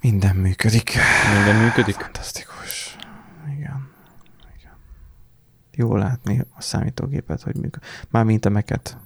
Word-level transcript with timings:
Minden 0.00 0.36
működik. 0.36 0.96
Minden 1.34 1.62
működik? 1.62 1.94
Fantasztikus. 1.94 2.96
Igen. 3.56 3.90
Igen. 4.58 4.72
Jó 5.74 5.96
látni 5.96 6.40
a 6.56 6.62
számítógépet, 6.62 7.42
hogy 7.42 7.54
működik. 7.54 7.88
Mármint 8.10 8.44
a 8.44 8.48
meket, 8.48 8.96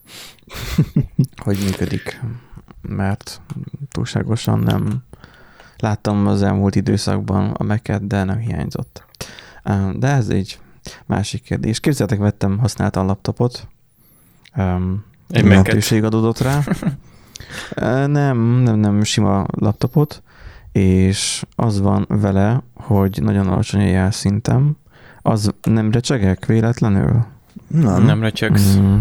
hogy 1.44 1.58
működik. 1.64 2.20
Mert 2.82 3.40
túlságosan 3.90 4.58
nem 4.58 5.02
láttam 5.76 6.26
az 6.26 6.42
elmúlt 6.42 6.74
időszakban 6.74 7.50
a 7.50 7.62
meket, 7.62 8.06
de 8.06 8.24
nem 8.24 8.38
hiányzott. 8.38 9.06
De 9.94 10.08
ez 10.08 10.28
egy 10.28 10.58
másik 11.06 11.42
kérdés. 11.42 11.80
Képzeltek, 11.80 12.18
vettem 12.18 12.58
használtan 12.58 13.06
laptopot. 13.06 13.68
Egy 15.28 15.44
lehetőség 15.44 16.04
adódott 16.04 16.38
rá. 16.38 16.60
nem, 18.06 18.38
nem, 18.38 18.78
nem, 18.78 19.02
sima 19.02 19.46
laptopot, 19.50 20.22
és 20.74 21.44
az 21.56 21.80
van 21.80 22.06
vele, 22.08 22.62
hogy 22.74 23.18
nagyon 23.22 23.48
alacsony 23.48 23.80
a 23.80 23.84
jelszintem. 23.84 24.76
Az 25.22 25.54
nem 25.62 25.90
recsegek 25.90 26.46
véletlenül? 26.46 27.24
Nem. 27.66 28.02
Nem 28.02 28.20
recsegsz. 28.20 28.76
Mm. 28.76 28.96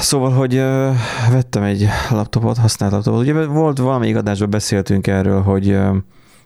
Szóval, 0.00 0.30
hogy 0.30 0.54
uh, 0.54 0.94
vettem 1.30 1.62
egy 1.62 1.88
laptopot, 2.10 2.56
használt 2.56 2.92
laptopot. 2.92 3.20
Ugye 3.20 3.46
volt 3.46 3.78
valami 3.78 4.14
adásban 4.14 4.50
beszéltünk 4.50 5.06
erről, 5.06 5.42
hogy, 5.42 5.70
uh, 5.70 5.96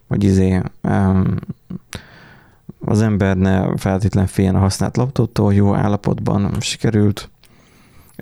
hogy 0.09 0.25
izé, 0.25 0.61
um, 0.83 1.37
az 2.85 3.03
ember 3.03 3.37
ne 3.37 3.77
feltétlen 3.77 4.27
féljen 4.27 4.55
a 4.55 4.59
használt 4.59 4.97
laptoptól, 4.97 5.55
jó 5.55 5.75
állapotban 5.75 6.61
sikerült, 6.61 7.31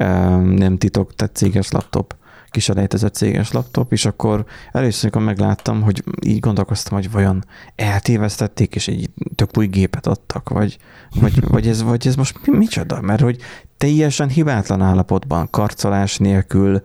um, 0.00 0.48
nem 0.48 0.78
titok, 0.78 1.14
tehát 1.14 1.36
céges 1.36 1.70
laptop 1.70 2.14
kiselejtezett 2.52 3.14
céges 3.14 3.52
laptop, 3.52 3.92
és 3.92 4.04
akkor 4.04 4.44
először, 4.72 5.02
amikor 5.02 5.22
megláttam, 5.22 5.82
hogy 5.82 6.04
így 6.26 6.40
gondolkoztam, 6.40 6.96
hogy 6.98 7.10
vajon 7.10 7.44
eltévesztették, 7.76 8.74
és 8.74 8.88
egy 8.88 9.10
tök 9.34 9.58
új 9.58 9.66
gépet 9.66 10.06
adtak, 10.06 10.48
vagy, 10.48 10.78
vagy, 11.20 11.44
vagy, 11.54 11.68
ez, 11.68 11.82
vagy 11.82 12.06
ez 12.06 12.14
most 12.14 12.46
mi, 12.46 12.56
micsoda? 12.56 13.00
Mert 13.00 13.20
hogy 13.20 13.38
teljesen 13.76 14.28
hibátlan 14.28 14.82
állapotban, 14.82 15.50
karcolás 15.50 16.16
nélkül, 16.18 16.82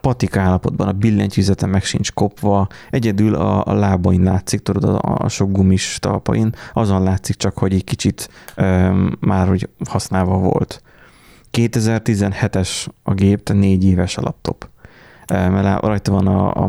patik 0.00 0.36
állapotban, 0.36 0.88
a 0.88 0.92
billentyűzete 0.92 1.66
meg 1.66 1.84
sincs 1.84 2.12
kopva, 2.12 2.68
egyedül 2.90 3.34
a, 3.34 3.66
a 3.66 3.72
lábain 3.72 4.22
látszik, 4.22 4.60
tudod, 4.60 4.84
a, 4.84 5.16
a 5.18 5.28
sok 5.28 5.52
gumis 5.52 5.98
talpain, 6.00 6.54
azon 6.72 7.02
látszik 7.02 7.36
csak, 7.36 7.58
hogy 7.58 7.72
egy 7.72 7.84
kicsit 7.84 8.30
um, 8.56 9.12
már 9.20 9.48
hogy 9.48 9.68
használva 9.88 10.38
volt. 10.38 10.82
2017-es 11.52 12.86
a 13.02 13.14
gép, 13.14 13.42
tehát 13.42 13.62
négy 13.62 13.84
éves 13.84 14.16
a 14.16 14.22
laptop. 14.22 14.68
Mert 15.28 15.82
rajta 15.82 16.12
van 16.12 16.26
a, 16.26 16.62
a 16.62 16.66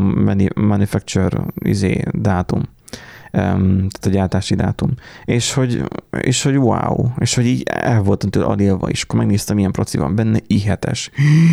manufacture 0.56 1.38
izé, 1.56 2.04
dátum, 2.12 2.62
tehát 3.32 4.06
a 4.06 4.10
gyártási 4.10 4.56
dátum. 4.56 4.94
És 5.26 5.54
hogy, 5.54 5.84
és 6.22 6.44
hogy 6.44 6.58
wow, 6.58 7.08
és 7.18 7.36
hogy 7.36 7.46
így 7.46 7.64
el 7.64 8.02
voltam 8.02 8.30
tőle 8.30 8.46
adélva 8.46 8.90
is, 8.90 9.04
akkor 9.04 9.20
megnéztem, 9.20 9.56
milyen 9.56 9.72
proci 9.72 9.98
van 9.98 10.16
benne, 10.16 10.40
i7-es. 10.48 11.08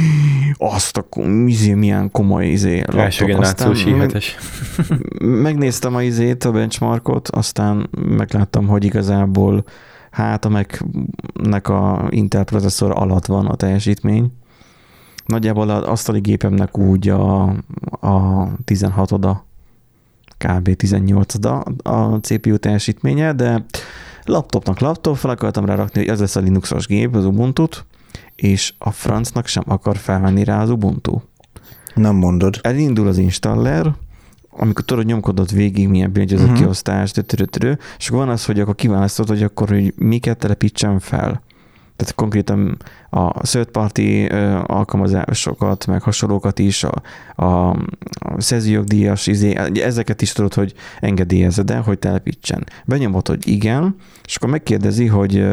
Azt 0.56 0.96
a 0.96 1.06
izé, 1.46 1.74
milyen 1.74 2.10
komoly 2.10 2.46
izé. 2.46 2.82
Első 2.96 3.24
generációs 3.24 3.84
i7-es. 3.86 4.24
Megnéztem 5.42 5.94
a 5.94 6.02
izét, 6.02 6.44
a 6.44 6.50
benchmarkot, 6.50 7.28
aztán 7.28 7.88
megláttam, 8.08 8.66
hogy 8.66 8.84
igazából 8.84 9.64
hát 10.16 10.44
a 10.44 10.48
Mac-nek 10.48 11.68
a 11.68 12.06
Intel 12.10 12.44
processzor 12.44 12.90
alatt 12.94 13.26
van 13.26 13.46
a 13.46 13.54
teljesítmény. 13.54 14.32
Nagyjából 15.26 15.70
az 15.70 15.82
asztali 15.82 16.20
gépemnek 16.20 16.78
úgy 16.78 17.08
a, 17.08 17.42
a 18.00 18.48
16-oda, 18.64 19.36
kb. 20.38 20.68
18-oda 20.68 21.82
a 21.82 22.16
CPU 22.16 22.56
teljesítménye, 22.56 23.32
de 23.32 23.64
laptopnak 24.24 24.78
laptop, 24.78 25.16
fel 25.16 25.30
akartam 25.30 25.64
rá 25.64 25.74
rakni, 25.74 26.00
hogy 26.00 26.08
ez 26.08 26.20
lesz 26.20 26.36
a 26.36 26.40
Linuxos 26.40 26.86
gép, 26.86 27.14
az 27.14 27.24
ubuntu 27.24 27.66
és 28.34 28.74
a 28.78 28.90
francnak 28.90 29.46
sem 29.46 29.62
akar 29.66 29.96
felvenni 29.96 30.44
rá 30.44 30.62
az 30.62 30.70
Ubuntu. 30.70 31.20
Nem 31.94 32.16
mondod. 32.16 32.58
Elindul 32.62 33.08
az 33.08 33.18
installer, 33.18 33.94
amikor 34.58 34.84
tudod, 34.84 35.04
nyomkodott 35.04 35.50
végig, 35.50 35.88
milyen 35.88 36.12
billentyűzet 36.12 36.46
uh-huh. 36.46 36.60
kiosztás, 36.60 37.12
és 37.98 38.08
akkor 38.08 38.18
van 38.18 38.28
az, 38.28 38.44
hogy 38.44 38.60
akkor 38.60 38.74
kiválasztod, 38.74 39.28
hogy 39.28 39.42
akkor 39.42 39.68
hogy 39.68 39.94
miket 39.96 40.38
telepítsen 40.38 40.98
fel. 40.98 41.42
Tehát 41.96 42.14
konkrétan 42.14 42.76
a 43.10 43.40
third 43.40 43.68
party 43.68 44.26
alkalmazásokat, 44.66 45.86
meg 45.86 46.02
hasonlókat 46.02 46.58
is, 46.58 46.84
a, 46.84 47.02
a, 47.34 47.68
a 48.18 48.34
szerzőjogdíjas, 48.38 49.26
izé, 49.26 49.54
ezeket 49.74 50.22
is 50.22 50.32
tudod, 50.32 50.54
hogy 50.54 50.74
engedélyezed 51.00 51.70
el, 51.70 51.80
hogy 51.82 51.98
telepítsen. 51.98 52.66
Benyomod, 52.84 53.28
hogy 53.28 53.48
igen, 53.48 53.96
és 54.24 54.36
akkor 54.36 54.48
megkérdezi, 54.48 55.06
hogy, 55.06 55.44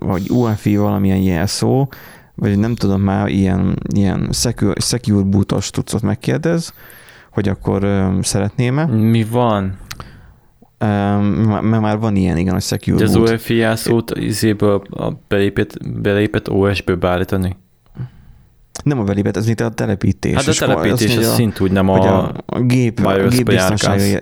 hogy 0.00 0.30
UEFI 0.30 0.76
valamilyen 0.76 1.20
jelszó, 1.20 1.88
vagy 2.34 2.58
nem 2.58 2.74
tudom 2.74 3.00
már, 3.00 3.28
ilyen, 3.28 3.78
ilyen 3.94 4.28
secure, 4.32 4.80
secure 4.80 5.22
bootos 5.22 5.70
tudszot 5.70 6.02
megkérdez, 6.02 6.72
hogy 7.30 7.48
akkor 7.48 8.10
szeretném-e. 8.22 8.86
Mi 8.86 9.24
van? 9.24 9.78
mert 11.60 11.80
már 11.80 11.98
van 11.98 12.16
ilyen, 12.16 12.36
igen, 12.36 12.52
hogy 12.52 12.62
secure 12.62 12.96
De 12.96 13.04
az 13.04 13.16
OFI 13.16 13.54
jelszót 13.54 14.18
izéből 14.18 14.82
a 14.90 15.12
belépett, 15.28 15.76
belépett 16.00 16.50
OS-ből 16.50 16.96
beállítani? 16.96 17.56
Nem 18.84 18.98
a 18.98 19.04
belépett, 19.04 19.36
ez 19.36 19.46
mint 19.46 19.60
a 19.60 19.68
telepítés. 19.68 20.34
Hát 20.34 20.46
a 20.46 20.52
telepítés, 20.52 21.16
az 21.16 21.34
szint 21.34 21.60
úgy 21.60 21.70
nem 21.72 21.88
a, 21.88 22.22
a, 22.22 22.34
a 22.46 22.60
gép, 22.60 23.04
a 23.04 23.28
gép 23.28 23.44
biztonsága. 23.44 24.18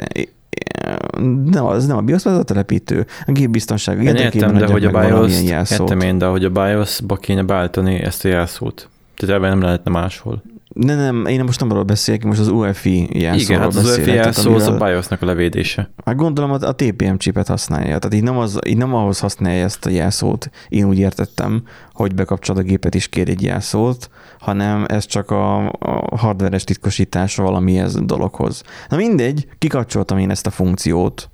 Nem, 1.44 1.64
az 1.64 1.86
nem 1.86 1.97
a 1.97 2.00
BIOS, 2.00 2.26
az 2.26 2.38
a 2.38 2.42
telepítő. 2.42 3.06
A 3.26 3.32
gép 3.32 3.50
biztonsága. 3.50 4.02
Én 4.02 4.14
értem, 4.14 4.54
de 4.54 4.66
hogy 4.66 4.84
a 4.84 4.91
BIOS, 4.91 5.42
értem 5.42 6.00
én, 6.00 6.18
de 6.18 6.26
hogy 6.26 6.44
a 6.44 6.50
BIOS-ba 6.50 7.16
kéne 7.16 7.42
beállítani 7.42 7.94
ezt 7.94 8.24
a 8.24 8.28
jelszót. 8.28 8.88
Tehát 9.16 9.34
ebben 9.34 9.50
nem 9.50 9.60
lehetne 9.60 9.91
máshol. 9.91 10.42
Ne, 10.78 10.94
nem, 10.94 11.27
én 11.27 11.44
most 11.44 11.61
nem 11.61 11.71
arról 11.71 11.83
beszélek, 11.83 12.25
most 12.25 12.41
az 12.41 12.49
UEFI 12.49 13.09
jelszóról 13.19 13.41
Igen, 13.41 13.61
hát 13.61 13.75
az 13.75 13.84
UEFI 13.84 14.11
jelszó 14.11 14.55
az 14.55 14.66
a 14.66 14.77
BIOS-nak 14.77 15.22
a 15.22 15.27
levédése. 15.27 15.91
Hát 16.05 16.16
gondolom 16.16 16.50
a, 16.50 16.55
a 16.55 16.75
TPM 16.75 17.15
chipet 17.16 17.47
használja, 17.47 17.99
tehát 17.99 18.15
így 18.15 18.22
nem, 18.22 18.39
az, 18.39 18.59
így 18.66 18.77
nem 18.77 18.94
ahhoz 18.94 19.19
használja 19.19 19.65
ezt 19.65 19.87
a 19.87 19.91
jelszót, 19.91 20.50
én 20.69 20.84
úgy 20.84 20.99
értettem, 20.99 21.62
hogy 21.93 22.15
bekapcsolod 22.15 22.62
a 22.62 22.66
gépet 22.66 22.94
és 22.94 23.09
kér 23.09 23.28
egy 23.28 23.43
jelszót, 23.43 24.11
hanem 24.39 24.84
ez 24.89 25.06
csak 25.06 25.31
a, 25.31 25.66
a 25.69 26.16
hardveres 26.16 26.65
titkosítása 26.65 27.43
valami 27.43 27.78
ez 27.78 28.05
dologhoz. 28.05 28.62
Na 28.89 28.97
mindegy, 28.97 29.47
kikapcsoltam 29.59 30.19
én 30.19 30.31
ezt 30.31 30.47
a 30.47 30.50
funkciót, 30.50 31.31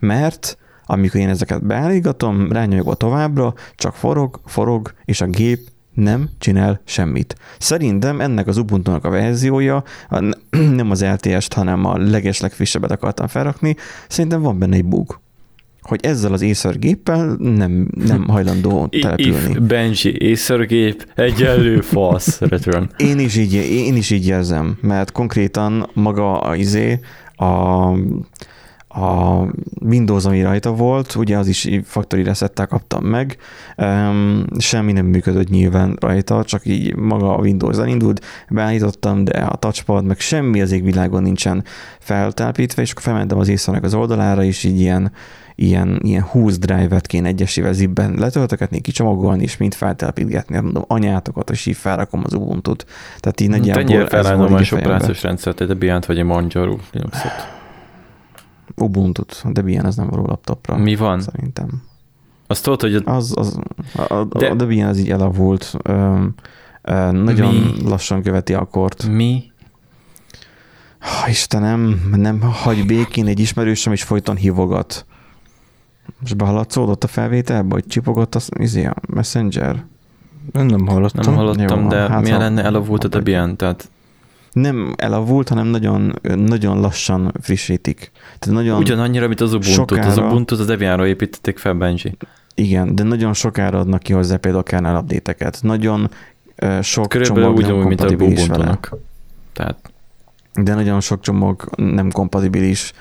mert 0.00 0.58
amikor 0.86 1.20
én 1.20 1.28
ezeket 1.28 1.66
beállígatom, 1.66 2.52
rányomok 2.52 2.96
továbbra, 2.96 3.54
csak 3.74 3.94
forog, 3.94 4.40
forog, 4.44 4.92
és 5.04 5.20
a 5.20 5.26
gép 5.26 5.74
nem 5.96 6.30
csinál 6.38 6.80
semmit. 6.84 7.36
Szerintem 7.58 8.20
ennek 8.20 8.46
az 8.46 8.56
ubuntu 8.56 8.92
a 9.02 9.10
verziója, 9.10 9.82
nem 10.80 10.90
az 10.90 11.04
LTS-t, 11.04 11.52
hanem 11.52 11.84
a 11.84 11.98
legeslegfrissebbet 11.98 12.90
akartam 12.90 13.26
felrakni, 13.26 13.76
szerintem 14.08 14.40
van 14.40 14.58
benne 14.58 14.76
egy 14.76 14.84
bug 14.84 15.18
hogy 15.86 16.00
ezzel 16.02 16.32
az 16.32 16.42
észörgéppel 16.42 17.36
nem, 17.38 17.88
nem 18.06 18.28
hajlandó 18.28 18.86
települni. 18.86 19.50
If 19.50 19.58
Benji 19.58 20.16
észörgép, 20.18 21.06
egyenlő 21.14 21.80
false 21.80 22.46
return. 22.50 22.90
Én 22.96 23.18
is, 23.18 23.36
így, 23.36 23.52
én 23.54 23.96
is 23.96 24.10
így 24.10 24.26
érzem, 24.26 24.78
mert 24.80 25.12
konkrétan 25.12 25.90
maga 25.94 26.40
a 26.40 26.56
izé, 26.56 27.00
a, 27.36 27.46
a 28.96 29.46
Windows, 29.80 30.24
ami 30.24 30.42
rajta 30.42 30.72
volt, 30.72 31.14
ugye 31.14 31.38
az 31.38 31.46
is 31.46 31.68
factory 31.84 32.22
resettel 32.22 32.66
kaptam 32.66 33.04
meg, 33.04 33.36
semmi 34.58 34.92
nem 34.92 35.06
működött 35.06 35.48
nyilván 35.48 35.96
rajta, 36.00 36.44
csak 36.44 36.66
így 36.66 36.96
maga 36.96 37.36
a 37.36 37.40
Windows 37.40 37.78
elindult, 37.78 38.24
beállítottam, 38.48 39.24
de 39.24 39.38
a 39.38 39.56
touchpad, 39.56 40.04
meg 40.04 40.18
semmi 40.18 40.60
az 40.60 40.72
égvilágon 40.72 41.22
nincsen 41.22 41.64
feltelepítve, 41.98 42.82
és 42.82 42.90
akkor 42.90 43.02
felmentem 43.02 43.38
az 43.38 43.48
észrenek 43.48 43.82
az 43.82 43.94
oldalára, 43.94 44.42
és 44.42 44.64
így 44.64 44.80
ilyen, 44.80 45.12
ilyen, 45.54 46.00
ilyen 46.02 46.22
20 46.22 46.58
drive-et 46.58 47.06
kéne 47.06 47.28
egyesével 47.28 47.72
zibben 47.72 48.14
letöltögetni, 48.18 48.80
kicsomagolni, 48.80 49.42
és 49.42 49.56
mind 49.56 49.74
feltelepítgetni. 49.74 50.60
Mondom, 50.60 50.84
anyátokat, 50.86 51.50
és 51.50 51.66
így 51.66 51.76
felrakom 51.76 52.22
az 52.24 52.34
Ubuntu-t. 52.34 52.86
Tehát 53.20 53.40
így 53.40 53.48
nagyjából... 53.48 53.84
Tegyél 53.84 54.06
fel 54.06 54.40
a 54.40 54.76
operációs 54.76 55.22
rendszert, 55.22 55.60
egy 55.60 55.66
Debian 55.66 56.02
vagy 56.06 56.18
egy 56.18 56.24
Manjaro 56.24 56.76
Linuxot. 56.92 57.64
Ubuntu-t, 58.74 59.52
Debian 59.52 59.84
az 59.84 59.96
nem 59.96 60.08
való 60.08 60.26
laptopra. 60.26 60.76
Mi 60.76 60.96
van? 60.96 61.20
Szerintem. 61.20 61.82
Azt 62.46 62.62
tudod, 62.62 62.80
hogy... 62.80 62.94
A... 62.94 63.10
Az, 63.10 63.32
az, 63.36 63.58
a, 64.08 64.24
De... 64.24 64.46
a 64.46 64.54
Debian 64.54 64.88
az 64.88 64.98
így 64.98 65.10
elavult. 65.10 65.74
Ö, 65.82 66.24
ö, 66.82 67.10
nagyon 67.10 67.54
Mi? 67.54 67.88
lassan 67.88 68.22
követi 68.22 68.54
a 68.54 68.64
kort. 68.64 69.06
Mi? 69.06 69.50
Ha, 70.98 71.28
Istenem, 71.28 72.10
nem 72.16 72.40
hagy 72.40 72.86
békén 72.86 73.26
egy 73.26 73.40
ismerősöm, 73.40 73.92
és 73.92 74.02
folyton 74.02 74.36
hívogat. 74.36 75.06
Most 76.20 76.36
behaladszódott 76.36 77.04
a 77.04 77.06
felvételbe, 77.06 77.74
hogy 77.74 77.86
csipogott 77.86 78.34
az, 78.34 78.48
izé, 78.58 78.84
a 78.84 78.94
Messenger? 79.08 79.84
Én 80.52 80.64
nem 80.64 80.86
hallottam. 80.86 81.24
Nem 81.24 81.34
hallottam, 81.34 81.82
Jó, 81.82 81.88
de 81.88 81.96
hát 81.96 82.22
milyen 82.22 82.38
lenne 82.38 82.62
elavult 82.62 83.04
a 83.04 83.08
Debian? 83.08 83.56
Tehát 83.56 83.90
nem 84.60 84.94
elavult, 84.96 85.48
hanem 85.48 85.66
nagyon, 85.66 86.20
nagyon 86.22 86.80
lassan 86.80 87.32
frissítik. 87.40 88.10
Tehát 88.38 88.56
nagyon 88.56 88.78
Ugyanannyira, 88.78 89.26
mint 89.26 89.40
az 89.40 89.48
Ubuntu. 89.48 89.68
Sokára, 89.68 90.06
az 90.06 90.18
Ubuntu 90.18 90.54
az 90.54 90.66
Debianra 90.66 91.06
építették 91.06 91.58
fel, 91.58 91.74
Benji. 91.74 92.16
Igen, 92.54 92.94
de 92.94 93.02
nagyon 93.02 93.32
sokára 93.32 93.78
adnak 93.78 94.02
ki 94.02 94.12
hozzá 94.12 94.36
például 94.36 94.62
kernel 94.62 94.96
update-eket. 94.96 95.58
Nagyon 95.62 96.10
sok 96.82 97.08
Körülbelül 97.08 97.42
csomag 97.42 97.56
ugyanúgy, 97.56 97.86
mint 97.86 98.00
a 98.00 98.06
Ubuntu-nak. 98.06 98.96
Tehát 99.52 99.76
de 100.62 100.74
nagyon 100.74 101.00
sok 101.00 101.20
csomag 101.20 101.68
nem 101.76 102.10
kompatibilis, 102.10 102.92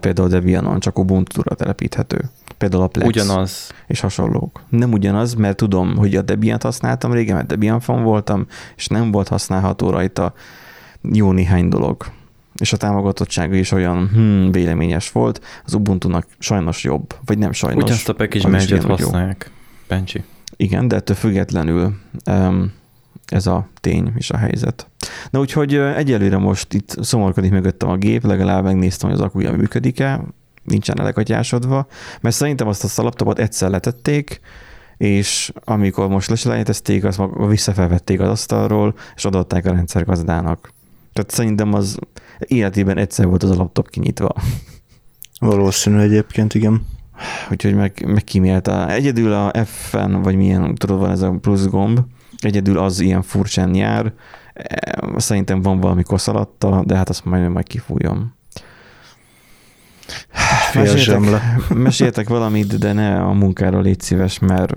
például 0.00 0.28
Debianon 0.28 0.80
csak 0.80 0.98
Ubuntu-ra 0.98 1.54
telepíthető. 1.54 2.20
Például 2.58 2.82
a 2.82 2.86
Plex. 2.86 3.08
Ugyanaz. 3.08 3.70
És 3.86 4.00
hasonlók. 4.00 4.62
Nem 4.68 4.92
ugyanaz, 4.92 5.34
mert 5.34 5.56
tudom, 5.56 5.96
hogy 5.96 6.16
a 6.16 6.22
Debian-t 6.22 6.62
használtam 6.62 7.12
régen, 7.12 7.36
mert 7.36 7.46
Debian 7.46 7.80
fan 7.80 8.02
voltam, 8.02 8.46
és 8.76 8.86
nem 8.86 9.10
volt 9.10 9.28
használható 9.28 9.90
rajta 9.90 10.34
jó 11.02 11.32
néhány 11.32 11.68
dolog. 11.68 12.06
És 12.54 12.72
a 12.72 12.76
támogatottsága 12.76 13.54
is 13.54 13.72
olyan 13.72 14.08
hmm, 14.08 14.52
véleményes 14.52 15.12
volt, 15.12 15.40
az 15.64 15.74
Ubuntu-nak 15.74 16.26
sajnos 16.38 16.84
jobb, 16.84 17.14
vagy 17.24 17.38
nem 17.38 17.52
sajnos. 17.52 17.82
Ugyanazt 17.82 18.08
a 18.08 18.14
package 18.14 18.48
manager 18.48 18.84
használják, 18.84 19.50
Bencsi. 19.88 20.24
Igen, 20.56 20.88
de 20.88 20.96
ettől 20.96 21.16
függetlenül 21.16 21.94
um, 22.26 22.72
ez 23.26 23.46
a 23.46 23.68
tény 23.80 24.12
és 24.16 24.30
a 24.30 24.36
helyzet. 24.36 24.90
Na 25.30 25.38
úgyhogy 25.38 25.74
egyelőre 25.74 26.38
most 26.38 26.74
itt 26.74 26.96
szomorkodik 27.00 27.50
mögöttem 27.50 27.88
a 27.88 27.96
gép, 27.96 28.24
legalább 28.24 28.64
megnéztem, 28.64 29.10
hogy 29.10 29.18
az 29.18 29.24
akuja 29.24 29.52
működik-e, 29.52 30.24
nincsen 30.64 31.00
elekatyásodva, 31.00 31.86
mert 32.20 32.34
szerintem 32.34 32.68
azt 32.68 32.98
a 32.98 33.02
laptopot 33.02 33.38
egyszer 33.38 33.70
letették, 33.70 34.40
és 34.96 35.52
amikor 35.64 36.08
most 36.08 36.28
leselejtezték, 36.28 37.04
azt 37.04 37.20
visszafelvették 37.48 38.20
az 38.20 38.28
asztalról, 38.28 38.94
és 39.16 39.24
adották 39.24 39.66
a 39.66 39.72
rendszergazdának. 39.72 40.72
Tehát 41.12 41.30
szerintem 41.30 41.74
az 41.74 41.98
életében 42.38 42.96
egyszer 42.96 43.26
volt 43.26 43.42
az 43.42 43.50
a 43.50 43.54
laptop 43.54 43.90
kinyitva. 43.90 44.34
Valószínű 45.40 45.98
egyébként, 45.98 46.54
igen. 46.54 46.86
Úgyhogy 47.50 47.74
meg, 47.74 48.04
meg 48.06 48.24
kimélta. 48.24 48.90
Egyedül 48.90 49.32
a 49.32 49.64
F-en, 49.64 50.22
vagy 50.22 50.36
milyen, 50.36 50.74
tudod, 50.74 50.98
van 50.98 51.10
ez 51.10 51.22
a 51.22 51.30
plusz 51.30 51.66
gomb, 51.66 52.00
egyedül 52.38 52.78
az 52.78 53.00
ilyen 53.00 53.22
furcsán 53.22 53.74
jár. 53.74 54.12
Szerintem 55.16 55.62
van 55.62 55.80
valami 55.80 56.02
koszalatta, 56.02 56.82
de 56.86 56.96
hát 56.96 57.08
azt 57.08 57.24
majd 57.24 57.48
majd 57.48 57.66
kifújom. 57.66 58.34
Meséltek, 60.74 61.42
meséltek 61.74 62.28
valamit, 62.28 62.78
de 62.78 62.92
ne 62.92 63.20
a 63.22 63.32
munkáról 63.32 63.82
légy 63.82 64.00
szíves, 64.00 64.38
mert 64.38 64.74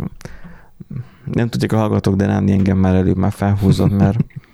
nem 1.26 1.50
tudják 1.50 1.72
a 1.72 1.78
hallgatók, 1.78 2.16
de 2.16 2.26
nem 2.26 2.48
engem 2.48 2.78
már 2.78 2.96
előbb 2.96 3.18
már 3.18 3.32
felhúzott, 3.32 3.92
mert 3.98 4.18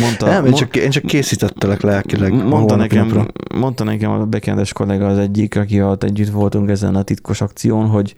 Mondta, 0.00 0.26
nem, 0.26 0.46
én, 0.46 0.52
csak, 0.52 0.76
én 0.76 0.90
csak 0.90 1.02
készítettelek 1.02 1.80
lelkileg. 1.80 2.44
Mondta 2.44 2.76
nekem, 2.76 3.06
napra. 3.06 3.26
mondta 3.54 3.84
nekem 3.84 4.10
a 4.10 4.24
bekendes 4.24 4.72
kollega 4.72 5.06
az 5.06 5.18
egyik, 5.18 5.56
aki 5.56 5.82
ott 5.82 6.02
együtt 6.02 6.30
voltunk 6.30 6.70
ezen 6.70 6.94
a 6.94 7.02
titkos 7.02 7.40
akción, 7.40 7.86
hogy 7.86 8.16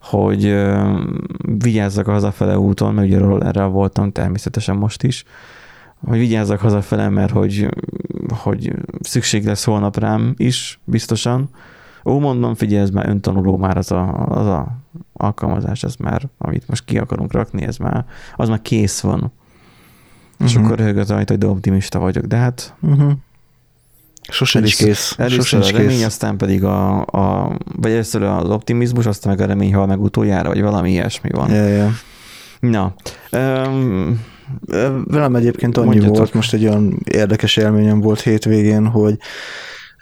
hogy 0.00 0.46
uh, 0.46 1.00
vigyázzak 1.58 2.08
a 2.08 2.12
hazafele 2.12 2.58
úton, 2.58 2.94
mert 2.94 3.08
ugye 3.08 3.46
erre 3.46 3.64
voltam 3.64 4.12
természetesen 4.12 4.76
most 4.76 5.02
is, 5.02 5.24
hogy 6.04 6.18
vigyázzak 6.18 6.60
hazafele, 6.60 7.08
mert 7.08 7.30
hogy, 7.30 7.68
hogy 8.28 8.72
szükség 9.00 9.44
lesz 9.44 9.64
holnap 9.64 9.98
rám 9.98 10.34
is, 10.36 10.80
biztosan. 10.84 11.48
Ó, 12.04 12.18
mondom, 12.18 12.54
figyelj, 12.54 12.82
ez 12.82 12.90
már 12.90 13.08
öntanuló 13.08 13.56
már 13.56 13.76
az 13.76 13.92
a, 13.92 14.26
az 14.26 14.46
a 14.46 14.76
alkalmazás, 15.12 15.82
ez 15.82 15.94
már, 15.96 16.28
amit 16.38 16.68
most 16.68 16.84
ki 16.84 16.98
akarunk 16.98 17.32
rakni, 17.32 17.62
ez 17.62 17.76
már, 17.76 18.04
az 18.36 18.48
már 18.48 18.62
kész 18.62 19.00
van. 19.00 19.32
Uh-huh. 20.40 20.48
És 20.48 20.54
mhm. 20.54 20.64
akkor 20.64 20.78
röhögött 20.78 21.08
rajta, 21.08 21.32
hogy 21.32 21.42
de 21.42 21.46
optimista 21.46 21.98
vagyok, 21.98 22.24
de 22.24 22.36
hát 22.36 22.74
uh-huh. 22.80 23.12
Sosem 24.28 24.64
is 24.64 24.76
kész. 24.76 25.14
Először 25.18 25.60
a 25.60 25.70
remény, 25.70 25.88
kész. 25.88 26.04
aztán 26.04 26.36
pedig 26.36 26.64
a, 26.64 27.00
a, 27.00 27.56
vagy 27.76 27.90
először 27.90 28.22
az 28.22 28.50
optimizmus, 28.50 29.06
aztán 29.06 29.36
meg 29.36 29.42
a 29.42 29.46
remény 29.46 29.74
hal 29.74 29.86
meg 29.86 30.00
utoljára, 30.00 30.48
vagy 30.48 30.60
valami 30.60 30.90
ilyesmi 30.90 31.30
van. 31.32 31.50
Ja, 31.50 31.66
ja. 31.66 31.90
Na. 32.60 32.94
Um, 33.32 34.24
Velem 35.04 35.34
egyébként 35.34 35.76
annyi 35.76 35.86
mondjatok. 35.86 36.16
volt, 36.16 36.34
most 36.34 36.52
egy 36.52 36.66
olyan 36.66 36.98
érdekes 37.04 37.56
élményem 37.56 38.00
volt 38.00 38.20
hétvégén, 38.20 38.86
hogy 38.86 39.16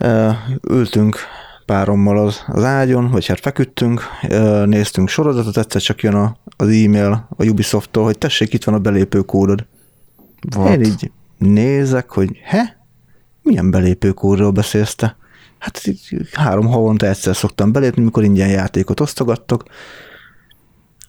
uh, 0.04 0.34
ültünk 0.70 1.18
párommal 1.66 2.18
az, 2.18 2.44
az 2.46 2.64
ágyon, 2.64 3.10
vagy 3.10 3.26
hát 3.26 3.40
feküdtünk, 3.40 4.02
uh, 4.22 4.66
néztünk 4.66 5.08
sorozatot, 5.08 5.56
egyszer 5.56 5.80
csak 5.80 6.02
jön 6.02 6.14
a, 6.14 6.36
az 6.56 6.68
e-mail 6.68 7.28
a 7.36 7.44
Ubisoft-tól, 7.44 8.04
hogy 8.04 8.18
tessék, 8.18 8.52
itt 8.52 8.64
van 8.64 8.74
a 8.74 8.78
belépő 8.78 9.20
What? 10.56 10.74
Én 10.74 10.82
így 10.82 11.10
nézek, 11.38 12.10
hogy 12.10 12.30
he? 12.42 12.76
Milyen 13.42 13.70
belépőkódról 13.70 14.50
beszélsz 14.50 14.94
te? 14.94 15.16
Hát 15.58 15.82
három 16.32 16.66
havonta 16.66 17.06
egyszer 17.06 17.36
szoktam 17.36 17.72
belépni, 17.72 18.02
mikor 18.02 18.24
ingyen 18.24 18.48
játékot 18.48 19.00
osztogattok. 19.00 19.64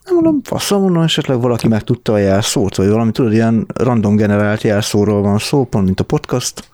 Nem 0.04 0.14
mondom, 0.14 0.40
faszom, 0.42 0.80
mondom, 0.82 1.02
esetleg 1.02 1.40
valaki 1.40 1.68
meg 1.68 1.82
tudta 1.82 2.12
a 2.12 2.18
jelszót, 2.18 2.76
vagy 2.76 2.88
valami, 2.88 3.10
tudod, 3.10 3.32
ilyen 3.32 3.66
random 3.74 4.16
generált 4.16 4.62
jelszóról 4.62 5.22
van 5.22 5.38
szó, 5.38 5.64
pont 5.64 5.84
mint 5.84 6.00
a 6.00 6.04
podcast, 6.04 6.70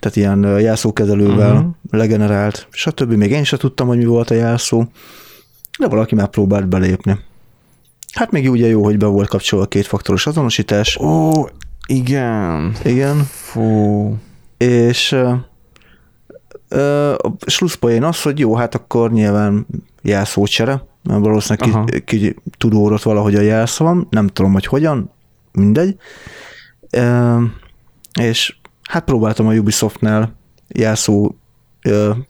tehát 0.00 0.16
ilyen 0.16 0.60
jelszókezelővel 0.60 1.54
uh-huh. 1.54 1.70
legenerált, 1.90 2.68
stb. 2.70 3.12
Még 3.12 3.30
én 3.30 3.44
sem 3.44 3.58
tudtam, 3.58 3.86
hogy 3.86 3.96
mi 3.96 4.04
volt 4.04 4.30
a 4.30 4.34
jelszó, 4.34 4.84
de 5.78 5.88
valaki 5.88 6.14
megpróbált 6.14 6.68
belépni. 6.68 7.18
Hát 8.12 8.30
még 8.30 8.50
ugye 8.50 8.66
jó, 8.66 8.84
hogy 8.84 8.96
be 8.96 9.06
volt 9.06 9.28
kapcsolva 9.28 9.64
a 9.64 9.68
kétfaktoros 9.68 10.26
azonosítás. 10.26 10.96
Ó, 10.96 11.30
igen. 11.88 12.74
Igen. 12.84 13.16
Fú. 13.24 14.16
És 14.56 15.12
a 17.16 17.32
slusszpoén 17.46 18.02
az, 18.02 18.22
hogy 18.22 18.38
jó, 18.38 18.54
hát 18.54 18.74
akkor 18.74 19.12
nyilván 19.12 19.66
jelszócsere, 20.02 20.82
mert 21.02 21.20
valószínűleg 21.20 21.84
ki, 21.84 22.02
ki 22.04 22.36
tudódott 22.58 23.02
valahogy 23.02 23.34
a 23.34 23.40
jelszavam, 23.40 24.06
nem 24.10 24.26
tudom, 24.26 24.52
hogy 24.52 24.66
hogyan, 24.66 25.10
mindegy. 25.52 25.96
E, 26.90 27.36
és 28.20 28.56
hát 28.82 29.04
próbáltam 29.04 29.46
a 29.46 29.52
Ubisoftnál 29.52 30.34
jelszó 30.68 31.34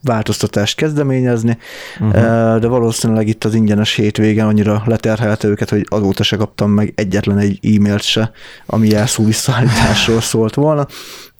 változtatást 0.03 0.77
kezdeményezni, 0.77 1.59
uh-huh. 2.01 2.59
de 2.59 2.67
valószínűleg 2.67 3.29
itt 3.29 3.45
az 3.45 3.55
ingyenes 3.55 3.95
hétvégen 3.95 4.47
annyira 4.47 4.83
leterhelte 4.87 5.49
őket, 5.49 5.71
hogy 5.71 5.87
azóta 5.89 6.23
se 6.23 6.37
kaptam 6.37 6.71
meg 6.71 6.93
egyetlen 6.97 7.39
egy 7.39 7.77
e-mailt 7.77 8.03
se, 8.03 8.31
ami 8.67 8.89
jelszó 8.89 9.25
visszaállításról 9.25 10.21
szólt 10.21 10.55
volna, 10.55 10.87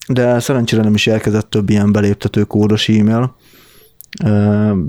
de 0.09 0.41
szerencsére 0.41 0.83
nem 0.83 0.95
is 0.95 1.07
érkezett 1.07 1.51
több 1.51 1.71
ilyen 1.71 1.93
beléptető 1.93 2.45
kódos 2.45 2.89
e-mail, 2.89 3.37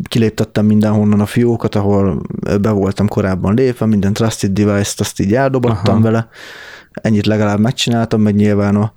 kiléptettem 0.04 0.66
mindenhonnan 0.66 1.20
a 1.20 1.26
fiókat, 1.26 1.76
ahol 1.76 2.22
be 2.62 2.70
voltam 2.70 3.08
korábban 3.08 3.54
lépve, 3.54 3.86
minden 3.86 4.14
trusted 4.14 4.52
device-t 4.52 5.00
azt 5.00 5.20
így 5.20 5.36
eldobattam 5.36 5.94
Aha. 5.94 6.04
vele, 6.04 6.30
ennyit 6.92 7.26
legalább 7.26 7.60
megcsináltam, 7.60 8.22
meg 8.22 8.36
nyilván 8.36 8.76
a, 8.76 8.94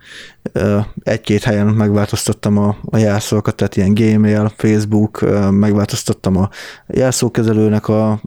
egy-két 1.02 1.42
helyen 1.42 1.66
megváltoztattam 1.66 2.58
a, 2.58 2.76
a 2.84 2.96
jelszókat, 2.96 3.54
tehát 3.54 3.76
ilyen 3.76 3.94
Gmail, 3.94 4.52
Facebook, 4.56 5.20
megváltoztattam 5.50 6.36
a 6.36 6.48
jelszókezelőnek 6.86 7.88
a, 7.88 8.20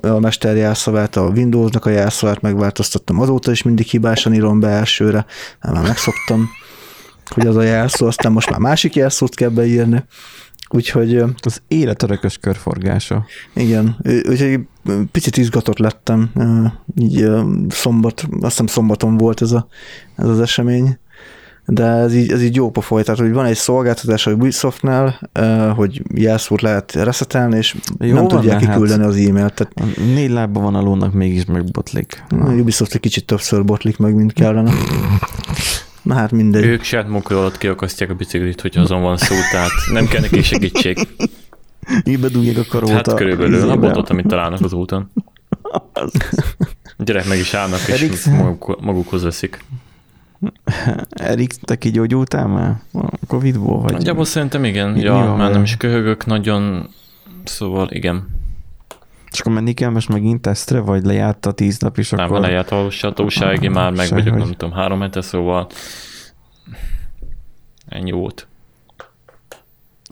a 0.00 0.18
mesterjelszavát, 0.18 1.16
a 1.16 1.28
Windowsnak 1.28 1.84
a 1.86 1.90
jelszavát 1.90 2.40
megváltoztattam, 2.40 3.20
azóta 3.20 3.50
is 3.50 3.62
mindig 3.62 3.86
hibásan 3.86 4.34
írom 4.34 4.60
be 4.60 4.68
elsőre, 4.68 5.26
már 5.60 5.82
megszoktam, 5.82 6.48
hogy 7.34 7.46
az 7.46 7.56
a 7.56 7.62
jelszó, 7.62 8.06
aztán 8.06 8.32
most 8.32 8.50
már 8.50 8.58
másik 8.58 8.94
jelszót 8.94 9.34
kell 9.34 9.48
beírni, 9.48 10.04
Úgyhogy... 10.70 11.24
Az 11.42 11.62
élet 11.68 12.02
örökös 12.02 12.38
körforgása. 12.38 13.26
Igen, 13.54 13.96
úgyhogy 14.28 14.60
picit 15.12 15.36
izgatott 15.36 15.78
lettem, 15.78 16.30
így 16.96 17.28
szombat, 17.68 18.20
azt 18.20 18.50
hiszem 18.50 18.66
szombaton 18.66 19.16
volt 19.16 19.42
ez, 19.42 19.52
a, 19.52 19.66
ez 20.16 20.28
az 20.28 20.40
esemény, 20.40 20.98
de 21.66 21.84
ez 21.84 22.14
így, 22.14 22.32
ez 22.32 22.42
így 22.42 22.54
jó 22.54 22.70
pofoly, 22.70 23.02
tehát 23.02 23.20
hogy 23.20 23.32
van 23.32 23.44
egy 23.44 23.56
szolgáltatás 23.56 24.26
a 24.26 24.30
Ubisoftnál, 24.30 25.30
hogy 25.76 26.02
jelszót 26.14 26.60
lehet 26.60 26.92
reszetelni, 26.92 27.56
és 27.56 27.76
jó 27.98 28.14
nem 28.14 28.28
tudják 28.28 28.58
kiküldeni 28.58 29.02
hát 29.02 29.10
az 29.10 29.16
e-mailt. 29.16 29.54
Tehát... 29.54 29.96
Négy 29.96 30.30
lábban 30.30 30.62
van 30.62 30.74
a 30.74 30.80
lónak, 30.80 31.12
mégis 31.12 31.44
megbotlik. 31.44 32.24
A 32.28 32.50
Ubisoft 32.50 32.94
egy 32.94 33.00
kicsit 33.00 33.26
többször 33.26 33.64
botlik 33.64 33.98
meg, 33.98 34.14
mint 34.14 34.32
kellene. 34.32 34.72
Hát 36.08 36.30
mindegy. 36.30 36.64
Ők 36.64 36.82
saját 36.82 37.08
munka 37.08 37.38
alatt 37.38 37.58
kiakasztják 37.58 38.10
a 38.10 38.14
biciklit, 38.14 38.60
hogyha 38.60 38.80
azon 38.80 39.02
van 39.02 39.16
szó, 39.16 39.34
tehát 39.50 39.70
nem 39.92 40.06
kell 40.06 40.20
neki 40.20 40.42
segítség. 40.42 41.08
Így 42.04 42.20
bedugják 42.20 42.58
a 42.58 42.64
karót 42.68 42.90
Hát 42.90 43.14
körülbelül 43.14 43.70
a 43.70 43.76
botot, 43.76 44.10
amit 44.10 44.26
találnak 44.26 44.60
az 44.60 44.72
úton. 44.72 45.10
A 46.96 47.02
gyerek 47.02 47.28
meg 47.28 47.38
is 47.38 47.54
állnak, 47.54 47.78
és 47.78 48.02
Erik... 48.02 48.24
maguk, 48.26 48.80
magukhoz 48.80 49.22
veszik. 49.22 49.64
Erik, 51.10 51.52
te 51.52 51.76
kigyógyultál 51.76 52.46
már 52.46 52.80
a 52.92 53.26
Covid-ból? 53.26 53.80
Vagy 53.80 53.92
Nagyjából 53.92 54.24
szerintem 54.24 54.64
igen. 54.64 54.90
Mi, 54.90 55.00
ja, 55.00 55.18
mi 55.18 55.36
már 55.36 55.50
nem 55.50 55.62
is 55.62 55.76
köhögök 55.76 56.26
nagyon, 56.26 56.88
szóval 57.44 57.88
igen. 57.90 58.39
És 59.32 59.40
akkor 59.40 59.52
menni 59.52 59.72
kell 59.72 59.90
most 59.90 60.08
megint 60.08 60.40
tesztre, 60.40 60.80
vagy 60.80 61.04
lejárt 61.04 61.46
a 61.46 61.52
tíz 61.52 61.78
nap 61.78 61.98
is? 61.98 62.10
Nem, 62.10 62.24
akkor... 62.24 62.40
lejárt 62.40 62.70
a 62.70 62.88
hatósági, 63.00 63.68
már 63.68 63.92
meg 63.92 64.08
vagyok, 64.08 64.36
nem 64.36 64.50
tudom, 64.50 64.72
három 64.72 65.00
hete, 65.00 65.20
szóval 65.20 65.66
ennyi 67.88 68.10
volt. 68.10 68.48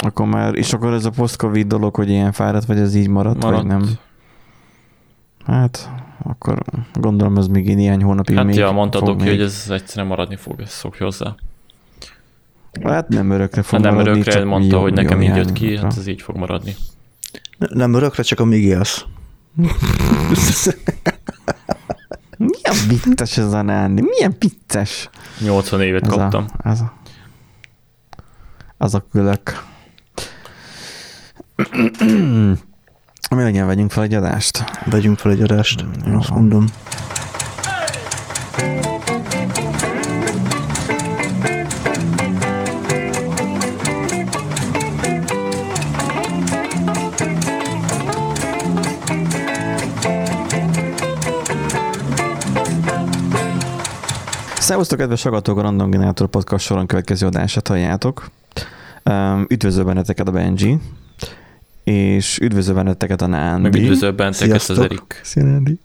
Akkor 0.05 0.27
már, 0.27 0.55
és 0.55 0.73
akkor 0.73 0.93
ez 0.93 1.05
a 1.05 1.11
post-covid 1.11 1.67
dolog, 1.67 1.95
hogy 1.95 2.09
ilyen 2.09 2.33
fáradt 2.33 2.65
vagy, 2.65 2.79
ez 2.79 2.95
így 2.95 3.09
maradt, 3.09 3.43
maradt. 3.43 3.63
vagy 3.63 3.71
nem? 3.71 3.89
Hát, 5.45 5.91
akkor 6.23 6.59
gondolom 6.93 7.37
ez 7.37 7.47
még 7.47 7.75
néhány 7.75 8.03
hónapig 8.03 8.37
hát 8.37 8.45
még 8.45 8.55
ja, 8.55 8.71
mondtad 8.71 9.09
oké, 9.09 9.29
hogy 9.29 9.41
ez 9.41 9.67
egyszerűen 9.71 10.07
maradni 10.07 10.37
fog, 10.37 10.61
ez 10.61 10.71
szokja 10.71 11.05
hozzá. 11.05 11.35
Hát 12.83 13.09
nem 13.09 13.31
örökre 13.31 13.63
fog 13.63 13.73
hát 13.73 13.83
nem 13.83 13.95
maradni, 13.95 14.21
örökre, 14.21 14.45
mondta, 14.45 14.77
jó, 14.77 14.83
hogy 14.83 14.93
nekem 14.93 15.23
így 15.23 15.37
jött 15.37 15.53
ki, 15.53 15.77
hát 15.77 15.97
ez 15.97 16.07
így 16.07 16.23
fog 16.23 16.37
maradni. 16.37 16.75
Nem 17.59 17.95
örökre, 17.95 18.23
csak 18.23 18.41
amíg 18.41 18.65
élsz. 18.65 19.05
Milyen 22.37 22.77
vicces 22.89 23.39
ez 23.39 23.53
a 23.53 23.63
Nándi? 23.63 24.01
Milyen 24.03 24.37
vicces? 24.39 25.11
80 25.41 25.81
évet 25.81 26.03
ez 26.03 26.09
kaptam. 26.09 26.47
A, 26.57 26.69
az, 26.69 26.81
a, 26.81 26.93
az 28.77 28.95
a 28.95 29.07
külök. 29.11 29.65
Mi 33.31 33.43
legyen, 33.43 33.67
vegyünk 33.67 33.91
fel 33.91 34.03
egy 34.03 34.15
adást? 34.15 34.65
Vegyünk 34.85 35.19
fel 35.19 35.31
egy 35.33 35.43
adást, 35.43 35.85
én 36.07 36.15
azt 36.15 36.31
mondom. 36.31 36.67
Szervusztok, 54.69 54.99
kedves 54.99 55.23
hallgatók, 55.23 55.59
a 55.59 55.63
Random 55.63 55.91
Generator 55.91 56.27
Podcast 56.27 56.65
soron 56.65 56.87
következő 56.87 57.27
adását 57.27 57.69
halljátok. 57.69 58.31
Üdvözlöm 59.49 59.87
benneteket 59.87 60.29
a 60.29 60.31
Benji, 60.31 60.79
és 61.85 62.39
üdvözlöm 62.39 62.75
benneteket 62.75 63.23
a 63.23 63.27
Nándi. 63.27 63.63
Meg 63.63 63.75
üdvözlöm 63.75 64.17
benneteket 64.17 64.69
az 64.69 64.79
Erik. 64.79 65.21
Szia, 65.23 65.43
Nándi. 65.43 65.79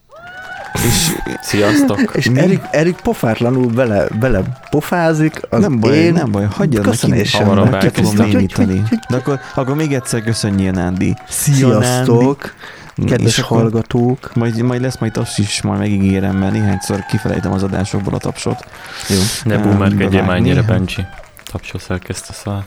És, 0.74 1.12
Sziasztok! 1.42 2.12
És 2.16 2.26
Erik, 2.26 2.62
Erik 2.72 2.96
pofátlanul 2.96 3.68
bele, 3.68 4.08
bele 4.20 4.42
pofázik. 4.70 5.42
Az 5.50 5.62
nem 5.62 5.80
baj, 5.80 5.98
én 5.98 6.14
nem 6.14 6.32
baj, 6.32 6.48
hagyjad 6.52 6.98
neki, 7.08 7.38
hamarabb 7.38 7.78
ki 7.78 8.04
fogom 8.04 8.28
némítani. 8.28 8.84
De 9.10 9.16
akkor, 9.16 9.40
akkor 9.56 9.76
még 9.76 9.94
egyszer 9.94 10.24
köszönjél, 10.24 10.72
Nándi. 10.72 11.14
Szia, 11.28 11.82
Sziasztok! 11.82 12.54
Nándi. 12.96 13.12
Kedves 13.12 13.38
és 13.38 13.44
hallgatók. 13.44 14.36
Majd, 14.36 14.62
majd 14.62 14.82
lesz 14.82 14.98
majd 14.98 15.18
azt 15.18 15.40
is, 15.40 15.62
majd 15.62 15.80
megígérem, 15.80 16.38
mert 16.38 16.54
néhányszor 16.54 17.06
kifelejtem 17.06 17.52
az 17.52 17.64
adásokból 17.64 18.14
a 18.14 18.18
tapsot. 18.18 18.66
Jó. 19.10 19.18
Ne 19.44 19.58
boomerkedjél 19.58 20.24
már 20.24 20.36
ennyire, 20.36 20.62
Benji. 20.62 21.06
Tapsos 21.44 21.90
elkezdte 21.90 22.34
szál. 22.34 22.64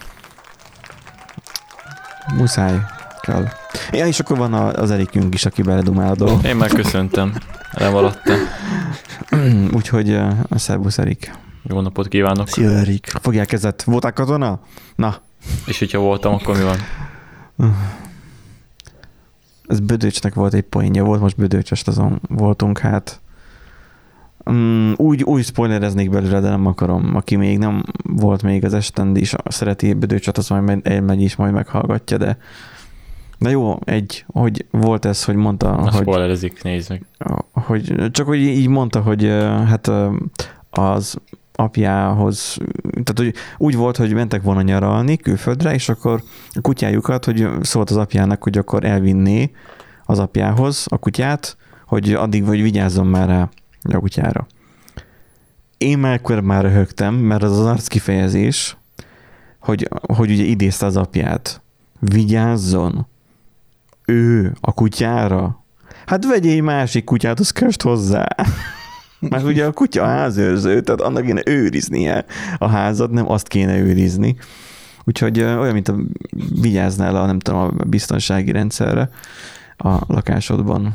Muszáj. 2.35 2.75
Kell. 3.21 3.49
Ja, 3.92 4.06
és 4.06 4.21
akkor 4.21 4.37
van 4.37 4.52
az 4.52 4.90
Erikünk 4.90 5.35
is, 5.35 5.47
aki 5.47 5.62
beledumál 5.62 6.11
a 6.11 6.14
dolog. 6.14 6.45
Én 6.45 6.56
már 6.56 6.68
köszöntem. 6.68 7.35
Lemaradtam. 7.73 8.38
Úgyhogy 9.76 10.14
a 10.49 10.59
szervusz, 10.59 10.99
Erik. 10.99 11.33
Jó 11.62 11.80
napot 11.80 12.09
kívánok. 12.09 12.49
Szia, 12.49 12.71
Erik. 12.71 13.12
Fogják 13.21 13.47
kezet. 13.47 13.83
Voltál 13.83 14.12
katona? 14.12 14.61
Na. 14.95 15.16
És 15.66 15.78
hogyha 15.78 15.99
voltam, 15.99 16.35
akkor 16.35 16.56
mi 16.56 16.62
van? 16.62 16.78
ez 19.68 19.80
Bödöcsnek 19.80 20.35
volt 20.35 20.54
egy 20.54 20.62
poénja, 20.62 21.04
volt 21.04 21.20
most 21.20 21.37
Bödöcsest 21.37 21.88
azon 21.88 22.20
voltunk, 22.28 22.78
hát 22.78 23.20
um, 24.44 24.92
úgy, 24.96 25.23
úgy 25.23 25.44
spoilereznék 25.44 26.11
belőle, 26.11 26.40
de 26.40 26.49
nem 26.49 26.66
akarom. 26.66 27.16
Aki 27.16 27.37
még 27.37 27.58
nem 27.58 27.82
volt 28.02 28.42
még 28.42 28.64
az 28.64 28.75
esten, 28.75 29.16
és 29.16 29.35
szereti 29.44 29.92
Bödöcsöt, 29.92 30.38
az 30.38 30.49
majd 30.49 30.80
elmegy 30.82 31.20
is, 31.20 31.37
majd 31.37 31.52
meghallgatja, 31.52 32.16
de 32.16 32.38
de 33.38 33.50
jó, 33.50 33.78
egy, 33.85 34.25
hogy 34.32 34.66
volt 34.70 35.04
ez, 35.04 35.25
hogy 35.25 35.35
mondta, 35.35 35.70
Na, 35.70 35.82
hogy... 35.82 35.92
Spoilerezik, 35.92 36.62
nézd 36.62 36.90
meg. 36.90 37.04
Hogy, 37.52 38.11
csak 38.11 38.26
hogy 38.26 38.38
így 38.38 38.68
mondta, 38.68 39.00
hogy 39.00 39.25
hát 39.66 39.90
az 40.70 41.16
apjához, 41.56 42.56
tehát 42.90 43.14
hogy 43.16 43.34
úgy 43.56 43.76
volt, 43.76 43.96
hogy 43.96 44.14
mentek 44.14 44.42
volna 44.42 44.62
nyaralni 44.62 45.16
külföldre, 45.16 45.75
és 45.75 45.88
akkor 45.88 46.22
a 46.52 46.60
kutyájukat, 46.60 47.25
hogy 47.25 47.48
szólt 47.60 47.90
az 47.90 47.96
apjának, 47.96 48.42
hogy 48.42 48.58
akkor 48.58 48.84
elvinné 48.84 49.50
az 50.04 50.18
apjához 50.18 50.86
a 50.88 50.98
kutyát, 50.98 51.56
hogy 51.86 52.12
addig 52.12 52.44
vagy 52.44 52.62
vigyázzon 52.62 53.06
már 53.06 53.28
rá 53.28 53.48
a 53.94 53.98
kutyára. 53.98 54.46
Én 55.78 55.98
már 55.98 56.14
akkor 56.14 56.40
már 56.40 56.62
röhögtem, 56.62 57.14
mert 57.14 57.42
az 57.42 57.58
az 57.58 57.66
arc 57.66 57.86
kifejezés, 57.86 58.76
hogy, 59.58 59.88
hogy 60.00 60.30
ugye 60.30 60.42
idézte 60.42 60.86
az 60.86 60.96
apját. 60.96 61.62
Vigyázzon. 61.98 63.06
Ő 64.04 64.56
a 64.60 64.72
kutyára. 64.72 65.64
Hát 66.06 66.26
vegyél 66.26 66.52
egy 66.52 66.62
másik 66.62 67.04
kutyát, 67.04 67.40
az 67.40 67.50
köst 67.50 67.82
hozzá. 67.82 68.26
Mert 69.18 69.44
ugye 69.44 69.64
a 69.64 69.73
kutya 69.73 70.02
a 70.02 70.06
házőrző, 70.06 70.80
tehát 70.80 71.00
annak 71.00 71.25
kéne 71.25 71.42
őriznie 71.44 72.25
a 72.58 72.68
házat, 72.68 73.11
nem 73.11 73.30
azt 73.30 73.49
kéne 73.49 73.78
őrizni. 73.78 74.37
Úgyhogy 75.04 75.40
olyan, 75.40 75.73
mint 75.73 75.88
a 75.88 75.96
vigyáznál 76.61 77.16
a, 77.16 77.26
nem 77.26 77.38
tudom, 77.38 77.61
a 77.61 77.85
biztonsági 77.85 78.52
rendszerre 78.52 79.11
a 79.76 79.99
lakásodban. 80.06 80.94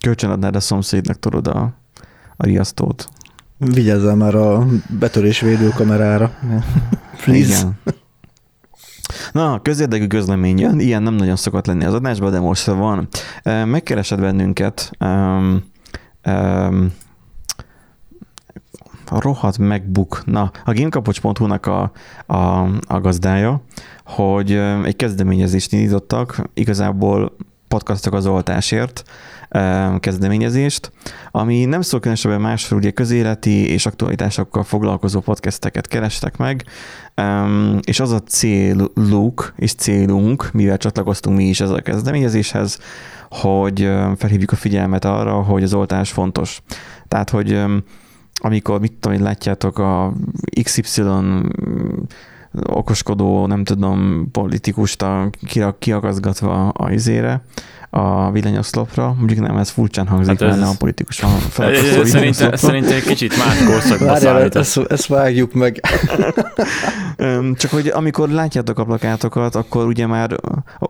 Kölcsönadnád 0.00 0.56
a 0.56 0.60
szomszédnak, 0.60 1.18
tudod, 1.18 1.46
a, 1.46 1.72
a 2.36 2.44
riasztót. 2.44 3.08
Vigyázzál 3.58 4.16
már 4.16 4.34
a 4.34 4.66
betörésvédő 4.98 5.68
kamerára. 5.68 6.32
Please. 7.24 7.58
Igen. 7.58 7.78
Na, 9.32 9.62
közérdekű 9.62 10.06
közlemény 10.06 10.58
jön, 10.58 10.80
ilyen 10.80 11.02
nem 11.02 11.14
nagyon 11.14 11.36
szokott 11.36 11.66
lenni 11.66 11.84
az 11.84 11.94
adásban, 11.94 12.30
de 12.30 12.40
most 12.40 12.64
van. 12.64 13.08
Megkeresed 13.44 14.20
bennünket, 14.20 14.90
um, 15.00 15.64
um, 16.26 16.92
a 19.10 19.20
rohadt 19.20 19.58
MacBook, 19.58 20.22
na, 20.26 20.50
a 20.64 20.72
gamekapocs.hu-nak 20.72 21.66
a, 21.66 21.92
a, 22.26 22.36
a 22.86 23.00
gazdája, 23.00 23.62
hogy 24.04 24.52
egy 24.84 24.96
kezdeményezést 24.96 25.72
indítottak, 25.72 26.50
igazából 26.54 27.36
podcastok 27.68 28.12
az 28.14 28.26
oltásért 28.26 29.02
kezdeményezést, 30.00 30.92
ami 31.30 31.64
nem 31.64 31.80
szól 31.80 32.00
különösebben 32.00 32.40
másról, 32.40 32.78
ugye 32.78 32.90
közéleti 32.90 33.70
és 33.70 33.86
aktualitásokkal 33.86 34.62
foglalkozó 34.62 35.20
podcasteket 35.20 35.88
kerestek 35.88 36.36
meg, 36.36 36.64
és 37.80 38.00
az 38.00 38.10
a 38.10 38.20
céluk 38.20 39.52
és 39.56 39.74
célunk, 39.74 40.52
mivel 40.52 40.76
csatlakoztunk 40.76 41.36
mi 41.36 41.44
is 41.44 41.60
ez 41.60 41.70
a 41.70 41.80
kezdeményezéshez, 41.80 42.78
hogy 43.30 43.90
felhívjuk 44.16 44.52
a 44.52 44.56
figyelmet 44.56 45.04
arra, 45.04 45.42
hogy 45.42 45.62
az 45.62 45.74
oltás 45.74 46.10
fontos. 46.10 46.62
Tehát, 47.08 47.30
hogy 47.30 47.60
amikor, 48.40 48.80
mit 48.80 48.92
tudom, 48.92 49.16
hogy 49.16 49.26
látjátok 49.26 49.78
a 49.78 50.12
XY 50.62 51.02
okoskodó, 52.62 53.46
nem 53.46 53.64
tudom, 53.64 54.28
politikust 54.32 55.02
a, 55.02 55.30
kiakaszgatva 55.78 56.68
a 56.68 56.90
izére, 56.90 57.42
a 57.90 58.30
villanyoszlopra. 58.30 59.14
Mondjuk 59.18 59.40
nem, 59.40 59.56
ez 59.56 59.70
furcsán 59.70 60.06
hangzik, 60.06 60.40
hát 60.40 60.50
ez... 60.50 60.60
a 60.60 60.74
politikus 60.78 61.20
van 61.20 61.30
szerintem, 62.04 62.54
szerintem 62.54 62.92
egy 62.92 63.02
kicsit 63.02 63.36
más 63.36 63.62
korszakba 63.68 64.16
szállít. 64.16 64.56
Ezt, 64.56 64.78
ezt 64.88 65.06
vágjuk 65.06 65.52
meg. 65.52 65.80
Csak 67.56 67.70
hogy 67.70 67.88
amikor 67.88 68.28
látjátok 68.28 68.78
a 68.78 68.84
plakátokat, 68.84 69.54
akkor 69.54 69.86
ugye 69.86 70.06
már 70.06 70.36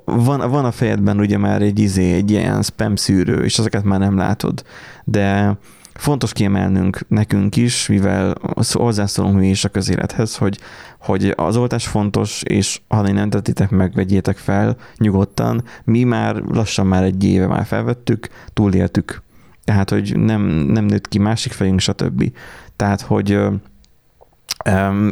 van, 0.04 0.50
van 0.50 0.64
a 0.64 0.72
fejedben 0.72 1.18
ugye 1.18 1.38
már 1.38 1.62
egy 1.62 1.78
izé, 1.78 2.12
egy 2.12 2.30
ilyen 2.30 2.62
spam 2.62 2.96
szűrő, 2.96 3.44
és 3.44 3.58
ezeket 3.58 3.84
már 3.84 3.98
nem 3.98 4.16
látod. 4.16 4.62
De 5.04 5.56
Fontos 6.00 6.32
kiemelnünk 6.32 7.00
nekünk 7.08 7.56
is, 7.56 7.88
mivel 7.88 8.34
hozzászólunk 8.72 9.38
mi 9.38 9.48
is 9.48 9.64
a 9.64 9.68
közélethez, 9.68 10.36
hogy, 10.36 10.58
hogy 10.98 11.32
az 11.36 11.56
oltás 11.56 11.86
fontos, 11.86 12.42
és 12.42 12.80
ha 12.88 13.12
nem 13.12 13.30
tettitek 13.30 13.70
meg, 13.70 13.92
vegyétek 13.94 14.36
fel 14.36 14.76
nyugodtan. 14.96 15.64
Mi 15.84 16.04
már 16.04 16.34
lassan 16.36 16.86
már 16.86 17.02
egy 17.02 17.24
éve 17.24 17.46
már 17.46 17.66
felvettük, 17.66 18.28
túléltük. 18.52 19.22
Tehát, 19.64 19.90
hogy 19.90 20.16
nem, 20.16 20.42
nem 20.48 20.84
nőtt 20.84 21.08
ki 21.08 21.18
másik 21.18 21.52
fejünk, 21.52 21.80
stb. 21.80 22.32
Tehát, 22.76 23.00
hogy 23.00 23.38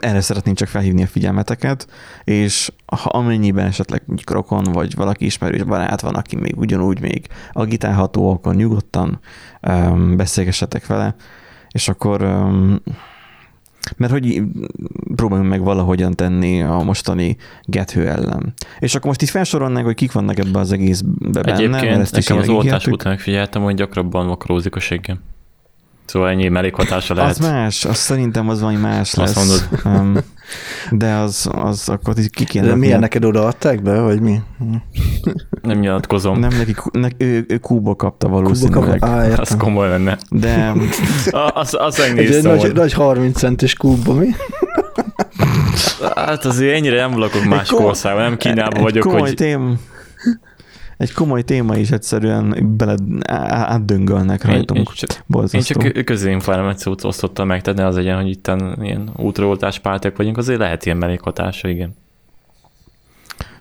erre 0.01 0.21
szeretnénk 0.21 0.57
csak 0.57 0.69
felhívni 0.69 1.03
a 1.03 1.07
figyelmeteket, 1.07 1.87
és 2.25 2.73
ha 2.87 3.09
amennyiben 3.09 3.67
esetleg 3.67 4.03
egy 4.13 4.25
krokon, 4.25 4.65
vagy 4.65 4.95
valaki 4.95 5.25
ismerős 5.25 5.63
barát 5.63 6.01
van, 6.01 6.15
aki 6.15 6.37
még 6.37 6.57
ugyanúgy 6.57 7.01
még 7.01 7.27
agitálható, 7.53 8.31
akkor 8.31 8.55
nyugodtan 8.55 9.21
um, 9.69 10.17
beszélgessetek 10.17 10.87
vele, 10.87 11.15
és 11.71 11.89
akkor 11.89 12.23
um, 12.23 12.81
mert 13.97 14.13
hogy 14.13 14.43
próbáljunk 15.15 15.51
meg 15.51 15.63
valahogyan 15.63 16.15
tenni 16.15 16.63
a 16.63 16.83
mostani 16.83 17.37
gethő 17.63 18.09
ellen. 18.09 18.55
És 18.79 18.95
akkor 18.95 19.07
most 19.07 19.23
itt 19.23 19.29
felsorolnánk, 19.29 19.87
hogy 19.87 19.95
kik 19.95 20.13
vannak 20.13 20.39
ebben 20.39 20.55
az 20.61 20.73
egészben 20.73 21.33
benne. 21.33 21.53
Egyébként 21.53 21.85
mert 21.85 22.01
ezt 22.01 22.13
nekem 22.13 22.37
az 22.37 22.49
oltás 22.49 22.87
után 22.87 23.13
megfigyeltem, 23.13 23.63
hogy 23.63 23.75
gyakrabban 23.75 24.27
vakarózik 24.27 24.77
a 24.77 24.81
seggem. 24.81 25.19
Szóval 26.09 26.29
ennyi 26.29 26.49
mellékhatása 26.49 27.15
lehet. 27.15 27.31
Az 27.31 27.39
más, 27.39 27.85
az 27.85 27.97
szerintem 27.97 28.49
az 28.49 28.61
valami 28.61 28.79
más 28.79 29.15
lesz. 29.15 29.37
Azt 29.37 29.85
mondod. 29.85 30.25
De 30.91 31.15
az, 31.15 31.49
az 31.53 31.89
akkor 31.89 32.15
ki 32.31 32.45
kéne... 32.45 32.67
De 32.67 32.75
miért 32.75 33.01
neked 33.01 33.25
odaadták 33.25 33.83
be, 33.83 34.01
vagy 34.01 34.21
mi? 34.21 34.41
Nem 35.63 35.79
nyilatkozom. 35.79 36.39
Nem, 36.39 36.51
neki, 36.59 36.75
ne, 36.93 37.09
ő, 37.19 37.45
ő 37.49 37.59
Kuba 37.59 37.95
kapta 37.95 38.29
valószínűleg. 38.29 38.99
Kuba 38.99 39.29
kap, 39.29 39.39
az 39.39 39.57
komoly 39.59 39.89
lenne. 39.89 40.19
De... 40.31 40.73
az, 41.55 41.75
az 41.79 42.01
Egy 42.01 42.43
nagy, 42.43 42.73
nagy 42.73 42.93
30 42.93 43.39
centis 43.39 43.75
Kuba, 43.75 44.15
mi? 44.15 44.29
Hát 46.15 46.45
azért 46.45 46.77
ennyire 46.77 47.01
nem 47.01 47.19
lakok 47.19 47.45
más 47.45 47.73
országban, 47.73 48.23
nem 48.23 48.37
Kínában 48.37 48.83
vagyok, 48.83 49.03
komoly 49.03 49.21
hogy... 49.21 49.35
Tém, 49.35 49.79
egy 50.99 51.13
komoly 51.13 51.43
téma 51.43 51.77
is 51.77 51.91
egyszerűen 51.91 52.75
bele 52.77 52.95
átdöngölnek 53.27 54.45
rajtunk. 54.45 54.79
Én, 54.79 54.85
én 55.53 55.61
csak, 55.61 55.85
én 55.85 55.93
csak 55.93 56.05
közénformációt 56.05 57.05
osztottam 57.05 57.47
meg, 57.47 57.63
tehát 57.63 57.79
ne 57.79 57.87
az 57.87 57.95
legyen, 57.95 58.17
hogy 58.17 58.31
itt 58.31 58.51
ilyen 58.81 59.11
útraoltás 59.17 59.79
pártek 59.79 60.17
vagyunk, 60.17 60.39
azért 60.39 60.59
lehet 60.59 60.85
ilyen 60.85 60.97
mellékhatása, 60.97 61.69
igen. 61.69 61.95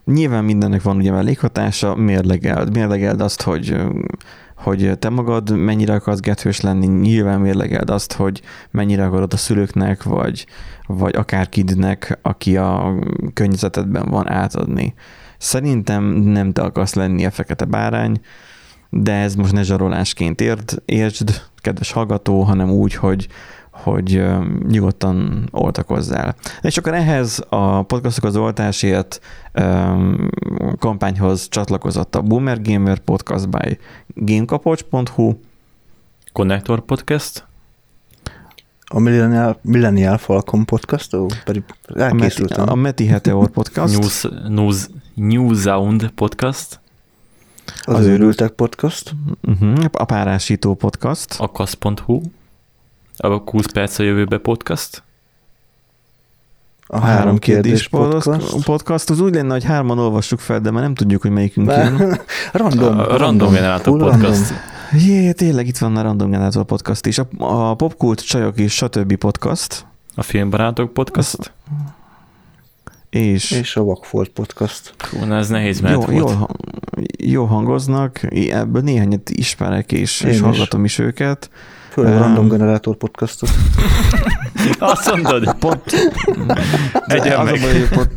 Nyilván 0.05 0.43
mindennek 0.43 0.81
van 0.81 0.97
ugye 0.97 1.11
mellékhatása, 1.11 1.95
mérlegeld. 1.95 2.73
Mérlegeld 2.73 3.21
azt, 3.21 3.41
hogy 3.41 3.75
hogy 4.57 4.99
te 4.99 5.09
magad 5.09 5.57
mennyire 5.57 5.93
akarsz 5.93 6.19
gethős 6.19 6.61
lenni, 6.61 6.85
nyilván 6.85 7.39
mérlegeld 7.39 7.89
azt, 7.89 8.13
hogy 8.13 8.41
mennyire 8.71 9.05
akarod 9.05 9.33
a 9.33 9.37
szülőknek, 9.37 10.03
vagy, 10.03 10.45
vagy 10.85 11.15
akárkidnek, 11.15 12.19
aki 12.21 12.57
a 12.57 12.95
környezetedben 13.33 14.05
van 14.09 14.29
átadni. 14.29 14.93
Szerintem 15.37 16.03
nem 16.05 16.51
te 16.51 16.61
akarsz 16.61 16.93
lenni 16.93 17.25
a 17.25 17.31
fekete 17.31 17.65
bárány, 17.65 18.21
de 18.89 19.13
ez 19.13 19.35
most 19.35 19.51
ne 19.51 19.63
zsarolásként 19.63 20.41
érd, 20.41 20.81
értsd, 20.85 21.41
kedves 21.55 21.91
hallgató, 21.91 22.41
hanem 22.41 22.69
úgy, 22.69 22.93
hogy, 22.93 23.27
hogy 23.71 24.23
nyugodtan 24.67 25.49
oltakozzál. 25.51 26.35
És 26.61 26.77
akkor 26.77 26.93
ehhez 26.93 27.43
a 27.49 27.81
podcastok 27.81 28.23
az 28.23 28.35
oltásért 28.35 29.19
kampányhoz 30.79 31.47
csatlakozott 31.49 32.15
a 32.15 32.21
Boomer 32.21 32.61
Gamer 32.61 32.99
Podcast 32.99 33.49
by 33.49 33.77
gamekapocs.hu 34.15 35.33
Connector 36.33 36.81
Podcast 36.81 37.47
a 38.89 38.99
Millennial, 38.99 39.59
Millennial 39.61 40.17
Falcon 40.17 40.65
podcast, 40.65 41.13
ó, 41.13 41.25
pedig 41.45 41.63
elkészültem. 41.95 42.61
A 42.61 42.65
Meti, 42.65 42.71
a 42.71 42.81
Meti 42.81 43.05
Heteor 43.05 43.49
podcast. 43.49 43.99
News, 43.99 44.27
news, 44.47 44.87
New 45.17 45.53
Sound 45.53 46.09
podcast. 46.15 46.79
Az, 47.81 47.95
az 47.95 48.05
őrültek 48.05 48.51
podcast. 48.51 49.15
Uh-huh. 49.41 49.85
A 49.91 50.05
párásító 50.05 50.73
podcast. 50.73 51.35
A 51.37 51.51
kasz.hu. 51.51 52.21
A 53.17 53.27
20 53.27 53.65
perc 53.65 53.99
a 53.99 54.03
jövőbe 54.03 54.37
podcast. 54.37 55.03
A 56.87 56.99
három, 56.99 57.17
három 57.17 57.37
kérdés, 57.37 57.87
kérdés 57.87 57.87
podcast. 57.87 58.65
podcast. 58.65 59.09
Az 59.09 59.19
úgy 59.19 59.33
lenne, 59.33 59.51
hogy 59.51 59.63
hárman 59.63 59.99
olvassuk 59.99 60.39
fel, 60.39 60.59
de 60.59 60.71
már 60.71 60.81
nem 60.81 60.95
tudjuk, 60.95 61.21
hogy 61.21 61.31
melyikünk 61.31 61.67
jön. 61.67 62.19
random. 62.51 62.99
A, 62.99 63.13
a 63.13 63.17
random 63.17 63.53
generátor 63.53 63.99
podcast. 63.99 64.21
Random. 64.21 64.57
Jé, 64.93 65.31
tényleg 65.31 65.67
itt 65.67 65.77
van 65.77 65.95
a 65.95 66.01
Random 66.01 66.29
Generator 66.29 66.63
podcast 66.63 67.05
is. 67.05 67.17
A, 67.17 67.27
a 67.37 67.73
Popkult 67.73 68.25
Csajok 68.25 68.59
és 68.59 68.73
stb. 68.75 69.15
podcast. 69.15 69.85
A 70.15 70.21
Filmbarátok 70.21 70.93
podcast. 70.93 71.37
Az, 71.37 71.51
és... 73.17 73.51
És 73.51 73.75
a 73.75 73.83
Vakfolt 73.83 74.29
podcast. 74.29 74.93
Hú, 75.11 75.25
na 75.25 75.35
ez 75.35 75.49
nehéz, 75.49 75.79
mert 75.79 75.93
jó, 75.93 76.01
volt. 76.01 76.37
Jó, 76.39 76.45
jó 77.17 77.45
hangoznak, 77.45 78.19
ebből 78.49 78.81
néhányat 78.81 79.29
ismerek, 79.29 79.91
és, 79.91 80.21
és 80.21 80.39
hallgatom 80.39 80.83
is 80.83 80.99
őket. 80.99 81.49
Főleg 81.89 82.13
um, 82.13 82.21
a 82.21 82.21
Random 82.21 82.47
Generator 82.47 82.95
podcastot. 82.95 83.49
Azt 84.79 85.11
mondod? 85.11 85.55
Pont, 85.59 85.83
az 87.07 87.25
a 87.25 87.43
baj, 87.43 87.57
hogy 87.57 87.89
pont, 87.89 88.11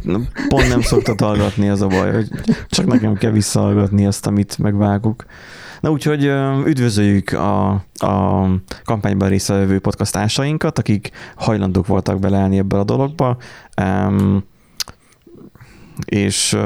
pont 0.48 0.68
nem 0.68 0.80
szoktad 0.80 1.20
hallgatni, 1.20 1.68
az 1.68 1.82
a 1.82 1.86
baj, 1.86 2.12
hogy 2.12 2.28
csak 2.68 2.86
nekem 2.86 3.14
kell 3.14 3.30
visszahallgatni 3.30 4.06
azt, 4.06 4.26
amit 4.26 4.58
megvágok. 4.58 5.24
Na 5.80 5.90
úgyhogy 5.90 6.24
üdvözöljük 6.66 7.32
a, 7.32 7.70
a 7.94 8.46
kampányban 8.84 9.28
résztvevő 9.28 9.78
podcastásainkat, 9.78 10.78
akik 10.78 11.10
hajlandók 11.36 11.86
voltak 11.86 12.18
beleállni 12.18 12.58
ebbe 12.58 12.78
a 12.78 12.84
dologba, 12.84 13.36
um, 13.82 14.44
és 16.04 16.56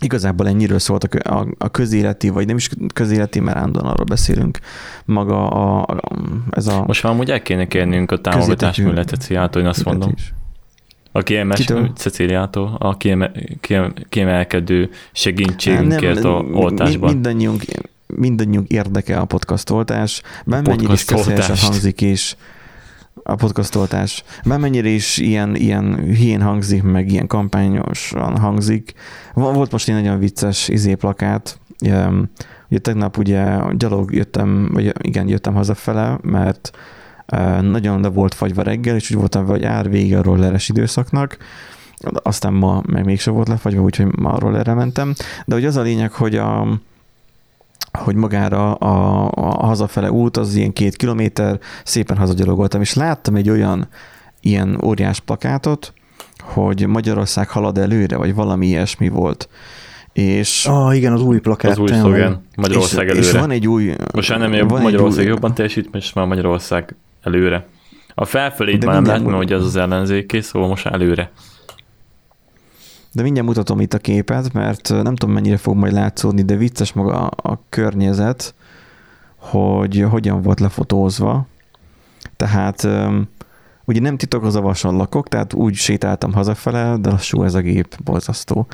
igazából 0.00 0.48
ennyiről 0.48 0.78
szólt 0.78 1.04
a, 1.04 1.34
a, 1.34 1.46
a 1.58 1.68
közéleti, 1.68 2.28
vagy 2.28 2.46
nem 2.46 2.56
is 2.56 2.68
közéleti, 2.94 3.40
mert 3.40 3.56
állandóan 3.56 3.86
arról 3.86 4.04
beszélünk, 4.04 4.58
maga 5.04 5.50
a, 5.50 5.80
a, 5.80 5.98
ez 6.50 6.66
a... 6.66 6.84
Most 6.86 7.02
már 7.02 7.12
amúgy 7.12 7.30
el 7.30 7.42
kéne 7.42 7.66
kérnünk 7.66 8.10
a 8.10 8.20
támogatás 8.20 8.76
műletet 8.76 9.18
Ceciliától, 9.18 9.62
én 9.62 9.68
azt 9.68 9.84
mondom. 9.84 10.14
A 11.12 11.22
kiemes 11.22 11.66
Ceciliától, 11.94 12.76
a 12.78 12.96
kieme, 12.96 13.32
kiemelkedő 14.08 14.90
segítségünkért 15.12 16.24
a 16.24 16.44
oltásban. 16.52 17.12
Mindannyiunk, 17.12 17.62
mindannyiunk 18.06 18.68
érdeke 18.68 19.18
a 19.18 19.24
podcastoltás, 19.24 20.22
bármennyire 20.44 20.92
is 20.92 21.04
közhelyesen 21.04 21.56
hangzik 21.56 22.00
is, 22.00 22.36
a 23.30 23.34
podcastoltás. 23.34 24.24
Bármennyire 24.44 24.88
is 24.88 25.18
ilyen, 25.18 25.56
ilyen 25.56 25.94
hülyén 25.94 26.42
hangzik, 26.42 26.82
meg 26.82 27.10
ilyen 27.10 27.26
kampányosan 27.26 28.38
hangzik. 28.38 28.92
Volt 29.34 29.72
most 29.72 29.88
egy 29.88 29.94
nagyon 29.94 30.18
vicces 30.18 30.68
izé 30.68 30.94
plakát, 30.94 31.60
ugye 32.68 32.78
tegnap 32.78 33.16
ugye 33.18 33.58
gyalog 33.76 34.14
jöttem, 34.14 34.70
vagy 34.72 34.92
igen, 35.00 35.28
jöttem 35.28 35.54
hazafele, 35.54 36.18
mert 36.22 36.70
nagyon 37.60 38.00
le 38.00 38.08
volt 38.08 38.34
fagyva 38.34 38.62
reggel, 38.62 38.94
és 38.94 39.10
úgy 39.10 39.18
voltam, 39.18 39.46
hogy 39.46 39.64
ár 39.64 39.90
vége 39.90 40.18
a 40.18 40.22
rolleres 40.22 40.68
időszaknak, 40.68 41.36
aztán 42.22 42.52
ma 42.52 42.82
meg 42.86 43.04
mégsem 43.04 43.34
volt 43.34 43.48
lefagyva, 43.48 43.82
úgyhogy 43.82 44.18
ma 44.18 44.32
a 44.32 44.38
rollerre 44.38 44.74
mentem. 44.74 45.14
De 45.46 45.54
hogy 45.54 45.64
az 45.64 45.76
a 45.76 45.82
lényeg, 45.82 46.12
hogy 46.12 46.36
a, 46.36 46.80
hogy 47.92 48.14
magára 48.14 48.72
a, 48.74 49.24
a 49.34 49.66
hazafele 49.66 50.10
út 50.10 50.36
az 50.36 50.54
ilyen 50.54 50.72
két 50.72 50.96
kilométer, 50.96 51.58
szépen 51.84 52.16
hazagyalogoltam, 52.16 52.80
és 52.80 52.94
láttam 52.94 53.34
egy 53.34 53.50
olyan 53.50 53.88
ilyen 54.40 54.80
óriás 54.84 55.20
plakátot, 55.20 55.92
hogy 56.42 56.86
Magyarország 56.86 57.48
halad 57.48 57.78
előre, 57.78 58.16
vagy 58.16 58.34
valami 58.34 58.66
ilyesmi 58.66 59.08
volt. 59.08 59.48
És, 60.12 60.66
ah, 60.66 60.96
igen, 60.96 61.12
az 61.12 61.22
új 61.22 61.38
plakát. 61.38 61.70
Az 61.70 61.78
új 61.78 61.88
szlogen, 61.88 62.42
Magyarország 62.56 63.04
és, 63.04 63.10
előre. 63.10 63.26
És 63.26 63.32
van 63.32 63.50
egy 63.50 63.68
új... 63.68 63.94
Most 64.14 64.30
már 64.30 64.38
nem 64.38 64.52
jobb, 64.52 64.70
Magyarország 64.70 65.24
új... 65.24 65.30
jobban 65.30 65.54
teljesít, 65.54 65.88
és 65.92 66.12
már 66.12 66.26
Magyarország 66.26 66.96
előre. 67.22 67.66
A 68.14 68.24
felfölét 68.24 68.84
már 68.84 68.94
nem 68.94 69.04
látom, 69.04 69.32
hogy 69.32 69.52
az 69.52 69.64
az 69.64 69.76
ellenzéké, 69.76 70.40
szóval 70.40 70.68
most 70.68 70.86
előre. 70.86 71.30
De 73.18 73.24
mindjárt 73.24 73.48
mutatom 73.48 73.80
itt 73.80 73.94
a 73.94 73.98
képet, 73.98 74.52
mert 74.52 74.88
nem 74.88 75.14
tudom 75.14 75.34
mennyire 75.34 75.56
fog 75.56 75.76
majd 75.76 75.92
látszódni, 75.92 76.42
de 76.42 76.56
vicces 76.56 76.92
maga 76.92 77.28
a, 77.28 77.50
a 77.50 77.60
környezet, 77.68 78.54
hogy 79.36 80.06
hogyan 80.10 80.42
volt 80.42 80.60
lefotózva. 80.60 81.46
Tehát 82.36 82.88
ugye 83.84 84.00
nem 84.00 84.16
titok 84.16 84.44
az 84.44 84.56
avason 84.56 84.96
lakok, 84.96 85.28
tehát 85.28 85.54
úgy 85.54 85.74
sétáltam 85.74 86.32
hazafele, 86.32 86.96
de 86.96 87.10
lassú 87.10 87.42
ez 87.42 87.54
a 87.54 87.60
gép, 87.60 88.02
borzasztó. 88.04 88.66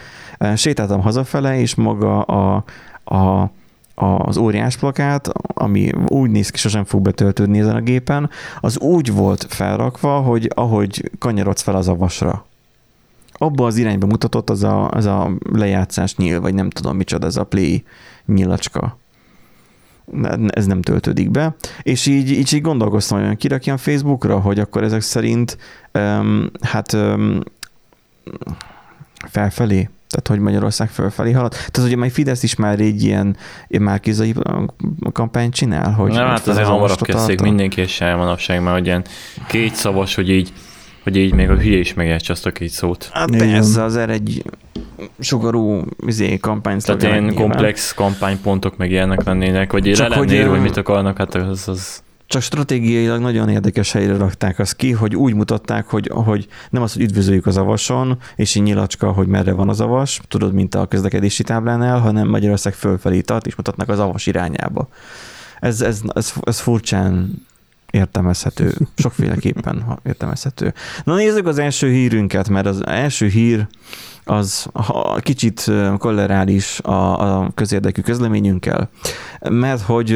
Sétáltam 0.54 1.00
hazafele, 1.00 1.58
és 1.58 1.74
maga 1.74 2.22
a, 2.22 2.64
a 3.04 3.50
az 3.94 4.36
óriás 4.36 4.76
plakát, 4.76 5.28
ami 5.54 5.90
úgy 6.08 6.30
néz 6.30 6.50
ki, 6.50 6.58
sosem 6.58 6.84
fog 6.84 7.02
betöltődni 7.02 7.58
ezen 7.58 7.76
a 7.76 7.80
gépen, 7.80 8.30
az 8.60 8.78
úgy 8.78 9.12
volt 9.12 9.46
felrakva, 9.48 10.20
hogy 10.20 10.50
ahogy 10.54 11.10
kanyarodsz 11.18 11.62
fel 11.62 11.76
az 11.76 11.88
avasra 11.88 12.44
abba 13.44 13.66
az 13.66 13.76
irányba 13.76 14.06
mutatott 14.06 14.50
az 14.50 14.62
a, 14.62 14.90
az 14.90 15.04
a 15.04 15.30
lejátszás 15.52 16.16
nyíl, 16.16 16.40
vagy 16.40 16.54
nem 16.54 16.70
tudom 16.70 16.96
micsoda, 16.96 17.26
ez 17.26 17.36
a 17.36 17.44
play 17.44 17.84
nyilacska. 18.26 18.98
Ez 20.48 20.66
nem 20.66 20.82
töltődik 20.82 21.30
be. 21.30 21.54
És 21.82 22.06
így, 22.06 22.30
így, 22.30 22.54
így 22.54 22.60
gondolkoztam, 22.60 23.26
hogy 23.26 23.36
kirakjam 23.36 23.76
Facebookra, 23.76 24.40
hogy 24.40 24.58
akkor 24.58 24.82
ezek 24.82 25.00
szerint 25.00 25.58
um, 25.92 26.50
hát 26.60 26.92
um, 26.92 27.40
felfelé, 29.28 29.88
tehát 30.08 30.28
hogy 30.28 30.38
Magyarország 30.38 30.88
felfelé 30.88 31.32
halad. 31.32 31.50
Tehát 31.50 31.78
ugye 31.78 31.96
majd 31.96 32.10
Fidesz 32.10 32.42
is 32.42 32.54
már 32.54 32.80
egy 32.80 33.02
ilyen 33.02 33.36
márkizai 33.68 34.34
kampányt 35.12 35.54
csinál, 35.54 35.92
hogy... 35.92 36.12
Nem, 36.12 36.26
hát 36.26 36.46
azért 36.46 36.66
hamarabb 36.66 37.00
kezdték 37.00 37.40
mindenki 37.40 37.80
és 37.80 38.00
manapság, 38.00 38.62
mert 38.62 38.76
hogy 38.76 38.86
ilyen 38.86 39.04
két 39.48 39.74
szavas, 39.74 40.14
hogy 40.14 40.30
így 40.30 40.52
hogy 41.04 41.16
így 41.16 41.34
még 41.34 41.50
a 41.50 41.56
hülye 41.56 41.78
is 41.78 41.94
megértse 41.94 42.32
azt 42.32 42.46
a 42.46 42.50
két 42.50 42.70
szót. 42.70 43.10
Hát 43.12 43.34
ez 43.34 43.76
azért 43.76 44.10
egy 44.10 44.42
sugarú 45.18 45.82
izé, 46.06 46.38
kampány 46.38 46.78
Tehát 46.78 47.02
ilyen 47.02 47.22
nyilván. 47.22 47.34
komplex 47.34 47.94
kampánypontok 47.94 48.76
meg 48.76 48.90
ilyenek 48.90 49.24
lennének, 49.24 49.72
vagy 49.72 49.92
Csak 49.92 50.08
le 50.08 50.16
hogy, 50.16 50.46
hogy 50.48 50.60
mit 50.60 50.76
akarnak, 50.76 51.16
hát 51.16 51.34
az, 51.34 51.68
az 51.68 52.02
csak 52.26 52.42
stratégiailag 52.42 53.20
nagyon 53.20 53.48
érdekes 53.48 53.92
helyre 53.92 54.16
rakták 54.16 54.58
azt 54.58 54.76
ki, 54.76 54.90
hogy 54.90 55.16
úgy 55.16 55.34
mutatták, 55.34 55.86
hogy, 55.86 56.10
hogy 56.12 56.46
nem 56.70 56.82
az, 56.82 56.92
hogy 56.92 57.02
üdvözöljük 57.02 57.46
az 57.46 57.56
avason, 57.56 58.18
és 58.36 58.54
így 58.54 58.62
nyilacska, 58.62 59.12
hogy 59.12 59.26
merre 59.26 59.52
van 59.52 59.68
az 59.68 59.80
avas, 59.80 60.20
tudod, 60.28 60.52
mint 60.52 60.74
a 60.74 60.86
közlekedési 60.86 61.42
táblánál, 61.42 61.98
hanem 61.98 62.28
Magyarország 62.28 62.72
fölfelé 62.74 63.20
tart, 63.20 63.46
és 63.46 63.54
mutatnak 63.54 63.88
az 63.88 63.98
avas 63.98 64.26
irányába. 64.26 64.88
ez, 65.60 65.80
ez, 65.80 66.00
ez, 66.14 66.32
ez 66.44 66.60
furcsán 66.60 67.42
értelmezhető, 67.94 68.74
sokféleképpen 68.96 69.98
értelmezhető. 70.02 70.74
Na 71.04 71.14
nézzük 71.14 71.46
az 71.46 71.58
első 71.58 71.90
hírünket, 71.90 72.48
mert 72.48 72.66
az 72.66 72.86
első 72.86 73.26
hír 73.26 73.66
az 74.24 74.68
kicsit 75.18 75.70
kollerális 75.98 76.80
a, 76.80 77.38
a 77.40 77.50
közérdekű 77.54 78.00
közleményünkkel, 78.00 78.90
mert 79.50 79.80
hogy 79.80 80.08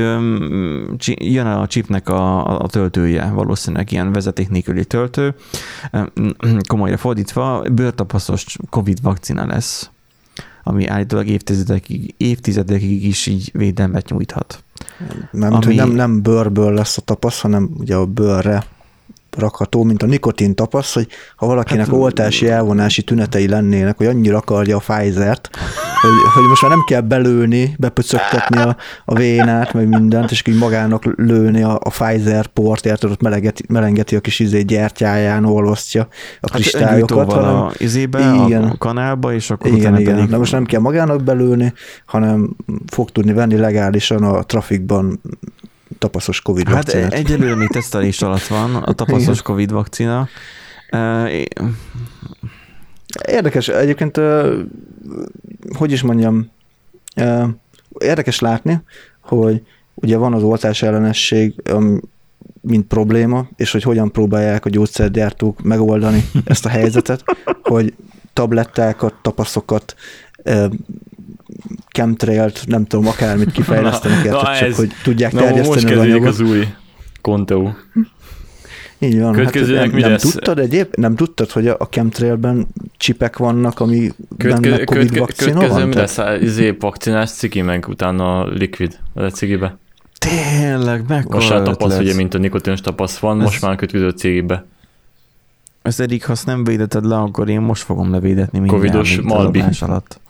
jön 1.15 1.47
a 1.47 1.67
chipnek 1.67 2.09
a, 2.09 2.59
a 2.59 2.67
töltője, 2.67 3.31
valószínűleg 3.31 3.93
ilyen 3.93 4.13
vezeték 4.13 4.49
nélküli 4.49 4.85
töltő, 4.85 5.35
komolyra 6.69 6.97
fordítva, 6.97 7.65
bőrtapasztos 7.73 8.57
Covid 8.71 9.03
vakcina 9.03 9.47
lesz, 9.47 9.91
ami 10.63 10.87
állítólag 10.87 11.27
évtizedekig, 11.27 12.15
évtizedekig 12.17 13.05
is 13.07 13.27
így 13.27 13.51
védelmet 13.53 14.09
nyújthat. 14.09 14.63
Nem, 15.31 15.53
ami... 15.53 15.75
nem, 15.75 15.91
nem 15.91 16.23
bőrből 16.23 16.73
lesz 16.73 16.97
a 16.97 17.01
tapasz, 17.01 17.41
hanem 17.41 17.71
ugye 17.79 17.97
a 17.97 18.07
bőrre 18.07 18.65
rakható, 19.39 19.83
mint 19.83 20.03
a 20.03 20.07
nikotin 20.07 20.55
tapasz, 20.55 20.95
hogy 20.95 21.09
ha 21.37 21.47
valakinek 21.47 21.87
hát, 21.87 21.95
oltási 21.95 22.49
elvonási 22.49 23.03
tünetei 23.03 23.49
lennének, 23.49 23.97
hogy 23.97 24.07
annyira 24.07 24.37
akarja 24.37 24.77
a 24.77 24.79
Pfizer-t, 24.79 25.51
hogy, 26.01 26.11
hogy 26.35 26.49
most 26.49 26.63
már 26.63 26.71
nem 26.71 26.85
kell 26.87 27.01
belőni, 27.01 27.75
bepöcögtetni 27.79 28.59
a, 28.59 28.77
a 29.05 29.15
vénát, 29.15 29.73
meg 29.73 29.89
mindent, 29.89 30.31
és 30.31 30.43
így 30.47 30.59
magának 30.59 31.05
lőni 31.17 31.63
a, 31.63 31.75
a 31.83 31.91
Pfizer 31.91 32.47
port, 32.47 32.87
érted, 32.87 33.11
ott 33.11 33.21
melengeti, 33.21 33.65
melengeti 33.69 34.17
a 34.17 34.21
kis 34.21 34.39
izé 34.39 34.63
gyertyáján, 34.63 35.45
olvasztja 35.45 36.03
a 36.41 36.49
hát 36.51 36.51
kristályokat. 36.51 37.33
Hát 37.33 37.43
a 37.43 37.73
izébe, 37.77 38.43
igen, 38.47 38.65
a 38.65 38.77
kanálba, 38.77 39.35
és 39.35 39.51
akkor 39.51 39.71
igen, 39.71 39.99
igen. 39.99 40.15
Pedig... 40.15 40.31
De 40.31 40.37
most 40.37 40.53
nem 40.53 40.65
kell 40.65 40.81
magának 40.81 41.23
belőni, 41.23 41.73
hanem 42.07 42.57
fog 42.87 43.11
tudni 43.11 43.33
venni 43.33 43.57
legálisan 43.57 44.23
a 44.23 44.43
trafikban 44.43 45.21
tapaszos 45.99 46.41
Covid 46.41 46.67
hát 46.67 46.75
vakcinát. 46.75 47.13
Hát 47.13 47.13
egyelőre 47.13 47.55
még 47.55 47.69
tesztelés 47.69 48.23
alatt 48.23 48.47
van 48.47 48.75
a 48.75 48.93
tapaszos 48.93 49.43
Covid 49.43 49.71
vakcina. 49.71 50.29
Érdekes, 53.29 53.69
egyébként, 53.69 54.21
hogy 55.77 55.93
is 55.93 56.03
mondjam, 56.03 56.51
érdekes 57.99 58.39
látni, 58.39 58.81
hogy 59.21 59.63
ugye 59.95 60.17
van 60.17 60.35
az 60.35 60.43
oltás 60.43 60.83
ellenesség, 60.83 61.55
mint 62.61 62.87
probléma, 62.87 63.49
és 63.57 63.71
hogy 63.71 63.83
hogyan 63.83 64.13
próbálják 64.13 64.65
a 64.65 64.71
gyógyszergyártók 64.71 65.63
megoldani 65.63 66.25
ezt 66.45 66.67
a 66.67 66.69
helyzetet, 66.69 67.25
hogy 67.63 67.95
tablettákat, 68.33 69.15
tapaszokat, 69.23 69.95
chemtrailt, 71.93 72.63
nem 72.67 72.87
tudom, 72.87 73.07
akármit 73.07 73.53
kifejlesztenek, 73.53 74.25
na, 74.25 74.31
na 74.43 74.57
csak 74.59 74.75
hogy 74.75 74.91
tudják 75.03 75.33
na, 75.33 75.41
terjeszteni 75.41 75.83
most 75.83 75.97
az 75.97 75.99
anyagot. 75.99 76.29
az 76.29 76.41
új 76.41 76.67
Conteo. 77.21 77.71
Így 78.99 79.21
van. 79.21 79.35
Hát 79.35 79.55
nem, 79.55 79.91
mi 79.91 80.01
nem 80.01 80.11
lesz? 80.11 80.23
tudtad 80.23 80.59
egyéb? 80.59 80.87
Nem 80.97 81.15
tudtad, 81.15 81.51
hogy 81.51 81.69
a, 81.69 81.77
a 81.79 81.85
chemtrailben 81.85 82.67
csipek 82.97 83.37
vannak, 83.37 83.81
ami 83.81 84.13
Követke, 84.37 84.71
benne 84.71 84.85
Covid 84.85 85.11
követke, 85.11 85.45
vakcina 85.45 85.69
van? 85.69 85.89
mi 85.89 85.95
lesz? 85.95 86.19
Izé 86.41 86.77
vakcinás 86.79 87.31
cigi, 87.31 87.61
meg 87.61 87.89
utána 87.89 88.47
likvid 88.47 88.99
a 89.15 89.23
cigibe. 89.23 89.79
Tényleg, 90.19 91.05
mekkora 91.09 91.37
Most 91.37 91.51
már 91.51 91.63
tapasz, 91.63 91.99
ugye, 91.99 92.15
mint 92.15 92.35
a 92.35 92.39
nikotinos 92.39 92.81
tapasz 92.81 93.19
van, 93.19 93.39
Ez... 93.39 93.45
most 93.45 93.63
már 93.63 93.77
kötődő 93.77 94.11
cigibe. 94.11 94.65
Ezt 95.83 96.01
eddig, 96.01 96.25
ha 96.25 96.33
azt 96.33 96.47
nem 96.47 96.65
védeted 96.65 97.05
le, 97.05 97.17
akkor 97.17 97.49
én 97.49 97.61
most 97.61 97.83
fogom 97.83 98.11
levédetni 98.11 98.59
mindjárt. 98.59 98.83
Covidos 98.85 99.21
malbi. 99.21 99.63
alatt. 99.81 100.21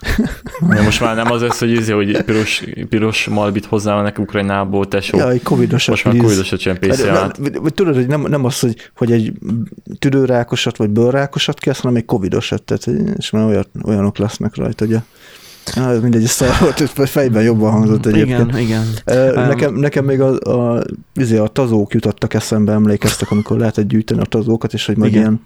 Ja, 0.70 0.82
most 0.82 1.00
már 1.00 1.16
nem 1.16 1.32
az 1.32 1.40
lesz, 1.40 1.58
hogy, 1.58 1.70
izé, 1.70 1.92
hogy 1.92 2.22
piros, 2.22 2.64
piros 2.88 3.28
malbit 3.28 3.64
hozzállnak 3.64 4.18
Ukrajnából, 4.18 4.88
tesó. 4.88 5.18
Ja, 5.18 5.30
egy 5.30 5.42
covidosat. 5.42 5.88
Most 5.88 6.04
már 6.04 6.16
covidosat 6.16 6.60
csempészi 6.60 7.08
át. 7.08 7.40
Tudod, 7.74 7.94
hogy 7.94 8.06
nem, 8.06 8.20
nem 8.20 8.44
az, 8.44 8.60
hogy, 8.60 8.90
hogy 8.96 9.12
egy 9.12 9.32
tüdőrákosat 9.98 10.76
vagy 10.76 10.90
bőrrákosat 10.90 11.58
kezd, 11.58 11.80
hanem 11.80 11.96
egy 11.96 12.04
covidosat, 12.04 12.62
tehát, 12.62 13.00
és 13.16 13.30
már 13.30 13.44
olyan, 13.44 13.66
olyanok 13.84 14.18
lesznek 14.18 14.56
rajta, 14.56 14.84
ugye. 14.84 14.98
Na, 15.74 15.90
ez 15.90 16.00
mindegy, 16.00 16.24
szar 16.24 16.48
volt, 16.60 17.08
fejben 17.08 17.42
jobban 17.42 17.70
hangzott 17.70 18.06
egyébként. 18.06 18.58
Igen, 18.58 18.58
igen. 18.58 18.86
Nekem, 19.34 19.74
nekem 19.74 20.04
még 20.04 20.20
a, 20.20 20.38
a, 20.38 20.82
izé, 21.14 21.36
a 21.36 21.46
tazók 21.46 21.94
jutottak 21.94 22.34
eszembe, 22.34 22.72
emlékeztek, 22.72 23.30
amikor 23.30 23.58
lehetett 23.58 23.88
gyűjteni 23.88 24.20
a 24.20 24.24
tazókat, 24.24 24.72
és 24.72 24.86
hogy 24.86 24.96
majd 24.96 25.10
igen. 25.10 25.22
ilyen 25.22 25.40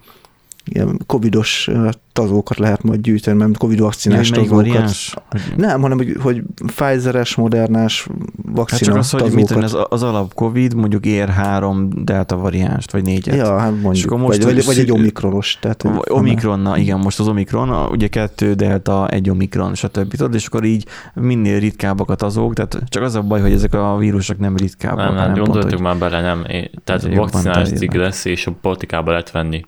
ilyen 0.65 0.99
covidos 1.05 1.69
tazókat 2.13 2.57
lehet 2.57 2.83
majd 2.83 3.01
gyűjteni, 3.01 3.37
mert 3.37 3.57
covid 3.57 3.79
vakcinás 3.79 4.29
tazókat. 4.29 4.55
Variáns? 4.55 5.15
Nem, 5.55 5.81
hanem 5.81 5.97
hogy, 5.97 6.15
hogy 6.21 6.43
Pfizeres, 6.65 7.35
modernás 7.35 8.07
vakcina 8.45 8.93
hát 8.93 9.09
csak 9.09 9.19
az, 9.19 9.21
hogy 9.21 9.33
mit 9.33 9.51
az, 9.51 9.77
az 9.89 10.03
alap 10.03 10.33
covid, 10.33 10.73
mondjuk 10.73 11.05
ér 11.05 11.29
három 11.29 11.89
delta 12.03 12.35
variánst, 12.35 12.91
vagy 12.91 13.03
négyet. 13.03 13.35
Ja, 13.35 13.57
hát 13.57 13.81
mondjuk, 13.81 14.17
most 14.17 14.43
vagy, 14.43 14.53
vagy, 14.53 14.65
vagy 14.65 14.79
egy 14.79 14.91
omikronos. 14.91 15.57
Tehát, 15.61 15.85
omikronna, 16.09 16.77
igen, 16.77 16.99
most 16.99 17.19
az 17.19 17.27
omikron, 17.27 17.89
ugye 17.91 18.07
kettő 18.07 18.53
delta, 18.53 19.07
egy 19.07 19.29
omikron, 19.29 19.75
stb. 19.75 20.15
Tudod, 20.15 20.33
és 20.33 20.45
akkor 20.45 20.63
így 20.63 20.85
minél 21.13 21.59
ritkábbak 21.59 22.09
a 22.09 22.15
azok, 22.17 22.53
tehát 22.53 22.83
csak 22.87 23.03
az 23.03 23.15
a 23.15 23.21
baj, 23.21 23.41
hogy 23.41 23.51
ezek 23.51 23.73
a 23.73 23.97
vírusok 23.97 24.39
nem 24.39 24.55
ritkábbak. 24.55 25.13
Nem, 25.13 25.31
nem, 25.31 25.43
gondoltuk 25.43 25.79
már 25.79 25.97
bele, 25.97 26.21
nem. 26.21 26.45
Tehát 26.83 27.15
vakcinás 27.15 27.69
cikk 27.69 27.93
lesz, 27.93 28.25
és 28.25 28.47
a 28.47 28.51
politikába 28.61 29.09
lehet 29.09 29.31
venni 29.31 29.65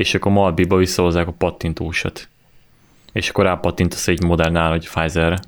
és 0.00 0.14
akkor 0.14 0.32
Malbiba 0.32 0.76
visszahozzák 0.76 1.26
a 1.26 1.32
pattintósat. 1.32 2.28
És 3.12 3.28
akkor 3.28 3.44
rápattintasz 3.44 4.08
egy 4.08 4.22
modernál, 4.22 4.68
vagy 4.68 4.88
Pfizerre. 4.88 5.38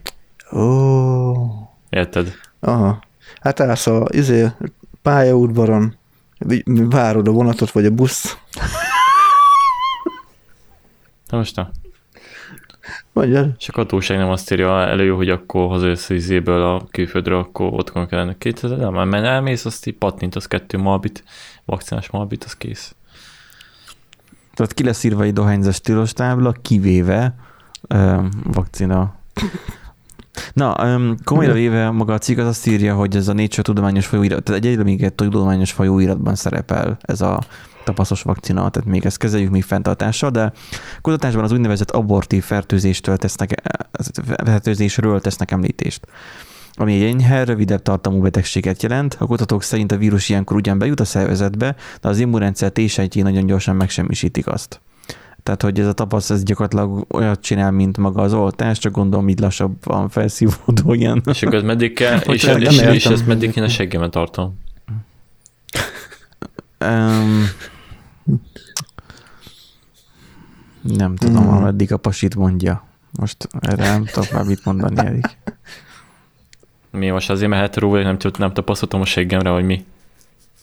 Ó. 0.52 0.58
Oh. 0.58 1.68
Érted? 1.90 2.34
Aha. 2.60 3.02
Hát 3.40 3.60
állsz 3.60 3.86
a 3.86 4.06
izé, 4.10 4.46
pályaudvaron, 5.02 5.96
várod 6.66 7.28
a 7.28 7.30
vonatot, 7.30 7.70
vagy 7.70 7.84
a 7.84 7.90
busz. 7.90 8.38
Na 11.28 11.36
most 11.36 11.56
na. 11.56 11.70
Mondjad. 13.12 13.50
És 13.58 13.68
a 13.68 13.72
katóság 13.72 14.18
nem 14.18 14.30
azt 14.30 14.52
írja 14.52 14.86
elő, 14.86 15.10
hogy 15.10 15.28
akkor 15.28 15.68
hazajössz 15.68 16.10
az 16.10 16.16
izéből 16.16 16.62
a 16.62 16.86
külföldről, 16.90 17.38
akkor 17.38 17.72
otthon 17.72 18.06
kellene 18.06 18.38
2000, 18.38 18.78
nem, 18.78 19.08
mert 19.08 19.24
elmész, 19.24 19.64
azt 19.64 19.86
így 19.86 19.96
pattintasz 19.96 20.46
kettő 20.46 20.78
malbit, 20.78 21.24
vakcinás 21.64 22.10
malbit, 22.10 22.44
az 22.44 22.56
kész. 22.56 22.94
Tehát 24.54 24.74
ki 24.74 24.84
lesz 24.84 25.04
írva 25.04 25.22
egy 25.22 25.32
dohányzás 25.32 25.80
tilos 25.80 26.12
tábla, 26.12 26.52
kivéve 26.62 27.34
um, 27.94 28.28
vakcina. 28.44 29.14
Na, 30.52 30.76
um, 30.84 31.14
komolyra 31.24 31.52
véve 31.52 31.90
maga 31.90 32.12
a 32.12 32.18
cikk 32.18 32.38
az 32.38 32.46
azt 32.46 32.66
írja, 32.66 32.94
hogy 32.94 33.16
ez 33.16 33.28
a 33.28 33.32
Nature 33.32 33.62
tudományos 33.62 34.06
folyóirat, 34.06 34.42
tehát 34.42 34.64
egyedül 34.64 34.84
még 34.84 35.02
egy 35.02 35.14
tudományos 35.14 35.72
folyóiratban 35.72 36.34
szerepel 36.34 36.96
ez 37.00 37.20
a 37.20 37.40
tapaszos 37.84 38.22
vakcina, 38.22 38.70
tehát 38.70 38.88
még 38.88 39.04
ezt 39.04 39.18
kezeljük 39.18 39.50
még 39.50 39.62
fenntartással, 39.62 40.30
de 40.30 40.52
kutatásban 41.00 41.44
az 41.44 41.52
úgynevezett 41.52 41.90
abortív 41.90 42.44
fertőzéstől 42.44 43.16
tesznek, 43.16 43.62
fertőzésről 44.44 45.20
tesznek 45.20 45.50
említést 45.50 46.06
ami 46.74 46.94
egy 46.94 47.02
enyhe, 47.02 47.44
rövidebb 47.44 47.82
tartamú 47.82 48.20
betegséget 48.20 48.82
jelent. 48.82 49.16
A 49.18 49.26
kutatók 49.26 49.62
szerint 49.62 49.92
a 49.92 49.96
vírus 49.96 50.28
ilyenkor 50.28 50.56
ugyan 50.56 50.78
bejut 50.78 51.00
a 51.00 51.04
szervezetbe, 51.04 51.76
de 52.00 52.08
az 52.08 52.18
immunrendszer 52.18 52.70
t 52.72 53.14
nagyon 53.14 53.46
gyorsan 53.46 53.76
megsemmisítik 53.76 54.46
azt. 54.46 54.80
Tehát, 55.42 55.62
hogy 55.62 55.80
ez 55.80 55.86
a 55.86 55.92
tapasz, 55.92 56.30
ez 56.30 56.42
gyakorlatilag 56.42 57.04
olyat 57.08 57.40
csinál, 57.40 57.70
mint 57.70 57.98
maga 57.98 58.22
az 58.22 58.34
oltás, 58.34 58.78
csak 58.78 58.92
gondolom, 58.92 59.28
így 59.28 59.38
lassabban 59.38 60.08
felszívódó 60.08 60.92
ilyen. 60.92 61.22
És 61.24 61.42
akkor 61.42 61.54
ez 61.54 61.62
meddig 61.62 61.92
kell, 61.98 62.18
és, 62.18 62.42
és, 62.44 62.78
és, 62.78 62.80
és 62.80 63.06
ezt 63.06 63.26
meddig 63.26 63.56
én 63.56 63.62
a 63.62 63.68
seggemet 63.68 64.10
tartom? 64.10 64.58
Um, 66.80 67.44
nem 70.82 71.16
tudom, 71.16 71.44
mm. 71.44 71.48
ameddig 71.48 71.92
a 71.92 71.96
pasit 71.96 72.34
mondja. 72.34 72.86
Most 73.18 73.48
erre 73.60 73.88
nem 73.88 74.04
tudok 74.04 74.32
már 74.32 74.44
mit 74.44 74.64
mondani, 74.64 74.98
Erik. 74.98 75.38
Mi 76.92 77.08
most 77.08 77.30
azért, 77.30 77.50
mert 77.50 77.62
hetero 77.62 77.88
vagy, 77.88 78.02
nem, 78.02 78.16
nem 78.38 78.52
tapasztaltam 78.52 79.00
a 79.00 79.04
seggemre, 79.04 79.50
hogy 79.50 79.64
mi 79.64 79.84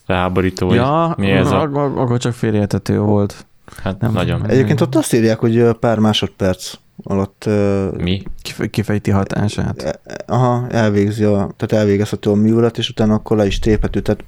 felháborító, 0.06 0.74
ja, 0.74 1.14
mi 1.18 1.32
ez 1.32 1.52
a... 1.52 1.62
akkor 1.62 2.18
csak 2.18 2.34
félreértető 2.34 3.00
volt. 3.00 3.46
Hát 3.84 4.00
nem 4.00 4.12
nagyon. 4.12 4.50
Egyébként 4.50 4.82
ott 4.82 4.96
azt 4.96 5.14
írják, 5.14 5.40
hogy 5.40 5.72
pár 5.80 6.00
másodperc 6.00 6.74
alatt... 7.04 7.50
Mi? 7.98 8.24
Kifejti 8.70 9.12
hatását. 9.12 9.82
E, 9.82 10.00
e, 10.04 10.18
aha, 10.28 10.68
elvégzi 10.70 11.24
a, 11.24 11.50
tehát 11.58 11.72
elvégezhető 11.84 12.30
a 12.30 12.36
művelet, 12.36 12.78
és 12.78 12.90
utána 12.90 13.14
akkor 13.14 13.38
le 13.38 13.46
is 13.46 13.60
téphető, 13.60 14.00
tehát 14.00 14.24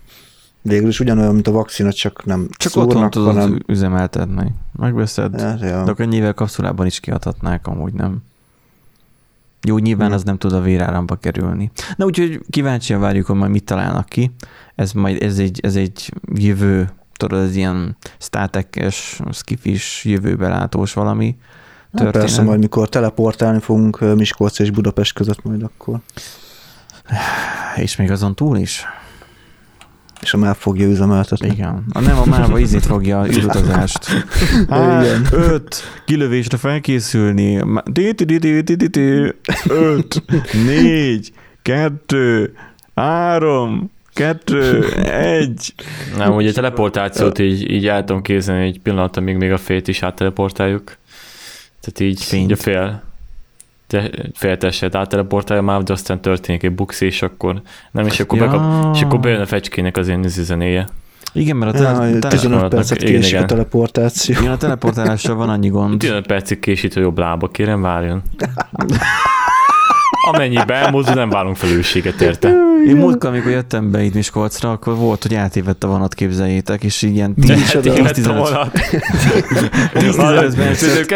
végül 0.62 0.88
is 0.88 1.00
ugyanolyan, 1.00 1.34
mint 1.34 1.48
a 1.48 1.52
vakcina, 1.52 1.92
csak 1.92 2.26
nem 2.26 2.48
Csak 2.58 2.72
szúrnak, 2.72 2.92
otthon 2.92 3.10
tudod 3.10 3.34
hanem... 3.34 3.60
üzemeltetni. 3.68 4.54
Megveszed, 4.72 5.40
ja, 5.40 5.56
ja. 5.62 5.84
de 5.84 5.92
akkor 5.92 6.06
nyilván 6.06 6.34
kapszulában 6.34 6.86
is 6.86 7.00
kiadhatnák, 7.00 7.68
amúgy 7.68 7.94
nem. 7.94 8.24
Jó, 9.68 9.78
nyilván 9.78 10.08
hmm. 10.08 10.16
az 10.16 10.24
nem 10.24 10.38
tud 10.38 10.54
a 10.54 10.62
véráramba 10.62 11.16
kerülni. 11.16 11.72
Na 11.96 12.06
úgyhogy 12.06 12.42
kíváncsian 12.50 13.00
várjuk, 13.00 13.26
hogy 13.26 13.36
majd 13.36 13.52
mit 13.52 13.64
találnak 13.64 14.06
ki. 14.06 14.32
Ez 14.76 14.92
majd 14.92 15.24
ez 15.24 15.40
egy, 15.40 15.60
ez 15.64 15.76
egy 15.76 16.14
jövő, 16.34 16.90
tudod, 17.14 17.40
ez 17.44 17.56
ilyen 17.56 17.98
státekes, 18.18 19.20
skifis, 19.32 20.06
jövőbe 20.06 20.48
látós 20.48 20.94
valami. 20.94 21.38
Na, 21.92 22.10
persze, 22.10 22.42
majd 22.42 22.60
mikor 22.60 22.90
teleportálni 22.90 23.60
fogunk 23.60 24.16
Miskolc 24.16 24.60
és 24.60 24.72
Budapest 24.72 25.14
között 25.14 25.44
majd 25.44 25.64
akkor. 25.64 26.00
És 27.76 27.96
még 27.96 28.12
azon 28.12 28.36
túl 28.36 28.58
is. 28.58 28.86
És 30.22 30.34
a 30.34 30.38
MÁV 30.38 30.58
fogja 30.58 30.88
üzemeltetni. 30.88 31.48
Igen. 31.48 31.86
A 31.94 32.00
nem 32.00 32.18
a 32.18 32.26
MÁV 32.26 32.60
izét 32.60 32.86
fogja 32.86 33.26
űrutazást. 33.38 34.00
Igen. 34.62 35.28
Öt 35.32 35.76
kilövésre 36.06 36.58
felkészülni. 36.58 37.62
Öt, 39.68 40.24
négy, 40.66 41.32
kettő, 41.62 42.54
három, 42.96 43.92
kettő, 44.14 44.86
egy. 45.04 45.74
Nem, 46.18 46.36
ugye 46.36 46.50
a 46.50 46.54
teleportációt 46.54 47.40
így, 47.40 47.72
így 47.72 47.88
el 47.88 48.04
tudom 48.04 48.22
kézni 48.22 48.54
egy 48.54 48.80
pillanat, 48.80 49.18
amíg 49.18 49.36
még 49.36 49.52
a 49.52 49.58
félt 49.58 49.88
is 49.88 50.04
átteleportáljuk. 50.04 50.98
Tehát 51.82 52.12
így, 52.12 52.24
Fényt. 52.24 52.44
így 52.44 52.52
a 52.52 52.56
fél 52.56 53.04
félteset 54.34 54.96
átteleportálja 54.96 55.64
már, 55.64 55.84
de 55.84 55.94
aztán 55.94 56.22
történik 56.22 56.64
egy 56.64 56.76
buxi, 56.76 57.06
és 57.06 57.22
akkor 57.22 57.62
nem, 57.92 58.06
és 58.06 58.20
akkor, 58.20 58.40
ja. 58.40 58.46
bekap, 58.46 58.96
és 58.96 59.02
akkor 59.02 59.20
bejön 59.20 59.42
a 59.42 59.46
fecskének 59.46 59.98
az 59.98 60.08
én 60.08 60.24
zenéje. 60.28 60.88
Igen, 61.34 61.56
mert 61.56 61.76
a 61.76 61.78
tele- 61.78 62.14
ja, 62.14 62.30
15 62.30 62.68
percet 62.68 62.98
késik 62.98 63.40
a 63.40 63.46
teleportáció. 63.46 64.36
Igen, 64.40 64.52
a 64.52 64.58
teleportálással 64.58 65.36
van 65.36 65.50
annyi 65.50 65.70
gond. 65.70 66.00
15 66.00 66.26
percig 66.26 66.60
késít 66.60 66.96
a 66.96 67.00
jobb 67.00 67.18
lába, 67.18 67.48
kérem 67.48 67.82
várjon. 67.82 68.22
Amennyiben 70.28 70.84
elmozdul, 70.84 71.14
nem 71.14 71.30
válunk 71.30 71.56
felelősséget 71.56 72.22
érte. 72.22 72.54
Én 72.88 72.96
múltkor, 72.96 73.30
amikor 73.30 73.52
jöttem 73.52 73.92
be 73.92 74.04
itt 74.04 74.14
Miskolcra, 74.14 74.72
akkor 74.72 74.96
volt, 74.96 75.22
hogy 75.22 75.36
átévett 75.36 75.84
a 75.84 75.88
vonat, 75.88 76.14
képzeljétek, 76.14 76.84
és 76.84 77.02
ilyen 77.02 77.34
10-15 77.42 78.34
vonat. 78.38 78.72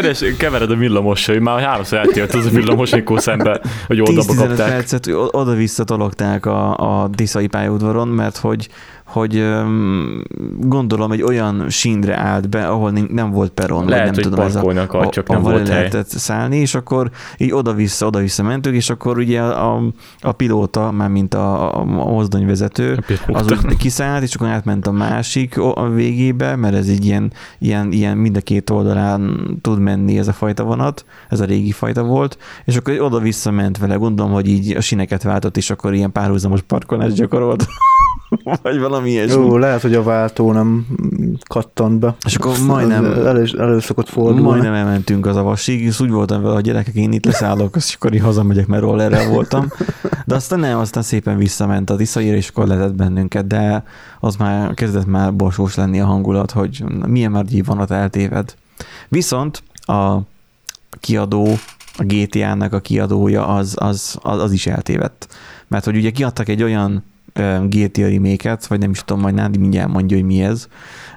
10 0.01 0.35
kevered 0.37 0.71
a 0.71 0.75
villamossal, 0.75 1.35
hogy 1.35 1.43
már 1.43 1.61
háromszor 1.61 1.97
eltért 1.97 2.33
az 2.33 2.45
a 2.45 2.49
villamos, 2.49 2.93
amikor 2.93 3.21
szembe, 3.21 3.61
hogy 3.87 4.01
oda 4.01 4.25
kapták. 4.25 4.55
percet 4.55 5.07
oda-vissza 5.31 5.83
tologták 5.83 6.45
a, 6.45 6.77
a 6.77 7.07
Diszai 7.07 7.47
pályaudvaron, 7.47 8.07
mert 8.07 8.37
hogy 8.37 8.69
hogy 9.05 9.45
gondolom 10.59 11.11
egy 11.11 11.21
olyan 11.21 11.69
sínre 11.69 12.17
állt 12.17 12.49
be, 12.49 12.67
ahol 12.67 12.91
nem 12.91 13.31
volt 13.31 13.51
peron, 13.51 13.85
lehet, 13.87 14.05
vagy 14.05 14.15
nem 14.15 14.31
tudom, 14.31 14.45
az 14.45 14.55
a, 14.55 14.99
a, 14.99 15.09
csak 15.09 15.27
nem 15.27 15.41
volt 15.41 15.67
lehetett 15.67 16.11
hely. 16.11 16.19
szállni, 16.19 16.57
és 16.57 16.75
akkor 16.75 17.11
így 17.37 17.51
oda-vissza, 17.51 18.05
oda-vissza 18.05 18.43
mentünk, 18.43 18.75
és 18.75 18.89
akkor 18.89 19.17
ugye 19.17 19.41
a, 19.41 19.81
a 20.19 20.31
pilóta, 20.31 20.91
már 20.91 21.09
mint 21.09 21.33
a, 21.33 21.77
a 21.79 21.83
mozdonyvezető, 21.83 23.03
az 23.27 23.51
úgy 23.51 23.77
kiszállt, 23.77 24.23
és 24.23 24.35
akkor 24.35 24.47
átment 24.47 24.87
a 24.87 24.91
másik 24.91 25.57
a 25.57 25.89
végébe, 25.89 26.55
mert 26.55 26.75
ez 26.75 26.87
egy 26.87 27.05
ilyen, 27.05 27.31
ilyen, 27.59 27.91
ilyen 27.91 28.17
mind 28.17 28.37
a 28.37 28.41
két 28.41 28.69
oldalán 28.69 29.49
tud 29.61 29.79
menni 29.79 30.17
ez 30.17 30.27
a 30.27 30.33
fajta 30.33 30.63
vonat, 30.63 31.05
ez 31.29 31.39
a 31.39 31.45
régi 31.45 31.71
fajta 31.71 32.03
volt, 32.03 32.37
és 32.65 32.75
akkor 32.75 33.01
oda-vissza 33.01 33.51
ment 33.51 33.77
vele, 33.77 33.95
gondolom, 33.95 34.31
hogy 34.31 34.47
így 34.47 34.75
a 34.75 34.81
sineket 34.81 35.23
váltott, 35.23 35.57
és 35.57 35.69
akkor 35.69 35.93
ilyen 35.93 36.11
párhuzamos 36.11 36.61
parkolást 36.61 37.15
gyakorolt. 37.15 37.65
vagy 38.63 38.79
valami 38.79 39.09
ilyesmi. 39.09 39.41
Jó, 39.41 39.57
lehet, 39.57 39.81
hogy 39.81 39.93
a 39.93 40.03
váltó 40.03 40.51
nem 40.51 40.85
kattant 41.47 41.99
be. 41.99 42.15
És 42.25 42.35
akkor 42.35 42.55
majdnem... 42.65 43.05
Elő, 43.05 43.47
elő 43.57 43.79
szokott 43.79 44.09
fordulni. 44.09 44.41
Majdnem 44.41 44.73
elmentünk 44.73 45.25
az 45.25 45.35
avasig, 45.35 45.81
és 45.81 45.99
úgy 45.99 46.09
voltam 46.09 46.41
vele, 46.41 46.55
a 46.55 46.61
gyerekek, 46.61 46.95
én 46.95 47.11
itt 47.11 47.25
leszállok, 47.25 47.75
és 47.75 47.95
akkor 47.95 48.13
így 48.13 48.21
hazamegyek, 48.21 48.67
mert 48.67 48.81
rollerrel 48.81 49.29
voltam. 49.29 49.67
De 50.25 50.35
aztán 50.35 50.59
nem, 50.59 50.79
aztán 50.79 51.03
szépen 51.03 51.37
visszament 51.37 51.89
a 51.89 51.95
Tiszaira, 51.95 52.35
és 52.35 52.49
akkor 52.49 52.67
lehetett 52.67 52.95
bennünket, 52.95 53.47
de 53.47 53.83
az 54.19 54.35
már 54.35 54.73
kezdett 54.73 55.05
már 55.05 55.33
borsós 55.33 55.75
lenni 55.75 55.99
a 55.99 56.05
hangulat, 56.05 56.51
hogy 56.51 56.83
milyen 57.07 57.31
már 57.31 57.45
vonat 57.65 57.91
eltéved. 57.91 58.55
Viszont 59.09 59.63
a 59.79 60.17
kiadó, 60.99 61.47
a 61.97 62.03
GTA-nak 62.03 62.73
a 62.73 62.79
kiadója 62.79 63.47
az, 63.47 63.75
az, 63.79 64.17
az, 64.21 64.41
az 64.41 64.51
is 64.51 64.67
eltévedt. 64.67 65.27
Mert 65.67 65.85
hogy 65.85 65.95
ugye 65.95 66.11
kiadtak 66.11 66.47
egy 66.47 66.63
olyan 66.63 67.03
GTA 67.69 68.07
remake 68.07 68.57
vagy 68.67 68.79
nem 68.79 68.89
is 68.89 68.99
tudom, 68.99 69.21
majd 69.21 69.35
Nádi 69.35 69.57
mindjárt 69.57 69.91
mondja, 69.91 70.17
hogy 70.17 70.25
mi 70.25 70.41
ez. 70.41 70.67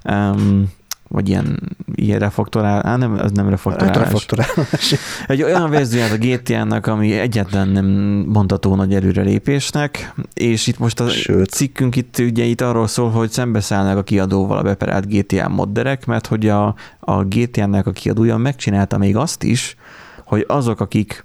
Um, 0.05 0.71
vagy 1.09 1.29
ilyen, 1.29 1.77
ilyen 1.95 2.19
refaktorál, 2.19 2.87
á, 2.87 2.97
nem, 2.97 3.15
ez 3.15 3.31
nem 3.31 3.49
refaktorálás. 3.49 3.97
Hát 3.97 4.05
refaktorálás. 4.05 4.95
Egy 5.27 5.43
olyan 5.43 5.71
verzióját 5.71 6.13
a 6.13 6.17
GTA-nak, 6.17 6.87
ami 6.87 7.13
egyetlen 7.13 7.69
nem 7.69 7.87
mondható 8.27 8.75
nagy 8.75 8.95
előrelépésnek, 8.95 10.15
és 10.35 10.67
itt 10.67 10.79
most 10.79 11.01
a 11.01 11.09
Sőt. 11.09 11.51
cikkünk 11.51 11.97
itt 11.97 12.19
ugye 12.19 12.45
itt 12.45 12.61
arról 12.61 12.87
szól, 12.87 13.11
hogy 13.11 13.31
szembeszállnak 13.31 13.97
a 13.97 14.03
kiadóval 14.03 14.59
a 14.59 14.63
beperált 14.63 15.09
GTA 15.09 15.49
modderek, 15.49 16.07
mert 16.07 16.27
hogy 16.27 16.49
a, 16.49 16.75
a 17.01 17.25
GTA-nek 17.25 17.87
a 17.87 17.93
kiadója 17.93 18.37
megcsinálta 18.37 18.99
még 18.99 19.17
azt 19.17 19.43
is, 19.43 19.77
hogy 20.25 20.45
azok, 20.49 20.81
akik 20.81 21.25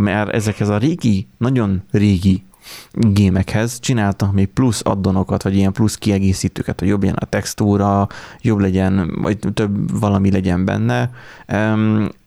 mert 0.00 0.30
ezekhez 0.30 0.68
a 0.68 0.78
régi, 0.78 1.26
nagyon 1.38 1.82
régi 1.90 2.42
gémekhez 2.92 3.80
csináltak 3.80 4.32
még 4.32 4.48
plusz 4.48 4.80
addonokat, 4.84 5.42
vagy 5.42 5.56
ilyen 5.56 5.72
plusz 5.72 5.96
kiegészítőket, 5.96 6.80
hogy 6.80 6.88
jobb 6.88 7.00
legyen 7.00 7.18
a 7.20 7.24
textúra, 7.24 8.06
jobb 8.40 8.58
legyen, 8.58 9.18
vagy 9.22 9.38
több 9.54 10.00
valami 10.00 10.30
legyen 10.30 10.64
benne. 10.64 11.10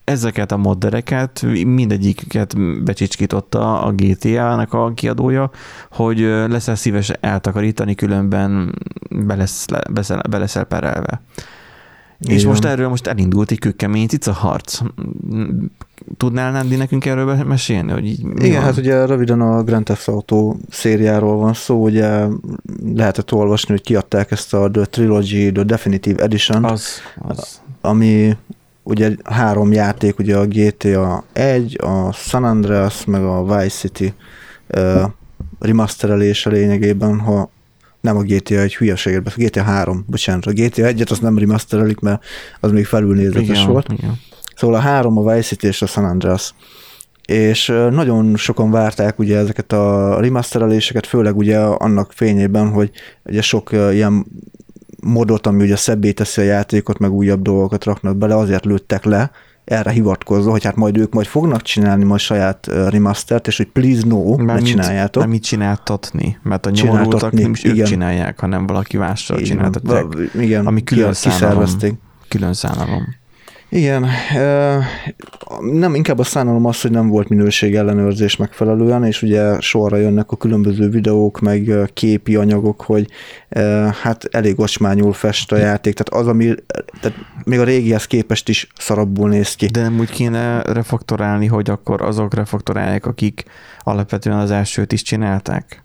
Ezeket 0.04 0.52
a 0.52 0.56
moddereket, 0.56 1.42
mindegyiket 1.64 2.82
becsicskította 2.84 3.82
a 3.82 3.92
GTA-nak 3.92 4.72
a 4.72 4.92
kiadója, 4.94 5.50
hogy 5.90 6.18
leszel 6.18 6.74
szíves 6.74 7.08
eltakarítani, 7.08 7.94
különben 7.94 8.74
beleszel, 9.10 9.82
beleszel, 9.90 10.22
beleszel 10.28 10.64
És 12.18 12.44
most 12.44 12.64
erről 12.64 12.88
most 12.88 13.06
elindult 13.06 13.50
egy 13.50 13.58
kőkemény 13.58 14.06
cica 14.06 14.32
harc. 14.32 14.80
Tudnál 16.16 16.50
Nándi 16.50 16.76
nekünk 16.76 17.04
erről 17.04 17.44
mesélni? 17.44 17.92
Hogy 17.92 18.06
így 18.06 18.20
Igen, 18.36 18.52
van? 18.52 18.62
hát 18.62 18.76
ugye 18.76 19.06
röviden 19.06 19.40
a 19.40 19.62
Grand 19.62 19.84
Theft 19.84 20.08
Auto 20.08 20.56
szériáról 20.70 21.36
van 21.36 21.54
szó, 21.54 21.82
ugye 21.82 22.26
lehetett 22.94 23.32
olvasni, 23.32 23.70
hogy 23.70 23.82
kiadták 23.82 24.30
ezt 24.30 24.54
a 24.54 24.70
The 24.70 24.84
Trilogy, 24.84 25.52
The 25.52 25.62
Definitive 25.62 26.22
Edition, 26.22 26.64
az, 26.64 26.86
az. 27.18 27.60
ami 27.80 28.36
ugye 28.82 29.10
három 29.24 29.72
játék, 29.72 30.18
ugye 30.18 30.36
a 30.36 30.46
GTA 30.46 31.24
1, 31.32 31.78
a 31.80 32.12
San 32.12 32.44
Andreas, 32.44 33.04
meg 33.04 33.22
a 33.22 33.44
Vice 33.44 33.68
City 33.68 34.14
uh, 34.68 35.02
remasterelése 35.58 36.50
lényegében, 36.50 37.20
ha 37.20 37.50
nem 38.06 38.16
a 38.16 38.22
GTA 38.22 38.60
egy 38.60 38.76
hülyeséget, 38.76 39.26
a 39.26 39.32
GTA 39.36 39.62
3, 39.62 40.04
bocsánat, 40.08 40.46
a 40.46 40.52
GTA 40.52 40.82
1-et 40.82 41.10
azt 41.10 41.22
nem 41.22 41.38
remasterelik, 41.38 42.00
mert 42.00 42.24
az 42.60 42.70
még 42.70 42.84
felülnézetes 42.84 43.48
igen, 43.48 43.66
volt. 43.66 43.92
Igen. 43.92 44.18
Szóval 44.56 44.76
a 44.76 44.80
három, 44.80 45.18
a 45.18 45.32
Vice 45.32 45.46
City 45.48 45.66
és 45.66 45.82
a 45.82 45.86
San 45.86 46.04
Andreas. 46.04 46.54
És 47.24 47.66
nagyon 47.90 48.36
sokan 48.36 48.70
várták 48.70 49.18
ugye 49.18 49.38
ezeket 49.38 49.72
a 49.72 50.16
remastereléseket, 50.20 51.06
főleg 51.06 51.36
ugye 51.36 51.58
annak 51.58 52.12
fényében, 52.12 52.70
hogy 52.70 52.90
ugye 53.24 53.42
sok 53.42 53.72
ilyen 53.72 54.26
modot, 55.00 55.46
ami 55.46 55.62
ugye 55.62 55.76
szebbé 55.76 56.12
teszi 56.12 56.40
a 56.40 56.44
játékot, 56.44 56.98
meg 56.98 57.12
újabb 57.12 57.42
dolgokat 57.42 57.84
raknak 57.84 58.16
bele, 58.16 58.36
azért 58.36 58.64
lőttek 58.64 59.04
le, 59.04 59.30
erre 59.66 59.90
hivatkozva, 59.90 60.50
hogy 60.50 60.64
hát 60.64 60.76
majd 60.76 60.96
ők 60.96 61.12
majd 61.12 61.26
fognak 61.26 61.62
csinálni 61.62 62.04
majd 62.04 62.20
saját 62.20 62.66
remastert, 62.66 63.46
és 63.46 63.56
hogy 63.56 63.66
please 63.66 64.06
no, 64.06 64.36
ne 64.36 64.58
csináljátok. 64.58 65.22
Nem 65.22 65.30
mit 65.30 65.42
csináltatni, 65.42 66.38
mert 66.42 66.66
a 66.66 66.70
nyomorultak 66.70 67.32
nem 67.32 67.50
is 67.50 67.64
igen. 67.64 67.76
ők 67.76 67.86
csinálják, 67.86 68.40
hanem 68.40 68.66
valaki 68.66 68.96
mással 68.96 69.40
csináltatják. 69.40 70.04
Igen, 70.34 70.66
ami 70.66 70.84
külön 70.84 71.12
szállalom. 71.12 71.66
Külön 72.28 72.52
szállalom. 72.52 73.06
Igen, 73.68 74.06
nem 75.60 75.94
inkább 75.94 76.18
a 76.18 76.24
szánalom 76.24 76.66
az, 76.66 76.80
hogy 76.80 76.90
nem 76.90 77.08
volt 77.08 77.28
minőség 77.28 77.74
ellenőrzés 77.74 78.36
megfelelően, 78.36 79.04
és 79.04 79.22
ugye 79.22 79.60
sorra 79.60 79.96
jönnek 79.96 80.30
a 80.30 80.36
különböző 80.36 80.88
videók, 80.88 81.40
meg 81.40 81.90
képi 81.94 82.36
anyagok, 82.36 82.82
hogy 82.82 83.06
hát 84.02 84.24
elég 84.30 84.60
ocsmányul 84.60 85.12
fest 85.12 85.52
a 85.52 85.56
játék, 85.56 85.94
tehát 85.94 86.22
az, 86.22 86.30
ami 86.30 86.54
tehát 87.00 87.18
még 87.44 87.58
a 87.58 87.64
régihez 87.64 88.04
képest 88.04 88.48
is 88.48 88.68
szarabbul 88.76 89.28
néz 89.28 89.54
ki. 89.54 89.66
De 89.66 89.80
nem 89.80 89.98
úgy 89.98 90.10
kéne 90.10 90.62
refaktorálni, 90.62 91.46
hogy 91.46 91.70
akkor 91.70 92.02
azok 92.02 92.34
refaktorálják, 92.34 93.06
akik 93.06 93.44
alapvetően 93.80 94.38
az 94.38 94.50
elsőt 94.50 94.92
is 94.92 95.02
csinálták? 95.02 95.84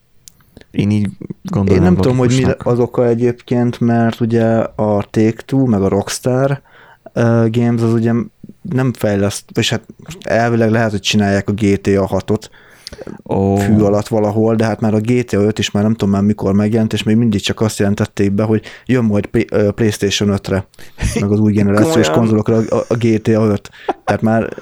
Én 0.72 0.92
így 0.92 1.10
gondolom. 1.44 1.80
Én 1.80 1.86
nem 1.86 1.96
tudom, 1.96 2.18
hogy 2.18 2.42
mi 2.44 2.52
az 2.58 2.80
oka 2.80 3.08
egyébként, 3.08 3.80
mert 3.80 4.20
ugye 4.20 4.46
a 4.60 5.06
Take-Two, 5.10 5.66
meg 5.66 5.82
a 5.82 5.88
Rockstar 5.88 6.62
Games 7.50 7.82
az 7.82 7.94
ugye 7.94 8.14
nem 8.62 8.94
fejleszt, 8.94 9.46
és 9.58 9.70
hát 9.70 9.84
elvileg 10.22 10.72
lehet, 10.72 10.92
hogy 10.92 11.00
csinálják 11.00 11.50
a 11.50 11.54
GTA 11.54 12.08
6-ot 12.12 12.50
oh. 13.24 13.60
fű 13.60 13.80
alatt 13.80 14.08
valahol, 14.08 14.56
de 14.56 14.66
hát 14.66 14.80
már 14.80 14.94
a 14.94 15.00
GTA 15.00 15.42
5 15.42 15.60
is 15.60 15.72
már 15.72 15.84
nem 15.84 15.94
tudom 15.94 16.10
már 16.10 16.22
mikor 16.22 16.54
megjelent, 16.54 16.94
és 16.94 17.04
még 17.04 17.16
mindig 17.16 17.42
csak 17.42 17.62
azt 17.62 17.80
jelentették 17.80 18.32
be, 18.32 18.44
hogy 18.44 18.64
jön 18.86 19.04
majd 19.04 19.30
PlayStation 19.76 20.40
5-re, 20.44 20.68
meg 21.20 21.32
az 21.32 21.40
új 21.40 21.52
generációs 21.52 22.10
konzolokra 22.10 22.56
a, 22.56 22.84
a 22.88 22.96
GTA 22.96 23.46
5. 23.46 23.70
Tehát 24.06 24.22
már 24.22 24.54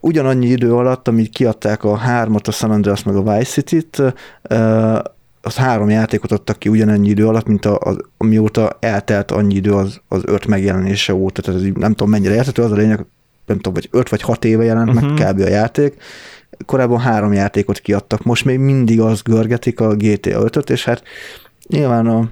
ugyanannyi 0.00 0.46
idő 0.46 0.74
alatt, 0.74 1.08
amit 1.08 1.30
kiadták 1.30 1.84
a 1.84 1.96
hármat, 1.96 2.48
a 2.48 2.52
San 2.52 2.70
Andreas 2.70 3.02
meg 3.02 3.16
a 3.16 3.22
Vice 3.22 3.50
City-t, 3.50 4.02
az 5.40 5.56
három 5.56 5.90
játékot 5.90 6.32
adtak 6.32 6.58
ki 6.58 6.68
ugyanennyi 6.68 7.08
idő 7.08 7.26
alatt, 7.26 7.46
mint 7.46 7.64
a, 7.64 7.78
az, 7.78 7.96
amióta 8.16 8.76
eltelt 8.80 9.30
annyi 9.30 9.54
idő 9.54 9.72
az, 9.72 10.00
az 10.08 10.22
öt 10.24 10.46
megjelenése 10.46 11.14
óta, 11.14 11.42
tehát 11.42 11.60
ez 11.60 11.66
nem 11.74 11.90
tudom 11.90 12.10
mennyire 12.10 12.34
érthető, 12.34 12.62
az 12.62 12.72
a 12.72 12.76
lényeg, 12.76 13.06
nem 13.46 13.56
tudom, 13.56 13.72
vagy 13.72 13.88
5 13.90 14.08
vagy 14.08 14.22
6 14.22 14.44
éve 14.44 14.64
jelent 14.64 14.88
uh-huh. 14.88 15.18
meg 15.18 15.32
kb. 15.32 15.40
a 15.40 15.48
játék. 15.48 16.02
Korábban 16.66 16.98
három 16.98 17.32
játékot 17.32 17.78
kiadtak, 17.78 18.22
most 18.22 18.44
még 18.44 18.58
mindig 18.58 19.00
az 19.00 19.22
görgetik 19.22 19.80
a 19.80 19.94
GTA 19.94 20.42
5-öt, 20.44 20.70
és 20.70 20.84
hát 20.84 21.02
nyilván 21.68 22.06
a 22.06 22.30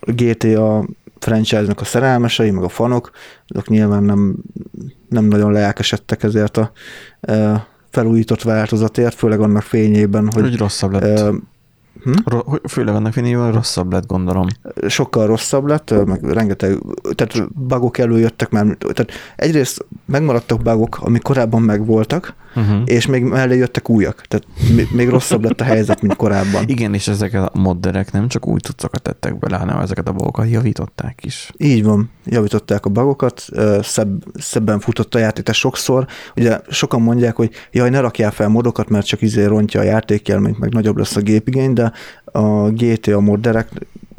GTA 0.00 0.84
franchise-nak 1.18 1.80
a 1.80 1.84
szerelmesei, 1.84 2.50
meg 2.50 2.64
a 2.64 2.68
fanok, 2.68 3.10
azok 3.46 3.68
nyilván 3.68 4.02
nem, 4.02 4.36
nem 5.08 5.24
nagyon 5.24 5.52
lelkesedtek 5.52 6.22
ezért 6.22 6.56
a 6.56 6.72
e, 7.20 7.66
felújított 7.90 8.42
változatért, 8.42 9.14
főleg 9.14 9.40
annak 9.40 9.62
fényében, 9.62 10.30
hogy... 10.32 10.42
Hogy 10.42 10.56
rosszabb 10.56 10.92
lett. 10.92 11.32
Hm? 12.02 12.12
Főleg 12.68 12.94
annak 12.94 13.12
fényében 13.12 13.52
rosszabb 13.52 13.92
lett, 13.92 14.06
gondolom. 14.06 14.46
Sokkal 14.88 15.26
rosszabb 15.26 15.66
lett, 15.66 16.06
meg 16.06 16.24
rengeteg, 16.24 16.78
tehát 17.14 17.52
bugok 17.54 17.98
előjöttek 17.98 18.50
már, 18.50 18.64
tehát 18.78 19.12
egyrészt 19.36 19.86
megmaradtak 20.04 20.62
bugok, 20.62 20.98
amik 21.00 21.22
korábban 21.22 21.62
megvoltak, 21.62 22.34
uh-huh. 22.54 22.82
és 22.84 23.06
még 23.06 23.22
mellé 23.22 23.56
jöttek 23.56 23.88
újak, 23.88 24.22
tehát 24.28 24.46
még 24.92 25.08
rosszabb 25.08 25.44
lett 25.44 25.60
a 25.60 25.64
helyzet, 25.64 26.02
mint 26.02 26.16
korábban. 26.16 26.64
Igen, 26.66 26.94
és 26.94 27.08
ezek 27.08 27.34
a 27.34 27.50
modderek 27.54 28.12
nem 28.12 28.28
csak 28.28 28.46
új 28.46 28.58
cuccokat 28.58 29.02
tettek 29.02 29.38
bele, 29.38 29.56
hanem 29.56 29.78
ezeket 29.78 30.08
a 30.08 30.12
bugokat 30.12 30.50
javították 30.50 31.24
is. 31.24 31.50
Így 31.56 31.84
van, 31.84 32.10
javították 32.24 32.86
a 32.86 32.90
bugokat, 32.90 33.44
szebb, 33.82 34.24
szebben 34.34 34.80
futott 34.80 35.14
a 35.14 35.18
játék, 35.18 35.48
sokszor, 35.52 36.06
ugye 36.36 36.60
sokan 36.68 37.02
mondják, 37.02 37.36
hogy 37.36 37.50
jaj, 37.72 37.90
ne 37.90 38.00
rakjál 38.00 38.30
fel 38.30 38.48
modokat, 38.48 38.88
mert 38.88 39.06
csak 39.06 39.22
izé 39.22 39.44
rontja 39.44 39.80
a 39.80 39.84
játékjelményt, 39.84 40.58
meg 40.58 40.72
nagyobb 40.72 40.96
lesz 40.96 41.16
a 41.16 41.20
gépigény, 41.20 41.72
de 41.72 41.92
a 42.24 42.70
GTA 42.70 43.20
modderek 43.20 43.68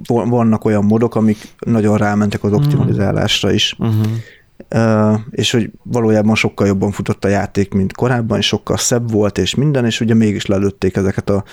vannak 0.06 0.66
olyan 0.66 0.86
modok, 0.86 1.16
amik 1.16 1.38
nagyon 1.60 1.98
rámentek 1.98 2.44
az 2.44 2.54
optimalizálásra 2.54 3.52
is. 3.52 3.76
Uh-huh. 3.80 4.06
És 5.32 5.52
hogy 5.52 5.72
valójában 5.84 6.36
sokkal 6.36 6.68
jobban 6.68 6.92
futott 6.92 7.26
a 7.26 7.28
játék, 7.28 7.74
mint 7.74 7.94
korábban, 7.94 8.38
és 8.38 8.46
sokkal 8.46 8.78
szebb 8.78 9.12
volt, 9.12 9.38
és 9.38 9.56
minden, 9.56 9.86
és 9.86 10.02
ugye 10.02 10.14
mégis 10.14 10.46
lelőtték 10.46 10.96
ezeket 10.96 11.30
a 11.30 11.44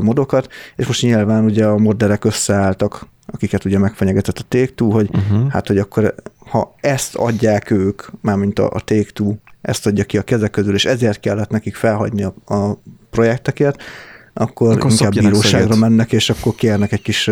modokat, 0.00 0.48
és 0.76 0.86
most 0.86 1.02
nyilván 1.02 1.44
ugye 1.44 1.66
a 1.66 1.78
modderek 1.78 2.24
összeálltak, 2.24 3.06
akiket 3.26 3.64
ugye 3.64 3.78
megfenyegetett 3.78 4.38
a 4.38 4.44
take 4.48 4.84
hogy 4.84 5.10
uh-huh. 5.12 5.50
hát, 5.50 5.66
hogy 5.66 5.78
akkor 5.78 6.14
ha 6.50 6.74
ezt 6.80 7.14
adják 7.14 7.70
ők, 7.70 8.02
mármint 8.20 8.58
a, 8.58 8.70
a 8.70 8.80
take 8.80 9.36
ezt 9.60 9.86
adja 9.86 10.04
ki 10.04 10.18
a 10.18 10.22
kezek 10.22 10.50
közül, 10.50 10.74
és 10.74 10.84
ezért 10.84 11.20
kellett 11.20 11.50
nekik 11.50 11.74
felhagyni 11.74 12.22
a, 12.22 12.34
a 12.54 12.78
projekteket, 13.10 13.82
akkor, 14.34 14.72
akkor 14.72 14.90
inkább 14.90 15.12
bíróságra 15.12 15.72
szöget. 15.72 15.78
mennek, 15.78 16.12
és 16.12 16.30
akkor 16.30 16.54
kérnek 16.54 16.92
egy 16.92 17.02
kis 17.02 17.30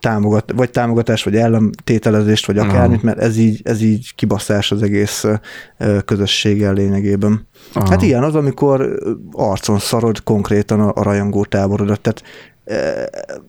támogat, 0.00 0.52
vagy 0.56 0.70
támogatást, 0.70 1.24
vagy 1.24 1.36
ellentételezést, 1.36 2.46
vagy 2.46 2.58
akármit, 2.58 3.02
mert 3.02 3.18
ez 3.18 3.36
így, 3.36 3.60
ez 3.64 3.82
így 3.82 4.14
kibaszás 4.14 4.72
az 4.72 4.82
egész 4.82 5.24
közösséggel 6.04 6.72
lényegében. 6.72 7.46
Aha. 7.72 7.88
Hát 7.90 8.02
ilyen 8.02 8.22
az, 8.22 8.34
amikor 8.34 8.98
arcon 9.32 9.78
szarod 9.78 10.22
konkrétan 10.22 10.80
a, 10.80 10.92
a 10.94 11.02
rajongó 11.02 11.44
táborodat. 11.44 12.00
Tehát 12.00 12.22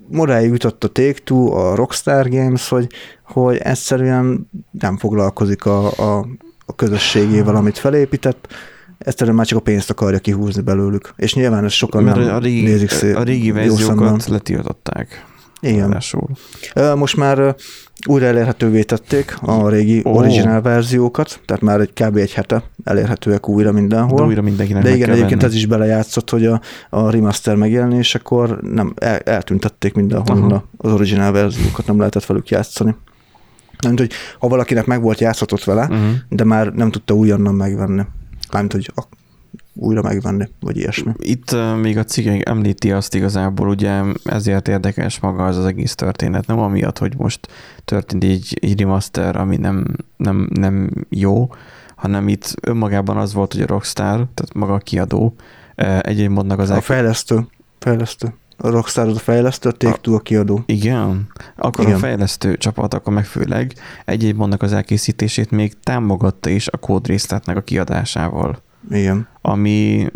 moráig 0.08 0.50
jutott 0.52 0.84
a 0.84 0.88
take 0.88 1.36
a 1.52 1.76
Rockstar 1.76 2.30
Games, 2.30 2.70
hogy, 2.70 2.88
hogy 3.24 3.58
egyszerűen 3.58 4.50
nem 4.72 4.98
foglalkozik 4.98 5.66
a, 5.66 5.88
a, 5.88 6.28
a 6.66 6.76
közösségével, 6.76 7.56
amit 7.56 7.78
felépített, 7.78 8.48
egyszerűen 8.98 9.36
már 9.36 9.46
csak 9.46 9.58
a 9.58 9.62
pénzt 9.62 9.90
akarja 9.90 10.20
kihúzni 10.20 10.62
belőlük. 10.62 11.14
És 11.16 11.34
nyilván 11.34 11.64
ez 11.64 11.72
sokan 11.72 12.04
Mert 12.04 12.18
nem 12.18 12.36
a 12.36 12.40
régi, 12.40 12.62
nézik 12.62 12.90
szét. 12.90 13.16
A 13.16 13.24
régi 13.24 13.52
verziókat 13.52 14.28
letiltották. 14.28 15.26
Igen. 15.62 15.90
Rásul. 15.90 16.30
Most 16.96 17.18
már 17.18 17.56
újra 18.08 18.26
elérhetővé 18.26 18.84
tették 18.84 19.38
a 19.42 19.70
régi 19.70 20.02
oh. 20.04 20.16
originál 20.16 20.62
verziókat, 20.62 21.40
tehát 21.46 21.62
már 21.62 21.80
egy 21.80 21.94
kb. 21.94 22.18
egy 22.18 22.34
hete 22.34 22.64
elérhetőek 22.84 23.50
újra 23.50 23.72
mindenhol. 23.72 24.18
De 24.18 24.24
újra 24.24 24.42
mindenkinek 24.42 24.84
De 24.84 24.96
igen, 24.96 25.10
egyébként 25.10 25.42
venni. 25.42 25.54
ez 25.54 25.60
is 25.60 25.66
belejátszott, 25.66 26.30
hogy 26.30 26.46
a, 26.46 26.62
a 26.90 27.10
remaster 27.10 27.56
megjelenésekor 27.56 28.62
nem, 28.62 28.94
el, 28.98 29.18
eltüntették 29.18 29.94
mindenhol 29.94 30.38
uh-huh. 30.38 30.62
az 30.78 30.92
originál 30.92 31.32
verziókat, 31.32 31.86
nem 31.86 31.98
lehetett 31.98 32.26
velük 32.26 32.50
játszani. 32.50 32.96
Nem 33.80 33.98
hogy 33.98 34.12
ha 34.40 34.48
valakinek 34.48 34.86
meg 34.86 35.02
volt 35.02 35.20
játszatott 35.20 35.64
vele, 35.64 35.82
uh-huh. 35.82 36.12
de 36.30 36.44
már 36.44 36.74
nem 36.74 36.92
tudta 36.92 37.14
újonnan 37.14 37.56
megvenni. 37.56 38.02
Mármint, 38.52 38.74
hogy 38.74 38.92
újra 39.74 40.02
megvenni, 40.02 40.50
vagy 40.60 40.78
ilyesmi. 40.78 41.12
Itt 41.18 41.52
uh, 41.52 41.80
még 41.80 41.98
a 41.98 42.04
cikk 42.04 42.48
említi 42.50 42.92
azt 42.92 43.16
igazából, 43.16 43.68
ugye 43.68 44.02
ezért 44.24 44.68
érdekes 44.68 45.20
maga 45.20 45.46
az 45.46 45.58
az 45.58 45.66
egész 45.66 45.96
történet, 45.96 46.48
nem 46.48 46.60
amiatt, 46.60 46.98
hogy 46.98 47.14
most 47.18 47.48
történt 47.86 48.24
egy, 48.24 48.58
egy 48.62 48.80
remaster, 48.80 49.36
ami 49.36 49.58
nem, 49.58 49.86
nem, 50.18 50.50
nem 50.54 50.90
jó, 51.10 51.50
hanem 51.96 52.28
itt 52.28 52.54
önmagában 52.62 53.18
az 53.18 53.34
volt, 53.34 53.54
hogy 53.54 53.62
a 53.62 53.68
Rockstar, 53.68 54.16
tehát 54.34 54.54
maga 54.54 54.74
a 54.74 54.78
kiadó, 54.78 55.36
egy-egy 56.02 56.30
modnak 56.30 56.60
az... 56.60 56.70
A 56.70 56.82
fejlesztő, 56.82 57.48
fejlesztő. 57.80 58.34
A 58.58 58.70
Rockstar 58.70 59.08
az 59.08 59.16
a 59.16 59.20
fejlesztő, 59.20 59.70
a 59.70 59.72
take 59.72 60.12
a 60.12 60.20
kiadó. 60.20 60.64
Igen? 60.66 61.28
Akkor 61.56 61.86
igen. 61.86 61.96
a 61.96 62.00
fejlesztő 62.00 62.58
csapat, 62.58 62.94
akkor 62.94 63.14
meg 63.14 63.26
főleg 63.26 63.74
egy-egy 64.06 64.36
modnak 64.36 64.62
az 64.62 64.74
elkészítését 64.74 65.52
még 65.52 65.74
támogatta 65.84 66.50
is 66.50 66.68
a 66.68 66.78
kódrészletnek 66.78 67.58
a 67.58 67.62
kiadásával. 67.62 68.62
Igen. 68.90 69.28
Ami, 69.42 70.08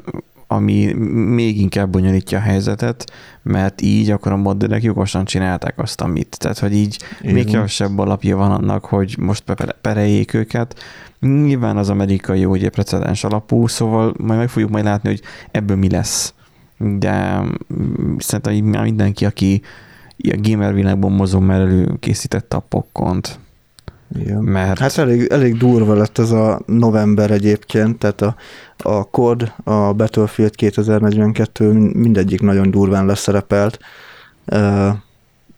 ami 0.47 0.93
még 1.13 1.59
inkább 1.59 1.89
bonyolítja 1.89 2.37
a 2.37 2.41
helyzetet, 2.41 3.11
mert 3.41 3.81
így 3.81 4.11
akkor 4.11 4.31
a 4.31 4.35
modderek 4.35 4.83
jogosan 4.83 5.25
csinálták 5.25 5.79
azt, 5.79 6.01
amit. 6.01 6.37
Tehát, 6.39 6.59
hogy 6.59 6.73
így 6.73 7.03
Igen. 7.21 7.33
még 7.33 7.45
kevesebb 7.45 7.99
alapja 7.99 8.37
van 8.37 8.51
annak, 8.51 8.85
hogy 8.85 9.15
most 9.19 9.43
pereljék 9.81 10.33
őket. 10.33 10.79
Nyilván 11.19 11.77
az 11.77 11.89
amerikai 11.89 12.39
jó, 12.39 12.51
ugye 12.51 12.69
precedens 12.69 13.23
alapú, 13.23 13.67
szóval 13.67 14.13
majd 14.17 14.39
meg 14.39 14.49
fogjuk 14.49 14.71
majd 14.71 14.83
látni, 14.83 15.09
hogy 15.09 15.21
ebből 15.51 15.77
mi 15.77 15.89
lesz. 15.89 16.33
De 16.77 17.41
mm, 17.73 18.15
szerintem 18.17 18.81
mindenki, 18.81 19.25
aki 19.25 19.61
a 20.17 20.37
gamer 20.41 20.73
világban 20.73 21.11
mozog, 21.11 21.43
mert 21.43 21.61
előkészítette 21.61 22.55
a 22.55 22.59
pokkont, 22.59 23.39
igen. 24.19 24.43
Mert... 24.43 24.79
Hát 24.79 24.97
elég, 24.97 25.27
elég 25.31 25.57
durva 25.57 25.93
lett 25.93 26.17
ez 26.17 26.31
a 26.31 26.61
november 26.65 27.31
egyébként, 27.31 27.97
tehát 27.97 28.21
a, 28.21 28.35
a 28.77 29.09
COD, 29.09 29.53
a 29.63 29.93
Battlefield 29.93 30.55
2042 30.55 31.71
mindegyik 31.93 32.41
nagyon 32.41 32.71
durván 32.71 33.05
leszerepelt, 33.05 33.79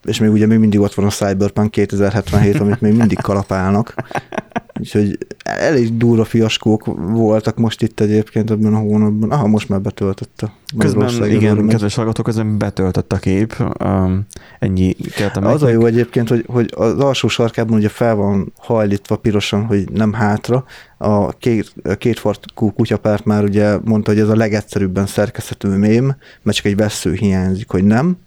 és 0.03 0.19
még 0.19 0.31
ugye 0.31 0.45
még 0.45 0.57
mindig 0.57 0.79
ott 0.79 0.93
van 0.93 1.05
a 1.05 1.09
Cyberpunk 1.09 1.71
2077, 1.71 2.59
amit 2.59 2.81
még 2.81 2.93
mindig 2.93 3.21
kalapálnak. 3.21 3.95
Úgyhogy 4.79 5.17
elég 5.43 5.97
durva 5.97 6.23
fiaskók 6.23 6.85
voltak 7.11 7.57
most 7.57 7.81
itt 7.81 7.99
egyébként 7.99 8.51
ebben 8.51 8.73
a 8.73 8.77
hónapban. 8.77 9.31
Aha, 9.31 9.47
most 9.47 9.69
már 9.69 9.81
betöltötte. 9.81 10.51
Közben, 10.77 11.31
igen, 11.31 11.67
kedves 11.67 11.95
hallgatók, 11.95 12.25
közben 12.25 12.57
betöltött 12.57 13.13
a 13.13 13.17
kép. 13.17 13.55
Um, 13.83 14.25
ennyi 14.59 14.93
kellett 14.93 15.35
Az 15.35 15.63
a 15.63 15.69
jó 15.69 15.85
egyébként, 15.85 16.29
hogy, 16.29 16.43
hogy 16.47 16.73
az 16.75 16.99
alsó 16.99 17.27
sarkában 17.27 17.77
ugye 17.77 17.89
fel 17.89 18.15
van 18.15 18.53
hajlítva 18.57 19.15
pirosan, 19.15 19.65
hogy 19.65 19.91
nem 19.91 20.13
hátra. 20.13 20.65
A 20.97 21.31
két, 21.31 21.73
két 21.97 22.19
farkú 22.19 22.71
kutyapárt 22.71 23.25
már 23.25 23.43
ugye 23.43 23.77
mondta, 23.83 24.11
hogy 24.11 24.19
ez 24.19 24.29
a 24.29 24.35
legegyszerűbben 24.35 25.05
szerkeszthető 25.05 25.77
mém, 25.77 26.15
mert 26.41 26.57
csak 26.57 26.65
egy 26.65 26.75
vesző 26.75 27.13
hiányzik, 27.13 27.69
hogy 27.69 27.83
nem, 27.83 28.17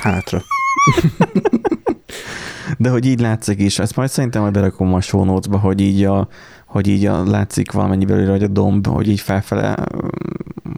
hátra. 0.00 0.42
De 2.78 2.90
hogy 2.90 3.06
így 3.06 3.20
látszik 3.20 3.60
is, 3.60 3.78
ezt 3.78 3.96
majd 3.96 4.08
szerintem 4.08 4.42
majd 4.42 4.52
berakom 4.52 4.94
a 4.94 5.00
show 5.00 5.24
notes-ba, 5.24 5.58
hogy 5.58 5.80
így 5.80 6.04
a, 6.04 6.28
hogy 6.66 6.88
így 6.88 7.06
a, 7.06 7.24
látszik 7.24 7.72
valamennyi 7.72 8.04
belőle, 8.04 8.30
hogy 8.30 8.42
a 8.42 8.48
domb, 8.48 8.86
hogy 8.86 9.08
így 9.08 9.20
felfele 9.20 9.76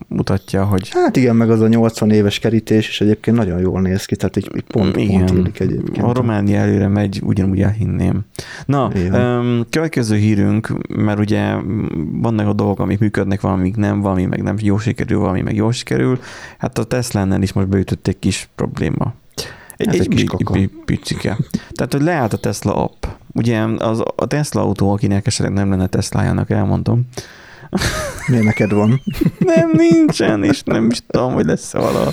mutatja, 0.09 0.65
hogy... 0.65 0.89
Hát 0.89 1.17
igen, 1.17 1.37
meg 1.37 1.51
az 1.51 1.61
a 1.61 1.69
80 1.69 2.11
éves 2.11 2.39
kerítés 2.39 2.89
is 2.89 3.01
egyébként 3.01 3.37
nagyon 3.37 3.61
jól 3.61 3.81
néz 3.81 4.05
ki, 4.05 4.17
tehát 4.17 4.37
így, 4.37 4.51
így 4.57 4.63
pont, 4.63 4.97
igen, 4.97 5.27
pont 5.27 5.61
egyébként. 5.61 6.07
A 6.07 6.13
Románia 6.13 6.59
előre 6.59 6.89
megy, 6.89 7.21
ugyanúgy 7.25 7.61
elhinném. 7.61 8.21
Na, 8.67 8.91
um, 9.13 9.67
következő 9.71 10.17
hírünk, 10.17 10.73
mert 10.89 11.19
ugye 11.19 11.55
vannak 12.13 12.47
a 12.47 12.53
dolgok, 12.53 12.79
amik 12.79 12.99
működnek, 12.99 13.41
valamik 13.41 13.77
nem, 13.77 14.01
valami 14.01 14.25
meg 14.25 14.43
nem 14.43 14.57
jó 14.61 14.79
sikerül, 14.79 15.19
valami 15.19 15.41
meg 15.41 15.55
jó 15.55 15.71
sikerül. 15.71 16.19
Hát 16.59 16.79
a 16.79 16.85
Tesla-nál 16.85 17.43
is 17.43 17.53
most 17.53 17.69
beütötték 17.69 18.19
kis 18.19 18.49
probléma. 18.55 19.15
Egy, 19.81 19.95
egy, 19.95 20.01
egy 20.01 20.09
kis 20.09 20.25
egy 20.53 20.71
picike. 20.85 21.39
Tehát, 21.73 21.93
hogy 21.93 22.03
leállt 22.03 22.33
a 22.33 22.37
Tesla 22.37 22.75
app. 22.75 23.05
Ugye 23.33 23.61
az, 23.63 24.03
a 24.17 24.27
Tesla 24.27 24.61
autó, 24.61 24.93
akinek 24.93 25.27
esetleg 25.27 25.55
nem 25.55 25.71
lenne 25.71 25.87
Teslájának, 25.87 26.51
elmondom. 26.51 27.09
Miért 28.27 28.45
neked 28.45 28.73
van? 28.73 29.03
nem, 29.55 29.71
nincsen, 29.73 30.45
és 30.45 30.63
nem 30.63 30.91
is 30.91 31.03
tudom, 31.07 31.33
hogy 31.33 31.45
lesz-e 31.45 31.79
vala. 31.79 32.13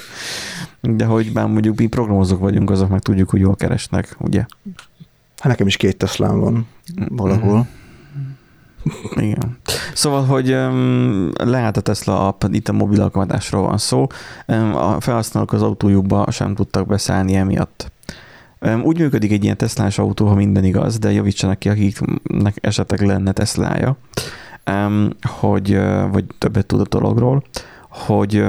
De 0.82 1.06
hogy 1.06 1.32
bár 1.32 1.48
mondjuk 1.48 1.78
mi 1.78 1.88
programozók 1.88 2.40
vagyunk, 2.40 2.70
azok 2.70 2.90
meg 2.90 3.00
tudjuk, 3.00 3.30
hogy 3.30 3.40
jól 3.40 3.56
keresnek, 3.56 4.16
ugye? 4.20 4.46
Hát 5.38 5.48
nekem 5.48 5.68
is 5.68 5.78
két 5.78 5.98
Teslám 5.98 6.40
van 6.40 6.68
valahol. 7.10 7.54
Mm-hmm. 7.54 7.87
Igen. 9.16 9.58
Szóval, 9.94 10.26
hogy 10.26 10.48
lehet 11.50 11.78
a 11.78 11.82
Tesla 11.82 12.28
app, 12.28 12.44
itt 12.52 12.70
a 12.70 12.74
mobil 12.74 13.02
alkalmazásról 13.02 13.62
van 13.62 13.78
szó, 13.78 14.08
um, 14.48 14.76
a 14.76 15.00
felhasználók 15.00 15.54
az 15.54 15.62
autójukba 15.62 16.32
sem 16.32 16.56
tudtak 16.56 16.88
beszállni 16.88 17.36
emiatt. 17.36 17.92
Úgy 18.84 19.00
működik 19.00 19.32
egy 19.32 19.44
ilyen 19.44 19.58
Teslás 19.58 20.00
autó, 20.00 20.28
ha 20.28 20.36
minden 20.36 20.64
igaz, 20.64 21.00
de 21.00 21.12
javítsanak 21.12 21.60
ki, 21.60 21.70
akiknek 21.70 22.58
esetleg 22.62 23.02
lenne 23.02 23.32
Teslája. 23.32 23.98
hogy, 25.22 25.80
vagy 26.12 26.26
többet 26.38 26.66
tud 26.66 26.80
a 26.80 26.86
dologról, 26.90 27.44
hogy 27.98 28.44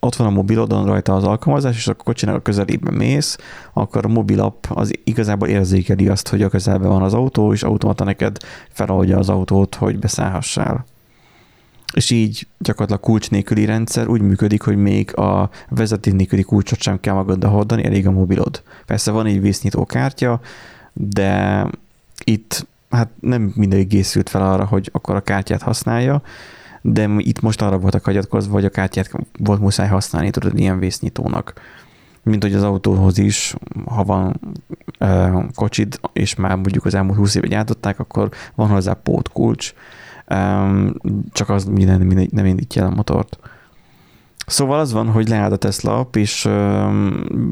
ott 0.00 0.16
van 0.16 0.26
a 0.26 0.30
mobilodon 0.30 0.86
rajta 0.86 1.14
az 1.14 1.24
alkalmazás, 1.24 1.76
és 1.76 1.88
a 1.88 1.94
kocsinak 1.94 2.34
a 2.34 2.40
közelében 2.40 2.94
mész, 2.94 3.38
akkor 3.72 4.04
a 4.04 4.08
mobilapp 4.08 4.64
az 4.68 4.92
igazából 5.04 5.48
érzékeli 5.48 6.08
azt, 6.08 6.28
hogy 6.28 6.42
a 6.42 6.48
közelben 6.48 6.88
van 6.88 7.02
az 7.02 7.14
autó, 7.14 7.52
és 7.52 7.62
automata 7.62 8.04
neked 8.04 8.36
feloldja 8.68 9.18
az 9.18 9.28
autót, 9.28 9.74
hogy 9.74 9.98
beszállhassál. 9.98 10.84
És 11.94 12.10
így 12.10 12.46
gyakorlatilag 12.58 13.00
kulcs 13.00 13.30
nélküli 13.30 13.64
rendszer 13.64 14.08
úgy 14.08 14.20
működik, 14.20 14.62
hogy 14.62 14.76
még 14.76 15.16
a 15.16 15.50
vezeték 15.68 16.14
nélküli 16.14 16.42
kulcsot 16.42 16.80
sem 16.80 17.00
kell 17.00 17.14
magaddal 17.14 17.50
hordani, 17.50 17.84
elég 17.84 18.06
a 18.06 18.10
mobilod. 18.10 18.62
Persze 18.86 19.10
van 19.10 19.26
egy 19.26 19.40
vésznyitó 19.40 19.84
kártya, 19.84 20.40
de 20.92 21.66
itt 22.24 22.66
hát 22.90 23.08
nem 23.20 23.52
mindig 23.54 23.86
készült 23.86 24.28
fel 24.28 24.52
arra, 24.52 24.64
hogy 24.64 24.88
akkor 24.92 25.14
a 25.14 25.20
kártyát 25.20 25.62
használja, 25.62 26.22
de 26.86 27.08
itt 27.16 27.40
most 27.40 27.62
arra 27.62 27.78
voltak 27.78 28.04
hagyatkozva, 28.04 28.52
hogy 28.52 28.64
a 28.64 28.70
kártyát 28.70 29.10
volt 29.38 29.60
muszáj 29.60 29.88
használni, 29.88 30.30
tudod, 30.30 30.58
ilyen 30.58 30.78
vésznyitónak. 30.78 31.52
Mint 32.22 32.42
hogy 32.42 32.54
az 32.54 32.62
autóhoz 32.62 33.18
is, 33.18 33.54
ha 33.84 34.04
van 34.04 34.40
ö, 34.98 35.40
kocsid, 35.54 36.00
és 36.12 36.34
már 36.34 36.54
mondjuk 36.54 36.84
az 36.84 36.94
elmúlt 36.94 37.16
20 37.18 37.34
éve 37.34 37.46
gyártották, 37.46 37.98
akkor 37.98 38.28
van 38.54 38.68
hozzá 38.68 38.92
pótkulcs, 38.92 39.72
ö, 40.26 40.88
csak 41.32 41.48
az 41.48 41.64
minden, 41.64 42.00
minden, 42.00 42.28
nem 42.32 42.46
indítja 42.46 42.82
el 42.82 42.88
a 42.88 42.94
motort. 42.94 43.38
Szóval 44.46 44.78
az 44.78 44.92
van, 44.92 45.10
hogy 45.10 45.28
leállt 45.28 45.52
a 45.52 45.56
Tesla 45.56 45.98
app, 45.98 46.16
és 46.16 46.44
ö, 46.44 46.88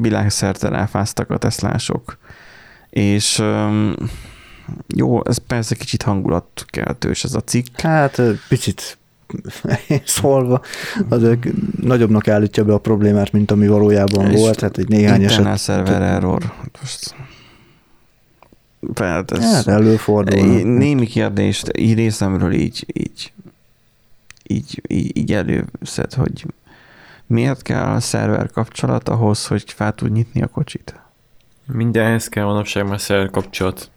világszerte 0.01 0.69
ráfáztak 0.69 1.29
a 1.29 1.37
Teslások. 1.37 2.17
És 2.89 3.39
ö, 3.39 3.91
jó, 4.95 5.25
ez 5.25 5.37
persze 5.37 5.75
kicsit 5.75 6.03
hangulatkeltős 6.03 7.23
ez 7.23 7.33
a 7.33 7.41
cikk. 7.41 7.79
Hát 7.81 8.21
picit 8.47 8.97
szólva, 10.05 10.61
az 11.09 11.21
ők 11.21 11.45
nagyobbnak 11.81 12.27
állítja 12.27 12.63
be 12.63 12.73
a 12.73 12.77
problémát, 12.77 13.31
mint 13.31 13.51
ami 13.51 13.67
valójában 13.67 14.31
és 14.31 14.39
volt, 14.39 14.59
hát 14.59 14.77
egy 14.77 14.87
néhány 14.87 15.23
eset. 15.23 15.59
server 15.59 16.01
error. 16.01 16.53
Most 16.79 17.15
Hát, 18.95 19.31
ez 19.31 19.53
hát 19.53 19.67
előfordul. 19.67 20.61
Némi 20.61 21.05
kérdést 21.05 21.77
így 21.77 21.93
részemről 21.93 22.51
így, 22.51 22.85
így, 22.93 23.33
így, 24.43 24.81
így, 24.87 25.17
így 25.17 25.33
előszed, 25.33 26.13
hogy 26.13 26.45
miért 27.27 27.61
kell 27.61 27.83
a 27.83 27.99
szerver 27.99 28.51
kapcsolat 28.51 29.09
ahhoz, 29.09 29.47
hogy 29.47 29.63
fel 29.71 29.93
tud 29.93 30.11
nyitni 30.11 30.41
a 30.41 30.47
kocsit? 30.47 30.95
Mindenhez 31.65 32.29
kell 32.29 32.45
manapság 32.45 32.87
már 32.87 33.01
szerver 33.01 33.29
kapcsolat. 33.29 33.91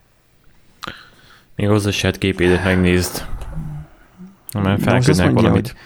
Még 1.55 1.68
hozzá 1.68 1.91
se 1.91 2.11
képédet 2.11 2.64
megnézd. 2.64 3.26
Mert 4.63 4.83
felküldnek 4.83 5.31
valamit. 5.31 5.69
Hogy 5.69 5.77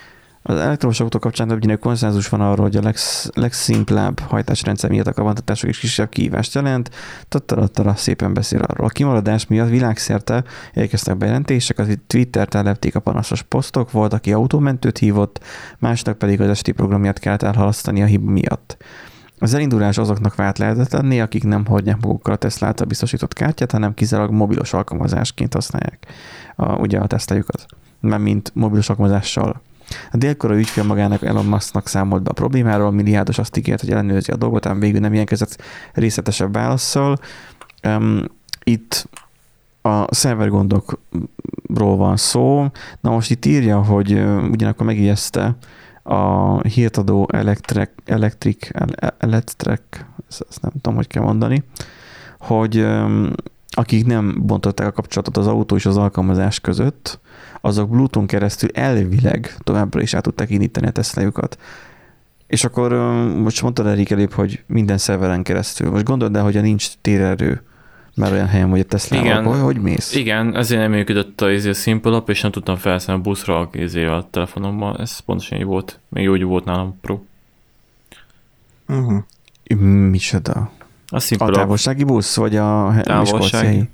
az 0.43 0.61
elektromos 0.61 1.01
autó 1.01 1.18
kapcsán 1.18 1.49
többnyire 1.49 1.77
konszenzus 1.77 2.29
van 2.29 2.41
arról, 2.41 2.64
hogy 2.66 2.77
a 2.77 2.83
legsz, 2.83 3.31
legszimplább 3.35 4.21
hajtásrendszer 4.21 4.91
miatt 4.91 5.07
a 5.07 5.12
kavantatások 5.12 5.68
is 5.68 5.79
kisebb 5.79 6.09
kihívást 6.09 6.55
jelent. 6.55 6.91
Tattarattara 7.29 7.95
szépen 7.95 8.35
beszél 8.35 8.61
arról. 8.61 8.87
A 8.87 8.91
kimaradás 8.91 9.47
miatt 9.47 9.68
világszerte 9.68 10.45
érkeztek 10.75 11.16
bejelentések, 11.16 11.79
az 11.79 11.99
Twitter 12.07 12.49
telepték 12.49 12.95
a 12.95 13.01
panaszos 13.01 13.43
posztok, 13.43 13.91
volt, 13.91 14.12
aki 14.12 14.33
autómentőt 14.33 14.99
hívott, 14.99 15.45
másnak 15.79 16.18
pedig 16.18 16.41
az 16.41 16.49
esti 16.49 16.73
programját 16.73 17.18
kellett 17.18 17.43
elhalasztani 17.43 18.03
a 18.03 18.07
hiba 18.07 18.31
miatt. 18.31 18.77
Az 19.39 19.55
elindulás 19.55 19.99
azoknak 19.99 20.35
vált 20.35 20.59
lehetetlenné, 20.59 21.21
akik 21.21 21.45
nem 21.45 21.66
hordják 21.66 22.01
magukkal 22.01 22.35
a 22.35 22.37
Tesla 22.37 22.66
által 22.66 22.87
biztosított 22.87 23.33
kártyát, 23.33 23.73
hanem 23.73 23.95
kizárólag 23.95 24.33
mobilos 24.33 24.73
alkalmazásként 24.73 25.55
használják 25.55 26.07
a, 26.57 26.75
ugye 26.75 26.99
a 26.99 27.07
teszteljukat 27.07 27.66
mert 28.01 28.22
mint 28.22 28.51
mobilos 28.55 28.88
alkalmazással. 28.88 29.61
A 30.11 30.16
délkora 30.16 30.59
ügyfél 30.59 30.84
magának 30.84 31.22
Elon 31.22 31.44
Musknak 31.44 31.88
számolt 31.88 32.22
be 32.22 32.30
a 32.30 32.34
problémáról, 32.34 32.90
milliárdos 32.90 33.38
azt 33.38 33.57
ígért, 33.57 33.80
hogy 33.80 33.90
ellenőrzi 33.90 34.32
a 34.32 34.36
dolgot, 34.36 34.66
ám 34.66 34.80
végül 34.80 35.01
nem 35.01 35.11
jelentkezett 35.11 35.62
részletesebb 35.92 36.53
válaszsal. 36.53 37.18
Um, 37.82 38.24
itt 38.64 39.09
a 39.82 40.14
szervergondokról 40.14 41.96
van 41.96 42.16
szó. 42.16 42.66
Na 43.01 43.11
most 43.11 43.30
itt 43.30 43.44
írja, 43.44 43.82
hogy 43.82 44.12
ugyanakkor 44.51 44.86
megijeszte 44.86 45.57
a 46.03 46.61
hírtadó 46.61 47.28
Electric, 47.32 47.90
Electric, 48.05 48.68
Electric 49.18 49.80
ezt 50.28 50.62
nem 50.62 50.72
tudom, 50.72 50.94
hogy 50.94 51.07
kell 51.07 51.22
mondani, 51.22 51.64
hogy 52.38 52.86
akik 53.71 54.07
nem 54.07 54.35
bontották 54.47 54.87
a 54.87 54.93
kapcsolatot 54.93 55.37
az 55.37 55.47
autó 55.47 55.77
és 55.77 55.87
az 55.87 55.97
alkalmazás 55.97 56.61
között, 56.61 57.21
azok 57.61 57.91
Bluetooth 57.91 58.29
keresztül 58.29 58.68
elvileg 58.73 59.55
továbbra 59.59 60.01
is 60.01 60.14
át 60.14 60.23
tudták 60.23 60.51
indítani 60.51 60.87
a 60.87 60.91
Tesla-jukat. 60.91 61.59
És 62.47 62.64
akkor 62.64 62.93
most 63.43 63.62
mondtad 63.62 63.87
Erik 63.87 64.11
előbb, 64.11 64.33
hogy 64.33 64.62
minden 64.66 64.99
szerveren 64.99 65.43
keresztül. 65.43 65.91
Most 65.91 66.05
gondold 66.05 66.37
el, 66.37 66.43
hogyha 66.43 66.61
nincs 66.61 66.89
térerő, 67.01 67.62
már 68.16 68.33
olyan 68.33 68.47
helyen, 68.47 68.68
hogy 68.68 68.81
a 68.81 68.85
Tesla 68.85 69.21
igen, 69.21 69.45
hogy, 69.45 69.61
hogy 69.61 69.77
mész? 69.77 70.14
Igen, 70.14 70.57
ezért 70.57 70.81
nem 70.81 70.91
működött 70.91 71.41
a, 71.41 71.51
izé 71.51 71.68
a 71.68 71.75
Simple 71.75 72.16
App, 72.16 72.29
és 72.29 72.41
nem 72.41 72.51
tudtam 72.51 72.77
felszállni 72.77 73.21
a 73.21 73.25
buszra 73.25 73.59
a, 73.59 73.68
izé 73.73 74.05
a 74.05 74.29
telefonommal. 74.31 74.97
Ez 74.99 75.18
pontosan 75.18 75.59
így 75.59 75.64
volt. 75.64 76.01
Még 76.09 76.25
jó, 76.25 76.31
hogy 76.31 76.43
volt 76.43 76.64
nálam 76.64 76.99
Pro. 77.01 77.21
Uh-huh. 78.89 79.23
Micsoda? 80.11 80.71
A, 81.11 81.34
a 81.38 81.50
távolsági 81.50 82.04
busz, 82.04 82.36
vagy 82.36 82.56
a 82.56 82.94
távolsági? 83.02 83.88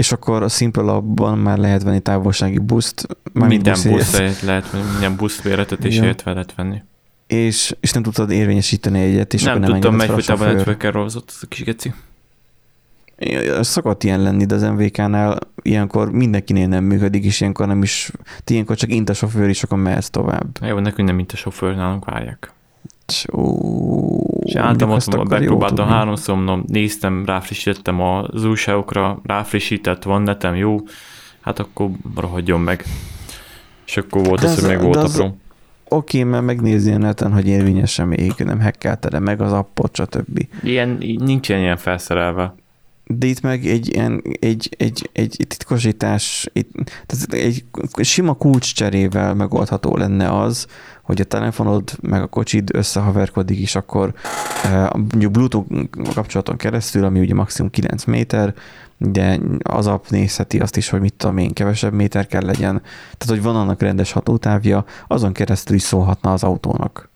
és 0.00 0.12
akkor 0.12 0.42
a 0.42 0.48
Simple 0.48 0.82
Labban 0.82 1.38
már 1.38 1.58
lehet 1.58 1.82
venni 1.82 2.00
távolsági 2.00 2.58
buszt. 2.58 3.06
Minden 3.32 3.76
busz 3.88 4.42
lehet, 4.42 4.72
minden 4.92 5.16
busz 5.16 5.42
méretet 5.42 5.84
is 5.84 5.96
ja. 5.96 6.14
lehet 6.24 6.54
venni. 6.54 6.82
És, 7.26 7.76
és 7.80 7.92
nem 7.92 8.02
tudtad 8.02 8.30
érvényesíteni 8.30 9.00
egyet, 9.00 9.34
és 9.34 9.42
nem 9.42 9.56
akkor 9.56 9.68
nem 9.68 9.72
tudtam, 9.72 9.94
megy 9.94 10.08
folytában 10.08 10.54
networker 10.54 10.92
rozott 10.92 11.38
a 11.42 11.46
kis 11.46 11.64
geci. 11.64 11.92
Szokott 13.60 14.04
ilyen 14.04 14.22
lenni, 14.22 14.44
de 14.44 14.54
az 14.54 14.62
MVK-nál 14.62 15.38
ilyenkor 15.62 16.10
mindenkinél 16.10 16.66
nem 16.66 16.84
működik, 16.84 17.24
és 17.24 17.40
ilyenkor 17.40 17.66
nem 17.66 17.82
is, 17.82 18.10
ilyenkor 18.46 18.76
csak 18.76 18.90
int 18.90 19.08
a 19.08 19.14
sofőr, 19.14 19.48
és 19.48 19.62
akkor 19.62 19.78
mehetsz 19.78 20.08
tovább. 20.08 20.58
Jó, 20.60 20.78
nekünk 20.78 21.08
nem 21.08 21.18
int 21.18 21.32
a 21.32 21.36
sofőr, 21.36 21.74
nálunk 21.74 22.04
várják. 22.04 22.52
És 24.44 24.54
álltam 24.54 24.90
ott, 24.90 25.28
megpróbáltam 25.28 25.88
háromszor, 25.88 26.34
mondom, 26.34 26.64
néztem, 26.66 27.24
ráfrissítettem 27.26 28.00
az 28.00 28.44
újságokra, 28.44 29.20
ráfrissített, 29.24 30.02
van 30.02 30.22
netem, 30.22 30.54
jó, 30.54 30.76
hát 31.40 31.58
akkor 31.58 31.90
rohadjon 32.16 32.60
meg. 32.60 32.84
És 33.86 33.96
akkor 33.96 34.24
volt 34.24 34.42
az, 34.42 34.50
az, 34.50 34.60
hogy 34.60 34.68
meg 34.68 34.82
volt 34.82 34.96
az, 34.96 35.18
a. 35.18 35.34
Oké, 35.88 36.22
mert 36.22 36.44
megnézi 36.44 36.90
a 36.90 36.98
neten, 36.98 37.32
hogy 37.32 37.46
érvényesen 37.46 38.08
még 38.08 38.32
nem 38.36 38.60
hackelte 38.60 39.18
meg 39.18 39.40
az 39.40 39.52
appot, 39.52 39.96
stb. 39.96 40.46
Ilyen, 40.62 40.98
nincsen 41.18 41.58
ilyen 41.58 41.76
felszerelve. 41.76 42.54
De 43.04 43.26
itt 43.26 43.40
meg 43.40 43.66
egy, 43.66 43.94
ilyen, 43.94 44.22
egy, 44.40 44.68
egy, 44.78 45.10
egy 45.12 45.36
titkosítás, 45.48 46.50
egy, 46.52 46.66
tehát 47.06 47.32
egy 47.32 47.64
sima 48.00 48.34
kulcscserével 48.34 49.34
megoldható 49.34 49.96
lenne 49.96 50.38
az, 50.38 50.66
hogy 51.10 51.20
a 51.20 51.24
telefonod 51.24 51.90
meg 52.00 52.22
a 52.22 52.26
kocsid 52.26 52.70
összehaverkodik, 52.74 53.58
és 53.58 53.74
akkor 53.74 54.14
uh, 54.64 55.28
Bluetooth 55.30 55.74
kapcsolaton 56.14 56.56
keresztül, 56.56 57.04
ami 57.04 57.20
ugye 57.20 57.34
maximum 57.34 57.70
9 57.70 58.04
méter, 58.04 58.54
de 58.96 59.38
az 59.62 59.86
app 59.86 60.04
nézheti 60.08 60.58
azt 60.58 60.76
is, 60.76 60.88
hogy 60.88 61.00
mit 61.00 61.14
tudom 61.14 61.38
én, 61.38 61.52
kevesebb 61.52 61.92
méter 61.92 62.26
kell 62.26 62.44
legyen. 62.44 62.82
Tehát, 63.18 63.26
hogy 63.26 63.42
van 63.42 63.56
annak 63.56 63.80
rendes 63.80 64.12
hatótávja, 64.12 64.84
azon 65.06 65.32
keresztül 65.32 65.76
is 65.76 65.82
szólhatna 65.82 66.32
az 66.32 66.42
autónak. 66.42 67.10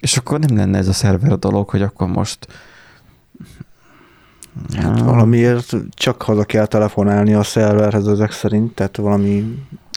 És 0.00 0.16
akkor 0.16 0.38
nem 0.38 0.56
lenne 0.56 0.78
ez 0.78 0.88
a 0.88 0.92
szerver 0.92 1.38
dolog, 1.38 1.68
hogy 1.68 1.82
akkor 1.82 2.08
most 2.08 2.46
Hát 4.76 5.00
valamiért 5.00 5.76
csak 5.94 6.22
haza 6.22 6.44
kell 6.44 6.66
telefonálni 6.66 7.34
a 7.34 7.42
szerverhez 7.42 8.08
ezek 8.08 8.32
szerint, 8.32 8.74
tehát 8.74 8.96
valami 8.96 9.44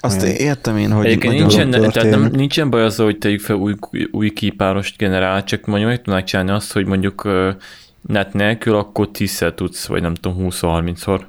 azt 0.01 0.21
olyan. 0.21 0.35
értem 0.35 0.77
én, 0.77 0.91
hogy 0.91 1.05
Egyébként 1.05 1.33
nincsen, 1.33 1.71
tehát 1.71 2.09
nem, 2.09 2.29
nincsen 2.33 2.69
baj 2.69 2.83
azzal, 2.83 3.05
hogy 3.05 3.17
tegyük 3.17 3.39
fel 3.39 3.55
új, 3.55 3.75
új 4.11 4.29
kipárost 4.29 4.97
generál, 4.97 5.43
csak 5.43 5.65
mondjuk 5.65 5.89
meg 5.89 6.01
tudnák 6.01 6.23
csinálni 6.23 6.51
azt, 6.51 6.73
hogy 6.73 6.85
mondjuk 6.85 7.27
net 8.01 8.33
nélkül, 8.33 8.75
akkor 8.75 9.09
10-szer 9.13 9.53
tudsz, 9.53 9.85
vagy 9.85 10.01
nem 10.01 10.13
tudom, 10.13 10.47
20-30-szor. 10.49 11.21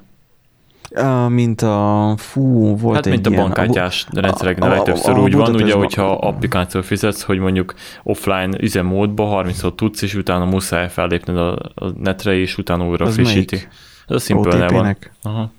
Mint 1.27 1.61
a, 1.61 2.13
fú, 2.17 2.77
volt 2.77 2.95
Hát, 2.95 3.05
egy 3.05 3.11
mint 3.11 3.27
a 3.27 3.29
bankkártyás 3.29 4.07
rendszereknél 4.11 4.81
többször 4.81 5.17
úgy 5.17 5.33
van, 5.33 5.55
ugye, 5.55 5.73
hogyha 5.73 6.17
applikáció 6.17 6.81
fizetsz, 6.81 7.21
hogy 7.21 7.39
mondjuk 7.39 7.73
offline 8.03 8.57
üzemmódba 8.59 9.43
30-szor 9.45 9.75
tudsz, 9.75 10.01
és 10.01 10.15
utána 10.15 10.45
muszáj 10.45 10.89
fellépned 10.89 11.37
a, 11.37 11.51
a 11.75 11.91
netre, 11.97 12.33
és 12.33 12.57
utána 12.57 12.87
újra 12.87 13.05
Az 13.05 13.13
frissíti. 13.13 13.55
Melyik? 13.55 13.69
Ez 14.07 14.15
a 14.15 14.19
simple 14.19 14.67
van. 14.67 14.97
Aha 15.21 15.51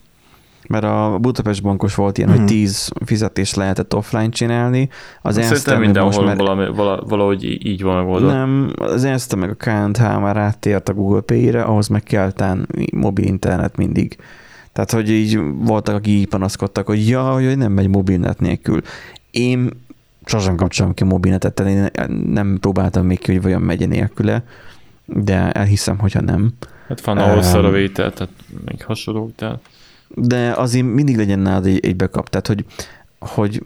mert 0.69 0.85
a 0.85 1.19
Budapest 1.21 1.63
bankos 1.63 1.95
volt 1.95 2.19
ilyen, 2.19 2.31
hmm. 2.31 2.39
hogy 2.39 2.47
10 2.47 2.93
fizetést 3.05 3.57
lehetett 3.57 3.95
offline 3.95 4.29
csinálni. 4.29 4.89
Az 5.23 5.35
Szerintem 5.35 5.81
mindenhol 5.81 6.25
most 6.25 6.37
valami, 6.37 6.67
valahogy 7.07 7.67
így 7.67 7.83
van 7.83 7.97
megoldva. 7.97 8.33
Nem, 8.33 8.73
az 8.77 9.05
Erste 9.05 9.37
meg 9.37 9.51
a 9.51 9.55
KNH 9.55 10.21
már 10.21 10.37
áttért 10.37 10.89
a 10.89 10.95
Google 10.95 11.21
Pay-re, 11.21 11.63
ahhoz 11.63 11.89
meg 11.89 12.03
kell 12.03 12.31
tán 12.31 12.69
mobil 12.93 13.25
internet 13.25 13.77
mindig. 13.77 14.17
Tehát, 14.73 14.91
hogy 14.91 15.11
így 15.11 15.41
voltak, 15.55 15.95
akik 15.95 16.13
így 16.13 16.29
panaszkodtak, 16.29 16.87
hogy 16.87 17.09
ja, 17.09 17.33
hogy 17.33 17.57
nem 17.57 17.73
megy 17.73 17.89
mobilnet 17.89 18.41
nélkül. 18.41 18.83
Én 19.31 19.71
sosem 20.25 20.57
kapcsolom 20.57 20.95
ki 20.95 21.05
mobilnetet, 21.05 21.55
tehát 21.55 21.73
én 21.73 22.09
nem 22.33 22.59
próbáltam 22.61 23.07
még 23.07 23.19
ki, 23.19 23.33
hogy 23.33 23.43
vajon 23.43 23.63
megye 23.63 23.87
nélküle, 23.87 24.45
de 25.05 25.53
elhiszem, 25.53 25.99
hogyha 25.99 26.21
nem. 26.21 26.53
Hát 26.89 27.05
van 27.05 27.19
ahol 27.19 27.43
szar 27.43 27.65
a 27.65 27.71
vétel, 27.71 28.13
tehát 28.13 28.33
még 28.65 28.85
hasonlók, 28.85 29.35
tehát. 29.35 29.61
De 30.09 30.53
azért 30.53 30.87
mindig 30.87 31.17
legyen 31.17 31.39
nálad 31.39 31.67
egy, 31.67 31.85
egy 31.85 31.97
backup, 31.97 32.29
tehát 32.29 32.47
hogy, 32.47 32.65
hogy 33.19 33.63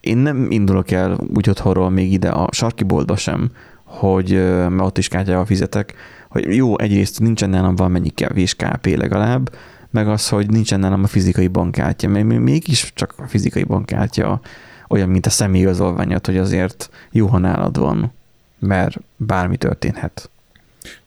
én 0.00 0.16
nem 0.16 0.50
indulok 0.50 0.90
el 0.90 1.18
úgy 1.34 1.50
otthonról 1.50 1.90
még 1.90 2.12
ide 2.12 2.28
a 2.28 2.48
sarki 2.52 2.84
boltba 2.84 3.16
sem, 3.16 3.50
hogy 3.84 4.30
mert 4.52 4.80
ott 4.80 4.98
is 4.98 5.08
kártyával 5.08 5.44
fizetek, 5.44 5.94
hogy 6.28 6.54
jó, 6.56 6.78
egyrészt 6.78 7.20
nincsen 7.20 7.50
nálam 7.50 7.76
valamennyi 7.76 8.08
kevés 8.08 8.54
KP 8.54 8.86
legalább, 8.96 9.50
meg 9.90 10.08
az, 10.08 10.28
hogy 10.28 10.50
nincsen 10.50 10.80
nálam 10.80 11.02
a 11.02 11.06
fizikai 11.06 11.48
bankkártya, 11.48 12.08
mert 12.08 12.26
mégis 12.26 12.92
csak 12.94 13.14
a 13.16 13.26
fizikai 13.26 13.64
bankkártya 13.64 14.40
olyan, 14.88 15.08
mint 15.08 15.26
a 15.26 15.30
személyigazolványod, 15.30 16.26
hogy 16.26 16.36
azért 16.36 16.90
jó, 17.10 17.26
ha 17.26 17.38
nálad 17.38 17.78
van, 17.78 18.12
mert 18.58 18.96
bármi 19.16 19.56
történhet. 19.56 20.30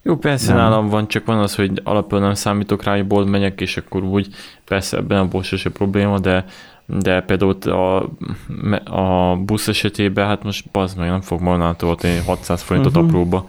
Jó, 0.01 0.17
persze 0.17 0.53
nem. 0.53 0.57
nálam 0.57 0.89
van, 0.89 1.07
csak 1.07 1.25
van 1.25 1.39
az, 1.39 1.55
hogy 1.55 1.82
alapból 1.84 2.19
nem 2.19 2.34
számítok 2.34 2.84
rá, 2.84 2.95
hogy 2.95 3.07
bolt 3.07 3.29
megyek, 3.29 3.61
és 3.61 3.77
akkor 3.77 4.03
úgy 4.03 4.27
persze 4.65 4.97
ebben 4.97 5.19
a 5.19 5.27
bolt 5.27 5.45
se 5.45 5.69
probléma, 5.69 6.19
de 6.19 6.45
de 6.99 7.21
például 7.21 7.57
a, 7.61 8.09
a 8.84 9.36
busz 9.36 9.67
esetében, 9.67 10.27
hát 10.27 10.43
most 10.43 10.71
bazd 10.71 10.97
meg, 10.97 11.09
nem 11.09 11.21
fog 11.21 11.41
magnától 11.41 11.97
600 12.25 12.61
forintot 12.61 12.95
uh-huh. 12.95 13.07
apróba. 13.07 13.47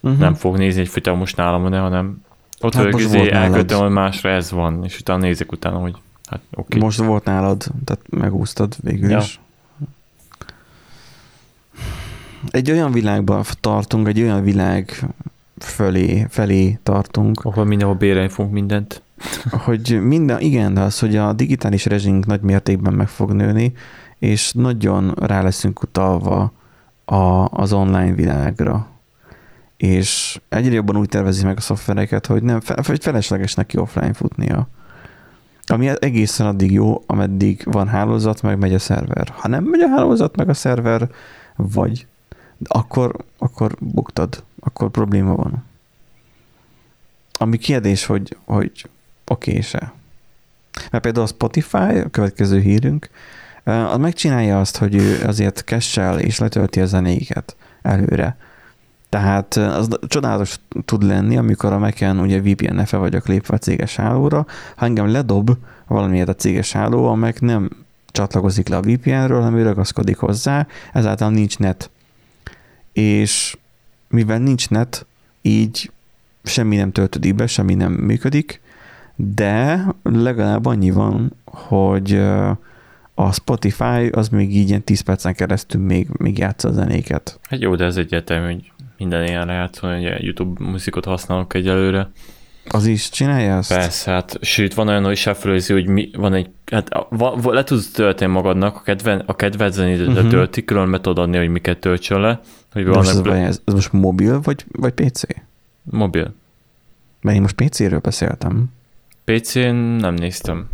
Uh-huh. 0.00 0.20
Nem 0.20 0.34
fog 0.34 0.56
nézni, 0.56 0.80
hogy 0.80 0.88
fita 0.88 1.14
most 1.14 1.36
nálam 1.36 1.72
hanem 1.72 2.24
ott 2.66 2.74
hát 2.74 2.84
vagyok, 2.84 3.00
izé, 3.00 3.30
elkötöm, 3.30 3.92
másra 3.92 4.30
ez 4.30 4.50
van, 4.50 4.84
és 4.84 4.98
utána 4.98 5.18
nézek 5.18 5.52
utána, 5.52 5.78
hogy 5.78 5.94
hát 6.26 6.40
oké. 6.50 6.62
Okay. 6.76 6.80
Most 6.80 6.98
volt 6.98 7.24
nálad, 7.24 7.64
tehát 7.84 8.02
megúsztad 8.10 8.76
végül 8.82 9.10
ja. 9.10 9.18
is. 9.18 9.40
Egy 12.50 12.70
olyan 12.70 12.92
világban 12.92 13.44
tartunk, 13.60 14.08
egy 14.08 14.20
olyan 14.20 14.42
világ 14.42 15.06
fölé, 15.58 16.26
felé 16.28 16.78
tartunk. 16.82 17.40
Ahol 17.44 17.64
mindenhol 17.64 17.96
bérelni 17.96 18.28
fogunk 18.28 18.54
mindent. 18.54 19.02
Hogy 19.50 20.00
minden, 20.02 20.40
igen, 20.40 20.74
de 20.74 20.80
az, 20.80 20.98
hogy 20.98 21.16
a 21.16 21.32
digitális 21.32 21.86
rezsink 21.86 22.26
nagy 22.26 22.40
mértékben 22.40 22.92
meg 22.92 23.08
fog 23.08 23.32
nőni, 23.32 23.72
és 24.18 24.52
nagyon 24.52 25.14
rá 25.20 25.42
leszünk 25.42 25.82
utalva 25.82 26.52
a, 27.04 27.44
az 27.50 27.72
online 27.72 28.14
világra. 28.14 28.86
És 29.76 30.40
egyre 30.48 30.74
jobban 30.74 30.96
úgy 30.96 31.08
tervezi 31.08 31.44
meg 31.44 31.56
a 31.56 31.60
szoftvereket, 31.60 32.26
hogy 32.26 32.42
nem 32.42 32.60
hogy 32.86 33.02
felesleges 33.02 33.54
neki 33.54 33.78
offline 33.78 34.12
futnia. 34.12 34.68
Ami 35.66 35.90
egészen 35.98 36.46
addig 36.46 36.72
jó, 36.72 37.02
ameddig 37.06 37.62
van 37.64 37.88
hálózat, 37.88 38.42
meg 38.42 38.58
megy 38.58 38.74
a 38.74 38.78
szerver. 38.78 39.28
Ha 39.28 39.48
nem 39.48 39.64
megy 39.64 39.80
a 39.80 39.88
hálózat, 39.88 40.36
meg 40.36 40.48
a 40.48 40.54
szerver, 40.54 41.10
vagy 41.56 42.06
akkor, 42.64 43.16
akkor 43.38 43.76
buktad, 43.80 44.44
akkor 44.60 44.90
probléma 44.90 45.34
van. 45.34 45.64
Ami 47.38 47.56
kérdés, 47.56 48.04
hogy, 48.04 48.36
hogy 48.44 48.88
oké 49.24 49.60
se. 49.60 49.92
Mert 50.90 51.02
például 51.04 51.24
a 51.24 51.28
Spotify, 51.28 51.76
a 51.76 52.08
következő 52.10 52.60
hírünk, 52.60 53.10
az 53.64 53.98
megcsinálja 53.98 54.60
azt, 54.60 54.76
hogy 54.76 54.94
ő 54.94 55.22
azért 55.26 55.64
kessel 55.64 56.18
és 56.18 56.38
letölti 56.38 56.80
a 56.80 56.86
zenéket 56.86 57.56
előre. 57.82 58.36
Tehát 59.08 59.56
az 59.56 59.88
csodálatos 60.06 60.60
tud 60.84 61.02
lenni, 61.02 61.36
amikor 61.36 61.72
a 61.72 61.78
Mac-en 61.78 62.20
ugye 62.20 62.40
VPN-e 62.40 62.86
vagyok 62.90 63.26
lépve 63.26 63.54
a 63.54 63.58
céges 63.58 63.96
hálóra, 63.96 64.46
ha 64.76 64.84
engem 64.84 65.10
ledob 65.10 65.50
valamiért 65.86 66.28
a 66.28 66.34
céges 66.34 66.72
háló, 66.72 67.06
a 67.06 67.14
Mac 67.14 67.38
nem 67.40 67.70
csatlakozik 68.06 68.68
le 68.68 68.76
a 68.76 68.80
VPN-ről, 68.80 69.40
hanem 69.40 69.58
ő 69.58 69.62
ragaszkodik 69.62 70.16
hozzá, 70.16 70.66
ezáltal 70.92 71.30
nincs 71.30 71.58
net. 71.58 71.90
És 72.92 73.56
mivel 74.08 74.38
nincs 74.38 74.70
net, 74.70 75.06
így 75.42 75.90
semmi 76.42 76.76
nem 76.76 76.92
töltődik 76.92 77.34
be, 77.34 77.46
semmi 77.46 77.74
nem 77.74 77.92
működik, 77.92 78.60
de 79.14 79.84
legalább 80.02 80.66
annyi 80.66 80.90
van, 80.90 81.32
hogy 81.44 82.12
a 83.14 83.32
Spotify 83.32 84.08
az 84.10 84.28
még 84.28 84.56
így 84.56 84.68
ilyen 84.68 84.84
10 84.84 85.00
percen 85.00 85.34
keresztül 85.34 85.80
még, 85.80 86.08
még 86.12 86.38
játsza 86.38 86.68
a 86.68 86.72
zenéket. 86.72 87.38
Hát 87.42 87.60
jó, 87.60 87.74
de 87.74 87.84
ez 87.84 87.96
egyetem, 87.96 88.44
hogy 88.44 88.72
minden 88.98 89.26
ilyen 89.26 89.48
játszol, 89.48 89.94
hogy 89.94 90.24
YouTube 90.24 90.64
muzikot 90.64 91.04
használok 91.04 91.54
egyelőre. 91.54 92.10
Az 92.68 92.86
is 92.86 93.08
csinálja 93.08 93.56
ezt? 93.56 93.74
Persze, 93.74 94.10
hát 94.10 94.38
sőt, 94.40 94.74
van 94.74 94.88
olyan, 94.88 95.04
hogy 95.04 95.16
shuffle 95.16 95.60
hogy 95.66 95.86
mi, 95.86 96.10
van 96.16 96.34
egy, 96.34 96.50
hát 96.70 96.88
va, 97.08 97.36
va, 97.36 97.52
le 97.52 97.64
tudsz 97.64 97.90
tölteni 97.90 98.32
magadnak, 98.32 98.76
a, 98.76 98.80
kedven, 98.80 99.22
a 99.26 99.36
kedvenc 99.36 99.74
zenédet 99.74 100.08
uh-huh. 100.08 100.28
tölti, 100.28 100.64
külön 100.64 100.88
meg 100.88 101.00
tudod 101.00 101.24
adni, 101.24 101.36
hogy 101.36 101.48
miket 101.48 101.78
töltsön 101.78 102.20
le. 102.20 102.40
Hogy 102.72 102.84
most 102.84 103.10
ez, 103.10 103.16
ez, 103.26 103.60
ez, 103.64 103.74
most 103.74 103.92
mobil, 103.92 104.40
vagy, 104.40 104.64
vagy 104.72 104.92
PC? 104.92 105.22
Mobil. 105.82 106.34
Mert 107.20 107.36
én 107.36 107.42
most 107.42 107.54
PC-ről 107.54 107.98
beszéltem. 107.98 108.66
PC-n 109.24 109.74
nem 109.74 110.14
néztem. 110.14 110.68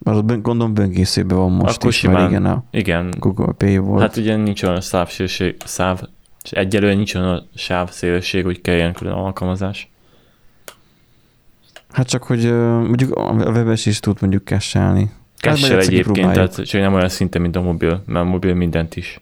Az 0.00 0.22
gondolom 0.26 0.74
böngészőben 0.74 1.38
van 1.38 1.52
most 1.52 1.76
Akkor 1.76 1.90
is, 1.90 1.96
simán, 1.96 2.16
mert 2.16 2.30
igen, 2.30 2.44
a 2.44 2.64
igen. 2.70 3.14
Google 3.18 3.52
Pay 3.52 3.76
volt. 3.76 4.00
Hát 4.00 4.16
ugye 4.16 4.36
nincs 4.36 4.62
olyan 4.62 4.80
szávszélség, 4.80 5.56
száv, 5.64 6.00
és 6.44 6.50
egyelőre 6.50 6.94
nincs 6.94 7.14
olyan 7.14 7.48
sávszélesség, 7.54 8.44
hogy 8.44 8.60
kelljen 8.60 8.92
külön 8.92 9.12
alkalmazás. 9.12 9.88
Hát 11.90 12.08
csak, 12.08 12.22
hogy 12.22 12.52
mondjuk 12.52 13.14
a 13.14 13.32
webes 13.32 13.86
is 13.86 14.00
tud 14.00 14.16
mondjuk 14.20 14.44
kesselni. 14.44 15.12
Kessel 15.36 15.70
hát 15.70 15.86
egyébként, 15.86 16.32
tehát 16.32 16.64
csak 16.64 16.80
nem 16.80 16.94
olyan 16.94 17.08
szinte, 17.08 17.38
mint 17.38 17.56
a 17.56 17.60
mobil, 17.60 18.02
mert 18.06 18.26
a 18.26 18.28
mobil 18.28 18.54
mindent 18.54 18.96
is. 18.96 19.20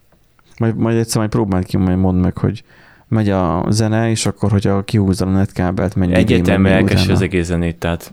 Majd, 0.58 0.76
majd 0.76 0.96
egyszer 0.96 1.16
majd 1.18 1.30
próbáld 1.30 1.64
ki, 1.64 1.76
majd 1.76 1.98
mondd 1.98 2.18
meg, 2.18 2.36
hogy 2.36 2.64
megy 3.08 3.30
a 3.30 3.66
zene, 3.68 4.10
és 4.10 4.26
akkor, 4.26 4.50
hogyha 4.50 4.84
kihúzza 4.84 5.26
a 5.26 5.30
netkábelt, 5.30 5.94
mennyi 5.94 6.14
Egyetemben 6.14 6.72
elkessi 6.72 7.10
az 7.10 7.20
egész 7.20 7.46
zenét, 7.46 7.76
tehát 7.76 8.12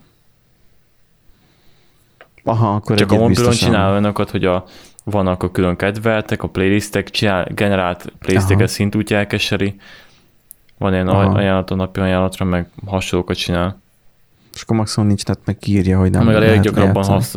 Aha, 2.44 2.74
akkor 2.74 2.98
Csak 2.98 3.12
a 3.12 3.18
mobilon 3.18 3.52
csinál 3.52 3.92
olyanokat, 3.92 4.30
hogy 4.30 4.46
a, 4.46 4.66
vannak 5.10 5.44
a 5.44 5.52
külön 5.52 5.76
kedveltek, 5.76 6.44
a 6.44 6.48
playlistek, 6.48 7.10
csinál, 7.10 7.48
generált 7.54 8.14
playlisteket 8.20 8.68
szint 8.68 8.96
úgy 8.96 9.14
elkeseri. 9.14 9.76
Van 10.78 10.94
ilyen 10.94 11.08
Aha. 11.08 11.38
ajánlat 11.38 11.72
a 11.72 11.76
napi 11.76 12.00
ajánlatra, 12.00 12.46
meg 12.46 12.70
hasonlókat 12.86 13.38
csinál. 13.38 13.82
És 14.54 14.62
akkor 14.62 14.76
maximum 14.78 15.08
nincs, 15.08 15.24
tehát 15.24 15.42
meg 15.46 15.58
kiírja, 15.58 16.00
hogy 16.00 16.12
nem 16.12 16.26
Meg 16.26 16.36
a 16.36 16.40
leggyakrabban 16.40 17.04
hasz, 17.04 17.36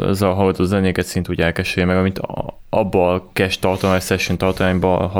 a 0.58 0.64
zenéket 0.64 1.06
szint 1.06 1.28
úgy 1.28 1.40
elkeseli, 1.40 1.86
meg 1.86 1.96
amit 1.96 2.20
abba 2.68 3.12
a 3.12 3.28
cache 3.32 3.60
tartalom, 3.60 3.94
a 3.94 4.00
session 4.00 4.38
tartalomban 4.38 5.10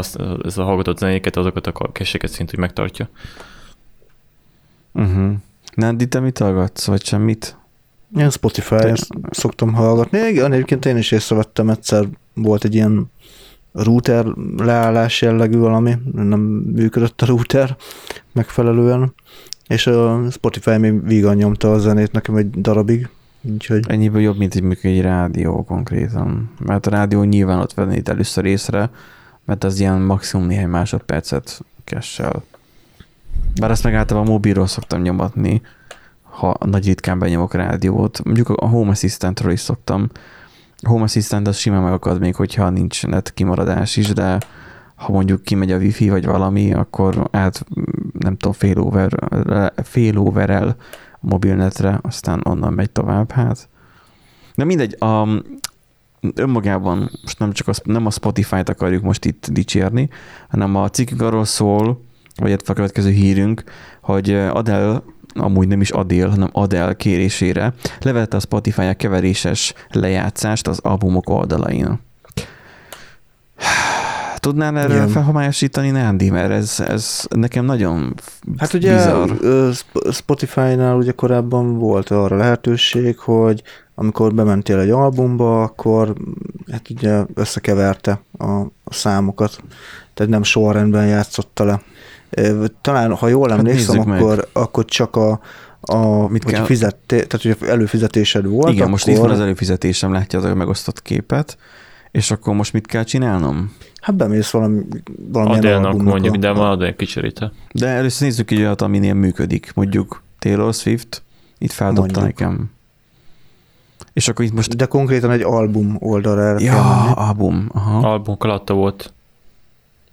ez 0.44 0.58
a 0.58 0.64
hallgatott 0.64 0.98
zenéket, 0.98 1.36
azokat 1.36 1.66
a 1.66 1.72
cache 1.72 2.26
szint 2.26 2.52
úgy 2.52 2.58
megtartja. 2.58 3.08
Uh-huh. 4.92 5.32
Nandi, 5.74 6.08
te 6.08 6.20
mit 6.20 6.38
hallgatsz, 6.38 6.86
vagy 6.86 7.04
semmit? 7.04 7.56
Én 8.16 8.30
Spotify-on 8.30 8.94
szoktam 9.30 9.72
hallgatni. 9.72 10.18
Igen, 10.18 10.52
egyébként 10.52 10.86
én 10.86 10.96
is 10.96 11.10
észrevettem 11.10 11.70
egyszer, 11.70 12.08
volt 12.34 12.64
egy 12.64 12.74
ilyen 12.74 13.10
router 13.72 14.26
leállás 14.56 15.22
jellegű 15.22 15.58
valami, 15.58 15.94
nem 16.12 16.40
működött 16.74 17.22
a 17.22 17.26
router 17.26 17.76
megfelelően, 18.32 19.14
és 19.66 19.86
a 19.86 20.30
Spotify 20.30 20.76
még 20.76 21.06
vígan 21.06 21.36
nyomta 21.36 21.72
a 21.72 21.78
zenét 21.78 22.12
nekem 22.12 22.36
egy 22.36 22.50
darabig, 22.50 23.08
úgyhogy... 23.40 23.84
Ennyiből 23.88 24.20
jobb, 24.20 24.36
mint 24.36 24.54
egy, 24.54 24.78
egy 24.82 25.00
rádió 25.00 25.64
konkrétan, 25.64 26.50
mert 26.64 26.86
a 26.86 26.90
rádió 26.90 27.22
nyilván 27.22 27.58
ott 27.58 27.74
venné 27.74 28.02
először 28.04 28.44
észre, 28.44 28.90
mert 29.44 29.64
az 29.64 29.80
ilyen 29.80 30.00
maximum 30.00 30.46
néhány 30.46 30.68
másodpercet 30.68 31.64
kessel. 31.84 32.42
Bár 33.60 33.70
ezt 33.70 33.84
meg 33.84 33.94
általában 33.94 34.30
mobilról 34.30 34.66
szoktam 34.66 35.02
nyomatni, 35.02 35.62
ha 36.32 36.56
nagy 36.64 36.86
ritkán 36.86 37.18
benyomok 37.18 37.54
rádiót. 37.54 38.24
Mondjuk 38.24 38.48
a 38.48 38.68
Home 38.68 38.90
Assistantról 38.90 39.52
is 39.52 39.60
szoktam. 39.60 40.08
A 40.82 40.88
Home 40.88 41.02
Assistant 41.02 41.48
az 41.48 41.56
simán 41.56 41.82
megakad 41.82 42.20
még, 42.20 42.34
hogyha 42.34 42.70
nincs 42.70 43.06
net 43.06 43.34
kimaradás 43.34 43.96
is, 43.96 44.08
de 44.08 44.38
ha 44.94 45.12
mondjuk 45.12 45.42
kimegy 45.42 45.72
a 45.72 45.76
wifi 45.76 46.08
vagy 46.08 46.26
valami, 46.26 46.72
akkor 46.72 47.28
át, 47.30 47.66
nem 48.12 48.36
tudom, 48.36 48.52
fél, 48.52 48.78
over, 48.78 49.12
fél 49.82 50.18
overel 50.18 50.76
a 51.12 51.26
mobilnetre, 51.26 51.98
aztán 52.02 52.40
onnan 52.44 52.72
megy 52.72 52.90
tovább, 52.90 53.30
hát. 53.30 53.68
De 54.54 54.64
mindegy, 54.64 54.96
a, 55.02 55.28
önmagában 56.34 57.10
most 57.22 57.38
nem 57.38 57.52
csak 57.52 57.68
a, 57.68 57.72
nem 57.84 58.06
a 58.06 58.10
Spotify-t 58.10 58.68
akarjuk 58.68 59.02
most 59.02 59.24
itt 59.24 59.48
dicsérni, 59.50 60.08
hanem 60.48 60.76
a 60.76 60.88
cikkünk 60.88 61.22
arról 61.22 61.44
szól, 61.44 62.04
vagy 62.36 62.52
a 62.52 62.72
következő 62.72 63.10
hírünk, 63.10 63.64
hogy 64.00 64.30
Adele 64.30 65.02
amúgy 65.34 65.68
nem 65.68 65.80
is 65.80 65.90
Adél, 65.90 66.28
hanem 66.28 66.48
Adel 66.52 66.96
kérésére 66.96 67.74
levette 68.00 68.36
a 68.36 68.40
Spotify 68.40 68.82
a 68.82 68.94
keveréses 68.94 69.74
lejátszást 69.90 70.68
az 70.68 70.78
albumok 70.78 71.30
oldalain. 71.30 72.00
Tudnál 74.36 74.78
erről 74.78 74.96
Igen. 74.96 75.08
felhomályosítani, 75.08 75.90
Nándi, 75.90 76.30
mert 76.30 76.50
ez, 76.50 76.80
ez 76.88 77.24
nekem 77.30 77.64
nagyon 77.64 78.14
Hát 78.56 78.72
ugye 78.72 78.94
bizarr. 78.94 79.30
Spotify-nál 80.12 80.96
ugye 80.96 81.12
korábban 81.12 81.78
volt 81.78 82.10
arra 82.10 82.36
lehetőség, 82.36 83.18
hogy 83.18 83.62
amikor 83.94 84.34
bementél 84.34 84.78
egy 84.78 84.90
albumba, 84.90 85.62
akkor 85.62 86.14
hát 86.70 86.90
ugye 86.90 87.22
összekeverte 87.34 88.20
a, 88.38 88.50
a 88.84 88.94
számokat, 88.94 89.62
tehát 90.14 90.32
nem 90.32 90.42
sorrendben 90.42 91.06
játszotta 91.06 91.64
le. 91.64 91.82
Talán, 92.80 93.14
ha 93.14 93.28
jól 93.28 93.48
hát 93.48 93.58
emlékszem, 93.58 93.96
hát 93.96 94.20
akkor, 94.20 94.48
akkor 94.52 94.84
csak 94.84 95.16
a, 95.16 95.40
a, 95.80 96.28
Mit 96.28 96.44
hogy 96.44 96.52
kell? 96.52 96.64
Fizette, 96.64 97.26
tehát 97.26 97.42
hogy 97.42 97.68
előfizetésed 97.68 98.46
volt. 98.46 98.68
Igen, 98.68 98.78
akkor... 98.78 98.90
most 98.90 99.06
itt 99.06 99.16
van 99.16 99.30
az 99.30 99.40
előfizetésem, 99.40 100.12
látja 100.12 100.38
az 100.38 100.44
a 100.44 100.54
megosztott 100.54 101.02
képet, 101.02 101.56
és 102.10 102.30
akkor 102.30 102.54
most 102.54 102.72
mit 102.72 102.86
kell 102.86 103.04
csinálnom? 103.04 103.76
Hát 104.00 104.14
bemész 104.14 104.50
valami, 104.50 104.82
valamilyen 105.32 105.64
Adélnak 105.64 106.02
mondjuk, 106.02 106.36
de 106.36 106.50
van 106.50 106.70
adél 106.70 106.96
kicseréte. 106.96 107.52
De 107.72 107.86
először 107.86 108.28
nézzük 108.28 108.50
így 108.50 108.58
olyat, 108.58 108.82
aminél 108.82 109.14
működik. 109.14 109.72
Mondjuk 109.74 110.22
Taylor 110.38 110.74
Swift, 110.74 111.22
itt 111.58 111.72
feldobta 111.72 112.20
mondjuk. 112.20 112.38
nekem. 112.38 112.70
És 114.12 114.28
akkor 114.28 114.44
itt 114.44 114.52
most... 114.52 114.76
De 114.76 114.86
konkrétan 114.86 115.30
egy 115.30 115.42
album 115.42 115.96
oldalra 115.98 116.60
Ja, 116.60 117.12
album. 117.14 117.68
Aha. 117.72 118.08
Album 118.08 118.36
alatta 118.38 118.74
volt. 118.74 119.12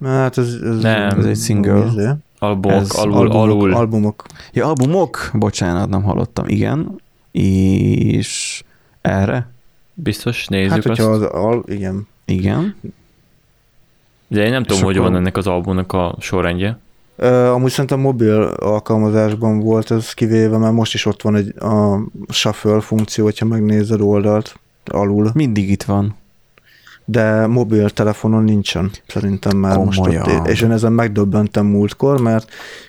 Hát 0.04 0.38
ez, 0.38 0.58
ez, 0.62 0.80
nem, 0.80 1.18
ez 1.18 1.24
egy 1.24 1.38
single. 1.38 2.18
Albumok, 2.38 2.80
ez 2.80 2.90
alul, 2.90 3.14
albumok, 3.14 3.50
alul. 3.50 3.74
Albumok. 3.74 4.24
Ja, 4.52 4.66
albumok? 4.66 5.30
Bocsánat, 5.32 5.88
nem 5.88 6.02
hallottam. 6.02 6.44
Igen. 6.48 7.00
És 7.30 8.62
erre? 9.00 9.48
Biztos, 9.94 10.46
nézzük 10.46 10.72
hát, 10.72 10.86
azt. 10.86 11.00
Az, 11.00 11.22
al, 11.22 11.64
igen. 11.66 12.06
Igen. 12.24 12.74
De 14.28 14.44
én 14.44 14.50
nem 14.50 14.62
tudom, 14.62 14.82
hogy 14.82 14.96
van 14.96 15.16
ennek 15.16 15.36
az 15.36 15.46
albumnak 15.46 15.92
a 15.92 16.16
sorrendje. 16.18 16.78
Uh, 17.18 17.52
amúgy 17.52 17.70
szerintem 17.70 18.00
mobil 18.00 18.42
alkalmazásban 18.42 19.58
volt 19.58 19.90
ez 19.90 20.12
kivéve, 20.12 20.58
mert 20.58 20.74
most 20.74 20.94
is 20.94 21.06
ott 21.06 21.22
van 21.22 21.36
egy 21.36 21.54
a 21.58 22.00
shuffle 22.28 22.80
funkció, 22.80 23.24
hogyha 23.24 23.46
megnézed 23.46 24.00
oldalt 24.00 24.58
alul. 24.84 25.30
Mindig 25.34 25.70
itt 25.70 25.82
van. 25.82 26.14
De 27.10 27.46
mobil 27.46 27.90
telefonon 27.90 28.44
nincsen, 28.44 28.90
szerintem 29.06 29.56
már 29.56 29.76
Komolyan. 29.76 30.14
most 30.18 30.38
ott. 30.38 30.46
És 30.46 30.60
én 30.60 30.70
ezen 30.70 30.92
megdöbbentem 30.92 31.66
múltkor, 31.66 32.20
mert, 32.20 32.48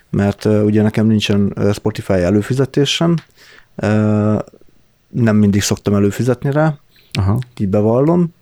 mert 0.10 0.46
ugye 0.46 0.82
nekem 0.82 1.08
nincsen 1.08 1.54
Spotify 1.74 2.14
előfizetésem, 2.14 3.16
nem 5.10 5.36
mindig 5.36 5.62
szoktam 5.62 5.94
előfizetni 5.94 6.52
rá, 6.52 6.74
Aha. 7.14 7.40
így 7.58 7.68
bevallom, 7.68 8.34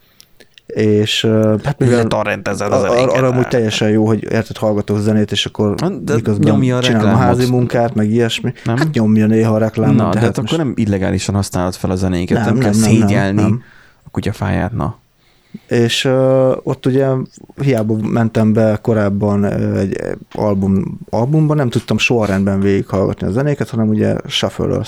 és 0.66 1.26
hát 1.64 1.80
mivel 1.80 2.04
torrentezed 2.04 2.72
az 2.72 2.84
Ar- 2.84 3.12
arra 3.12 3.28
amúgy 3.28 3.48
teljesen 3.48 3.90
jó, 3.90 4.08
hogy 4.08 4.24
érted, 4.24 4.58
hallgatok 4.58 4.98
zenét, 4.98 5.32
és 5.32 5.46
akkor 5.46 5.76
de 5.76 6.14
miközben 6.14 6.52
nyomja 6.52 6.80
csinálom 6.80 7.14
a 7.14 7.18
házi 7.18 7.50
munkát, 7.50 7.96
meg 7.96 8.10
ilyesmi. 8.10 8.54
Nem? 8.66 8.78
Hát 8.78 8.92
nyomja 8.92 9.26
néha 9.26 9.54
a 9.54 9.58
reklámot. 9.58 9.96
Na, 9.96 10.10
de 10.10 10.20
hát 10.20 10.38
most... 10.38 10.54
akkor 10.54 10.66
nem 10.66 10.74
illegálisan 10.76 11.36
használod 11.36 11.76
fel 11.76 11.92
a 11.92 11.96
zenéket, 11.96 12.38
nem, 12.38 12.46
nem, 12.46 12.54
nem 12.54 12.64
kell 12.64 12.82
nem, 12.82 12.90
szégyelni 12.90 13.42
nem, 13.42 13.50
nem. 13.50 13.64
a 14.04 14.10
kutyafáját, 14.10 14.72
na 14.72 14.98
és 15.68 16.06
uh, 16.06 16.58
ott 16.64 16.86
ugye 16.86 17.08
hiába 17.62 17.96
mentem 18.02 18.54
be 18.54 18.80
korábban 18.82 19.46
egy 19.78 20.02
album, 20.32 21.00
albumban, 21.10 21.58
nem 21.58 21.70
tudtam 21.70 21.98
sorrendben 21.98 22.60
végighallgatni 22.60 23.28
a 23.28 23.32
zenéket, 23.32 23.70
hanem 23.70 23.88
ugye 23.88 24.16
shuffle 24.28 24.82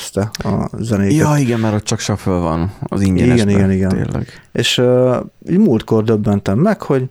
a 0.43 0.69
zenéket. 0.77 1.17
Ja, 1.17 1.35
igen, 1.37 1.59
mert 1.59 1.75
ott 1.75 1.83
csak 1.83 1.99
shuffle 1.99 2.33
van 2.33 2.73
az 2.83 3.01
ingyenesben. 3.01 3.49
Igen, 3.49 3.71
igen, 3.71 3.91
igen. 3.91 4.03
Tényleg. 4.03 4.27
És 4.51 4.77
uh, 4.77 5.15
múltkor 5.39 6.03
döbbentem 6.03 6.59
meg, 6.59 6.81
hogy 6.81 7.09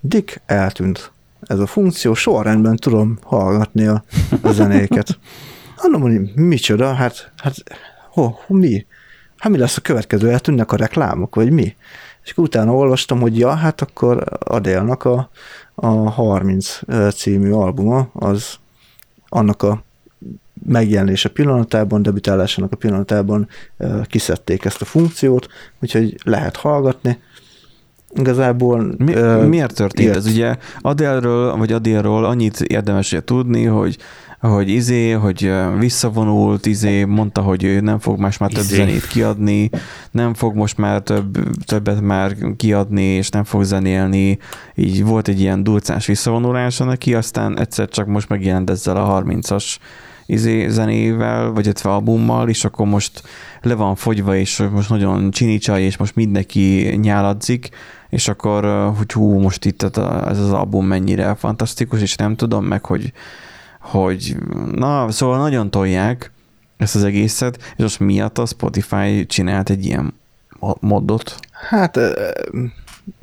Dick 0.00 0.40
eltűnt 0.46 1.12
ez 1.40 1.58
a 1.58 1.66
funkció, 1.66 2.14
sorrendben 2.14 2.76
tudom 2.76 3.18
hallgatni 3.22 3.86
a, 3.86 4.04
a 4.42 4.52
zenéket. 4.52 5.18
Mondom, 5.82 6.00
hogy 6.00 6.34
micsoda, 6.34 6.92
hát, 6.92 7.32
hát 7.36 7.54
ho, 8.10 8.30
mi? 8.46 8.86
Hát 9.36 9.52
mi 9.52 9.58
lesz 9.58 9.76
a 9.76 9.80
következő? 9.80 10.30
Eltűnnek 10.30 10.72
a 10.72 10.76
reklámok, 10.76 11.34
vagy 11.34 11.50
mi? 11.50 11.74
És 12.28 12.34
akkor 12.34 12.44
utána 12.44 12.74
olvastam, 12.74 13.20
hogy 13.20 13.38
ja, 13.38 13.54
hát 13.54 13.80
akkor 13.80 14.24
Adélnak 14.38 15.04
a, 15.04 15.30
a 15.74 15.86
30 15.86 16.80
című 17.14 17.50
albuma, 17.50 18.10
az 18.12 18.54
annak 19.28 19.62
a 19.62 19.82
megjelenése 20.66 21.28
pillanatában, 21.28 22.02
debütálásának 22.02 22.72
a 22.72 22.76
pillanatában 22.76 23.48
kiszedték 24.04 24.64
ezt 24.64 24.80
a 24.80 24.84
funkciót, 24.84 25.48
úgyhogy 25.82 26.20
lehet 26.24 26.56
hallgatni. 26.56 27.18
Igazából... 28.14 28.94
Mi, 28.98 29.14
uh, 29.14 29.46
miért 29.46 29.74
történt 29.74 30.08
ilyet. 30.08 30.16
ez? 30.16 30.26
Ugye 30.26 30.56
Adélről, 30.80 31.56
vagy 31.56 31.72
Adélról 31.72 32.24
annyit 32.24 32.60
érdemes 32.60 33.16
tudni, 33.24 33.64
hogy 33.64 33.98
hogy 34.40 34.68
izé, 34.68 35.10
hogy 35.10 35.52
visszavonult, 35.78 36.66
izé, 36.66 37.04
mondta, 37.04 37.40
hogy 37.40 37.64
ő 37.64 37.80
nem 37.80 37.98
fog 37.98 38.18
más 38.18 38.38
már 38.38 38.50
több 38.50 38.62
izé. 38.62 38.76
zenét 38.76 39.06
kiadni, 39.06 39.70
nem 40.10 40.34
fog 40.34 40.54
most 40.54 40.78
már 40.78 41.00
több, 41.00 41.38
többet 41.64 42.00
már 42.00 42.36
kiadni, 42.56 43.02
és 43.02 43.28
nem 43.28 43.44
fog 43.44 43.62
zenélni. 43.62 44.38
Így 44.74 45.04
volt 45.04 45.28
egy 45.28 45.40
ilyen 45.40 45.62
durcás 45.62 46.06
visszavonulása 46.06 46.84
neki, 46.84 47.14
aztán 47.14 47.58
egyszer 47.58 47.88
csak 47.88 48.06
most 48.06 48.28
megjelent 48.28 48.70
ezzel 48.70 48.96
a 48.96 49.22
30-as 49.22 49.76
izé 50.26 50.68
zenével, 50.68 51.50
vagy 51.50 51.68
egy 51.68 51.80
albummal, 51.82 52.48
és 52.48 52.64
akkor 52.64 52.86
most 52.86 53.22
le 53.60 53.74
van 53.74 53.94
fogyva, 53.94 54.36
és 54.36 54.62
most 54.72 54.88
nagyon 54.88 55.30
csinicsaj, 55.30 55.82
és 55.82 55.96
most 55.96 56.14
mindenki 56.14 56.98
nyáladzik, 57.00 57.68
és 58.08 58.28
akkor, 58.28 58.92
hogy 58.96 59.12
hú, 59.12 59.38
most 59.38 59.64
itt 59.64 59.82
ez 59.82 60.38
az 60.38 60.52
album 60.52 60.86
mennyire 60.86 61.34
fantasztikus, 61.34 62.00
és 62.00 62.16
nem 62.16 62.36
tudom 62.36 62.64
meg, 62.64 62.84
hogy 62.84 63.12
hogy 63.80 64.36
na, 64.72 65.10
szóval 65.10 65.38
nagyon 65.38 65.70
tolják 65.70 66.32
ezt 66.76 66.94
az 66.94 67.04
egészet, 67.04 67.56
és 67.56 67.82
most 67.82 68.00
miatt 68.00 68.38
a 68.38 68.46
Spotify 68.46 69.26
csinált 69.26 69.70
egy 69.70 69.84
ilyen 69.84 70.14
modot. 70.80 71.38
Hát 71.50 71.98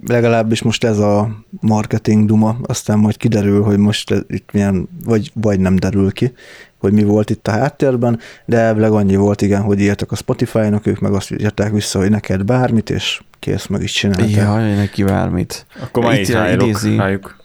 legalábbis 0.08 0.62
most 0.62 0.84
ez 0.84 0.98
a 0.98 1.30
marketing 1.60 2.28
duma, 2.28 2.58
aztán 2.64 3.00
majd 3.00 3.18
kiderül, 3.18 3.64
hogy 3.64 3.78
most 3.78 4.14
itt 4.28 4.52
milyen, 4.52 4.90
vagy, 5.06 5.32
vagy 5.34 5.60
nem 5.60 5.76
derül 5.76 6.12
ki, 6.12 6.34
hogy 6.78 6.94
mi 6.94 7.04
volt 7.04 7.30
itt 7.30 7.48
a 7.48 7.52
háttérben, 7.52 8.20
de 8.46 8.58
elvileg 8.58 8.92
annyi 8.92 9.16
volt, 9.16 9.42
igen, 9.42 9.62
hogy 9.62 9.80
írtak 9.80 10.12
a 10.12 10.16
Spotify-nak, 10.16 10.86
ők 10.86 11.00
meg 11.00 11.14
azt 11.14 11.32
írták 11.32 11.72
vissza, 11.72 12.00
hogy 12.00 12.10
neked 12.10 12.44
bármit, 12.44 12.90
és 12.90 13.22
kész, 13.46 13.66
meg 13.66 13.82
is 13.82 13.92
csinálták. 13.92 14.30
Ja, 14.30 14.56
neki 14.56 15.04
bármit. 15.04 15.66
Akkor 15.82 16.04
majd 16.04 16.20
itt 16.20 16.38
idézi, 16.62 16.96
rájuk. 16.96 17.36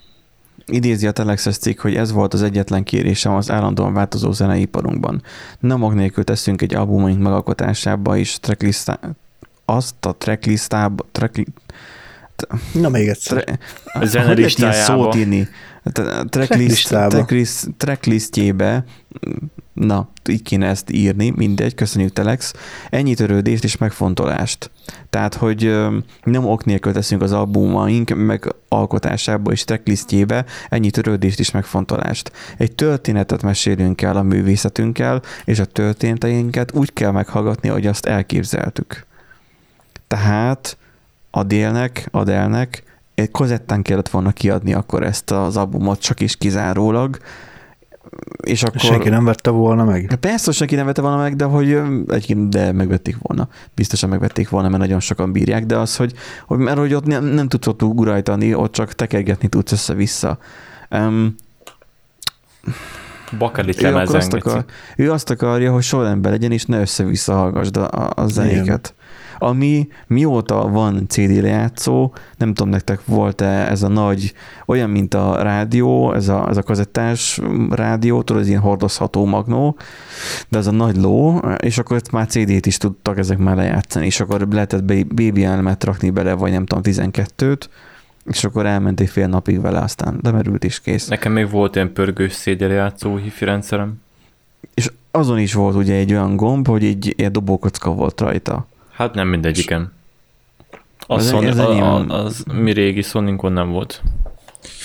Idézi 0.66 1.06
a 1.06 1.10
Telexes 1.10 1.56
cikk, 1.56 1.80
hogy 1.80 1.94
ez 1.94 2.12
volt 2.12 2.34
az 2.34 2.42
egyetlen 2.42 2.82
kérésem 2.82 3.32
az 3.32 3.50
állandóan 3.50 3.92
változó 3.92 4.32
zeneiparunkban. 4.32 5.22
Nem 5.58 5.78
mag 5.78 5.94
nélkül 5.94 6.24
teszünk 6.24 6.62
egy 6.62 6.74
albumunk 6.74 7.18
megalkotásába 7.18 8.16
is 8.16 8.38
tracklistá... 8.38 9.00
azt 9.64 10.06
a 10.06 10.12
tracklistába... 10.12 11.06
Track... 11.12 11.46
Na 12.72 12.88
még 12.88 13.08
egyszer. 13.08 13.44
Tre... 13.44 13.58
A 13.84 14.04
zenelistájába. 14.04 15.02
szót 15.02 15.14
írni? 15.14 15.48
Tracklist, 16.28 16.88
tracklist, 16.88 17.68
tracklistjébe 17.76 18.84
na, 19.72 20.08
így 20.28 20.42
kéne 20.42 20.66
ezt 20.66 20.90
írni, 20.90 21.32
mindegy, 21.36 21.74
köszönjük 21.74 22.12
Telex, 22.12 22.52
ennyi 22.90 23.14
törődést 23.14 23.64
és 23.64 23.76
megfontolást. 23.76 24.70
Tehát, 25.10 25.34
hogy 25.34 25.62
nem 26.22 26.46
ok 26.46 26.64
nélkül 26.64 26.92
teszünk 26.92 27.22
az 27.22 27.32
albumaink 27.32 28.10
megalkotásába 28.16 29.52
és 29.52 29.64
tracklistjébe 29.64 30.44
ennyi 30.68 30.90
törődést 30.90 31.38
és 31.38 31.50
megfontolást. 31.50 32.32
Egy 32.56 32.74
történetet 32.74 33.42
mesélünk 33.42 34.02
el 34.02 34.16
a 34.16 34.22
művészetünkkel, 34.22 35.22
és 35.44 35.58
a 35.58 35.64
történeteinket 35.64 36.72
úgy 36.72 36.92
kell 36.92 37.10
meghallgatni, 37.10 37.68
hogy 37.68 37.86
azt 37.86 38.06
elképzeltük. 38.06 39.06
Tehát 40.06 40.76
Adélnek, 41.30 42.08
Adélnek 42.10 42.82
kozettán 43.26 43.82
kellett 43.82 44.08
volna 44.08 44.32
kiadni 44.32 44.74
akkor 44.74 45.02
ezt 45.02 45.30
az 45.30 45.56
albumot 45.56 46.00
csak 46.00 46.20
is 46.20 46.36
kizárólag, 46.36 47.18
és 48.42 48.62
akkor... 48.62 48.80
Senki 48.80 49.08
nem 49.08 49.24
vette 49.24 49.50
volna 49.50 49.84
meg? 49.84 50.16
Persze, 50.20 50.44
hogy 50.44 50.54
senki 50.54 50.74
nem 50.74 50.86
vette 50.86 51.00
volna 51.00 51.16
meg, 51.16 51.36
de 51.36 51.44
hogy 51.44 51.80
egy, 52.08 52.48
de 52.48 52.72
megvették 52.72 53.16
volna. 53.18 53.48
Biztosan 53.74 54.08
megvették 54.08 54.48
volna, 54.48 54.68
mert 54.68 54.80
nagyon 54.80 55.00
sokan 55.00 55.32
bírják, 55.32 55.66
de 55.66 55.76
az, 55.76 55.96
hogy, 55.96 56.12
hogy 56.46 56.58
mert 56.58 56.78
hogy 56.78 56.94
ott 56.94 57.04
nem, 57.04 57.24
nem 57.24 57.48
tudsz 57.48 57.66
ott 57.66 57.82
urajtani, 57.82 58.54
ott 58.54 58.72
csak 58.72 58.92
tekergetni 58.92 59.48
tudsz 59.48 59.72
össze-vissza. 59.72 60.38
Um, 60.90 61.34
Bakelit 63.38 63.82
ő, 63.82 63.94
azt 63.94 64.32
akar, 64.32 64.64
ő 64.96 65.12
azt 65.12 65.30
akarja, 65.30 65.72
hogy 65.72 65.82
sorrendben 65.82 66.32
legyen, 66.32 66.52
és 66.52 66.64
ne 66.64 66.80
össze-vissza 66.80 67.34
hallgassd 67.34 67.76
a, 67.76 68.10
a 68.14 68.26
zenéket. 68.26 68.64
Igen 68.64 68.98
ami 69.42 69.88
mióta 70.06 70.68
van 70.68 71.08
CD 71.08 71.42
lejátszó, 71.42 72.12
nem 72.36 72.54
tudom 72.54 72.68
nektek 72.68 73.00
volt-e 73.04 73.70
ez 73.70 73.82
a 73.82 73.88
nagy, 73.88 74.32
olyan, 74.66 74.90
mint 74.90 75.14
a 75.14 75.42
rádió, 75.42 76.12
ez 76.12 76.28
a, 76.28 76.48
ez 76.48 76.56
a 76.56 76.62
kazettás 76.62 77.40
rádió, 77.70 78.22
tudod, 78.22 78.42
ez 78.42 78.48
ilyen 78.48 78.60
hordozható 78.60 79.24
magnó, 79.24 79.76
de 80.48 80.58
ez 80.58 80.66
a 80.66 80.70
nagy 80.70 80.96
ló, 80.96 81.38
és 81.58 81.78
akkor 81.78 81.96
ezt 81.96 82.12
már 82.12 82.26
CD-t 82.26 82.66
is 82.66 82.76
tudtak 82.76 83.18
ezek 83.18 83.38
már 83.38 83.56
lejátszani, 83.56 84.06
és 84.06 84.20
akkor 84.20 84.48
lehetett 84.50 84.84
baby 84.84 85.44
elemet 85.44 85.84
rakni 85.84 86.10
bele, 86.10 86.32
vagy 86.32 86.50
nem 86.50 86.66
tudom, 86.66 86.82
12-t, 86.86 87.60
és 88.24 88.44
akkor 88.44 88.66
elment 88.66 89.00
egy 89.00 89.08
fél 89.08 89.26
napig 89.26 89.60
vele, 89.60 89.78
aztán 89.78 90.18
lemerült 90.22 90.64
is 90.64 90.80
kész. 90.80 91.08
Nekem 91.08 91.32
még 91.32 91.50
volt 91.50 91.74
ilyen 91.74 91.92
pörgős 91.92 92.32
szédjeljátszó 92.32 93.16
hifi 93.16 93.44
rendszerem. 93.44 94.00
És 94.74 94.90
azon 95.10 95.38
is 95.38 95.54
volt 95.54 95.74
ugye 95.74 95.94
egy 95.94 96.12
olyan 96.12 96.36
gomb, 96.36 96.66
hogy 96.66 96.84
egy 96.84 97.14
ilyen 97.16 97.32
dobókocka 97.32 97.90
volt 97.90 98.20
rajta. 98.20 98.66
Hát 99.00 99.14
nem 99.14 99.28
mindegyiken. 99.28 99.92
A 101.06 101.14
az, 101.14 101.28
Sony, 101.28 101.46
a, 101.46 101.94
a, 101.94 102.24
az 102.24 102.44
mi 102.52 102.72
régi 102.72 103.02
Soninkon 103.02 103.52
nem 103.52 103.70
volt. 103.70 104.02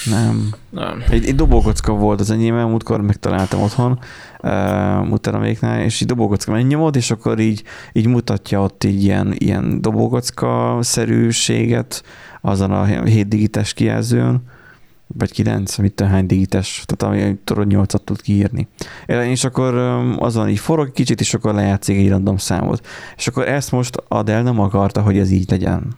Nem. 0.10 0.50
nem. 0.70 1.04
Egy, 1.10 1.26
egy 1.26 1.36
dobókocka 1.36 1.94
volt 1.94 2.20
az 2.20 2.32
enyém, 2.32 2.56
múltkor 2.56 3.02
megtaláltam 3.02 3.62
otthon, 3.62 4.00
uh, 4.42 5.08
mutatóméknál, 5.08 5.82
és 5.82 6.02
egy 6.02 6.08
dobókocka 6.08 6.52
megnyomod, 6.52 6.96
és 6.96 7.12
akkor 7.12 7.40
így, 7.40 7.64
így 7.94 8.08
mutatja 8.08 8.62
ott 8.62 8.84
így 8.84 9.04
ilyen, 9.04 9.34
ilyen 9.38 9.82
dobókocka-szerűséget 9.82 12.04
azon 12.42 12.72
a 12.72 12.84
7 12.84 13.28
digites 13.28 13.74
kijelzőn, 13.74 14.42
vagy 15.08 15.32
9, 15.32 15.78
mit 15.78 15.94
tudom, 15.94 16.12
hány 16.12 16.26
digites, 16.26 16.84
tehát 16.86 17.16
ami 17.16 17.38
tudod 17.44 17.68
8-at 17.70 18.04
tud 18.04 18.22
kiírni. 18.22 18.68
És 19.06 19.44
akkor 19.44 19.74
azon 20.18 20.50
így 20.50 20.60
forog 20.60 20.92
kicsit, 20.92 21.20
és 21.20 21.34
akkor 21.34 21.54
lejátszik 21.54 21.98
egy 21.98 22.10
random 22.10 22.38
számot. 22.38 22.88
És 23.18 23.28
akkor 23.28 23.48
ezt 23.48 23.72
most 23.72 24.04
Adel 24.08 24.44
nem 24.44 24.60
akarta, 24.60 25.02
hogy 25.02 25.18
ez 25.18 25.32
így 25.32 25.50
legyen. 25.50 25.96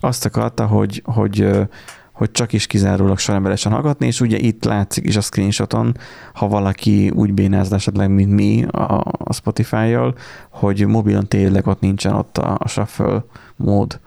Azt 0.00 0.24
akarta, 0.24 0.66
hogy, 0.66 1.02
hogy, 1.04 1.48
hogy 2.12 2.30
csak 2.30 2.52
is 2.52 2.66
kizárólag 2.66 3.18
soremberesen 3.18 3.72
hallgatni, 3.72 4.06
és 4.06 4.20
ugye 4.20 4.38
itt 4.38 4.64
látszik 4.64 5.06
is 5.06 5.16
a 5.16 5.20
screenshoton, 5.20 5.96
ha 6.32 6.48
valaki 6.48 7.10
úgy 7.10 7.32
bénáz 7.32 7.72
esetleg, 7.72 8.10
mint 8.10 8.32
mi 8.32 8.64
a, 8.64 9.04
a 9.18 9.32
Spotify-jal, 9.32 10.14
hogy 10.50 10.86
mobilon 10.86 11.28
tényleg 11.28 11.66
ott 11.66 11.80
nincsen 11.80 12.12
ott 12.12 12.38
a, 12.38 12.56
a 12.58 12.68
shuffle 12.68 13.24
mód. 13.56 14.00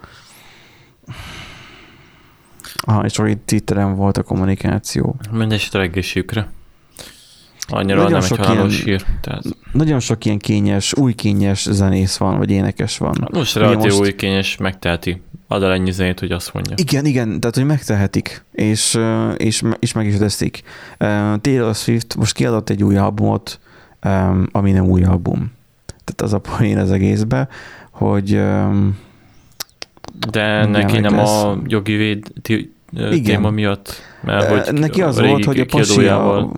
Aha, 2.89 3.05
és 3.05 3.17
akkor 3.17 3.29
itt 3.29 3.45
Twitteren 3.45 3.95
volt 3.95 4.17
a 4.17 4.23
kommunikáció. 4.23 5.15
Mindesetre 5.31 5.81
egészségükre. 5.81 6.49
Annyira 7.67 7.95
nagyon 7.95 8.11
nem 8.11 8.21
sok 8.21 8.39
egy 8.39 8.53
ilyen, 8.53 8.69
sír. 8.69 9.05
Tehát... 9.21 9.43
Nagyon 9.71 9.99
sok 9.99 10.25
ilyen 10.25 10.37
kényes, 10.37 10.93
új 10.93 11.13
kényes 11.13 11.67
zenész 11.71 12.17
van, 12.17 12.37
vagy 12.37 12.49
énekes 12.51 12.97
van. 12.97 13.27
Most 13.31 13.55
relatív 13.55 13.91
most... 13.91 13.99
új 13.99 14.15
kényes 14.15 14.57
megteheti. 14.57 15.21
Ad 15.47 15.63
el 15.63 15.71
ennyi 15.71 15.91
zenét, 15.91 16.19
hogy 16.19 16.31
azt 16.31 16.53
mondja. 16.53 16.75
Igen, 16.77 17.05
igen, 17.05 17.39
tehát 17.39 17.55
hogy 17.55 17.65
megtehetik, 17.65 18.45
és, 18.51 18.99
és, 19.37 19.63
és 19.79 19.93
meg 19.93 20.05
is 20.05 20.17
teszik. 20.17 20.61
Taylor 21.41 21.75
Swift 21.75 22.15
most 22.15 22.33
kiadott 22.33 22.69
egy 22.69 22.83
új 22.83 22.97
albumot, 22.97 23.59
ami 24.51 24.71
nem 24.71 24.85
új 24.85 25.03
album. 25.03 25.51
Tehát 25.85 26.21
az 26.21 26.33
a 26.33 26.39
poén 26.39 26.77
az 26.77 26.91
egészbe, 26.91 27.47
hogy 27.91 28.41
de 30.29 30.65
neki 30.65 30.99
nem 30.99 31.15
lesz. 31.15 31.43
a 31.43 31.61
jogi 31.65 31.95
véd, 31.95 32.27
igen. 32.91 33.23
téma 33.23 33.51
miatt, 33.51 34.01
mert 34.27 34.67
hogy 34.67 34.79
Neki 34.79 35.01
az 35.01 35.19
volt, 35.19 35.45
hogy 35.45 35.59
a 35.59 35.65
pasia, 35.65 36.49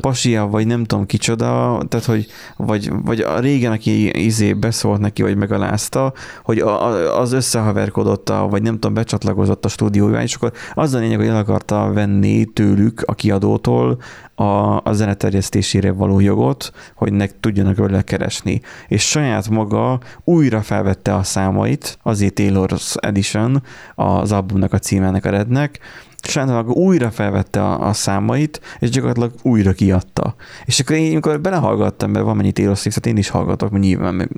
pasia, 0.00 0.46
vagy 0.46 0.66
nem 0.66 0.84
tudom 0.84 1.06
kicsoda, 1.06 1.82
tehát 1.88 2.06
hogy 2.06 2.26
vagy, 2.56 2.90
vagy 3.04 3.20
a 3.20 3.38
régen, 3.38 3.72
aki 3.72 4.24
izé 4.24 4.52
beszólt 4.52 5.00
neki, 5.00 5.22
vagy 5.22 5.36
megalázta, 5.36 6.12
hogy 6.44 6.58
a, 6.58 7.18
az 7.20 7.32
összehaverkodott, 7.32 8.28
a, 8.28 8.48
vagy 8.48 8.62
nem 8.62 8.74
tudom, 8.74 8.94
becsatlakozott 8.94 9.64
a 9.64 9.68
stúdiója, 9.68 10.22
és 10.22 10.34
akkor 10.34 10.52
az 10.74 10.94
a 10.94 10.98
lényeg, 10.98 11.18
hogy 11.18 11.26
el 11.26 11.36
akarta 11.36 11.90
venni 11.92 12.44
tőlük 12.44 13.02
a 13.06 13.14
kiadótól 13.14 13.98
a, 14.34 14.80
a 14.84 14.92
zeneterjesztésére 14.92 15.92
való 15.92 16.20
jogot, 16.20 16.72
hogy 16.94 17.12
ne 17.12 17.26
tudjanak 17.40 17.76
vele 17.76 18.02
keresni. 18.02 18.60
És 18.88 19.08
saját 19.08 19.48
maga 19.48 20.00
újra 20.24 20.62
felvette 20.62 21.14
a 21.14 21.22
számait, 21.22 21.98
azért 22.02 22.40
Taylor's 22.40 22.94
Edition, 22.96 23.62
az 23.94 24.32
albumnak 24.32 24.72
a 24.72 24.78
címának 24.78 25.24
a 25.24 25.30
rednek, 25.30 25.80
saját 26.22 26.66
újra 26.66 27.10
felvette 27.10 27.62
a, 27.62 27.88
a 27.88 27.92
számait, 27.92 28.60
és 28.78 28.90
gyakorlatilag 28.90 29.32
újra 29.42 29.72
kiadta. 29.72 30.34
És 30.64 30.80
akkor 30.80 30.96
én, 30.96 31.10
amikor 31.10 31.40
belehallgattam, 31.40 32.10
mert 32.10 32.24
van 32.24 32.36
mennyi 32.36 32.52
Taylor 32.52 32.76
Swift, 32.76 33.06
én 33.06 33.16
is 33.16 33.28
hallgatok, 33.28 33.70
mert 33.70 33.82
nyilván 33.82 34.28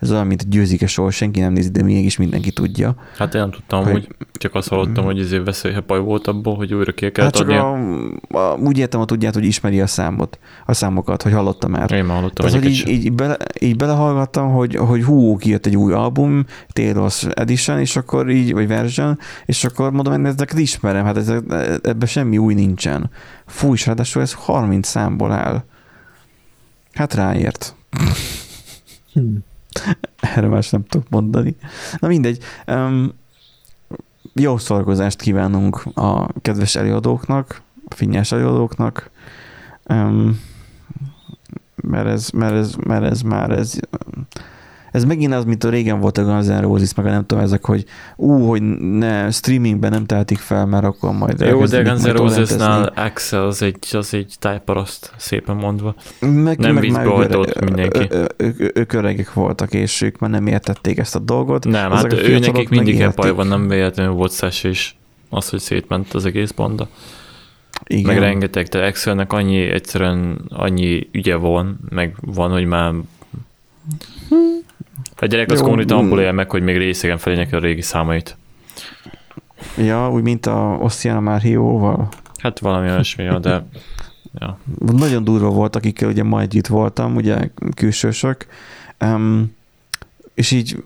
ez 0.00 0.10
olyan, 0.10 0.26
mint 0.26 0.48
győzik-e 0.48 0.86
soha, 0.86 1.10
senki 1.10 1.40
nem 1.40 1.52
nézi, 1.52 1.70
de 1.70 1.82
mégis 1.82 2.16
mindenki 2.16 2.50
tudja. 2.50 2.94
Hát 3.18 3.34
én 3.34 3.40
nem 3.40 3.50
tudtam, 3.50 3.82
hogy, 3.84 3.92
hogy 3.92 4.08
csak 4.32 4.54
azt 4.54 4.68
hallottam, 4.68 5.04
hogy 5.04 5.18
ezért 5.18 5.44
veszélyhepaj 5.44 6.00
volt 6.00 6.26
abból, 6.26 6.56
hogy 6.56 6.74
újra 6.74 6.92
ki 6.92 7.10
kell 7.10 7.24
hát 7.24 7.36
csak 7.36 7.48
a, 7.48 7.72
a, 8.28 8.56
úgy 8.56 8.78
értem, 8.78 8.98
hogy 8.98 9.08
tudját, 9.08 9.34
hogy 9.34 9.44
ismeri 9.44 9.80
a 9.80 9.86
számot, 9.86 10.38
a 10.66 10.72
számokat, 10.72 11.22
hogy 11.22 11.32
hallottam 11.32 11.70
már. 11.70 11.92
Én 11.92 12.04
már 12.04 12.16
hallottam. 12.16 12.46
Tehát, 12.46 12.62
hogy 12.62 12.70
így, 12.70 12.88
így, 12.88 13.12
bele, 13.12 13.36
így 13.60 13.76
belehallgattam, 13.76 14.52
hogy, 14.52 14.74
hogy 14.76 15.04
hú, 15.04 15.36
kijött 15.36 15.66
egy 15.66 15.76
új 15.76 15.92
album, 15.92 16.44
Taylor's 16.72 17.38
Edition, 17.38 17.78
és 17.78 17.96
akkor 17.96 18.30
így, 18.30 18.52
vagy 18.52 18.66
version, 18.66 19.18
és 19.46 19.64
akkor 19.64 19.90
mondom, 19.90 20.14
hogy 20.14 20.24
ezeket 20.24 20.58
ismerem, 20.58 21.04
hát 21.04 21.16
ezek, 21.16 21.42
ebben 21.82 22.08
semmi 22.08 22.38
új 22.38 22.54
nincsen. 22.54 23.10
Fú, 23.46 23.72
és 23.72 23.86
ráadásul 23.86 24.22
ez 24.22 24.32
30 24.32 24.88
számból 24.88 25.32
áll. 25.32 25.64
Hát 26.92 27.14
ráért. 27.14 27.74
Hmm. 29.12 29.44
Erre 30.36 30.46
más 30.46 30.70
nem 30.70 30.84
tudok 30.84 31.08
mondani. 31.08 31.56
Na 31.98 32.08
mindegy. 32.08 32.42
Um, 32.66 33.12
jó 34.34 34.56
szorgozást 34.58 35.20
kívánunk 35.20 35.84
a 35.94 36.40
kedves 36.40 36.74
előadóknak, 36.74 37.62
a 37.88 37.94
finnyás 37.94 38.32
előadóknak, 38.32 39.10
um, 39.88 40.40
mert, 41.76 42.06
ez, 42.06 42.30
mert, 42.30 42.54
ez, 42.54 42.74
mert 42.74 43.04
ez 43.04 43.20
már 43.20 43.50
ez 43.50 43.74
ez 44.94 45.04
megint 45.04 45.34
az, 45.34 45.44
mint 45.44 45.64
a 45.64 45.68
régen 45.68 46.00
volt 46.00 46.18
a 46.18 46.24
Guns 46.24 46.46
N' 46.46 46.60
Roses, 46.60 46.94
meg 46.94 47.06
a 47.06 47.10
nem 47.10 47.26
tudom, 47.26 47.44
ezek, 47.44 47.64
hogy 47.64 47.84
ú, 48.16 48.46
hogy 48.48 48.62
ne, 48.80 49.30
streamingben 49.30 49.90
nem 49.90 50.06
tehetik 50.06 50.38
fel, 50.38 50.66
mert 50.66 50.84
akkor 50.84 51.12
majd 51.12 51.40
Jó, 51.40 51.64
de 51.64 51.82
Guns 51.82 52.02
N' 52.02 52.08
Roses-nál 52.08 52.92
Axel 52.96 53.44
az 53.46 53.62
egy, 53.62 53.76
az 53.92 54.14
egy 54.14 54.34
tájparaszt, 54.38 55.12
szépen 55.16 55.56
mondva. 55.56 55.94
Meg, 56.20 56.58
nem 56.58 56.74
meg 56.74 56.82
vízbe 56.82 57.04
hajtott 57.04 57.60
mindenki. 57.60 58.08
Ők 58.74 58.92
öregek 58.92 59.32
voltak, 59.32 59.72
és 59.72 60.00
ők 60.00 60.18
már 60.18 60.30
nem 60.30 60.46
értették 60.46 60.98
ezt 60.98 61.14
a 61.14 61.18
dolgot. 61.18 61.64
Nem, 61.64 61.90
hát 61.90 62.12
ő 62.12 62.38
nekik 62.38 62.68
mindig 62.68 63.00
egy 63.00 63.34
van, 63.34 63.46
nem 63.46 63.68
véletlenül 63.68 64.12
volt 64.12 64.32
szes, 64.32 64.64
és 64.64 64.94
az, 65.30 65.48
hogy 65.48 65.60
szétment 65.60 66.14
az 66.14 66.24
egész 66.24 66.50
banda. 66.50 66.88
Igen. 67.86 68.14
Meg 68.14 68.18
rengeteg, 68.18 68.66
de 68.66 68.82
Excelnek 68.82 69.32
annyi, 69.32 69.60
egyszerűen 69.60 70.40
annyi 70.48 71.08
ügye 71.12 71.34
van, 71.34 71.78
meg 71.88 72.16
van, 72.20 72.50
hogy 72.50 72.64
már 72.64 72.92
a 75.16 75.26
gyerek 75.26 75.50
az 75.50 75.60
konkrétan 75.60 75.98
abból 75.98 76.20
él 76.20 76.32
meg, 76.32 76.50
hogy 76.50 76.62
még 76.62 76.76
részegen 76.76 77.18
felé 77.18 77.48
a 77.50 77.58
régi 77.58 77.82
számait. 77.82 78.36
Ja, 79.76 80.10
úgy, 80.10 80.22
mint 80.22 80.46
a 80.46 80.78
Osztiana 80.80 81.20
Márhióval. 81.20 82.08
Hát 82.38 82.58
valami 82.58 82.88
olyasmi, 82.88 83.38
de 83.40 83.66
ja. 84.38 84.58
Nagyon 84.78 85.24
durva 85.24 85.48
volt, 85.48 85.76
akikkel 85.76 86.08
ugye 86.08 86.22
ma 86.22 86.40
együtt 86.40 86.66
voltam, 86.66 87.16
ugye 87.16 87.48
külsősök, 87.74 88.46
um, 89.00 89.54
és 90.34 90.50
így, 90.50 90.84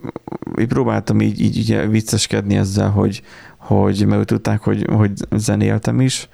így 0.59 0.67
próbáltam 0.67 1.21
így, 1.21 1.41
így 1.41 1.57
így 1.57 1.91
vicceskedni 1.91 2.57
ezzel, 2.57 2.91
hogy, 2.91 3.23
hogy 3.57 4.07
mert 4.07 4.27
tudták, 4.27 4.61
hogy, 4.61 4.87
hogy 4.93 5.11
zenéltem 5.31 6.01
is, 6.01 6.29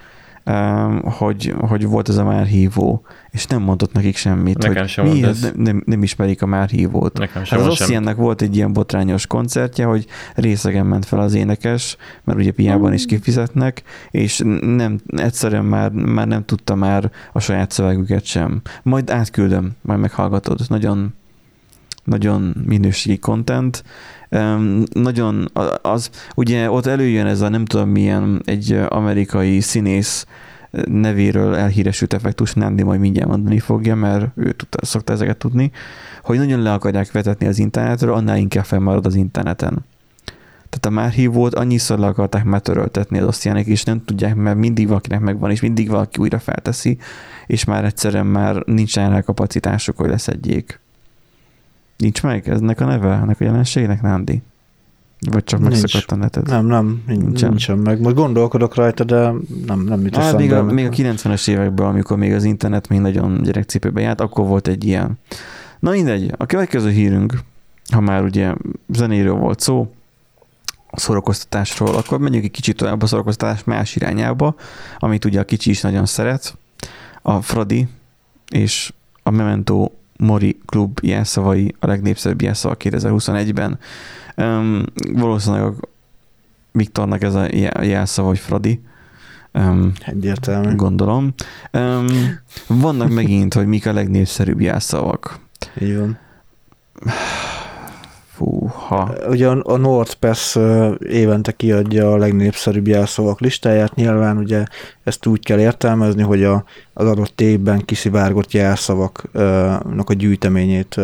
hogy, 1.02 1.54
hogy 1.58 1.86
volt 1.86 2.08
ez 2.08 2.16
a 2.16 2.24
már 2.24 2.46
hívó, 2.46 3.02
és 3.30 3.46
nem 3.46 3.62
mondott 3.62 3.92
nekik 3.92 4.16
semmit. 4.16 4.58
Nekem 4.58 4.76
hogy 4.76 4.88
sem 4.88 5.06
miért 5.06 5.40
nem, 5.42 5.52
nem, 5.56 5.82
nem, 5.86 6.02
ismerik 6.02 6.42
a 6.42 6.46
már 6.46 6.68
hívót. 6.68 7.18
Nekem 7.18 7.44
sem 7.44 7.58
hát 7.58 7.66
az 7.68 7.80
Ossiennek 7.80 8.16
volt 8.16 8.42
egy 8.42 8.56
ilyen 8.56 8.72
botrányos 8.72 9.26
koncertje, 9.26 9.84
hogy 9.84 10.06
részegen 10.34 10.86
ment 10.86 11.04
fel 11.04 11.20
az 11.20 11.34
énekes, 11.34 11.96
mert 12.24 12.38
ugye 12.38 12.52
piában 12.52 12.92
is 12.92 13.06
kifizetnek, 13.06 13.82
és 14.10 14.42
nem, 14.60 15.00
egyszerűen 15.06 15.64
már, 15.64 15.90
már 15.90 16.26
nem 16.26 16.44
tudta 16.44 16.74
már 16.74 17.10
a 17.32 17.40
saját 17.40 17.70
szövegüket 17.70 18.24
sem. 18.24 18.62
Majd 18.82 19.10
átküldöm, 19.10 19.72
majd 19.82 20.00
meghallgatod. 20.00 20.60
Nagyon, 20.68 21.14
nagyon 22.04 22.54
minőségi 22.66 23.18
content. 23.18 23.84
Nagyon 24.92 25.50
az, 25.82 26.10
ugye 26.34 26.70
ott 26.70 26.86
előjön 26.86 27.26
ez 27.26 27.40
a 27.40 27.48
nem 27.48 27.64
tudom 27.64 27.88
milyen 27.88 28.42
egy 28.44 28.72
amerikai 28.88 29.60
színész 29.60 30.26
nevéről 30.84 31.54
elhíresült 31.54 32.12
effektus, 32.12 32.52
Nandi 32.52 32.82
majd 32.82 33.00
mindjárt 33.00 33.28
mondani 33.28 33.58
fogja, 33.58 33.94
mert 33.94 34.26
ő 34.36 34.52
tudta, 34.52 34.86
szokta 34.86 35.12
ezeket 35.12 35.36
tudni, 35.36 35.70
hogy 36.22 36.38
nagyon 36.38 36.62
le 36.62 36.72
akarják 36.72 37.12
vetetni 37.12 37.46
az 37.46 37.58
internetről, 37.58 38.14
annál 38.14 38.36
inkább 38.36 38.64
fennmarad 38.64 39.06
az 39.06 39.14
interneten. 39.14 39.84
Tehát 40.68 40.86
a 40.86 40.90
már 40.90 41.10
hívót 41.10 41.54
annyiszor 41.54 41.98
le 41.98 42.06
akarták 42.06 42.44
már 42.44 42.60
töröltetni 42.60 43.18
az 43.18 43.26
osztjának, 43.26 43.66
és 43.66 43.82
nem 43.82 44.04
tudják, 44.04 44.34
mert 44.34 44.56
mindig 44.56 44.88
valakinek 44.88 45.20
megvan, 45.20 45.50
és 45.50 45.60
mindig 45.60 45.88
valaki 45.88 46.20
újra 46.20 46.38
felteszi, 46.38 46.98
és 47.46 47.64
már 47.64 47.84
egyszerűen 47.84 48.26
már 48.26 48.62
nincsen 48.66 49.10
rá 49.10 49.20
kapacitásuk, 49.20 49.96
hogy 49.96 50.08
leszedjék. 50.08 50.80
Nincs 51.96 52.22
meg 52.22 52.48
ennek 52.48 52.80
a 52.80 52.84
neve, 52.84 53.12
ennek 53.12 53.40
a 53.40 53.44
jelenségnek, 53.44 54.02
Nandi? 54.02 54.42
Vagy 55.30 55.44
csak 55.44 55.60
megszakadt 55.60 56.12
a 56.12 56.14
neted? 56.14 56.48
Nem, 56.48 56.66
nem, 56.66 57.02
nincsen. 57.06 57.48
nincsen 57.48 57.78
meg. 57.78 58.00
Most 58.00 58.14
gondolkodok 58.14 58.74
rajta, 58.74 59.04
de 59.04 59.32
nem, 59.66 59.80
nem 59.80 60.00
mit 60.00 60.16
hát, 60.16 60.36
még 60.36 60.52
a, 60.52 60.62
még 60.62 60.86
a 60.86 60.88
90-es 60.88 61.48
években, 61.48 61.86
amikor 61.86 62.16
még 62.16 62.32
az 62.32 62.44
internet 62.44 62.88
még 62.88 63.00
nagyon 63.00 63.42
gyerekcipőben 63.42 64.02
járt, 64.02 64.20
akkor 64.20 64.46
volt 64.46 64.68
egy 64.68 64.84
ilyen. 64.84 65.18
Na 65.80 65.90
mindegy, 65.90 66.32
a 66.36 66.46
következő 66.46 66.90
hírünk, 66.90 67.38
ha 67.92 68.00
már 68.00 68.22
ugye 68.22 68.54
zenéről 68.88 69.34
volt 69.34 69.60
szó, 69.60 69.92
szórakoztatásról, 70.92 71.94
akkor 71.94 72.18
menjünk 72.18 72.44
egy 72.44 72.50
kicsit 72.50 72.76
tovább 72.76 73.02
a 73.02 73.06
szórakoztatás 73.06 73.64
más 73.64 73.96
irányába, 73.96 74.54
amit 74.98 75.24
ugye 75.24 75.40
a 75.40 75.44
kicsi 75.44 75.70
is 75.70 75.80
nagyon 75.80 76.06
szeret. 76.06 76.56
A 77.22 77.42
Fradi 77.42 77.88
és 78.50 78.92
a 79.22 79.30
Memento 79.30 79.90
Mori 80.16 80.58
klub 80.66 80.98
jelszavai, 81.02 81.74
a 81.78 81.86
legnépszerűbb 81.86 82.42
jelszava 82.42 82.76
2021-ben. 82.78 83.78
Um, 84.36 84.82
valószínűleg 85.12 85.72
Viktornak 86.72 87.22
ez 87.22 87.34
a 87.34 87.46
jelszava, 87.82 88.28
hogy 88.28 88.38
Fradi. 88.38 88.80
Um, 89.52 89.92
Egyértelmű. 90.06 90.74
Gondolom. 90.74 91.34
Um, 91.72 92.06
vannak 92.66 93.10
megint, 93.10 93.54
hogy 93.54 93.66
mik 93.66 93.86
a 93.86 93.92
legnépszerűbb 93.92 94.60
jelszavak. 94.60 95.38
Így 95.80 95.96
van. 95.96 96.18
Fúha. 98.88 99.14
Ugye 99.28 99.48
a 99.48 99.76
NordPass 99.76 100.56
évente 101.08 101.52
kiadja 101.52 102.12
a 102.12 102.16
legnépszerűbb 102.16 102.86
jelszavak 102.86 103.40
listáját, 103.40 103.94
nyilván 103.94 104.36
ugye 104.36 104.64
ezt 105.04 105.26
úgy 105.26 105.44
kell 105.44 105.58
értelmezni, 105.58 106.22
hogy 106.22 106.44
a, 106.44 106.64
az 106.92 107.06
adott 107.06 107.40
évben 107.40 107.84
kiszivárgott 107.84 108.52
jelszavaknak 108.52 110.10
a 110.10 110.14
gyűjteményét 110.14 111.00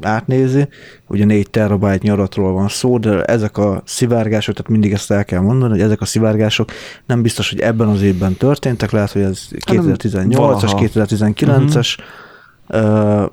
átnézi. 0.00 0.68
Ugye 1.06 1.24
4 1.24 1.50
terabájt 1.50 2.08
adatról 2.08 2.52
van 2.52 2.68
szó, 2.68 2.98
de 2.98 3.22
ezek 3.22 3.58
a 3.58 3.82
szivárgások, 3.84 4.54
tehát 4.54 4.70
mindig 4.70 4.92
ezt 4.92 5.10
el 5.10 5.24
kell 5.24 5.40
mondani, 5.40 5.72
hogy 5.72 5.80
ezek 5.80 6.00
a 6.00 6.04
szivárgások 6.04 6.70
nem 7.06 7.22
biztos, 7.22 7.50
hogy 7.50 7.60
ebben 7.60 7.88
az 7.88 8.02
évben 8.02 8.34
történtek, 8.34 8.90
lehet, 8.90 9.10
hogy 9.10 9.22
ez 9.22 9.48
2018-as, 9.50 10.90
2019-es, 10.94 11.96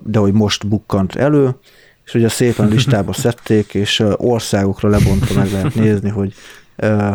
de 0.03 0.19
hogy 0.19 0.33
most 0.33 0.67
bukkant 0.67 1.15
elő, 1.15 1.55
és 2.09 2.15
ugye 2.15 2.29
szépen 2.29 2.67
listába 2.67 3.13
szedték, 3.23 3.73
és 3.73 4.03
országokra 4.15 4.89
lebontva 4.89 5.39
meg 5.39 5.51
lehet 5.51 5.75
nézni, 5.75 6.09
hogy 6.09 6.33
ö, 6.75 7.11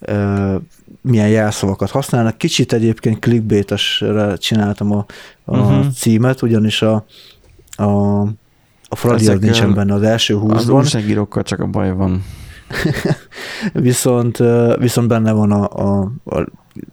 ö, 0.00 0.54
milyen 1.00 1.28
jelszavakat 1.28 1.90
használnak. 1.90 2.38
Kicsit 2.38 2.72
egyébként 2.72 3.18
clickbaites 3.18 4.04
csináltam 4.36 4.92
a, 4.92 5.06
a 5.44 5.58
uh-huh. 5.58 5.90
címet, 5.92 6.42
ugyanis 6.42 6.82
a, 6.82 7.04
a, 7.76 8.20
a 8.88 8.96
Fradi 8.96 9.28
az 9.28 9.40
nincsen 9.40 9.74
benne 9.74 9.94
az 9.94 10.02
első 10.02 10.34
húszban. 10.34 10.56
Az 10.56 10.68
újságírókkal 10.68 11.42
csak 11.42 11.60
a 11.60 11.66
baj 11.66 11.92
van. 11.92 12.24
viszont, 13.72 14.42
viszont 14.78 15.08
benne 15.08 15.32
van 15.32 15.52
a, 15.52 15.68
a, 15.68 16.12
a 16.24 16.46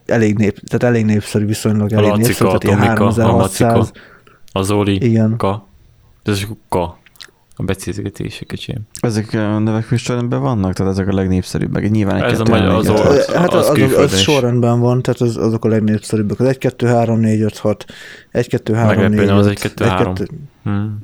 elég, 0.06 0.38
nép, 0.38 0.60
tehát 0.60 0.96
elég 0.96 1.06
népszerű, 1.06 1.46
viszonylag 1.46 1.94
elég 1.94 2.12
népszerű, 2.12 2.46
tehát 2.46 2.64
ilyen 2.64 2.80
3600. 2.80 3.92
A 4.52 4.62
Zoli, 4.62 5.06
Igen. 5.06 5.38
Ka. 5.38 5.68
Ez 6.24 6.48
Ka 6.70 7.00
a 7.62 7.66
becézgetések, 7.66 8.52
öcsém. 8.52 8.78
Ezek 9.00 9.34
a 9.34 9.60
növekvő 9.60 9.96
sorrendben 9.96 10.42
vannak? 10.42 10.74
Tehát 10.74 10.92
ezek 10.92 11.08
a 11.08 11.14
legnépszerűbbek? 11.14 11.90
Nyilván 11.90 12.24
egy 12.24 12.32
Ez 12.32 12.40
a 12.40 12.44
magyar, 12.50 12.70
az, 12.70 12.90
az, 12.90 13.26
hát 13.34 13.54
az, 13.54 13.70
az, 13.70 13.80
az, 13.80 13.94
az 13.94 14.18
sorrendben 14.18 14.80
van, 14.80 15.02
tehát 15.02 15.22
az, 15.22 15.38
azok 15.38 15.66
a 15.66 15.68
legnépszerűbbek. 15.68 16.40
Az 16.40 16.48
1, 16.48 16.58
2, 16.58 16.88
3, 16.88 17.20
4, 17.20 17.42
5, 17.42 17.58
6, 17.58 17.86
1, 18.32 18.48
2, 18.48 18.74
3, 18.74 19.12
4, 19.12 19.20
5, 19.20 19.30
az 19.30 19.48
1, 19.48 19.60
2, 19.60 19.86
3. 19.86 20.14
Hmm. 20.64 21.00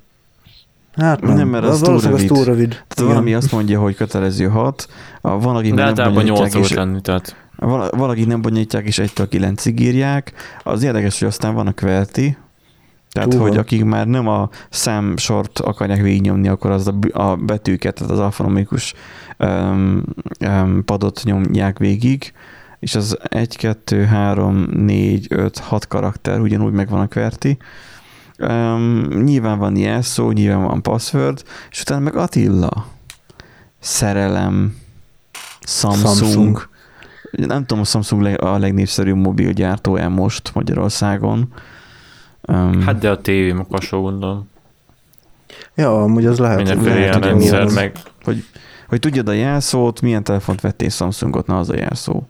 Hát 0.93 1.21
nem, 1.21 1.35
nem 1.35 1.47
mert 1.47 1.63
az, 1.63 1.71
az 1.71 1.81
túl 1.81 1.99
rövid. 1.99 2.31
Az 2.31 2.37
túl 2.37 2.45
rövid. 2.45 2.69
Tehát 2.69 2.93
Igen. 2.95 3.07
valami 3.07 3.33
azt 3.33 3.51
mondja, 3.51 3.79
hogy 3.79 3.95
kötelező 3.95 4.47
6, 4.47 4.87
van, 5.21 5.55
akik 5.55 5.73
De 5.73 5.83
általában 5.83 6.23
8 6.23 6.53
volt 6.53 6.69
lenni, 6.69 7.01
tehát. 7.01 7.35
Valaki 7.91 8.25
nem 8.25 8.41
bonyolítják, 8.41 8.85
és 8.85 9.01
1-től 9.03 9.27
9-ig 9.31 9.79
írják. 9.79 10.33
Az 10.63 10.83
érdekes, 10.83 11.19
hogy 11.19 11.27
aztán 11.27 11.53
van 11.53 11.67
a 11.67 11.71
kverti, 11.71 12.37
tehát, 13.17 13.31
Túl 13.31 13.41
hogy 13.41 13.57
akik 13.57 13.83
már 13.83 14.07
nem 14.07 14.27
a 14.27 14.49
számsort 14.69 15.59
akarják 15.59 16.01
végignyomni, 16.01 16.47
akkor 16.47 16.71
az 16.71 16.87
a, 16.87 17.21
a 17.21 17.35
betűket, 17.35 17.95
tehát 17.95 18.11
az 18.11 18.19
alfanomikus 18.19 18.93
um, 19.37 20.03
um, 20.39 20.85
padot 20.85 21.21
nyomják 21.23 21.77
végig, 21.77 22.33
és 22.79 22.95
az 22.95 23.17
1, 23.23 23.57
2, 23.57 24.03
3, 24.03 24.67
4, 24.71 25.27
5, 25.29 25.57
6 25.57 25.87
karakter 25.87 26.39
ugyanúgy 26.39 26.71
megvan 26.73 26.99
a 26.99 27.07
kverti. 27.07 27.57
Um, 28.39 29.07
nyilván 29.23 29.57
van 29.57 29.77
jelszó, 29.77 30.31
nyilván 30.31 30.63
van 30.63 30.81
password, 30.81 31.43
és 31.71 31.81
utána 31.81 32.01
meg 32.01 32.15
Attila. 32.15 32.87
Szerelem, 33.79 34.75
Samsung. 35.61 36.15
Samsung. 36.15 36.69
Nem 37.31 37.65
tudom, 37.65 37.83
a 37.83 37.85
Samsung 37.85 38.25
a 38.25 38.57
legnépszerűbb 38.57 39.17
mobilgyártó-e 39.17 40.07
most 40.07 40.51
Magyarországon. 40.53 41.53
Um, 42.47 42.81
hát 42.81 42.97
de 42.97 43.09
a 43.09 43.21
tévé 43.21 43.51
makasó 43.51 44.01
gondolom. 44.01 44.49
Ja, 45.75 46.03
amúgy 46.03 46.25
az 46.25 46.37
lehet. 46.37 46.57
Mindenféle 46.57 46.97
ilyen 46.97 47.19
rendszer, 47.19 47.61
az, 47.61 47.73
meg... 47.73 47.91
Hogy, 48.23 48.43
hogy 48.87 48.99
tudjad 48.99 49.27
a 49.27 49.31
jelszót, 49.31 50.01
milyen 50.01 50.23
telefont 50.23 50.61
vettél 50.61 50.89
Samsungot, 50.89 51.47
na 51.47 51.57
az 51.57 51.69
a 51.69 51.75
jelszó. 51.75 52.23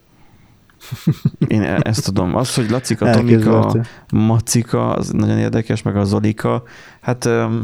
Én 1.46 1.62
e- 1.62 1.80
ezt 1.82 2.04
tudom. 2.04 2.34
Az, 2.36 2.54
hogy 2.54 2.70
Lacika, 2.70 3.10
Tomika, 3.10 3.74
Macika, 4.12 4.90
az 4.92 5.08
nagyon 5.10 5.38
érdekes, 5.38 5.82
meg 5.82 5.96
a 5.96 6.04
Zolika. 6.04 6.62
Hát... 7.00 7.24
Um, 7.24 7.60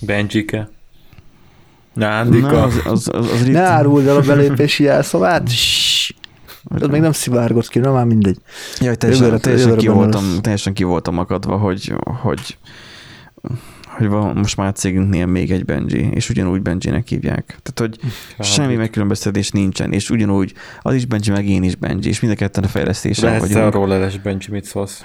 Benjike. 0.00 0.68
Nándika. 1.94 2.50
Na, 2.50 2.62
az, 2.62 2.80
az, 2.84 3.08
az, 3.12 3.30
az 3.32 3.44
ne 3.46 3.60
áruld 3.60 4.06
el 4.06 4.16
a 4.16 4.20
belépési 4.20 4.82
jelszavát. 4.82 5.50
Az 6.64 6.88
még 6.88 7.00
nem 7.00 7.12
szivárgott 7.12 7.68
ki, 7.68 7.78
nem 7.78 7.92
már 7.92 8.04
mindegy. 8.04 8.38
Jaj, 8.80 8.96
teljesen, 8.96 9.24
jövőre, 9.24 9.42
teljesen, 9.42 9.68
jövőre 9.68 9.86
ki 9.86 9.94
voltam, 9.94 10.40
teljesen 10.40 10.72
ki 10.72 10.84
voltam 10.84 11.18
akadva, 11.18 11.56
hogy, 11.56 11.94
hogy, 12.04 12.56
hogy 13.96 14.08
van 14.08 14.36
most 14.36 14.56
már 14.56 14.68
a 14.68 14.72
cégünknél 14.72 15.26
még 15.26 15.50
egy 15.50 15.64
Benji, 15.64 16.10
és 16.14 16.30
ugyanúgy 16.30 16.62
Benji-nek 16.62 17.08
hívják. 17.08 17.44
Tehát, 17.46 17.74
hogy 17.74 18.12
hát, 18.36 18.46
semmi 18.46 18.74
megkülönböztetés 18.74 19.50
nincsen, 19.50 19.92
és 19.92 20.10
ugyanúgy 20.10 20.52
az 20.82 20.94
is 20.94 21.06
Benji, 21.06 21.30
meg 21.30 21.48
én 21.48 21.62
is 21.62 21.74
Benji, 21.74 22.08
és 22.08 22.20
mind 22.20 22.32
a 22.32 22.36
ketten 22.36 22.64
a 22.64 22.68
fejlesztésen 22.68 23.24
Lehetsz 23.24 23.40
vagyunk. 23.40 23.58
Lehetsz 23.58 23.74
a 23.74 23.78
rolleres 23.78 24.18
Benji, 24.18 24.46
mit 24.50 24.64
szólsz? 24.64 25.02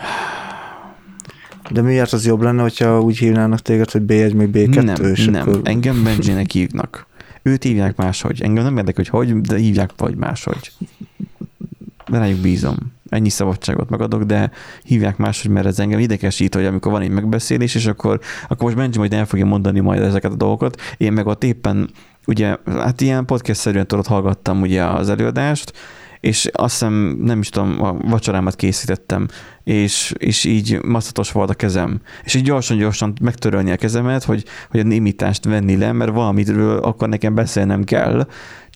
De 1.71 1.81
miért 1.81 2.13
az 2.13 2.25
jobb 2.25 2.41
lenne, 2.41 2.61
hogyha 2.61 3.01
úgy 3.01 3.17
hívnának 3.17 3.59
téged, 3.59 3.91
hogy 3.91 4.01
B1 4.07 4.35
meg 4.35 4.49
B2? 4.53 4.83
Nem, 4.83 5.11
és 5.11 5.25
nem. 5.25 5.47
Akkor... 5.47 5.61
engem 5.63 6.03
Benji-nek 6.03 6.51
hívnak. 6.51 7.07
Őt 7.41 7.63
hívják 7.63 7.95
máshogy. 7.95 8.41
Engem 8.41 8.63
nem 8.63 8.77
érdekel, 8.77 9.03
hogy 9.09 9.27
hogy, 9.27 9.41
de 9.41 9.57
hívják 9.57 9.91
vagy 9.97 10.15
máshogy 10.15 10.71
rájuk 12.09 12.39
bízom. 12.39 12.75
Ennyi 13.09 13.29
szabadságot 13.29 13.89
megadok, 13.89 14.23
de 14.23 14.51
hívják 14.83 15.17
máshogy, 15.17 15.51
mert 15.51 15.65
ez 15.65 15.79
engem 15.79 15.99
idegesít, 15.99 16.55
hogy 16.55 16.65
amikor 16.65 16.91
van 16.91 17.01
egy 17.01 17.09
megbeszélés, 17.09 17.75
és 17.75 17.85
akkor, 17.85 18.19
akkor 18.47 18.63
most 18.63 18.75
Benji 18.75 18.97
majd 18.97 19.13
el 19.13 19.25
fogja 19.25 19.45
mondani 19.45 19.79
majd 19.79 20.01
ezeket 20.01 20.31
a 20.31 20.35
dolgokat. 20.35 20.81
Én 20.97 21.13
meg 21.13 21.27
ott 21.27 21.43
éppen 21.43 21.89
ugye, 22.25 22.55
hát 22.65 23.01
ilyen 23.01 23.25
podcast-szerűen 23.25 23.87
tudod, 23.87 24.05
hallgattam 24.05 24.61
ugye 24.61 24.83
az 24.83 25.09
előadást, 25.09 25.73
és 26.19 26.49
azt 26.51 26.71
hiszem, 26.71 27.17
nem 27.21 27.39
is 27.39 27.49
tudom, 27.49 27.83
a 27.83 27.93
vacsorámat 27.93 28.55
készítettem, 28.55 29.27
és, 29.63 30.13
és 30.17 30.43
így 30.43 30.79
masszatos 30.83 31.31
volt 31.31 31.49
a 31.49 31.53
kezem. 31.53 32.01
És 32.23 32.33
így 32.33 32.43
gyorsan-gyorsan 32.43 33.13
megtörölni 33.21 33.71
a 33.71 33.75
kezemet, 33.75 34.23
hogy, 34.23 34.43
hogy 34.69 34.79
a 34.79 34.83
némítást 34.83 35.45
venni 35.45 35.77
le, 35.77 35.91
mert 35.91 36.11
valamiről 36.11 36.77
akkor 36.77 37.09
nekem 37.09 37.35
beszélnem 37.35 37.83
kell, 37.83 38.27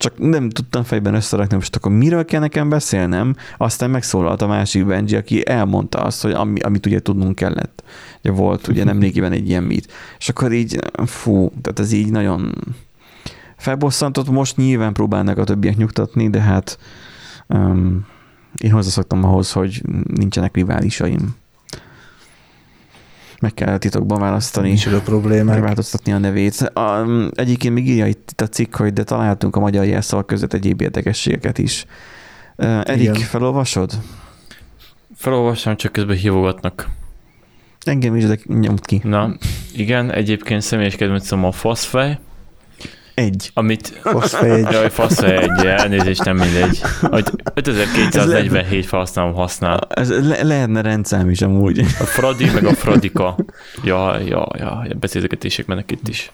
csak 0.01 0.17
nem 0.17 0.49
tudtam 0.49 0.83
fejben 0.83 1.13
összerakni, 1.13 1.55
most 1.55 1.75
akkor 1.75 1.91
miről 1.91 2.25
kell 2.25 2.39
nekem 2.39 2.69
beszélnem, 2.69 3.35
aztán 3.57 3.89
megszólalt 3.89 4.41
a 4.41 4.47
másik 4.47 4.85
Benji, 4.85 5.15
aki 5.15 5.47
elmondta 5.47 5.99
azt, 5.99 6.21
hogy 6.21 6.31
ami, 6.31 6.59
amit 6.59 6.85
ugye 6.85 6.99
tudnunk 6.99 7.35
kellett. 7.35 7.83
Ugye 8.23 8.31
volt 8.31 8.67
ugye 8.67 8.83
nem 8.83 8.99
régiben 9.05 9.31
egy 9.31 9.49
ilyen 9.49 9.63
mit. 9.63 9.93
És 10.19 10.29
akkor 10.29 10.51
így, 10.51 10.79
fú, 11.05 11.51
tehát 11.61 11.79
ez 11.79 11.91
így 11.91 12.11
nagyon 12.11 12.53
felbosszantott, 13.57 14.29
most 14.29 14.57
nyilván 14.57 14.93
próbálnak 14.93 15.37
a 15.37 15.43
többiek 15.43 15.77
nyugtatni, 15.77 16.29
de 16.29 16.41
hát 16.41 16.77
um, 17.53 18.05
én 18.57 18.71
hozzászoktam 18.71 19.23
ahhoz, 19.23 19.51
hogy 19.51 19.81
nincsenek 20.03 20.55
riválisaim 20.55 21.35
meg 23.41 23.53
kell 23.53 23.77
titokban 23.77 24.19
választani. 24.19 24.67
Nincs 24.67 24.85
a 24.85 25.01
problémák. 25.01 25.55
Megváltoztatni 25.55 26.11
a 26.11 26.17
nevét. 26.17 26.61
A, 26.61 27.05
egyébként 27.35 27.73
még 27.73 27.87
írja 27.87 28.07
itt 28.07 28.41
a 28.41 28.47
cikk, 28.47 28.75
hogy 28.75 28.93
de 28.93 29.03
találtunk 29.03 29.55
a 29.55 29.59
magyar 29.59 29.85
jelszavak 29.85 30.27
között 30.27 30.53
egyéb 30.53 30.81
érdekességeket 30.81 31.57
is. 31.57 31.85
Uh, 32.57 32.81
Erik, 32.83 33.01
Igen. 33.01 33.13
felolvasod? 33.13 33.91
Felolvasom, 35.15 35.75
csak 35.75 35.91
közben 35.91 36.15
hívogatnak. 36.15 36.89
Engem 37.85 38.15
is, 38.15 38.25
de 38.25 38.37
nyomd 38.45 38.85
ki. 38.85 39.01
Na, 39.03 39.35
igen, 39.75 40.11
egyébként 40.11 40.61
személyes 40.61 40.95
kedvencem 40.95 41.43
a 41.43 41.51
faszfej, 41.51 42.19
egy. 43.21 43.51
Amit... 43.53 43.87
Faszfej 43.87 44.51
egy. 44.51 44.71
Jaj, 44.71 44.89
faszfej 44.89 45.37
egy, 45.37 45.65
elnézést, 45.65 46.23
nem 46.23 46.37
mindegy. 46.37 46.81
Hogy 47.01 47.29
5247 47.53 48.85
felhasználom 48.85 49.33
használ. 49.33 49.79
Ez 49.89 50.09
le- 50.27 50.43
lehetne 50.43 50.81
rendszám 50.81 51.29
is 51.29 51.41
amúgy. 51.41 51.79
A 51.79 52.03
Fradi 52.03 52.49
meg 52.53 52.65
a 52.65 52.73
Fradika. 52.73 53.35
Ja, 53.83 54.19
ja, 54.19 54.47
ja, 54.57 54.83
beszélgetések 54.99 55.65
mennek 55.65 55.91
itt 55.91 56.07
is. 56.07 56.31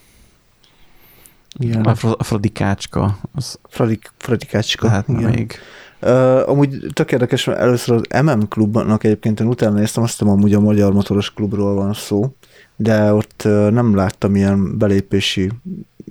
Igen. 1.60 1.82
A, 1.82 1.96
fr- 1.96 2.20
a 2.20 2.24
Fradikácska. 2.24 3.18
Az... 3.36 3.60
Fradik, 3.70 4.12
Fradikácska. 4.18 4.90
Hát 4.90 5.08
még. 5.08 5.60
Uh, 6.02 6.50
amúgy 6.50 6.78
tök 6.94 7.12
érdekes, 7.12 7.46
mert 7.46 7.60
először 7.60 7.96
az 7.96 8.22
MM 8.24 8.48
klubnak 8.48 9.04
egyébként 9.04 9.40
én 9.40 9.48
utána 9.48 9.76
néztem, 9.76 10.04
azt 10.04 10.18
hiszem 10.18 10.34
amúgy 10.34 10.54
a 10.54 10.60
Magyar 10.60 10.94
Motoros 10.94 11.34
Klubról 11.34 11.76
van 11.76 11.94
szó, 11.94 12.36
de 12.76 13.14
ott 13.14 13.42
uh, 13.46 13.70
nem 13.70 13.96
láttam 13.96 14.36
ilyen 14.36 14.78
belépési 14.78 15.52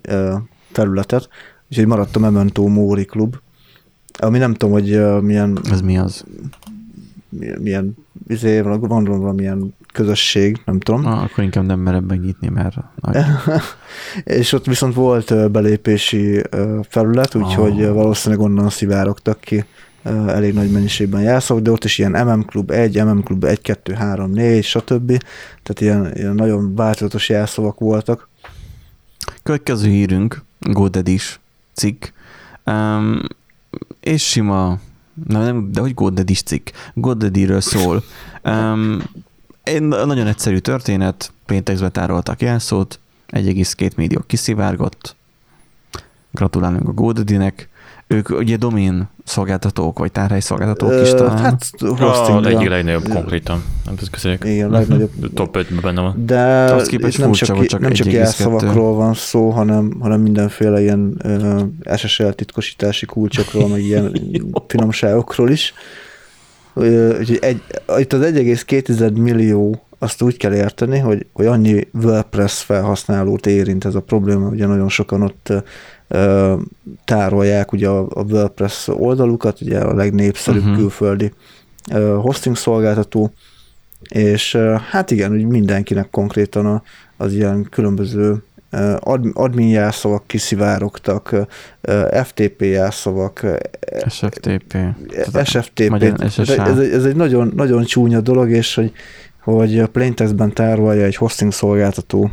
uh, 0.09 0.35
területet. 0.77 1.29
úgyhogy 1.71 1.87
maradt 1.87 2.17
a 2.17 2.19
Memento 2.19 2.67
Mori 2.67 3.05
klub, 3.05 3.37
ami 4.19 4.39
nem 4.39 4.55
tudom, 4.55 4.75
hogy 4.75 5.23
milyen... 5.23 5.59
Ez 5.71 5.81
mi 5.81 5.99
az? 5.99 6.25
Milyen, 7.29 7.61
milyen 7.61 7.97
izé, 8.29 8.61
van 8.61 9.05
valamilyen 9.05 9.75
közösség, 9.93 10.63
nem 10.65 10.81
tudom. 10.81 11.07
Ah, 11.07 11.23
akkor 11.23 11.45
inkább 11.45 11.67
nem 11.67 11.81
merem 11.81 12.05
megnyitni, 12.05 12.49
mert 12.49 12.77
nagy. 13.01 13.17
és 14.41 14.53
ott 14.53 14.67
viszont 14.67 14.95
volt 14.95 15.51
belépési 15.51 16.43
felület, 16.89 17.35
úgyhogy 17.35 17.83
oh. 17.83 17.93
valószínűleg 17.93 18.45
onnan 18.45 18.69
szivárogtak 18.69 19.41
ki 19.41 19.65
elég 20.27 20.55
nagy 20.55 20.71
mennyiségben 20.71 21.23
jelszavak, 21.23 21.63
de 21.63 21.71
ott 21.71 21.85
is 21.85 21.99
ilyen 21.99 22.27
MM 22.27 22.45
Klub 22.45 22.71
1, 22.71 23.05
MM 23.05 23.23
Klub 23.23 23.45
1, 23.45 23.61
2, 23.61 23.93
3, 23.93 24.31
4, 24.31 24.65
stb. 24.65 25.07
Tehát 25.63 25.81
ilyen, 25.81 26.17
ilyen 26.17 26.35
nagyon 26.35 26.75
változatos 26.75 27.29
jelszavak 27.29 27.79
voltak. 27.79 28.29
Következő 29.43 29.89
hírünk, 29.89 30.45
GoDaddy-s 30.73 31.39
cikk, 31.73 32.05
um, 32.65 33.23
és 34.01 34.29
sima, 34.29 34.79
na 35.29 35.43
nem, 35.43 35.73
de 35.73 35.81
hogy 35.81 35.95
GoDaddy-s 35.95 36.43
cikk, 36.43 36.69
GoDaddy-ről 36.95 37.61
szól. 37.61 38.03
Um, 38.45 39.03
egy 39.63 39.83
nagyon 39.83 40.27
egyszerű 40.27 40.59
történet, 40.59 41.33
péntekben 41.47 41.93
tároltak 41.93 42.41
jelszót, 42.41 42.99
1,2 43.29 43.97
millió 43.97 44.21
kiszivárgott, 44.27 45.17
gratulálunk 46.31 46.89
a 46.89 46.93
GoDaddy-nek, 46.93 47.69
ők 48.07 48.29
ugye 48.31 48.57
domain 48.57 49.09
szolgáltatók, 49.25 49.99
vagy 49.99 50.13
tárhely 50.13 50.41
szolgáltatók 50.41 51.03
is 51.03 51.11
talán. 51.11 51.39
Hát 51.39 51.67
hosting. 51.79 52.45
A 52.45 52.49
egyik 52.49 52.69
legnagyobb 52.69 53.09
konkrétan. 53.09 53.63
Nem 53.85 53.95
tudsz 53.95 54.25
Igen, 54.25 54.71
legnagyobb. 54.71 55.11
Top 55.35 55.57
5 55.57 55.81
benne 55.81 56.01
van. 56.01 56.23
De 56.27 56.41
Azt 56.73 56.89
képest 56.89 57.19
nem 57.19 57.33
csak, 57.33 57.67
csak, 57.67 57.81
nem 57.81 57.93
csak 57.93 58.13
jelszavakról 58.13 58.95
van 58.95 59.15
szó, 59.15 59.51
hanem, 59.51 59.93
hanem 60.01 60.21
mindenféle 60.21 60.81
ilyen 60.81 61.21
uh, 61.25 61.97
SSL 61.97 62.29
titkosítási 62.29 63.07
kulcsokról, 63.07 63.69
meg 63.69 63.83
ilyen 63.83 64.21
finomságokról 64.69 65.51
is. 65.51 65.75
Úgyhogy 66.75 67.39
egy, 67.41 67.63
itt 67.99 68.13
az 68.13 68.21
1,2 68.21 69.13
millió 69.13 69.87
azt 69.99 70.23
úgy 70.23 70.37
kell 70.37 70.55
érteni, 70.55 70.99
hogy, 70.99 71.27
hogy 71.33 71.47
annyi 71.47 71.89
WordPress 71.93 72.63
felhasználót 72.63 73.47
érint 73.47 73.85
ez 73.85 73.95
a 73.95 74.01
probléma, 74.01 74.49
ugye 74.49 74.67
nagyon 74.67 74.89
sokan 74.89 75.23
ott 75.23 75.53
tárolják 77.05 77.73
ugye 77.73 77.89
a, 77.89 78.07
a 78.11 78.23
WordPress 78.23 78.89
oldalukat, 78.89 79.61
ugye 79.61 79.79
a 79.79 79.95
legnépszerűbb 79.95 80.63
uh-huh. 80.63 80.77
külföldi 80.77 81.33
hosting 82.21 82.57
szolgáltató, 82.57 83.33
és 84.09 84.59
hát 84.91 85.11
igen, 85.11 85.33
úgy 85.33 85.45
mindenkinek 85.45 86.11
konkrétan 86.11 86.83
az 87.17 87.33
ilyen 87.33 87.67
különböző 87.71 88.43
admin 89.33 89.69
jelszavak 89.69 90.27
kiszivárogtak, 90.27 91.35
FTP 92.25 92.63
jelszavak, 92.63 93.47
SFTP. 94.09 94.77
SFTP. 95.45 95.93
Ez, 96.59 96.79
ez 96.79 97.05
egy 97.05 97.17
nagyon, 97.17 97.53
nagyon 97.57 97.85
csúnya 97.85 98.21
dolog, 98.21 98.51
és 98.51 98.75
hogy, 98.75 98.93
hogy 99.41 99.87
plaintextben 99.87 100.53
tárolja 100.53 101.05
egy 101.05 101.17
hosting 101.17 101.53
szolgáltató 101.53 102.31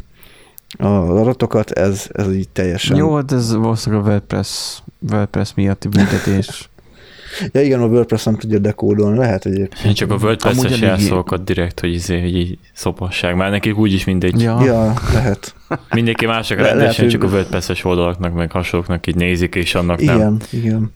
az 0.78 1.10
adatokat, 1.10 1.72
ez, 1.72 2.08
ez 2.12 2.34
így 2.34 2.50
teljesen... 2.50 2.98
Jó, 2.98 3.16
hát 3.16 3.32
ez 3.32 3.56
valószínűleg 3.56 4.06
a 4.06 4.10
WordPress, 4.10 4.82
WordPress 5.12 5.54
miatti 5.56 5.88
büntetés. 5.88 6.70
ja 7.54 7.62
igen, 7.62 7.82
a 7.82 7.86
WordPress 7.86 8.24
nem 8.24 8.36
tudja 8.36 8.60
dekódolni, 8.60 9.18
lehet 9.18 9.46
egyébként. 9.46 9.86
Én 9.86 9.94
csak 9.94 10.12
a 10.12 10.16
WordPress-es 10.16 10.80
jelszókat 10.80 11.44
direkt, 11.44 11.80
hogy, 11.80 11.94
izé, 11.94 12.22
hogy 12.22 12.36
így 12.36 12.58
szopasság, 12.74 13.36
már 13.36 13.50
nekik 13.50 13.78
úgyis 13.78 14.04
mindegy. 14.04 14.42
Ja, 14.42 14.64
ja 14.64 14.94
lehet. 15.14 15.56
Mindenki 15.94 16.26
mások 16.26 16.58
rendesen, 16.58 17.08
csak 17.08 17.24
a 17.24 17.28
WordPress-es 17.28 17.84
oldalaknak, 17.84 18.34
meg 18.34 18.52
hasonlóknak 18.52 19.08
így 19.08 19.16
nézik, 19.16 19.56
és 19.56 19.76
annak 19.76 20.02
igen, 20.02 20.18
nem. 20.18 20.38
Igen, 20.52 20.64
igen 20.64 20.92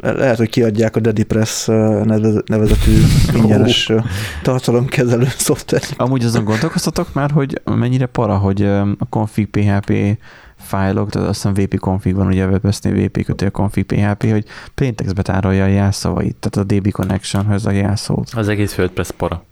lehet, 0.00 0.36
hogy 0.36 0.48
kiadják 0.48 0.96
a 0.96 1.00
DediPress 1.00 1.66
nevezetű 2.46 3.02
ingyenes 3.38 3.92
tartalomkezelő 4.42 5.26
szoftvert. 5.48 5.94
Amúgy 5.96 6.24
azon 6.24 6.44
gondolkoztatok 6.44 7.12
már, 7.12 7.30
hogy 7.30 7.60
mennyire 7.64 8.06
para, 8.06 8.36
hogy 8.36 8.62
a 8.98 9.06
config 9.10 9.46
PHP 9.46 9.92
fájlok, 10.56 11.10
tehát 11.10 11.28
azt 11.28 11.42
hiszem 11.42 11.64
VP 11.64 11.78
config 11.78 12.14
van, 12.14 12.26
ugye 12.26 12.46
WordPress-nél 12.46 13.06
VP 13.06 13.24
kötő 13.24 13.48
config 13.48 13.84
PHP, 13.84 14.30
hogy 14.30 14.44
plaintextbe 14.74 15.22
tárolja 15.22 15.64
a 15.64 15.68
jelszavait, 15.68 16.36
tehát 16.36 16.70
a 16.70 16.74
DB 16.74 16.90
connectionhöz 16.90 17.66
a 17.66 17.70
jelszót. 17.70 18.30
Az 18.34 18.48
egész 18.48 18.78
WordPress 18.78 19.10
para. 19.10 19.47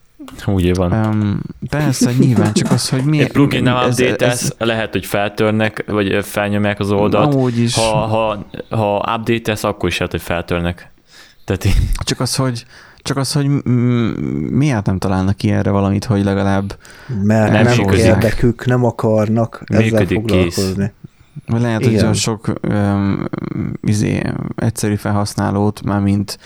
Úgy 0.47 0.74
van. 0.74 0.93
Um, 0.93 1.41
persze, 1.70 2.12
nyilván, 2.18 2.53
csak 2.53 2.70
az, 2.70 2.89
hogy 2.89 3.05
mi... 3.05 3.20
Egy 3.20 3.33
plugin 3.33 3.62
nem 3.62 3.77
update 3.77 4.27
ez, 4.27 4.55
lehet, 4.59 4.93
hogy 4.93 5.07
feltörnek, 5.07 5.85
vagy 5.87 6.24
felnyomják 6.24 6.81
az 6.81 6.91
oldalt. 6.91 7.35
Amúgy 7.35 7.59
is. 7.59 7.74
Ha, 7.74 7.83
ha, 7.83 8.47
ha 8.70 9.16
update 9.18 9.68
akkor 9.68 9.89
is 9.89 9.99
lehet, 9.99 10.12
hogy 10.12 10.22
feltörnek. 10.22 10.91
Tehát 11.45 11.64
így... 11.64 11.77
Csak 12.05 12.20
az, 12.20 12.37
hogy 12.37 12.64
csak 13.07 13.16
az, 13.16 13.33
hogy 13.33 13.49
miért 14.51 14.87
nem 14.87 14.99
találnak 14.99 15.37
ki 15.37 15.51
erre 15.51 15.70
valamit, 15.70 16.05
hogy 16.05 16.24
legalább 16.24 16.79
Mert 17.22 17.53
nem, 17.53 17.64
nem 17.64 17.89
érdekük, 17.95 18.66
nem 18.66 18.85
akarnak 18.85 19.62
ezzel 19.66 20.07
foglalkozni. 20.07 20.74
Kész. 20.74 20.93
Vagy 21.47 21.61
lehet, 21.61 21.80
Igen. 21.80 21.93
hogy 21.93 22.01
olyan 22.01 22.14
sok 22.14 22.53
um, 22.68 23.24
izé, 23.80 24.22
egyszerű 24.57 24.95
felhasználót, 24.95 25.82
már 25.82 26.01
mint 26.01 26.39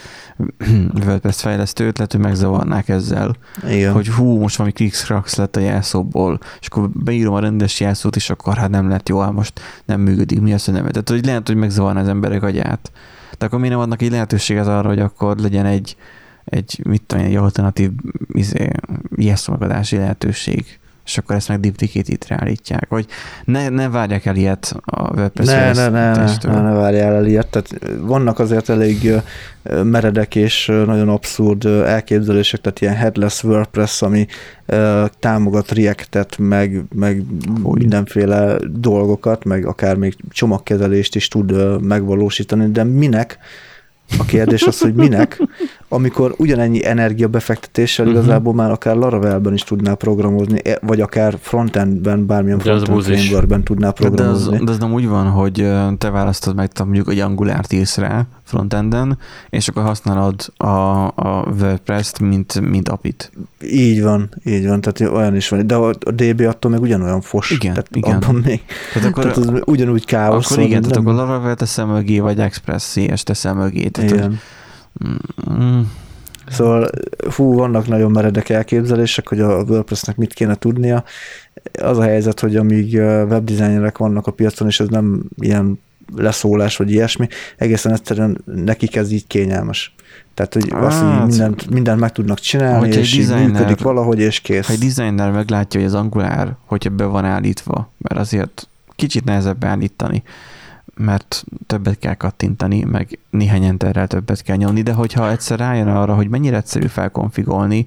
WordPress 1.04 1.40
fejlesztőt, 1.40 1.96
lehet, 1.96 2.12
hogy 2.12 2.20
megzavarnák 2.20 2.88
ezzel. 2.88 3.36
Igen. 3.68 3.92
Hogy 3.92 4.08
hú, 4.08 4.38
most 4.38 4.56
valami 4.56 4.74
clickscracks 4.74 5.34
lett 5.34 5.56
a 5.56 5.60
jelszóból, 5.60 6.38
és 6.60 6.66
akkor 6.66 6.90
beírom 6.90 7.34
a 7.34 7.40
rendes 7.40 7.80
jelszót, 7.80 8.16
és 8.16 8.30
akkor 8.30 8.56
hát 8.56 8.70
nem 8.70 8.88
lett 8.88 9.08
jó, 9.08 9.20
hát 9.20 9.32
most 9.32 9.60
nem 9.84 10.00
működik, 10.00 10.40
mi 10.40 10.52
az, 10.52 10.64
hogy 10.64 10.74
nem. 10.74 10.86
Tehát, 10.86 11.08
hogy 11.08 11.24
lehet, 11.24 11.46
hogy 11.46 11.56
megzavarná 11.56 12.00
az 12.00 12.08
emberek 12.08 12.42
agyát. 12.42 12.92
De 13.38 13.46
akkor 13.46 13.58
miért 13.58 13.74
nem 13.74 13.82
adnak 13.82 14.02
egy 14.02 14.10
lehetőséget 14.10 14.66
arra, 14.66 14.88
hogy 14.88 15.00
akkor 15.00 15.36
legyen 15.36 15.66
egy, 15.66 15.96
egy 16.44 16.80
mit 16.88 17.02
tudom, 17.02 17.24
egy 17.24 17.36
alternatív 17.36 17.90
izé, 18.32 18.70
jelszolgadási 19.16 19.96
lehetőség 19.96 20.79
és 21.04 21.18
akkor 21.18 21.36
ezt 21.36 21.48
meg 21.48 21.60
duplicate-it 21.60 22.26
állítják, 22.28 22.86
hogy 22.88 23.06
ne, 23.44 23.68
ne 23.68 23.88
várják 23.88 24.26
el 24.26 24.36
ilyet 24.36 24.76
a 24.84 25.16
WordPress 25.16 25.46
ne, 25.46 25.72
ne, 25.72 25.88
ne, 25.88 26.14
ne, 26.14 26.36
ne, 26.42 26.60
ne 26.60 26.72
várjál 26.72 27.14
el 27.14 27.26
ilyet, 27.26 27.46
tehát 27.46 27.78
vannak 28.00 28.38
azért 28.38 28.68
elég 28.68 29.12
meredek 29.82 30.34
és 30.34 30.66
nagyon 30.66 31.08
abszurd 31.08 31.64
elképzelések, 31.64 32.60
tehát 32.60 32.80
ilyen 32.80 32.94
headless 32.94 33.44
WordPress, 33.44 34.02
ami 34.02 34.26
támogat 35.18 35.70
React-et, 35.70 36.38
meg, 36.38 36.82
meg 36.94 37.24
mindenféle 37.72 38.56
dolgokat, 38.70 39.44
meg 39.44 39.66
akár 39.66 39.96
még 39.96 40.16
csomagkezelést 40.30 41.14
is 41.14 41.28
tud 41.28 41.80
megvalósítani, 41.82 42.70
de 42.70 42.84
minek? 42.84 43.38
A 44.18 44.24
kérdés 44.24 44.62
az, 44.62 44.80
hogy 44.80 44.94
minek, 44.94 45.40
amikor 45.92 46.34
ugyanennyi 46.36 46.86
energia 46.86 47.28
befektetéssel 47.28 48.06
uh-huh. 48.06 48.22
igazából 48.22 48.54
már 48.54 48.70
akár 48.70 48.96
Laravelben 48.96 49.52
is 49.52 49.62
tudnál 49.62 49.94
programozni, 49.94 50.60
e, 50.64 50.78
vagy 50.82 51.00
akár 51.00 51.38
frontendben, 51.40 52.26
bármilyen 52.26 52.58
frontend 52.58 53.02
frameworkben 53.02 53.64
tudnál 53.64 53.92
programozni. 53.92 54.50
De 54.50 54.56
az, 54.56 54.64
de 54.64 54.70
az 54.70 54.78
nem 54.78 54.92
úgy 54.92 55.08
van, 55.08 55.26
hogy 55.26 55.68
te 55.98 56.10
választod 56.10 56.54
meg, 56.54 56.70
mondjuk 56.78 57.10
egy 57.10 57.18
Angular-t 57.18 57.72
írsz 57.72 57.96
rá 57.96 58.26
frontenden, 58.44 59.18
és 59.50 59.68
akkor 59.68 59.82
használod 59.82 60.52
a, 60.56 60.66
a 61.06 61.54
WordPress-t, 61.60 62.18
mint, 62.18 62.60
mint 62.60 62.88
apit. 62.88 63.32
Így 63.62 64.02
van, 64.02 64.28
így 64.44 64.66
van, 64.66 64.80
tehát 64.80 65.14
olyan 65.14 65.36
is 65.36 65.48
van. 65.48 65.66
De 65.66 65.74
a, 65.74 65.88
a 65.88 66.10
DB 66.10 66.40
attól 66.40 66.70
meg 66.70 66.80
ugyanolyan 66.80 67.20
fos. 67.20 67.50
Igen, 67.50 67.72
tehát 67.72 67.96
igen. 67.96 68.14
Abban 68.14 68.34
még, 68.34 68.62
tehát, 68.92 69.08
akkor, 69.08 69.22
tehát 69.22 69.36
az 69.36 69.62
ugyanúgy 69.64 70.04
káosz. 70.04 70.50
Akkor 70.50 70.64
igen, 70.64 70.82
tehát 70.82 70.96
akkor 70.96 71.14
Laravel 71.14 71.54
teszem 71.54 71.88
mögé, 71.88 72.18
vagy 72.18 72.38
Express 72.38 72.84
CS 72.84 73.22
teszem 73.22 73.56
mögé. 73.56 73.88
Tehát, 73.88 74.10
igen. 74.10 74.26
Hogy, 74.28 74.38
Mm. 75.50 75.80
Szóval 76.48 76.90
fú, 77.28 77.54
vannak 77.54 77.86
nagyon 77.86 78.10
meredek 78.10 78.48
elképzelések, 78.48 79.28
hogy 79.28 79.40
a 79.40 79.62
WordPressnek 79.62 80.16
mit 80.16 80.32
kéne 80.32 80.54
tudnia. 80.54 81.04
Az 81.82 81.98
a 81.98 82.02
helyzet, 82.02 82.40
hogy 82.40 82.56
amíg 82.56 82.94
webdesignerek 82.94 83.98
vannak 83.98 84.26
a 84.26 84.30
piacon, 84.30 84.68
és 84.68 84.80
ez 84.80 84.88
nem 84.88 85.22
ilyen 85.38 85.78
leszólás, 86.16 86.76
vagy 86.76 86.90
ilyesmi, 86.90 87.28
egészen 87.56 87.92
egyszerűen 87.92 88.42
nekik 88.44 88.96
ez 88.96 89.10
így 89.10 89.26
kényelmes. 89.26 89.94
Tehát, 90.34 90.54
hogy 90.54 90.70
hát, 90.70 90.84
azt, 90.84 91.00
hogy 91.00 91.26
mindent, 91.26 91.70
mindent 91.70 92.00
meg 92.00 92.12
tudnak 92.12 92.38
csinálni, 92.38 92.86
hogy 92.86 92.96
és 92.96 93.16
designer, 93.16 93.50
működik 93.50 93.80
valahogy, 93.80 94.18
és 94.18 94.40
kész. 94.40 94.66
Ha 94.66 94.72
egy 94.72 94.78
designer 94.78 95.30
meglátja, 95.30 95.80
hogy 95.80 95.88
az 95.88 95.94
Angular, 95.94 96.56
hogyha 96.64 96.90
be 96.90 97.04
van 97.04 97.24
állítva, 97.24 97.92
mert 97.98 98.20
azért 98.20 98.68
kicsit 98.96 99.24
nehezebb 99.24 99.58
beállítani, 99.58 100.22
mert 100.94 101.44
többet 101.66 101.98
kell 101.98 102.14
kattintani, 102.14 102.84
meg 102.84 103.18
néhány 103.30 103.64
enterrel 103.64 104.06
többet 104.06 104.42
kell 104.42 104.56
nyomni, 104.56 104.82
de 104.82 104.92
hogyha 104.92 105.30
egyszer 105.30 105.58
rájön 105.58 105.88
arra, 105.88 106.14
hogy 106.14 106.28
mennyire 106.28 106.56
egyszerű 106.56 106.86
felkonfigolni, 106.86 107.86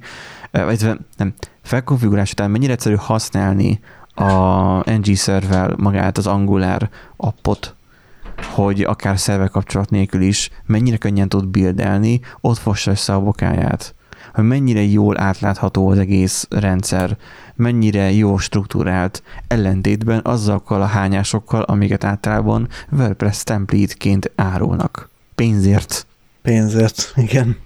vagy 0.52 0.90
nem, 1.18 1.34
felkonfigurálás 1.62 2.32
után 2.32 2.52
mennyire 2.52 2.72
egyszerű 2.74 2.96
használni 2.96 3.80
a 4.16 4.92
NG 4.92 5.16
szervvel 5.16 5.74
magát, 5.78 6.18
az 6.18 6.28
Angular 6.28 6.90
appot, 7.16 7.76
hogy 8.54 8.82
akár 8.82 9.20
szerver 9.20 9.50
kapcsolat 9.50 9.90
nélkül 9.90 10.22
is 10.22 10.50
mennyire 10.66 10.98
könnyen 10.98 11.30
tud 11.30 11.48
bildelni, 11.48 12.20
ott 12.42 12.58
fossa 12.58 12.92
össze 12.92 13.14
a 13.14 13.22
bokáját. 13.22 13.96
hogy 14.34 14.44
mennyire 14.44 14.82
jól 14.82 15.20
átlátható 15.20 15.90
az 15.90 15.98
egész 15.98 16.48
rendszer, 16.50 17.18
mennyire 17.56 18.12
jó 18.12 18.38
struktúrált, 18.38 19.24
ellentétben 19.48 20.22
azokkal 20.24 20.82
a 20.82 20.86
hányásokkal, 20.86 21.62
amiket 21.62 22.04
általában 22.04 22.68
WordPress 22.92 23.44
template-ként 23.44 24.32
árulnak. 24.36 25.10
Pénzért. 25.36 26.06
Pénzért, 26.42 27.14
igen. 27.16 27.58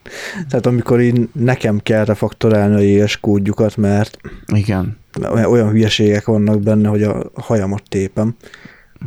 Tehát 0.49 0.65
amikor 0.65 1.01
így 1.01 1.29
nekem 1.33 1.79
kell 1.83 2.05
refaktorálni 2.05 2.75
a 2.75 2.79
JS 3.03 3.19
kódjukat, 3.19 3.77
mert 3.77 4.17
igen. 4.53 4.97
olyan 5.31 5.69
hülyeségek 5.69 6.25
vannak 6.25 6.61
benne, 6.61 6.89
hogy 6.89 7.03
a 7.03 7.31
hajamat 7.35 7.83
tépem. 7.89 8.35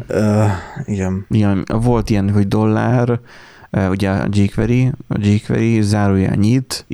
Uh, 0.09 0.51
igen. 0.85 1.27
igen. 1.29 1.65
Volt 1.67 2.11
ilyen, 2.11 2.31
hogy 2.31 2.49
dollár, 2.49 3.21
ugye 3.91 4.11
a 4.11 4.27
jQuery, 4.31 4.93
a 5.09 5.19
jQuery 5.19 5.83
zárójel 5.83 6.35
nyit, 6.35 6.87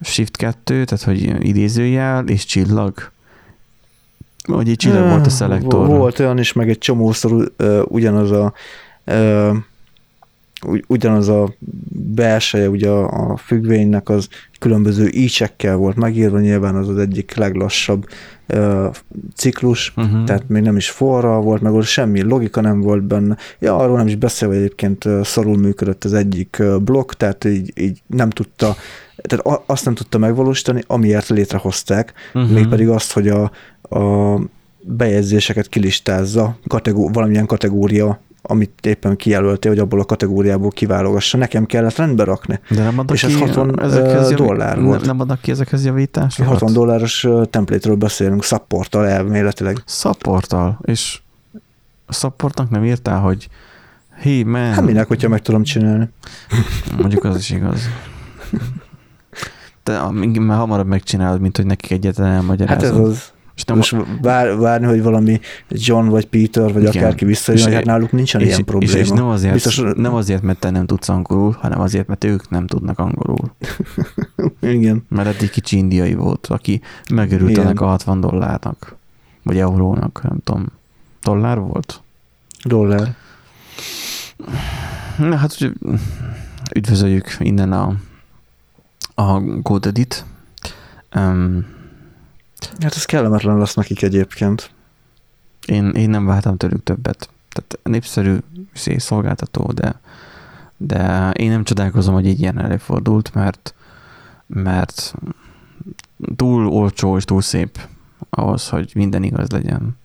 shift 0.00 0.36
2, 0.36 0.84
tehát 0.84 1.04
hogy 1.04 1.46
idézőjel, 1.46 2.28
és 2.28 2.44
csillag. 2.44 3.10
Hogy 4.52 4.68
egy 4.68 4.76
csillag 4.76 5.08
volt 5.08 5.26
a 5.26 5.30
szelektor. 5.30 5.86
Volt 5.86 6.18
olyan 6.18 6.38
is, 6.38 6.52
meg 6.52 6.68
egy 6.68 6.78
csomószor 6.78 7.52
ugyanaz 7.84 8.30
a 8.30 8.52
ugyanaz 10.86 11.28
a 11.28 11.54
belseje 12.14 12.68
ugye 12.68 12.88
a, 12.88 13.30
a 13.30 13.36
függvénynek 13.36 14.08
az 14.08 14.28
különböző 14.58 15.08
ícsekkel 15.08 15.76
volt 15.76 15.96
megírva, 15.96 16.40
nyilván 16.40 16.74
az 16.74 16.88
az 16.88 16.98
egyik 16.98 17.34
leglassabb 17.34 18.08
uh, 18.48 18.86
ciklus, 19.34 19.92
uh-huh. 19.96 20.24
tehát 20.24 20.48
még 20.48 20.62
nem 20.62 20.76
is 20.76 20.90
forra 20.90 21.40
volt, 21.40 21.62
meg 21.62 21.72
ott 21.72 21.84
semmi 21.84 22.22
logika 22.22 22.60
nem 22.60 22.80
volt 22.80 23.02
benne. 23.02 23.36
Ja, 23.58 23.76
arról 23.76 23.96
nem 23.96 24.06
is 24.06 24.16
beszélve 24.16 24.54
egyébként 24.54 25.04
szarul 25.22 25.56
működött 25.56 26.04
az 26.04 26.12
egyik 26.12 26.62
blokk, 26.80 27.12
tehát 27.12 27.44
így, 27.44 27.72
így 27.74 28.02
nem 28.06 28.30
tudta, 28.30 28.76
tehát 29.22 29.62
azt 29.66 29.84
nem 29.84 29.94
tudta 29.94 30.18
megvalósítani, 30.18 30.82
amiért 30.86 31.28
létrehozták, 31.28 32.12
uh-huh. 32.34 32.50
mégpedig 32.50 32.88
azt, 32.88 33.12
hogy 33.12 33.28
a, 33.28 33.50
a 33.96 34.38
bejegyzéseket 34.80 35.68
kilistázza 35.68 36.58
kategó, 36.66 37.10
valamilyen 37.12 37.46
kategória 37.46 38.20
amit 38.48 38.86
éppen 38.86 39.16
kijelöltél, 39.16 39.70
hogy 39.70 39.80
abból 39.80 40.00
a 40.00 40.04
kategóriából 40.04 40.70
kiválogassa. 40.70 41.38
Nekem 41.38 41.66
kellett 41.66 41.96
rendbe 41.96 42.24
rakni. 42.24 42.60
De 42.68 42.82
nem 42.82 42.98
adnak 42.98 43.16
és 43.16 43.24
ez 43.24 43.38
60 43.38 43.80
ezekhez 43.80 44.30
dollár 44.30 44.80
volt. 44.80 45.06
Nem 45.06 45.20
adnak 45.20 45.40
ki 45.40 45.50
ezekhez 45.50 45.84
javításokat? 45.84 46.52
60 46.52 46.72
dolláros 46.72 47.26
templétről 47.50 47.94
beszélünk, 47.94 48.44
szapporttal 48.44 49.06
elméletileg. 49.06 49.82
Szapporttal? 49.84 50.78
És 50.82 51.20
a 52.06 52.12
szapportnak 52.12 52.70
nem 52.70 52.84
írtál, 52.84 53.20
hogy 53.20 53.48
hé, 54.20 54.42
man. 54.42 54.72
Hát 54.72 54.84
minek, 54.84 55.06
hogyha 55.06 55.28
meg 55.28 55.42
tudom 55.42 55.62
csinálni. 55.62 56.08
Mondjuk 56.98 57.24
az 57.24 57.36
is 57.36 57.50
igaz. 57.50 57.80
De 59.86 60.40
már 60.40 60.58
hamarabb 60.58 60.86
megcsinálod, 60.86 61.40
mint 61.40 61.56
hogy 61.56 61.66
nekik 61.66 61.90
egyetlen 61.90 62.32
elmagyarázod. 62.32 62.82
Hát 62.82 62.92
ez 62.92 63.08
az. 63.08 63.34
És 63.56 63.64
nem 63.64 63.76
Most 63.76 63.96
vár, 64.22 64.56
várni, 64.56 64.86
hogy 64.86 65.02
valami 65.02 65.40
John 65.68 66.08
vagy 66.08 66.26
Peter, 66.26 66.72
vagy 66.72 66.82
igen. 66.82 67.02
akárki 67.02 67.24
visszajön, 67.24 67.72
hát 67.72 67.84
náluk 67.84 68.12
nincsen 68.12 68.40
és, 68.40 68.46
ilyen 68.46 68.64
probléma. 68.64 68.92
És, 68.92 69.00
és 69.00 69.08
nem, 69.08 69.26
azért, 69.26 69.52
Biztos, 69.52 69.82
nem 69.96 70.14
azért, 70.14 70.42
mert 70.42 70.58
te 70.58 70.70
nem 70.70 70.86
tudsz 70.86 71.08
angolul, 71.08 71.56
hanem 71.60 71.80
azért, 71.80 72.06
mert 72.06 72.24
ők 72.24 72.50
nem 72.50 72.66
tudnak 72.66 72.98
angolul. 72.98 73.54
igen. 74.60 75.04
Mert 75.08 75.28
eddig 75.28 75.50
kicsi 75.50 75.76
indiai 75.76 76.14
volt, 76.14 76.46
aki 76.46 76.80
megörült 77.10 77.58
ennek 77.58 77.80
a 77.80 77.86
60 77.86 78.20
dollárnak, 78.20 78.96
vagy 79.42 79.58
eurónak, 79.58 80.20
nem 80.22 80.38
tudom. 80.44 80.66
Dollár 81.22 81.58
volt? 81.58 82.00
Dollár. 82.64 83.14
Na 85.18 85.36
hát, 85.36 85.58
üdvözöljük 86.74 87.36
innen 87.38 87.72
a, 87.72 87.94
a 89.16 89.40
GoDaddy-t. 89.40 90.24
Um, 91.14 91.74
Hát 92.80 92.94
ez 92.94 93.04
kellemetlen 93.04 93.58
lesz 93.58 93.74
nekik 93.74 94.02
egyébként. 94.02 94.70
Én, 95.66 95.88
én 95.90 96.10
nem 96.10 96.26
váltam 96.26 96.56
tőlük 96.56 96.82
többet. 96.82 97.30
Tehát 97.48 97.78
népszerű 97.82 98.36
szolgáltató, 98.96 99.72
de, 99.72 100.00
de 100.76 101.30
én 101.30 101.50
nem 101.50 101.64
csodálkozom, 101.64 102.14
hogy 102.14 102.26
egy 102.26 102.40
ilyen 102.40 102.58
előfordult, 102.58 103.34
mert, 103.34 103.74
mert 104.46 105.14
túl 106.36 106.66
olcsó 106.66 107.16
és 107.16 107.24
túl 107.24 107.40
szép 107.40 107.88
ahhoz, 108.30 108.68
hogy 108.68 108.90
minden 108.94 109.22
igaz 109.22 109.50
legyen. 109.50 109.96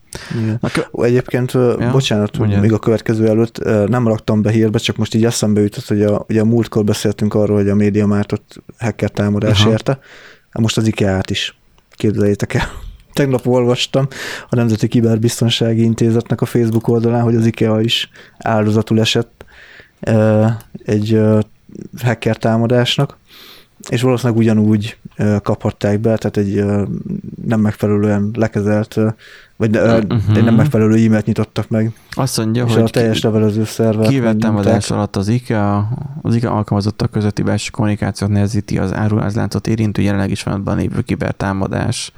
Igen. 0.42 0.60
Na, 0.62 1.04
Egyébként, 1.06 1.52
ja, 1.52 1.90
bocsánat, 1.92 2.38
ugye. 2.38 2.60
még 2.60 2.74
a 2.74 2.80
következő 2.80 3.28
előtt 3.28 3.64
nem 3.88 4.08
raktam 4.08 4.42
be 4.42 4.52
hírbe, 4.52 4.78
csak 4.78 4.96
most 4.98 5.14
így 5.14 5.26
eszembe 5.26 5.62
jutott, 5.62 5.88
hogy 5.88 6.02
a, 6.04 6.26
ugye 6.30 6.42
a 6.42 6.46
múltkor 6.46 6.84
beszéltünk 6.84 7.34
arról, 7.34 7.58
hogy 7.58 7.70
a 7.70 7.76
média 7.76 8.08
ott 8.34 8.64
hacker 8.78 9.10
támadás 9.10 9.62
Aha. 9.62 9.72
érte, 9.72 10.00
most 10.52 10.78
az 10.78 10.88
IKEA-t 10.88 11.30
is 11.30 11.56
Képzeljétek 12.02 12.54
el. 12.54 12.68
Tegnap 13.14 13.48
olvastam 13.48 14.08
a 14.50 14.56
Nemzeti 14.56 14.88
Kiberbiztonsági 14.88 15.82
Intézetnek 15.82 16.42
a 16.42 16.46
Facebook 16.46 16.88
oldalán, 16.88 17.24
hogy 17.24 17.36
az 17.36 17.46
IKEA 17.46 17.82
is 17.82 18.10
áldozatul 18.38 19.00
esett 19.00 19.46
egy 20.86 21.22
hacker 22.04 22.38
támadásnak, 22.38 23.18
és 23.90 24.02
valószínűleg 24.02 24.40
ugyanúgy 24.40 24.98
kaphatták 25.42 26.00
be, 26.00 26.18
tehát 26.18 26.38
egy 26.38 26.64
nem 27.46 27.60
megfelelően 27.60 28.32
lekezelt, 28.34 28.98
vagy 29.62 29.78
uh-huh. 29.78 30.44
nem 30.44 30.56
megfelelő 30.56 31.06
e-mailt 31.06 31.26
nyitottak 31.26 31.70
meg. 31.70 31.92
Azt 32.12 32.38
mondja, 32.38 32.66
és 32.66 32.74
hogy 32.74 32.84
a 32.84 32.88
teljes 32.88 33.22
levelező 33.22 33.64
szervet 33.64 34.08
Kivett 34.08 34.40
támadás 34.40 34.92
alatt 34.92 35.16
az 35.16 35.28
IKEA, 35.28 35.90
az 36.22 36.36
IKEA 36.36 36.52
alkalmazottak 36.52 37.12
közötti 37.12 37.42
belső 37.42 37.70
kommunikációt 37.70 38.30
nehezíti 38.30 38.78
az 38.78 38.94
árulázláncot 38.94 39.68
érintő 39.68 40.02
jelenleg 40.02 40.32
is 40.32 40.44
van 40.44 40.76
lévő 40.76 41.02
kibertámadás. 41.02 42.12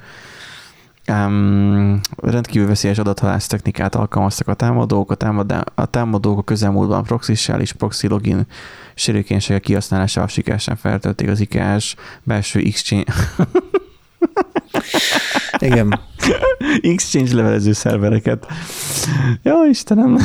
Um, 1.08 2.00
rendkívül 2.16 2.68
veszélyes 2.68 2.98
adathalász 2.98 3.46
technikát 3.46 3.94
alkalmaztak 3.94 4.48
a 4.48 4.54
támadók. 4.54 5.10
A, 5.10 5.14
támadá, 5.14 5.64
a 5.74 5.86
támadók 5.86 6.38
a 6.38 6.42
közelmúltban 6.42 7.02
proxissel 7.02 7.60
és 7.60 7.72
proxy 7.72 8.08
login 8.08 8.46
sérülékenységek 8.94 9.62
kihasználásával 9.62 10.28
sikeresen 10.28 10.76
feltölték 10.76 11.28
az 11.28 11.40
IKEA-s 11.40 11.94
belső 12.22 12.60
Exchange... 12.60 13.12
Igen. 15.58 16.00
Exchange 16.80 17.34
levelező 17.34 17.72
szervereket. 17.72 18.46
Ja, 19.42 19.54
Istenem. 19.70 20.18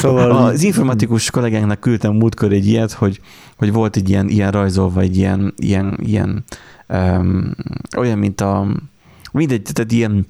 Szóval... 0.00 0.30
Az 0.30 0.62
informatikus 0.62 1.30
kollégánknak 1.30 1.80
küldtem 1.80 2.12
múltkor 2.12 2.52
egy 2.52 2.66
ilyet, 2.66 2.92
hogy, 2.92 3.20
hogy 3.56 3.72
volt 3.72 3.96
egy 3.96 4.08
ilyen, 4.08 4.28
ilyen 4.28 4.50
rajzolva, 4.50 5.00
egy 5.00 5.16
ilyen, 5.16 5.54
ilyen, 5.56 5.98
ilyen 6.02 6.44
um, 6.88 7.54
olyan, 7.96 8.18
mint 8.18 8.40
a 8.40 8.66
mindegy, 9.32 9.62
tehát 9.72 9.92
ilyen 9.92 10.26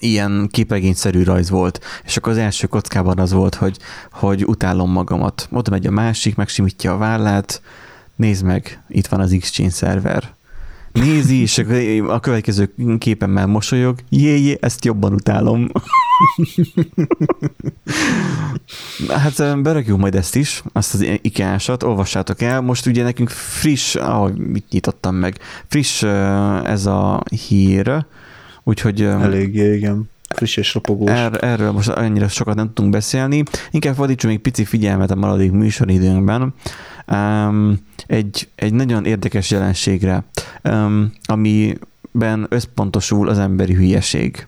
ilyen 0.00 0.48
képregényszerű 0.50 1.22
rajz 1.22 1.50
volt, 1.50 1.80
és 2.04 2.16
akkor 2.16 2.32
az 2.32 2.38
első 2.38 2.66
kockában 2.66 3.18
az 3.18 3.32
volt, 3.32 3.54
hogy, 3.54 3.76
hogy 4.10 4.44
utálom 4.44 4.90
magamat. 4.90 5.48
Oda 5.50 5.70
megy 5.70 5.86
a 5.86 5.90
másik, 5.90 6.36
megsimítja 6.36 6.92
a 6.92 6.96
vállát, 6.96 7.62
nézd 8.16 8.44
meg, 8.44 8.82
itt 8.88 9.06
van 9.06 9.20
az 9.20 9.32
Exchange 9.32 9.72
szerver 9.72 10.36
nézi, 10.98 11.40
és 11.40 11.58
a 12.08 12.20
következő 12.20 12.74
képen 12.98 13.30
már 13.30 13.46
mosolyog, 13.46 13.98
jé, 14.08 14.38
jé, 14.40 14.58
ezt 14.60 14.84
jobban 14.84 15.12
utálom. 15.12 15.68
hát 19.22 19.62
berakjuk 19.62 19.98
majd 19.98 20.14
ezt 20.14 20.36
is, 20.36 20.62
azt 20.72 20.94
az 20.94 21.06
ikea 21.20 21.58
olvassátok 21.84 22.42
el. 22.42 22.60
Most 22.60 22.86
ugye 22.86 23.02
nekünk 23.02 23.28
friss, 23.28 23.94
ahogy 23.94 24.36
mit 24.36 24.64
nyitottam 24.70 25.14
meg, 25.14 25.38
friss 25.66 26.02
ez 26.64 26.86
a 26.86 27.22
hír, 27.48 28.06
úgyhogy... 28.64 29.02
Eléggé, 29.02 29.74
igen 29.76 30.10
friss 30.34 30.56
és 30.56 30.74
ropogós. 30.74 31.10
Er, 31.10 31.44
erről 31.44 31.72
most 31.72 31.88
annyira 31.88 32.28
sokat 32.28 32.54
nem 32.54 32.72
tudunk 32.72 32.92
beszélni. 32.92 33.42
Inkább 33.70 33.94
fordítsunk 33.94 34.32
még 34.32 34.42
pici 34.42 34.64
figyelmet 34.64 35.10
a 35.10 35.14
maradék 35.14 35.52
műsoridőnkben 35.52 36.54
um, 37.10 37.78
egy, 38.06 38.48
egy 38.54 38.74
nagyon 38.74 39.04
érdekes 39.04 39.50
jelenségre, 39.50 40.24
um, 40.64 41.12
amiben 41.24 42.46
összpontosul 42.48 43.28
az 43.28 43.38
emberi 43.38 43.74
hülyeség. 43.74 44.46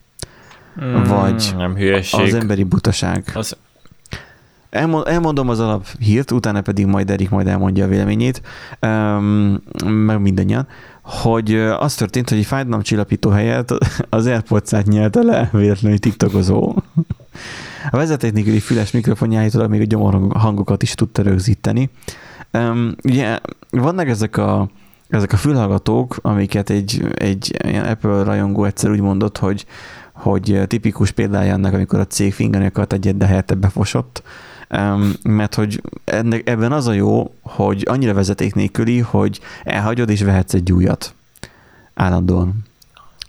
Mm, 0.84 1.02
vagy 1.02 1.54
nem 1.56 1.76
hülyeség. 1.76 2.20
az 2.20 2.34
emberi 2.34 2.62
butaság. 2.62 3.30
Az... 3.34 3.56
elmondom 5.04 5.48
az 5.48 5.60
alap 5.60 5.86
hírt, 5.98 6.30
utána 6.30 6.60
pedig 6.60 6.86
majd 6.86 7.10
Erik 7.10 7.30
majd 7.30 7.46
elmondja 7.46 7.84
a 7.84 7.88
véleményét, 7.88 8.42
um, 8.82 9.62
meg 9.84 10.20
mindannyian, 10.20 10.66
hogy 11.02 11.54
az 11.54 11.94
történt, 11.94 12.28
hogy 12.28 12.38
egy 12.38 12.46
fájdalomcsillapító 12.46 13.30
helyett 13.30 13.70
az 14.08 14.26
airpods 14.26 14.70
nyelte 14.84 15.22
le 15.22 15.48
véletlenül 15.52 15.98
tiktokozó. 15.98 16.74
A 17.90 17.97
vezetéknélküli 17.97 18.61
füles 18.61 18.90
mikrofonjáitól 18.90 19.69
még 19.69 19.81
a 19.81 19.85
gyomor 19.85 20.36
hangokat 20.39 20.82
is 20.82 20.94
tudta 20.94 21.23
rögzíteni. 21.23 21.90
Um, 22.52 22.94
ugye 23.05 23.39
vannak 23.70 24.09
ezek 24.09 24.36
a, 24.36 24.69
ezek 25.09 25.32
a 25.32 25.36
fülhallgatók, 25.36 26.16
amiket 26.23 26.70
egy, 26.70 27.05
egy 27.15 27.57
ilyen 27.65 27.85
Apple 27.85 28.23
rajongó 28.23 28.65
egyszer 28.65 28.90
úgy 28.90 29.01
mondott, 29.01 29.39
hogy, 29.39 29.66
hogy 30.12 30.62
tipikus 30.66 31.11
példája 31.11 31.55
annak, 31.55 31.73
amikor 31.74 31.98
a 31.98 32.07
cég 32.07 32.32
finganyakat 32.32 32.93
egyet, 32.93 33.16
de 33.16 33.27
helyette 33.27 33.55
befosott. 33.55 34.23
mert 35.23 35.55
hogy 35.55 35.82
ennek, 36.05 36.48
ebben 36.48 36.73
az 36.73 36.86
a 36.86 36.93
jó, 36.93 37.35
hogy 37.43 37.85
annyira 37.89 38.15
vezeték 38.15 38.55
nélküli, 38.55 38.98
hogy 38.98 39.40
elhagyod 39.65 40.11
és 40.11 40.23
vehetsz 40.23 40.55
egy 40.55 40.73
újat 40.73 41.15
állandóan. 41.94 42.69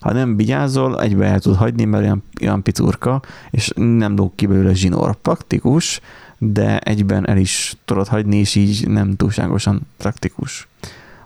Ha 0.01 0.13
nem 0.13 0.35
vigyázol, 0.35 1.01
egybe 1.01 1.25
el 1.25 1.39
tud 1.39 1.55
hagyni, 1.55 1.85
mert 1.85 2.03
olyan, 2.03 2.23
olyan 2.41 2.63
picurka, 2.63 3.21
és 3.51 3.71
nem 3.75 4.15
lóg 4.15 4.35
ki 4.35 4.45
belőle 4.45 4.73
zsinór. 4.73 5.15
Praktikus, 5.15 5.99
de 6.37 6.79
egyben 6.79 7.27
el 7.27 7.37
is 7.37 7.75
tudod 7.85 8.07
hagyni, 8.07 8.37
és 8.37 8.55
így 8.55 8.87
nem 8.87 9.15
túlságosan 9.15 9.81
praktikus. 9.97 10.67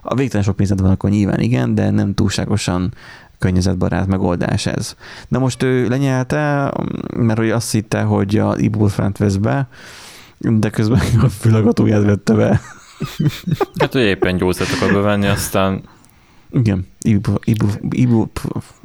A 0.02 0.14
végtelen 0.14 0.44
sok 0.44 0.56
pénzed 0.56 0.80
van, 0.80 0.90
akkor 0.90 1.10
nyilván 1.10 1.40
igen, 1.40 1.74
de 1.74 1.90
nem 1.90 2.14
túlságosan 2.14 2.94
környezetbarát 3.38 4.06
megoldás 4.06 4.66
ez. 4.66 4.94
De 5.28 5.38
most 5.38 5.62
ő 5.62 5.88
lenyelte, 5.88 6.72
mert 7.16 7.38
hogy 7.38 7.50
azt 7.50 7.72
hitte, 7.72 8.02
hogy 8.02 8.38
a 8.38 8.56
ibuprofent 8.58 9.18
vesz 9.18 9.36
be, 9.36 9.68
de 10.38 10.70
közben 10.70 11.00
a 11.22 11.28
fülagatóját 11.28 12.04
vette 12.04 12.34
be. 12.34 12.60
Hát, 13.78 13.92
hogy 13.92 14.02
éppen 14.02 14.36
gyógyszert 14.36 14.72
akar 14.72 14.92
bevenni, 14.92 15.26
aztán 15.26 15.82
igen, 16.58 16.86
ibu, 17.00 17.32
ibu, 17.44 17.66
ibu, 17.90 18.26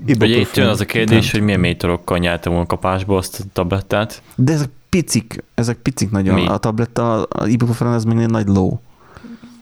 ibu 0.05 0.25
Ugye 0.25 0.37
itt 0.37 0.55
jön 0.55 0.67
az 0.67 0.79
a 0.79 0.85
kérdés, 0.85 1.31
hogy 1.31 1.41
milyen 1.41 1.59
métorokkal 1.59 2.17
nyerte 2.17 2.49
volna 2.49 2.65
kapásba 2.65 3.17
azt 3.17 3.39
a 3.39 3.43
tablettát. 3.53 4.21
De 4.35 4.53
ezek 4.53 4.69
picik, 4.89 5.43
ezek 5.53 5.77
picik 5.77 6.11
nagyon. 6.11 6.35
Mi? 6.35 6.47
A 6.47 6.57
tabletta, 6.57 7.23
a 7.23 7.47
ibuprofen 7.47 7.87
az 7.87 8.03
még 8.03 8.25
nagy 8.27 8.47
ló. 8.47 8.81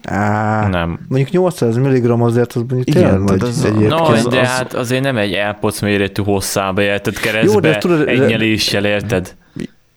Á, 0.02 0.68
nem. 0.68 0.98
Mondjuk 1.08 1.30
800 1.30 1.76
mg 1.76 2.10
azért 2.10 2.52
az 2.52 2.62
mondjuk 2.68 2.88
Igen, 2.96 3.20
nagy 3.20 3.42
az 3.42 3.64
egyébként. 3.64 3.90
No, 3.90 4.04
az, 4.04 4.26
de 4.26 4.40
az... 4.40 4.46
hát 4.46 4.74
azért 4.74 5.02
nem 5.02 5.16
egy 5.16 5.32
AirPods 5.32 5.80
méretű 5.80 6.22
hosszába 6.22 6.82
érted 6.82 7.18
keresztbe, 7.18 7.52
Jó, 7.52 7.60
de 7.60 7.78
tudod, 7.78 8.08
egy 8.08 8.26
nyeléssel 8.26 8.84
érted. 8.84 9.36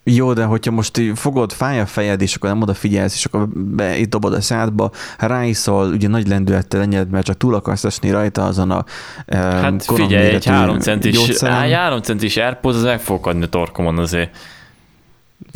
Jó, 0.05 0.33
de 0.33 0.43
hogyha 0.43 0.71
most 0.71 1.01
fogod, 1.15 1.51
fáj 1.51 1.79
a 1.79 1.85
fejed, 1.85 2.21
és 2.21 2.35
akkor 2.35 2.49
nem 2.49 2.61
odafigyelsz, 2.61 3.15
és 3.15 3.25
akkor 3.25 3.47
be, 3.49 3.97
itt 3.97 4.09
dobod 4.09 4.33
a 4.33 4.41
szádba, 4.41 4.91
ráiszol, 5.17 5.87
ugye 5.87 6.07
nagy 6.07 6.27
lendülettel 6.27 6.79
lenyed, 6.79 7.09
mert 7.09 7.25
csak 7.25 7.37
túl 7.37 7.55
akarsz 7.55 7.83
esni 7.83 8.11
rajta 8.11 8.43
azon 8.43 8.71
a 8.71 8.85
Hát 9.27 9.83
figyelj, 9.85 10.29
egy 10.29 10.45
3 10.45 10.79
centis, 10.79 11.39
3 11.39 12.01
centis 12.01 12.37
AirPods, 12.37 12.75
az 12.75 12.83
meg 12.83 12.99
fog 12.99 13.27
adni 13.27 13.43
a 13.43 13.47
torkomon 13.47 13.97
azért. 13.97 14.35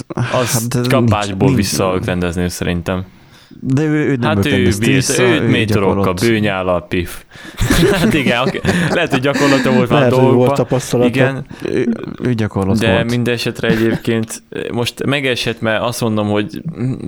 Az 0.07 0.51
hát, 0.51 0.87
kapásból 0.87 1.53
vissza 1.53 1.99
rendezni 2.05 2.49
szerintem. 2.49 3.05
De 3.49 3.83
ő, 3.83 4.07
ő 4.07 4.15
nem 4.15 4.35
hát 4.35 4.45
ő, 4.45 4.63
bírt, 4.63 4.85
vissza, 4.85 5.23
őt 5.23 5.47
métorokkal, 5.47 6.13
bőnyállal, 6.13 6.87
pif. 6.87 7.23
hát 7.91 8.13
igen, 8.13 8.51
lehet, 8.89 9.11
hogy 9.11 9.19
gyakorlata 9.19 9.71
volt 9.71 9.89
már 9.89 10.09
dolgokban. 10.09 10.35
volt 10.35 10.53
tapasztalata. 10.53 11.09
Igen, 11.09 11.45
ő, 11.65 11.87
ő 12.23 12.33
gyakorlat 12.33 12.79
De 12.79 12.91
volt. 12.91 13.09
minden 13.09 13.33
esetre 13.33 13.67
egyébként 13.67 14.43
most 14.71 15.05
megesett, 15.05 15.61
mert 15.61 15.81
azt 15.81 16.01
mondom, 16.01 16.27
hogy 16.27 16.61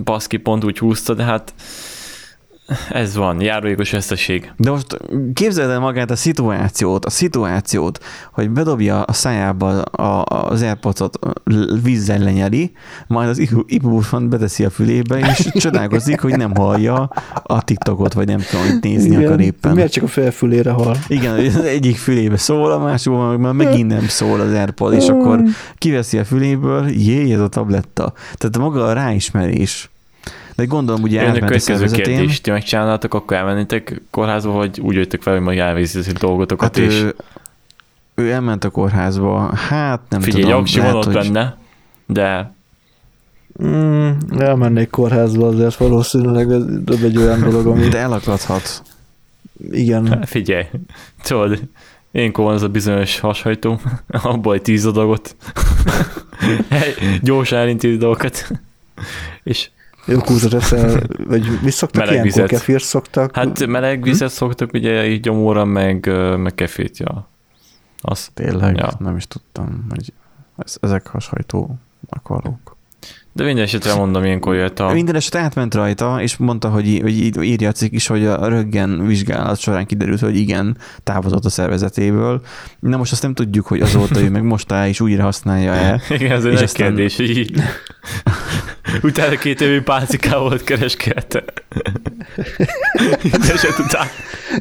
baszki 0.03 0.37
pont 0.37 0.63
úgy 0.63 0.77
húzta, 0.77 1.13
de 1.13 1.23
hát 1.23 1.53
ez 2.89 3.15
van, 3.15 3.41
járulékos 3.41 3.91
veszteség. 3.91 4.51
De 4.57 4.69
most 4.69 4.99
képzeld 5.33 5.69
el 5.69 5.79
magát 5.79 6.11
a 6.11 6.15
szituációt, 6.15 7.05
a 7.05 7.09
szituációt, 7.09 8.03
hogy 8.31 8.49
bedobja 8.49 9.01
a 9.01 9.13
szájába 9.13 9.81
a, 9.81 10.23
az 10.49 10.61
airpods 10.61 11.01
vízzel 11.83 12.19
lenyeli, 12.19 12.71
majd 13.07 13.29
az 13.29 13.39
ibuprofen 13.65 14.29
beteszi 14.29 14.65
a 14.65 14.69
fülébe, 14.69 15.19
és 15.19 15.47
csodálkozik, 15.63 16.21
hogy 16.21 16.37
nem 16.37 16.55
hallja 16.55 17.09
a 17.43 17.63
TikTokot, 17.63 18.13
vagy 18.13 18.27
nem 18.27 18.39
tudom, 18.49 18.65
hogy 18.65 18.77
nézni 18.81 19.09
Igen, 19.09 19.25
akar 19.25 19.39
éppen. 19.39 19.73
Miért 19.73 19.91
csak 19.91 20.03
a 20.03 20.31
fülére 20.31 20.71
hall? 20.71 20.95
Igen, 21.07 21.45
az 21.45 21.55
egyik 21.55 21.97
fülébe 21.97 22.37
szól, 22.37 22.71
a 22.71 22.79
másikban 22.79 23.39
meg 23.39 23.69
megint 23.69 23.87
nem 23.87 24.07
szól 24.07 24.39
az 24.39 24.51
AirPod, 24.51 24.93
és 24.93 25.07
akkor 25.07 25.43
kiveszi 25.77 26.17
a 26.17 26.25
füléből, 26.25 26.89
jé, 26.89 27.33
ez 27.33 27.39
a 27.39 27.47
tabletta. 27.47 28.13
Tehát 28.35 28.57
maga 28.57 28.85
a 28.85 28.93
ráismerés 28.93 29.89
de 30.59 30.65
gondolom, 30.65 31.01
ugye 31.01 31.19
elment 31.19 31.43
a 31.43 31.45
következő 31.45 31.85
kérdés, 31.85 32.41
ti 32.41 32.51
megcsinálnátok, 32.51 33.13
akkor 33.13 33.37
elmennétek 33.37 34.01
kórházba, 34.09 34.51
vagy 34.51 34.79
úgy 34.79 34.95
jöttek 34.95 35.21
fel, 35.21 35.33
hogy 35.33 35.41
majd 35.41 35.59
elvégzik 35.59 36.17
dolgotokat 36.17 36.77
hát 36.77 36.85
is? 36.85 37.01
Ő, 37.01 37.15
ő 38.15 38.31
elment 38.31 38.63
a 38.63 38.69
kórházba, 38.69 39.55
hát 39.55 40.01
nem 40.09 40.21
Figyelj, 40.21 40.43
tudom. 40.43 40.65
Figyelj, 40.65 40.87
van 40.87 40.95
ott 40.95 41.05
hogy... 41.05 41.13
benne, 41.13 41.57
de 42.05 42.57
Mm, 43.63 44.09
elmennék 44.37 44.89
kórházba 44.89 45.47
azért 45.47 45.75
valószínűleg 45.75 46.51
ez 46.85 47.03
egy 47.03 47.17
olyan 47.17 47.39
dolog, 47.39 47.65
ami... 47.65 47.87
De 47.87 47.97
elakadhat. 47.97 48.83
Igen. 49.71 50.07
Hát 50.07 50.29
figyelj, 50.29 50.65
tudod, 51.23 51.59
én 52.11 52.31
van 52.33 52.53
ez 52.53 52.61
a 52.61 52.67
bizonyos 52.67 53.19
hashajtó, 53.19 53.79
abból 54.07 54.53
egy 54.53 54.61
tíz 54.61 54.85
adagot, 54.85 55.35
gyorsan 57.21 57.59
elintézi 57.59 57.97
dolgokat, 57.97 58.51
és 59.43 59.69
jó 60.09 60.19
húzod 60.25 60.53
eszel, 60.53 61.01
vagy 61.27 61.59
mi 61.61 61.71
szoktak 61.71 62.05
meleg 62.05 62.13
ilyenkor, 62.13 62.41
vizet. 62.41 62.49
kefir 62.49 62.81
szoktak? 62.81 63.35
Hát 63.35 63.65
meleg 63.65 64.01
vizet 64.01 64.29
hm? 64.29 64.35
szoktak 64.35 64.73
ugye 64.73 65.07
így 65.07 65.19
gyomóra, 65.19 65.65
meg, 65.65 66.05
meg 66.37 66.55
kefét, 66.55 66.97
ja. 66.97 67.27
Az, 68.01 68.29
Tényleg? 68.33 68.75
Ja. 68.75 68.91
Nem 68.99 69.15
is 69.15 69.27
tudtam, 69.27 69.85
hogy 69.89 70.13
ezek 70.81 71.07
hashajtó 71.07 71.75
akarok. 72.09 72.77
De 73.39 73.45
minden 73.45 73.63
esetre 73.63 73.95
mondom, 73.95 74.23
ilyenkor 74.23 74.55
jött 74.55 74.79
a... 74.79 74.91
Minden 74.91 75.15
esetre 75.15 75.39
átment 75.39 75.73
rajta, 75.73 76.21
és 76.21 76.37
mondta, 76.37 76.69
hogy, 76.69 76.99
hogy 77.01 77.43
írja 77.43 77.69
a 77.69 77.71
cikk 77.71 77.93
is, 77.93 78.07
hogy 78.07 78.25
a 78.25 78.47
röggen 78.47 79.07
vizsgálat 79.07 79.59
során 79.59 79.85
kiderült, 79.85 80.19
hogy 80.19 80.37
igen, 80.37 80.77
távozott 81.03 81.45
a 81.45 81.49
szervezetéből. 81.49 82.41
Na 82.79 82.97
most 82.97 83.11
azt 83.11 83.21
nem 83.21 83.33
tudjuk, 83.33 83.67
hogy 83.67 83.81
azóta 83.81 84.19
ő 84.19 84.29
meg 84.29 84.43
most 84.43 84.73
is 84.87 85.01
újra 85.01 85.23
használja-e. 85.23 86.01
Igen, 86.09 86.31
ez 86.31 86.45
egy 86.45 86.53
aztán... 86.53 86.87
kérdés, 86.87 87.15
hogy 87.15 87.37
így. 87.37 87.61
Utána 89.03 89.35
két 89.35 89.61
évű 89.61 89.81
pálciká 89.81 90.37
volt 90.37 90.63
kereskedte. 90.63 91.43
után. 93.79 94.07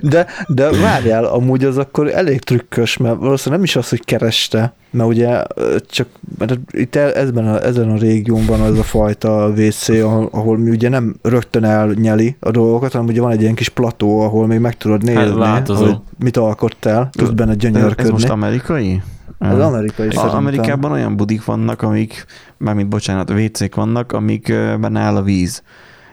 De, 0.01 0.27
de 0.47 0.71
várjál, 0.71 1.25
amúgy 1.25 1.65
az 1.65 1.79
akkor 1.79 2.09
elég 2.09 2.41
trükkös, 2.41 2.97
mert 2.97 3.17
valószínűleg 3.17 3.59
nem 3.59 3.69
is 3.69 3.77
az, 3.77 3.89
hogy 3.89 4.05
kereste, 4.05 4.75
mert 4.90 5.09
ugye 5.09 5.43
csak 5.89 6.09
mert 6.39 6.59
itt 6.70 6.97
ezben 6.97 7.48
a, 7.48 7.65
ezen 7.65 7.90
a 7.90 7.97
régiónban 7.97 8.60
az 8.60 8.78
a 8.78 8.82
fajta 8.82 9.52
WC, 9.56 9.89
ahol, 9.89 10.28
ahol 10.32 10.59
mi 10.59 10.70
ugye 10.70 10.89
nem 10.89 11.16
rögtön 11.23 11.65
elnyeli 11.65 12.36
a 12.40 12.51
dolgokat, 12.51 12.93
hanem 12.93 13.06
ugye 13.06 13.20
van 13.20 13.31
egy 13.31 13.40
ilyen 13.40 13.55
kis 13.55 13.69
plató, 13.69 14.20
ahol 14.20 14.47
még 14.47 14.59
meg 14.59 14.77
tudod 14.77 15.02
nézni, 15.02 15.40
hát 15.44 15.69
hogy 15.69 15.97
mit 16.19 16.36
alkottál, 16.36 17.09
tudsz 17.12 17.31
benne 17.31 17.55
gyönyörködni. 17.55 18.02
Ez 18.02 18.10
most 18.10 18.28
amerikai? 18.28 19.02
Az 19.39 19.59
amerikai 19.59 20.09
a, 20.09 20.35
Amerikában 20.35 20.93
olyan 20.93 21.16
budik 21.16 21.44
vannak, 21.44 21.82
amik, 21.82 22.24
mármint 22.56 22.89
bocsánat, 22.89 23.31
WC-k 23.31 23.74
vannak, 23.74 24.12
amikben 24.12 24.97
áll 24.97 25.16
a 25.16 25.23
víz. 25.23 25.62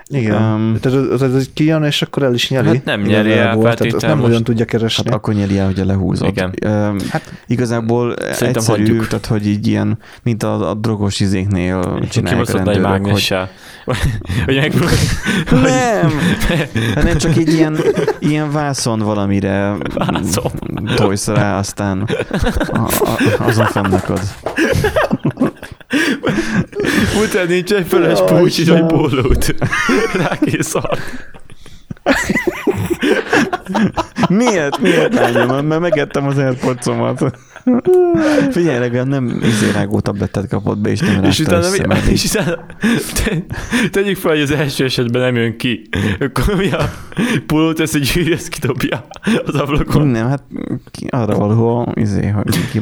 Igen. 0.07 0.41
Um, 0.41 0.77
tehát 0.81 0.97
az, 0.97 1.21
az, 1.21 1.33
az 1.33 1.49
kijön, 1.53 1.83
és 1.83 2.01
akkor 2.01 2.23
el 2.23 2.33
is 2.33 2.49
nyeri. 2.49 2.67
Hát 2.67 2.85
nem 2.85 3.01
nyeri 3.01 3.31
el, 3.31 3.57
tehát 3.57 3.93
azt 3.93 4.05
nem 4.05 4.17
most... 4.17 4.29
olyan 4.29 4.43
tudja 4.43 4.65
keresni. 4.65 5.03
Hát 5.05 5.13
akkor 5.13 5.33
nyeri 5.33 5.57
el, 5.57 5.65
hogy 5.65 5.79
a 5.79 5.85
lehúzott. 5.85 6.27
Igen. 6.27 6.53
Um, 6.65 6.97
hát 7.09 7.33
igazából 7.47 8.15
egyszerű, 8.15 8.59
hagyjuk. 8.65 9.07
tehát 9.07 9.25
hogy 9.25 9.47
így 9.47 9.67
ilyen, 9.67 9.97
mint 10.23 10.43
a, 10.43 10.69
a 10.69 10.73
drogos 10.73 11.19
izéknél 11.19 11.99
csinálják 12.09 12.53
a 12.53 12.57
rendőrök, 12.57 13.07
hogy... 13.07 13.33
hogy 14.45 14.55
meg... 14.55 14.73
nem, 15.51 16.11
hanem 16.93 17.17
csak 17.17 17.35
egy 17.35 17.53
ilyen, 17.53 17.77
ilyen 18.19 18.51
vászon 18.51 18.99
valamire 18.99 19.75
vászon. 19.93 20.51
tojsz 20.95 21.27
rá, 21.27 21.57
aztán 21.57 22.09
a, 22.67 22.77
a, 22.77 23.19
azon 23.37 23.65
fennakad. 23.65 24.19
Utána 27.23 27.49
nincs 27.49 27.71
egy 27.73 27.87
feles 27.87 28.19
púcsi, 28.25 28.63
vagy 28.63 28.85
pólót. 28.85 29.55
Rákész 30.13 30.73
Miért? 34.29 34.79
Miért 34.79 35.13
lányom? 35.13 35.65
Mert 35.65 35.81
megettem 35.81 36.27
az 36.27 36.37
airpods 36.37 36.85
Figyelj, 38.51 38.79
legalább 38.79 39.07
nem 39.07 39.41
izérágó 39.43 39.99
tablettet 39.99 40.47
kapott 40.47 40.77
be, 40.77 40.89
és 40.89 40.99
nem 40.99 41.23
és 41.23 41.39
utána, 41.39 41.69
mi, 41.69 41.95
és 42.11 42.23
utána 42.23 42.65
te, 43.13 43.45
tegyük 43.89 44.17
fel, 44.17 44.31
hogy 44.31 44.41
az 44.41 44.51
első 44.51 44.83
esetben 44.83 45.21
nem 45.21 45.35
jön 45.35 45.57
ki. 45.57 45.89
Akkor 46.19 46.55
mi 46.55 46.71
a 46.71 46.89
pulót, 47.45 47.79
ezt 47.79 47.95
egy 47.95 48.11
gyűrű, 48.13 48.33
ezt 48.33 48.47
kidobja 48.47 49.07
az 49.45 49.55
ablakon. 49.55 50.07
Nem, 50.07 50.27
hát 50.27 50.43
ki, 50.91 51.07
arra 51.09 51.37
való, 51.37 51.91
izé, 51.93 52.27
hogy 52.27 52.69
ki 52.71 52.81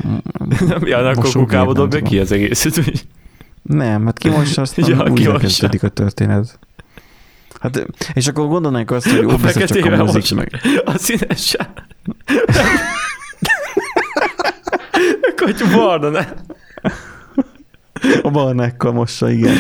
Nem, 0.68 0.85
ja, 0.85 0.97
akkor 0.97 1.31
kukába 1.31 1.73
dobja 1.73 2.01
ki 2.01 2.19
az 2.19 2.31
egészet, 2.31 2.76
hogy... 2.76 3.05
Nem, 3.61 4.05
hát 4.05 4.18
kimossa, 4.18 4.61
aztán 4.61 4.89
ja, 4.89 5.11
újra 5.11 5.38
kezdődik 5.38 5.84
a 5.84 5.88
történet. 5.88 6.60
Hát, 7.64 7.85
és 8.14 8.27
akkor 8.27 8.48
gondolnánk 8.48 8.91
azt, 8.91 9.10
hogy 9.10 9.26
ó, 9.26 9.35
biztos 9.35 9.64
csak 9.64 9.85
a 9.85 10.03
mozik 10.03 10.35
meg. 10.35 10.61
A 10.85 10.98
színes 10.98 11.56
Akkor 15.22 15.53
barna, 15.76 16.10
ne? 16.10 16.26
A 18.21 18.30
barnákkal 18.30 18.91
mossa, 18.91 19.31
igen. 19.31 19.55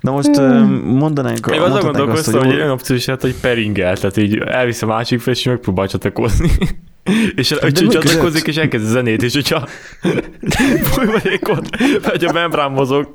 Na 0.00 0.10
most 0.10 0.40
mondanánk... 0.84 1.46
Még 1.46 1.60
azon 1.60 1.80
gondolkoztam, 1.80 2.40
hogy, 2.40 2.46
hogy 2.46 2.54
olyan 2.54 2.70
opció 2.70 2.96
is 2.96 3.06
hát, 3.06 3.20
hogy 3.20 3.34
peringel, 3.40 3.96
tehát 3.96 4.16
így 4.16 4.38
elvisz 4.38 4.82
a 4.82 4.86
másik 4.86 5.20
fel, 5.20 5.32
és 5.32 5.42
megpróbál 5.42 5.88
csatlakozni. 5.88 6.50
és 7.34 7.52
a 7.52 7.72
csatlakozik, 7.72 8.46
és 8.46 8.56
elkezd 8.56 8.84
zenét, 8.84 9.22
és 9.22 9.34
hogyha 9.34 9.68
ott, 11.50 11.76
vagy 12.02 12.24
a 12.24 12.32
membrán 12.32 12.70
mozog, 12.70 13.12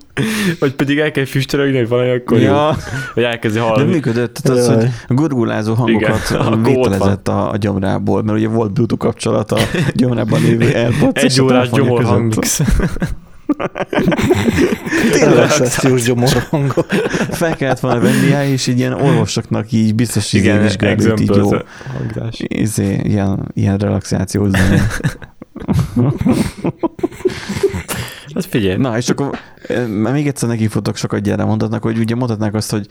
vagy 0.60 0.74
pedig 0.74 1.00
el 1.00 1.12
kell 1.12 1.26
füstölni, 1.26 1.78
hogy 1.78 1.88
valami, 1.88 2.10
akkor 2.10 2.40
ja. 2.40 2.52
jó. 2.52 2.82
Vagy 3.14 3.24
elkezdi 3.24 3.60
hallani. 3.60 3.86
De 3.86 3.92
működött, 3.92 4.34
tehát 4.34 4.60
az, 4.60 4.68
hogy 4.68 4.88
gurgulázó 5.08 5.74
hangokat 5.74 6.30
Igen, 6.30 6.64
vételezett 6.64 7.28
a, 7.28 7.52
a 7.52 7.58
gyomrából, 7.58 8.24
mert 8.24 8.38
ugye 8.38 8.48
volt 8.48 8.72
Bluetooth 8.72 9.04
kapcsolat 9.04 9.52
a 9.52 9.58
gyomrában 9.94 10.42
lévő 10.42 10.72
AirPods. 10.76 11.24
Egy 11.24 11.42
órás 11.42 11.70
gyomor 11.70 12.04
hangmix. 13.58 15.20
Relaxációs 15.20 16.04
gyomorhangok. 16.04 16.92
Fel 17.30 17.56
kellett 17.56 17.80
volna 17.80 18.00
venni, 18.00 18.52
és 18.52 18.68
így 18.68 18.78
ilyen 18.78 18.94
orvosoknak 18.94 19.72
így 19.72 19.96
biztos 19.96 20.34
így 20.34 20.42
Igen, 20.42 20.62
vizsgálni, 20.62 21.22
így 21.22 21.36
jó. 21.36 21.50
Izé, 22.38 23.00
ilyen, 23.04 23.52
ilyen 23.54 23.78
relaxációs 23.78 24.50
zene. 24.50 24.88
Hát 28.34 28.46
figyelj. 28.46 28.78
Na, 28.78 28.98
és 28.98 29.10
akkor 29.10 29.40
még 30.12 30.28
egyszer 30.28 30.50
neki 30.50 30.68
futok 30.68 30.96
sokat 30.96 31.22
gyere 31.22 31.44
mondatnak, 31.44 31.84
hogy 31.84 31.98
ugye 31.98 32.16
mondhatnák 32.16 32.54
azt, 32.54 32.72
hogy 32.72 32.88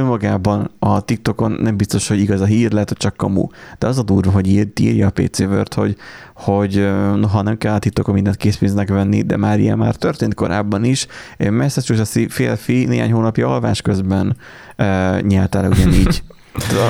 önmagában 0.00 0.70
a 0.78 1.00
TikTokon 1.00 1.50
nem 1.50 1.76
biztos, 1.76 2.08
hogy 2.08 2.20
igaz 2.20 2.40
a 2.40 2.44
hír, 2.44 2.72
lehet, 2.72 2.88
hogy 2.88 2.98
csak 2.98 3.16
kamu. 3.16 3.46
De 3.78 3.86
az 3.86 3.98
a 3.98 4.02
durva, 4.02 4.30
hogy 4.30 4.46
ír, 4.46 4.68
írja 4.80 5.06
a 5.06 5.10
PC 5.10 5.40
Word, 5.40 5.74
hogy, 5.74 5.96
hogy 6.34 6.90
noha 7.16 7.42
nem 7.42 7.58
kell 7.58 7.74
a 7.74 7.78
TikTokon 7.78 8.14
mindent 8.14 8.36
készpénznek 8.36 8.88
venni, 8.88 9.22
de 9.22 9.36
már 9.36 9.58
ilyen 9.60 9.78
már 9.78 9.94
történt 9.94 10.34
korábban 10.34 10.84
is. 10.84 11.06
Massachusetts 11.50 12.32
félfi 12.32 12.84
néhány 12.84 13.12
hónapja 13.12 13.48
alvás 13.48 13.82
közben 13.82 14.36
uh, 14.78 15.20
nyelt 15.20 15.54
el 15.54 15.70
ugyanígy. 15.70 16.22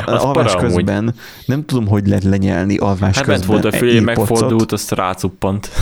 A, 0.06 0.10
alvás 0.10 0.54
közben 0.54 0.98
amúgy. 0.98 1.14
nem 1.46 1.64
tudom, 1.64 1.86
hogy 1.86 2.06
lehet 2.06 2.24
lenyelni 2.24 2.76
alvás 2.76 3.16
hát 3.16 3.24
közben. 3.24 3.48
volt 3.48 3.64
a 3.64 3.72
fülé, 3.72 4.00
megfordult, 4.00 4.72
azt 4.72 4.90
rácuppant. 4.90 5.68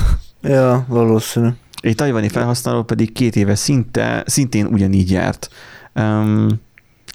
Ja, 0.42 0.84
valószínű. 0.88 1.48
Egy 1.80 1.94
tajvani 1.94 2.28
felhasználó 2.28 2.82
pedig 2.82 3.12
két 3.12 3.36
éve 3.36 3.54
szinte, 3.54 4.22
szintén 4.26 4.66
ugyanígy 4.66 5.10
járt. 5.10 5.48
Um, 5.94 6.48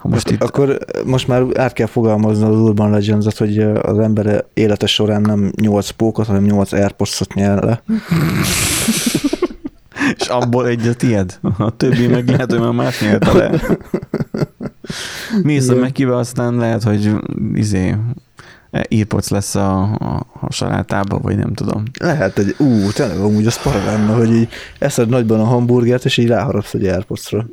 most 0.10 0.30
itt... 0.30 0.44
Akkor 0.44 0.78
most 1.06 1.28
már 1.28 1.44
át 1.54 1.74
kell 1.74 1.88
fogalmazni 1.88 2.46
az 2.46 2.60
Urban 2.60 2.92
legends 2.92 3.38
hogy 3.38 3.60
az 3.82 4.00
ember 4.00 4.46
élete 4.54 4.86
során 4.86 5.22
nem 5.22 5.52
8 5.62 5.90
pókot, 5.90 6.26
hanem 6.26 6.44
8 6.44 6.72
airpods 6.72 7.22
nyel 7.34 7.60
le. 7.60 7.84
És 10.18 10.28
abból 10.28 10.68
egy 10.68 10.88
a 10.88 10.94
tied. 10.94 11.40
A 11.58 11.78
többi 11.78 12.08
meg 12.08 12.30
lehet, 12.30 12.52
hogy 12.52 12.60
már 12.60 12.72
más 12.72 13.02
nyelte 13.02 13.34
le. 13.34 13.62
Mész 15.44 15.68
meg 15.68 15.92
kivel, 15.92 16.18
aztán 16.18 16.56
lehet, 16.56 16.84
hogy 16.84 17.12
izé, 17.54 17.96
írpoc 18.88 19.30
lesz 19.30 19.56
a, 19.56 19.82
a, 19.82 20.26
a 20.42 20.52
salátába, 20.52 21.20
vagy 21.20 21.38
nem 21.38 21.54
tudom. 21.54 21.84
Lehet 22.00 22.38
egy, 22.38 22.56
ú, 22.58 22.92
tényleg 22.92 23.18
amúgy 23.18 23.46
az 23.46 23.62
para 23.62 23.86
lenne, 23.86 24.14
hogy 24.14 24.34
így 24.34 24.48
eszed 24.80 25.10
nagyban 25.10 25.40
a 25.40 25.46
hamburgert, 25.46 26.06
és 26.06 26.18
így 26.18 26.28
ráharapsz 26.28 26.74
egy 26.74 26.88
airpodsra 26.88 27.46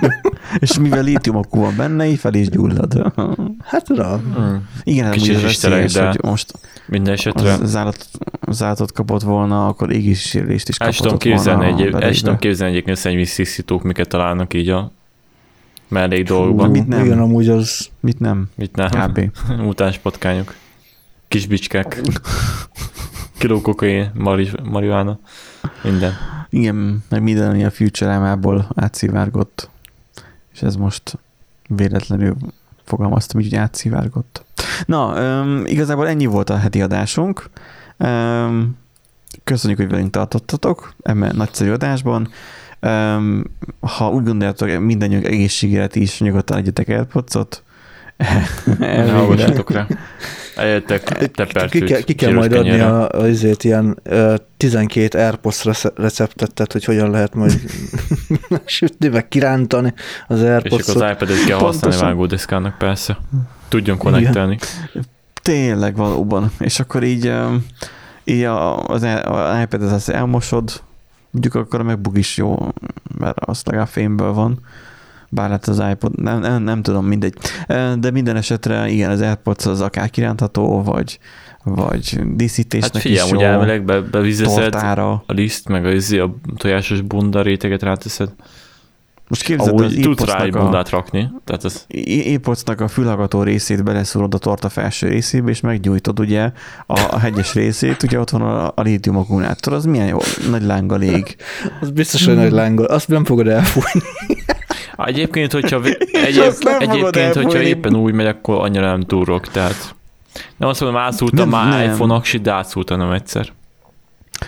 és 0.58 0.78
mivel 0.78 1.02
lítiumokú 1.02 1.60
van 1.60 1.76
benne, 1.76 2.06
így 2.06 2.18
fel 2.18 2.34
is 2.34 2.48
gyullad. 2.48 3.12
Hát 3.64 3.84
tudom. 3.84 4.34
Hmm. 4.34 4.68
Igen, 4.82 5.10
Kicsit 5.10 5.34
ez 5.34 5.42
veszélyes, 5.42 5.92
de 5.92 6.06
hogy 6.06 6.18
most 6.22 6.52
minden 6.86 7.12
esetre. 7.12 7.52
Az 7.52 7.76
állat, 7.76 8.08
az 8.40 8.62
állatot 8.62 8.92
kapott 8.92 9.22
volna, 9.22 9.66
akkor 9.66 9.92
égéssérülést 9.92 10.68
is 10.68 10.76
kapott 10.76 10.98
volna. 10.98 11.16
Képzelni 11.16 11.66
egy, 11.66 11.94
el 12.02 12.14
tudom 12.14 12.38
képzelni 12.38 12.72
egyébként 12.72 12.96
szennyvízszisztítók, 12.96 13.82
miket 13.82 14.08
találnak 14.08 14.54
így 14.54 14.68
a 14.68 14.92
mellék 15.88 16.26
dolgokban. 16.26 16.70
Mit 16.70 16.88
nem? 16.88 17.04
Igen, 17.04 17.18
amúgy 17.18 17.48
az... 17.48 17.88
Mit 18.00 18.20
nem? 18.20 18.48
Mit 18.54 18.76
nem? 18.76 18.88
Kb. 18.88 19.30
Mutáns 19.66 19.98
patkányok. 19.98 20.54
Kis 21.28 21.46
bicskák. 21.46 22.00
Kiló 23.38 23.60
kokain, 23.60 24.10
marihuana. 24.64 25.18
Minden. 25.82 26.12
Igen, 26.50 27.04
meg 27.08 27.22
minden, 27.22 27.50
ami 27.50 27.64
a 27.64 27.70
Future-ámából 27.70 28.68
átszivárgott 28.74 29.70
és 30.56 30.62
ez 30.62 30.76
most 30.76 31.18
véletlenül 31.68 32.36
fogalmaztam, 32.84 33.40
így, 33.40 33.48
hogy 33.48 33.58
átszivárgott. 33.58 34.44
Na, 34.86 35.20
um, 35.40 35.62
igazából 35.66 36.08
ennyi 36.08 36.26
volt 36.26 36.50
a 36.50 36.56
heti 36.56 36.82
adásunk. 36.82 37.50
Um, 37.98 38.76
köszönjük, 39.44 39.78
hogy 39.78 39.88
velünk 39.88 40.10
tartottatok 40.10 40.94
ebben 41.02 41.36
nagyszerű 41.36 41.70
adásban. 41.70 42.28
Um, 42.80 43.44
ha 43.80 44.10
úgy 44.10 44.24
gondoljátok, 44.24 44.78
mindannyiunk 44.78 45.26
egészségére 45.26 45.88
is 45.92 46.20
nyugodtan 46.20 46.56
egyetek 46.56 46.88
AirPods-ot. 46.88 47.62
Hallgassatok 48.78 49.70
rá. 49.70 49.86
Eljöttek 50.56 51.30
tepert 51.30 51.70
ki, 51.70 51.80
ki, 51.80 52.04
ki 52.04 52.14
kell 52.14 52.32
majd 52.32 52.52
adni 52.52 52.80
a, 52.80 53.08
azért 53.08 53.64
ilyen 53.64 53.98
uh, 54.10 54.34
12 54.56 55.18
AirPods 55.18 55.64
receptet, 55.94 56.54
tehát 56.54 56.72
hogy 56.72 56.84
hogyan 56.84 57.10
lehet 57.10 57.34
majd 57.34 57.60
sütni, 58.64 59.08
meg 59.08 59.28
kirántani 59.28 59.94
az 60.26 60.42
airpods 60.42 60.86
És 60.86 60.88
akkor 60.88 61.02
az 61.02 61.10
iPad-et 61.10 61.44
kell 61.44 61.58
használni 61.58 62.00
vágódeszkának 62.00 62.78
persze. 62.78 63.18
Tudjon 63.68 63.98
konnektelni. 63.98 64.58
Tényleg 65.42 65.96
valóban. 65.96 66.52
És 66.58 66.80
akkor 66.80 67.02
így, 67.02 67.32
így 68.24 68.42
az, 68.42 69.02
az 69.24 69.60
iPad-et 69.62 69.92
az 69.92 70.12
elmosod, 70.12 70.82
mondjuk 71.30 71.54
akkor 71.54 71.80
a 71.80 71.82
MacBook 71.82 72.18
is 72.18 72.36
jó, 72.36 72.68
mert 73.18 73.38
az 73.40 73.62
legalább 73.64 73.88
fényből 73.88 74.32
van 74.32 74.60
bár 75.28 75.50
hát 75.50 75.66
az 75.66 75.82
iPod, 75.90 76.20
nem, 76.20 76.40
nem, 76.40 76.62
nem 76.62 76.82
tudom, 76.82 77.06
mindegy. 77.06 77.34
De 77.98 78.10
minden 78.10 78.36
esetre 78.36 78.88
igen, 78.88 79.10
az 79.10 79.20
AirPods 79.20 79.66
az 79.66 79.80
akár 79.80 80.10
kirántható, 80.10 80.82
vagy, 80.82 81.18
vagy 81.64 82.20
díszítésnek 82.34 82.92
hát 82.92 83.02
figyelj, 83.02 83.26
is 83.26 83.32
jó. 83.32 83.40
elvileg 83.40 83.84
be, 83.84 84.00
bevizeszed 84.00 84.74
a 84.74 85.24
liszt, 85.26 85.68
meg 85.68 85.84
a, 85.86 86.22
a 86.22 86.30
tojásos 86.56 87.00
bunda 87.00 87.42
réteget 87.42 87.82
ráteszed. 87.82 88.30
Most 89.28 89.42
képzeld, 89.42 89.80
az 89.80 89.98
tudsz 90.02 90.24
rá 90.24 90.42
egy 90.42 90.52
bundát 90.52 90.90
rakni. 90.90 91.30
Tehát 91.44 91.64
az... 91.64 91.84
Épocnak 92.06 92.80
a 92.80 92.88
fülhallgató 92.88 93.42
részét 93.42 93.84
beleszúrod 93.84 94.34
a 94.34 94.38
torta 94.38 94.68
felső 94.68 95.08
részébe, 95.08 95.50
és 95.50 95.60
meggyújtod 95.60 96.20
ugye 96.20 96.50
a, 96.86 97.00
a 97.10 97.18
hegyes 97.18 97.54
részét, 97.54 98.02
ugye 98.02 98.20
ott 98.20 98.30
van 98.30 98.42
a, 98.42 98.72
a 98.74 98.82
lítium 98.82 99.16
akkumulátor, 99.16 99.72
az 99.72 99.84
milyen 99.84 100.06
jó, 100.06 100.18
nagy 100.50 100.62
lánggal 100.62 101.02
ég. 101.02 101.36
az 101.80 101.90
biztos, 101.90 102.24
hogy 102.26 102.34
nagy 102.34 102.52
lánggal, 102.52 102.86
azt 102.86 103.08
nem 103.08 103.24
fogod 103.24 103.48
elfújni. 103.48 104.06
Egyébként, 104.96 105.52
hogyha, 105.52 105.80
egyéb, 106.26 106.52
egyébként, 106.78 107.34
hogyha 107.34 107.60
éppen 107.60 107.96
úgy 107.96 108.12
megy, 108.12 108.26
akkor 108.26 108.60
annyira 108.60 108.86
nem 108.86 109.00
túrok, 109.00 109.48
tehát 109.48 109.94
nem 110.56 110.68
azt 110.68 110.80
mondom, 110.80 111.00
átszúrtam 111.00 111.48
már 111.48 111.68
nem. 111.68 111.92
iPhone 111.92 112.14
aksit, 112.14 112.42
de 112.42 112.52
átszúrtam 112.52 112.98
nem 112.98 113.10
egyszer. 113.10 113.52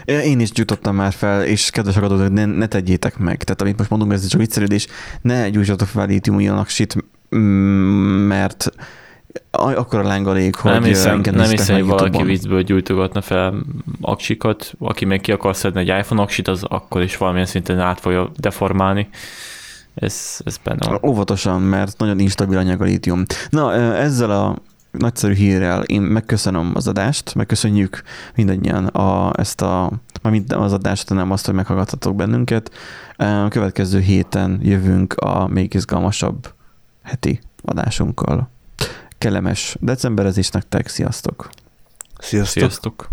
Én 0.05 0.41
is 0.41 0.51
gyújtottam 0.51 0.95
már 0.95 1.13
fel, 1.13 1.45
és 1.45 1.71
kedves 1.71 1.97
akadók, 1.97 2.33
ne, 2.33 2.45
ne 2.45 2.67
tegyétek 2.67 3.19
meg. 3.19 3.43
Tehát 3.43 3.61
amit 3.61 3.79
most 3.79 3.91
mondunk, 3.91 4.13
ez 4.13 4.27
csak 4.27 4.41
viccelődés, 4.41 4.87
ne 5.23 5.49
gyújtsatok 5.49 5.89
fel 5.89 6.07
lítium 6.07 6.59
aksit, 6.59 6.97
mm, 7.37 8.27
mert 8.27 8.73
akkor 9.51 9.99
a 9.99 10.03
lángalék, 10.03 10.55
hogy 10.55 10.71
nem 10.73 10.83
hiszem, 10.83 11.21
nem 11.25 11.49
hiszem 11.49 11.75
hogy 11.75 11.85
valaki 11.85 12.23
viccből 12.23 12.63
gyújtogatna 12.63 13.21
fel 13.21 13.55
aksikat, 14.01 14.75
aki 14.79 15.05
meg 15.05 15.21
ki 15.21 15.33
akar 15.33 15.57
szedni 15.57 15.81
egy 15.81 15.99
iPhone 15.99 16.23
aksit, 16.23 16.49
az 16.49 16.65
akkor 16.69 17.03
is 17.03 17.17
valamilyen 17.17 17.47
szinten 17.47 17.81
át 17.81 18.01
fogja 18.01 18.31
deformálni. 18.37 19.09
Ez, 20.01 20.41
ez 20.45 20.57
benne 20.57 20.87
van. 20.87 20.99
Óvatosan, 21.03 21.63
mert 21.63 21.99
nagyon 21.99 22.19
instabil 22.19 22.59
anyag 22.59 22.81
a 22.81 22.85
lítium. 22.85 23.23
Na, 23.51 23.75
ezzel 23.95 24.31
a 24.31 24.57
nagyszerű 24.91 25.35
hírrel 25.35 25.83
én 25.83 26.03
megköszönöm 26.03 26.73
az 26.75 26.89
adást, 26.89 27.35
megköszönjük 27.35 28.03
mindannyian 28.35 28.87
a, 28.87 29.33
ezt 29.41 29.61
a, 29.61 29.91
már 30.23 30.33
minden 30.33 30.59
az 30.59 30.73
adást, 30.73 31.09
nem 31.09 31.31
azt, 31.31 31.47
hogy 31.47 31.55
meghallgattatok 31.55 32.17
bennünket. 32.17 32.71
A 33.17 33.49
következő 33.49 34.01
héten 34.01 34.61
jövünk 34.63 35.13
a 35.13 35.47
még 35.47 35.75
izgalmasabb 35.75 36.53
heti 37.03 37.41
adásunkkal. 37.63 38.51
Kellemes 39.19 39.77
decemberezés 39.81 40.49
nektek, 40.49 40.89
sziasztok! 40.89 41.49
Sziasztok! 42.19 42.63
sziasztok. 42.63 43.09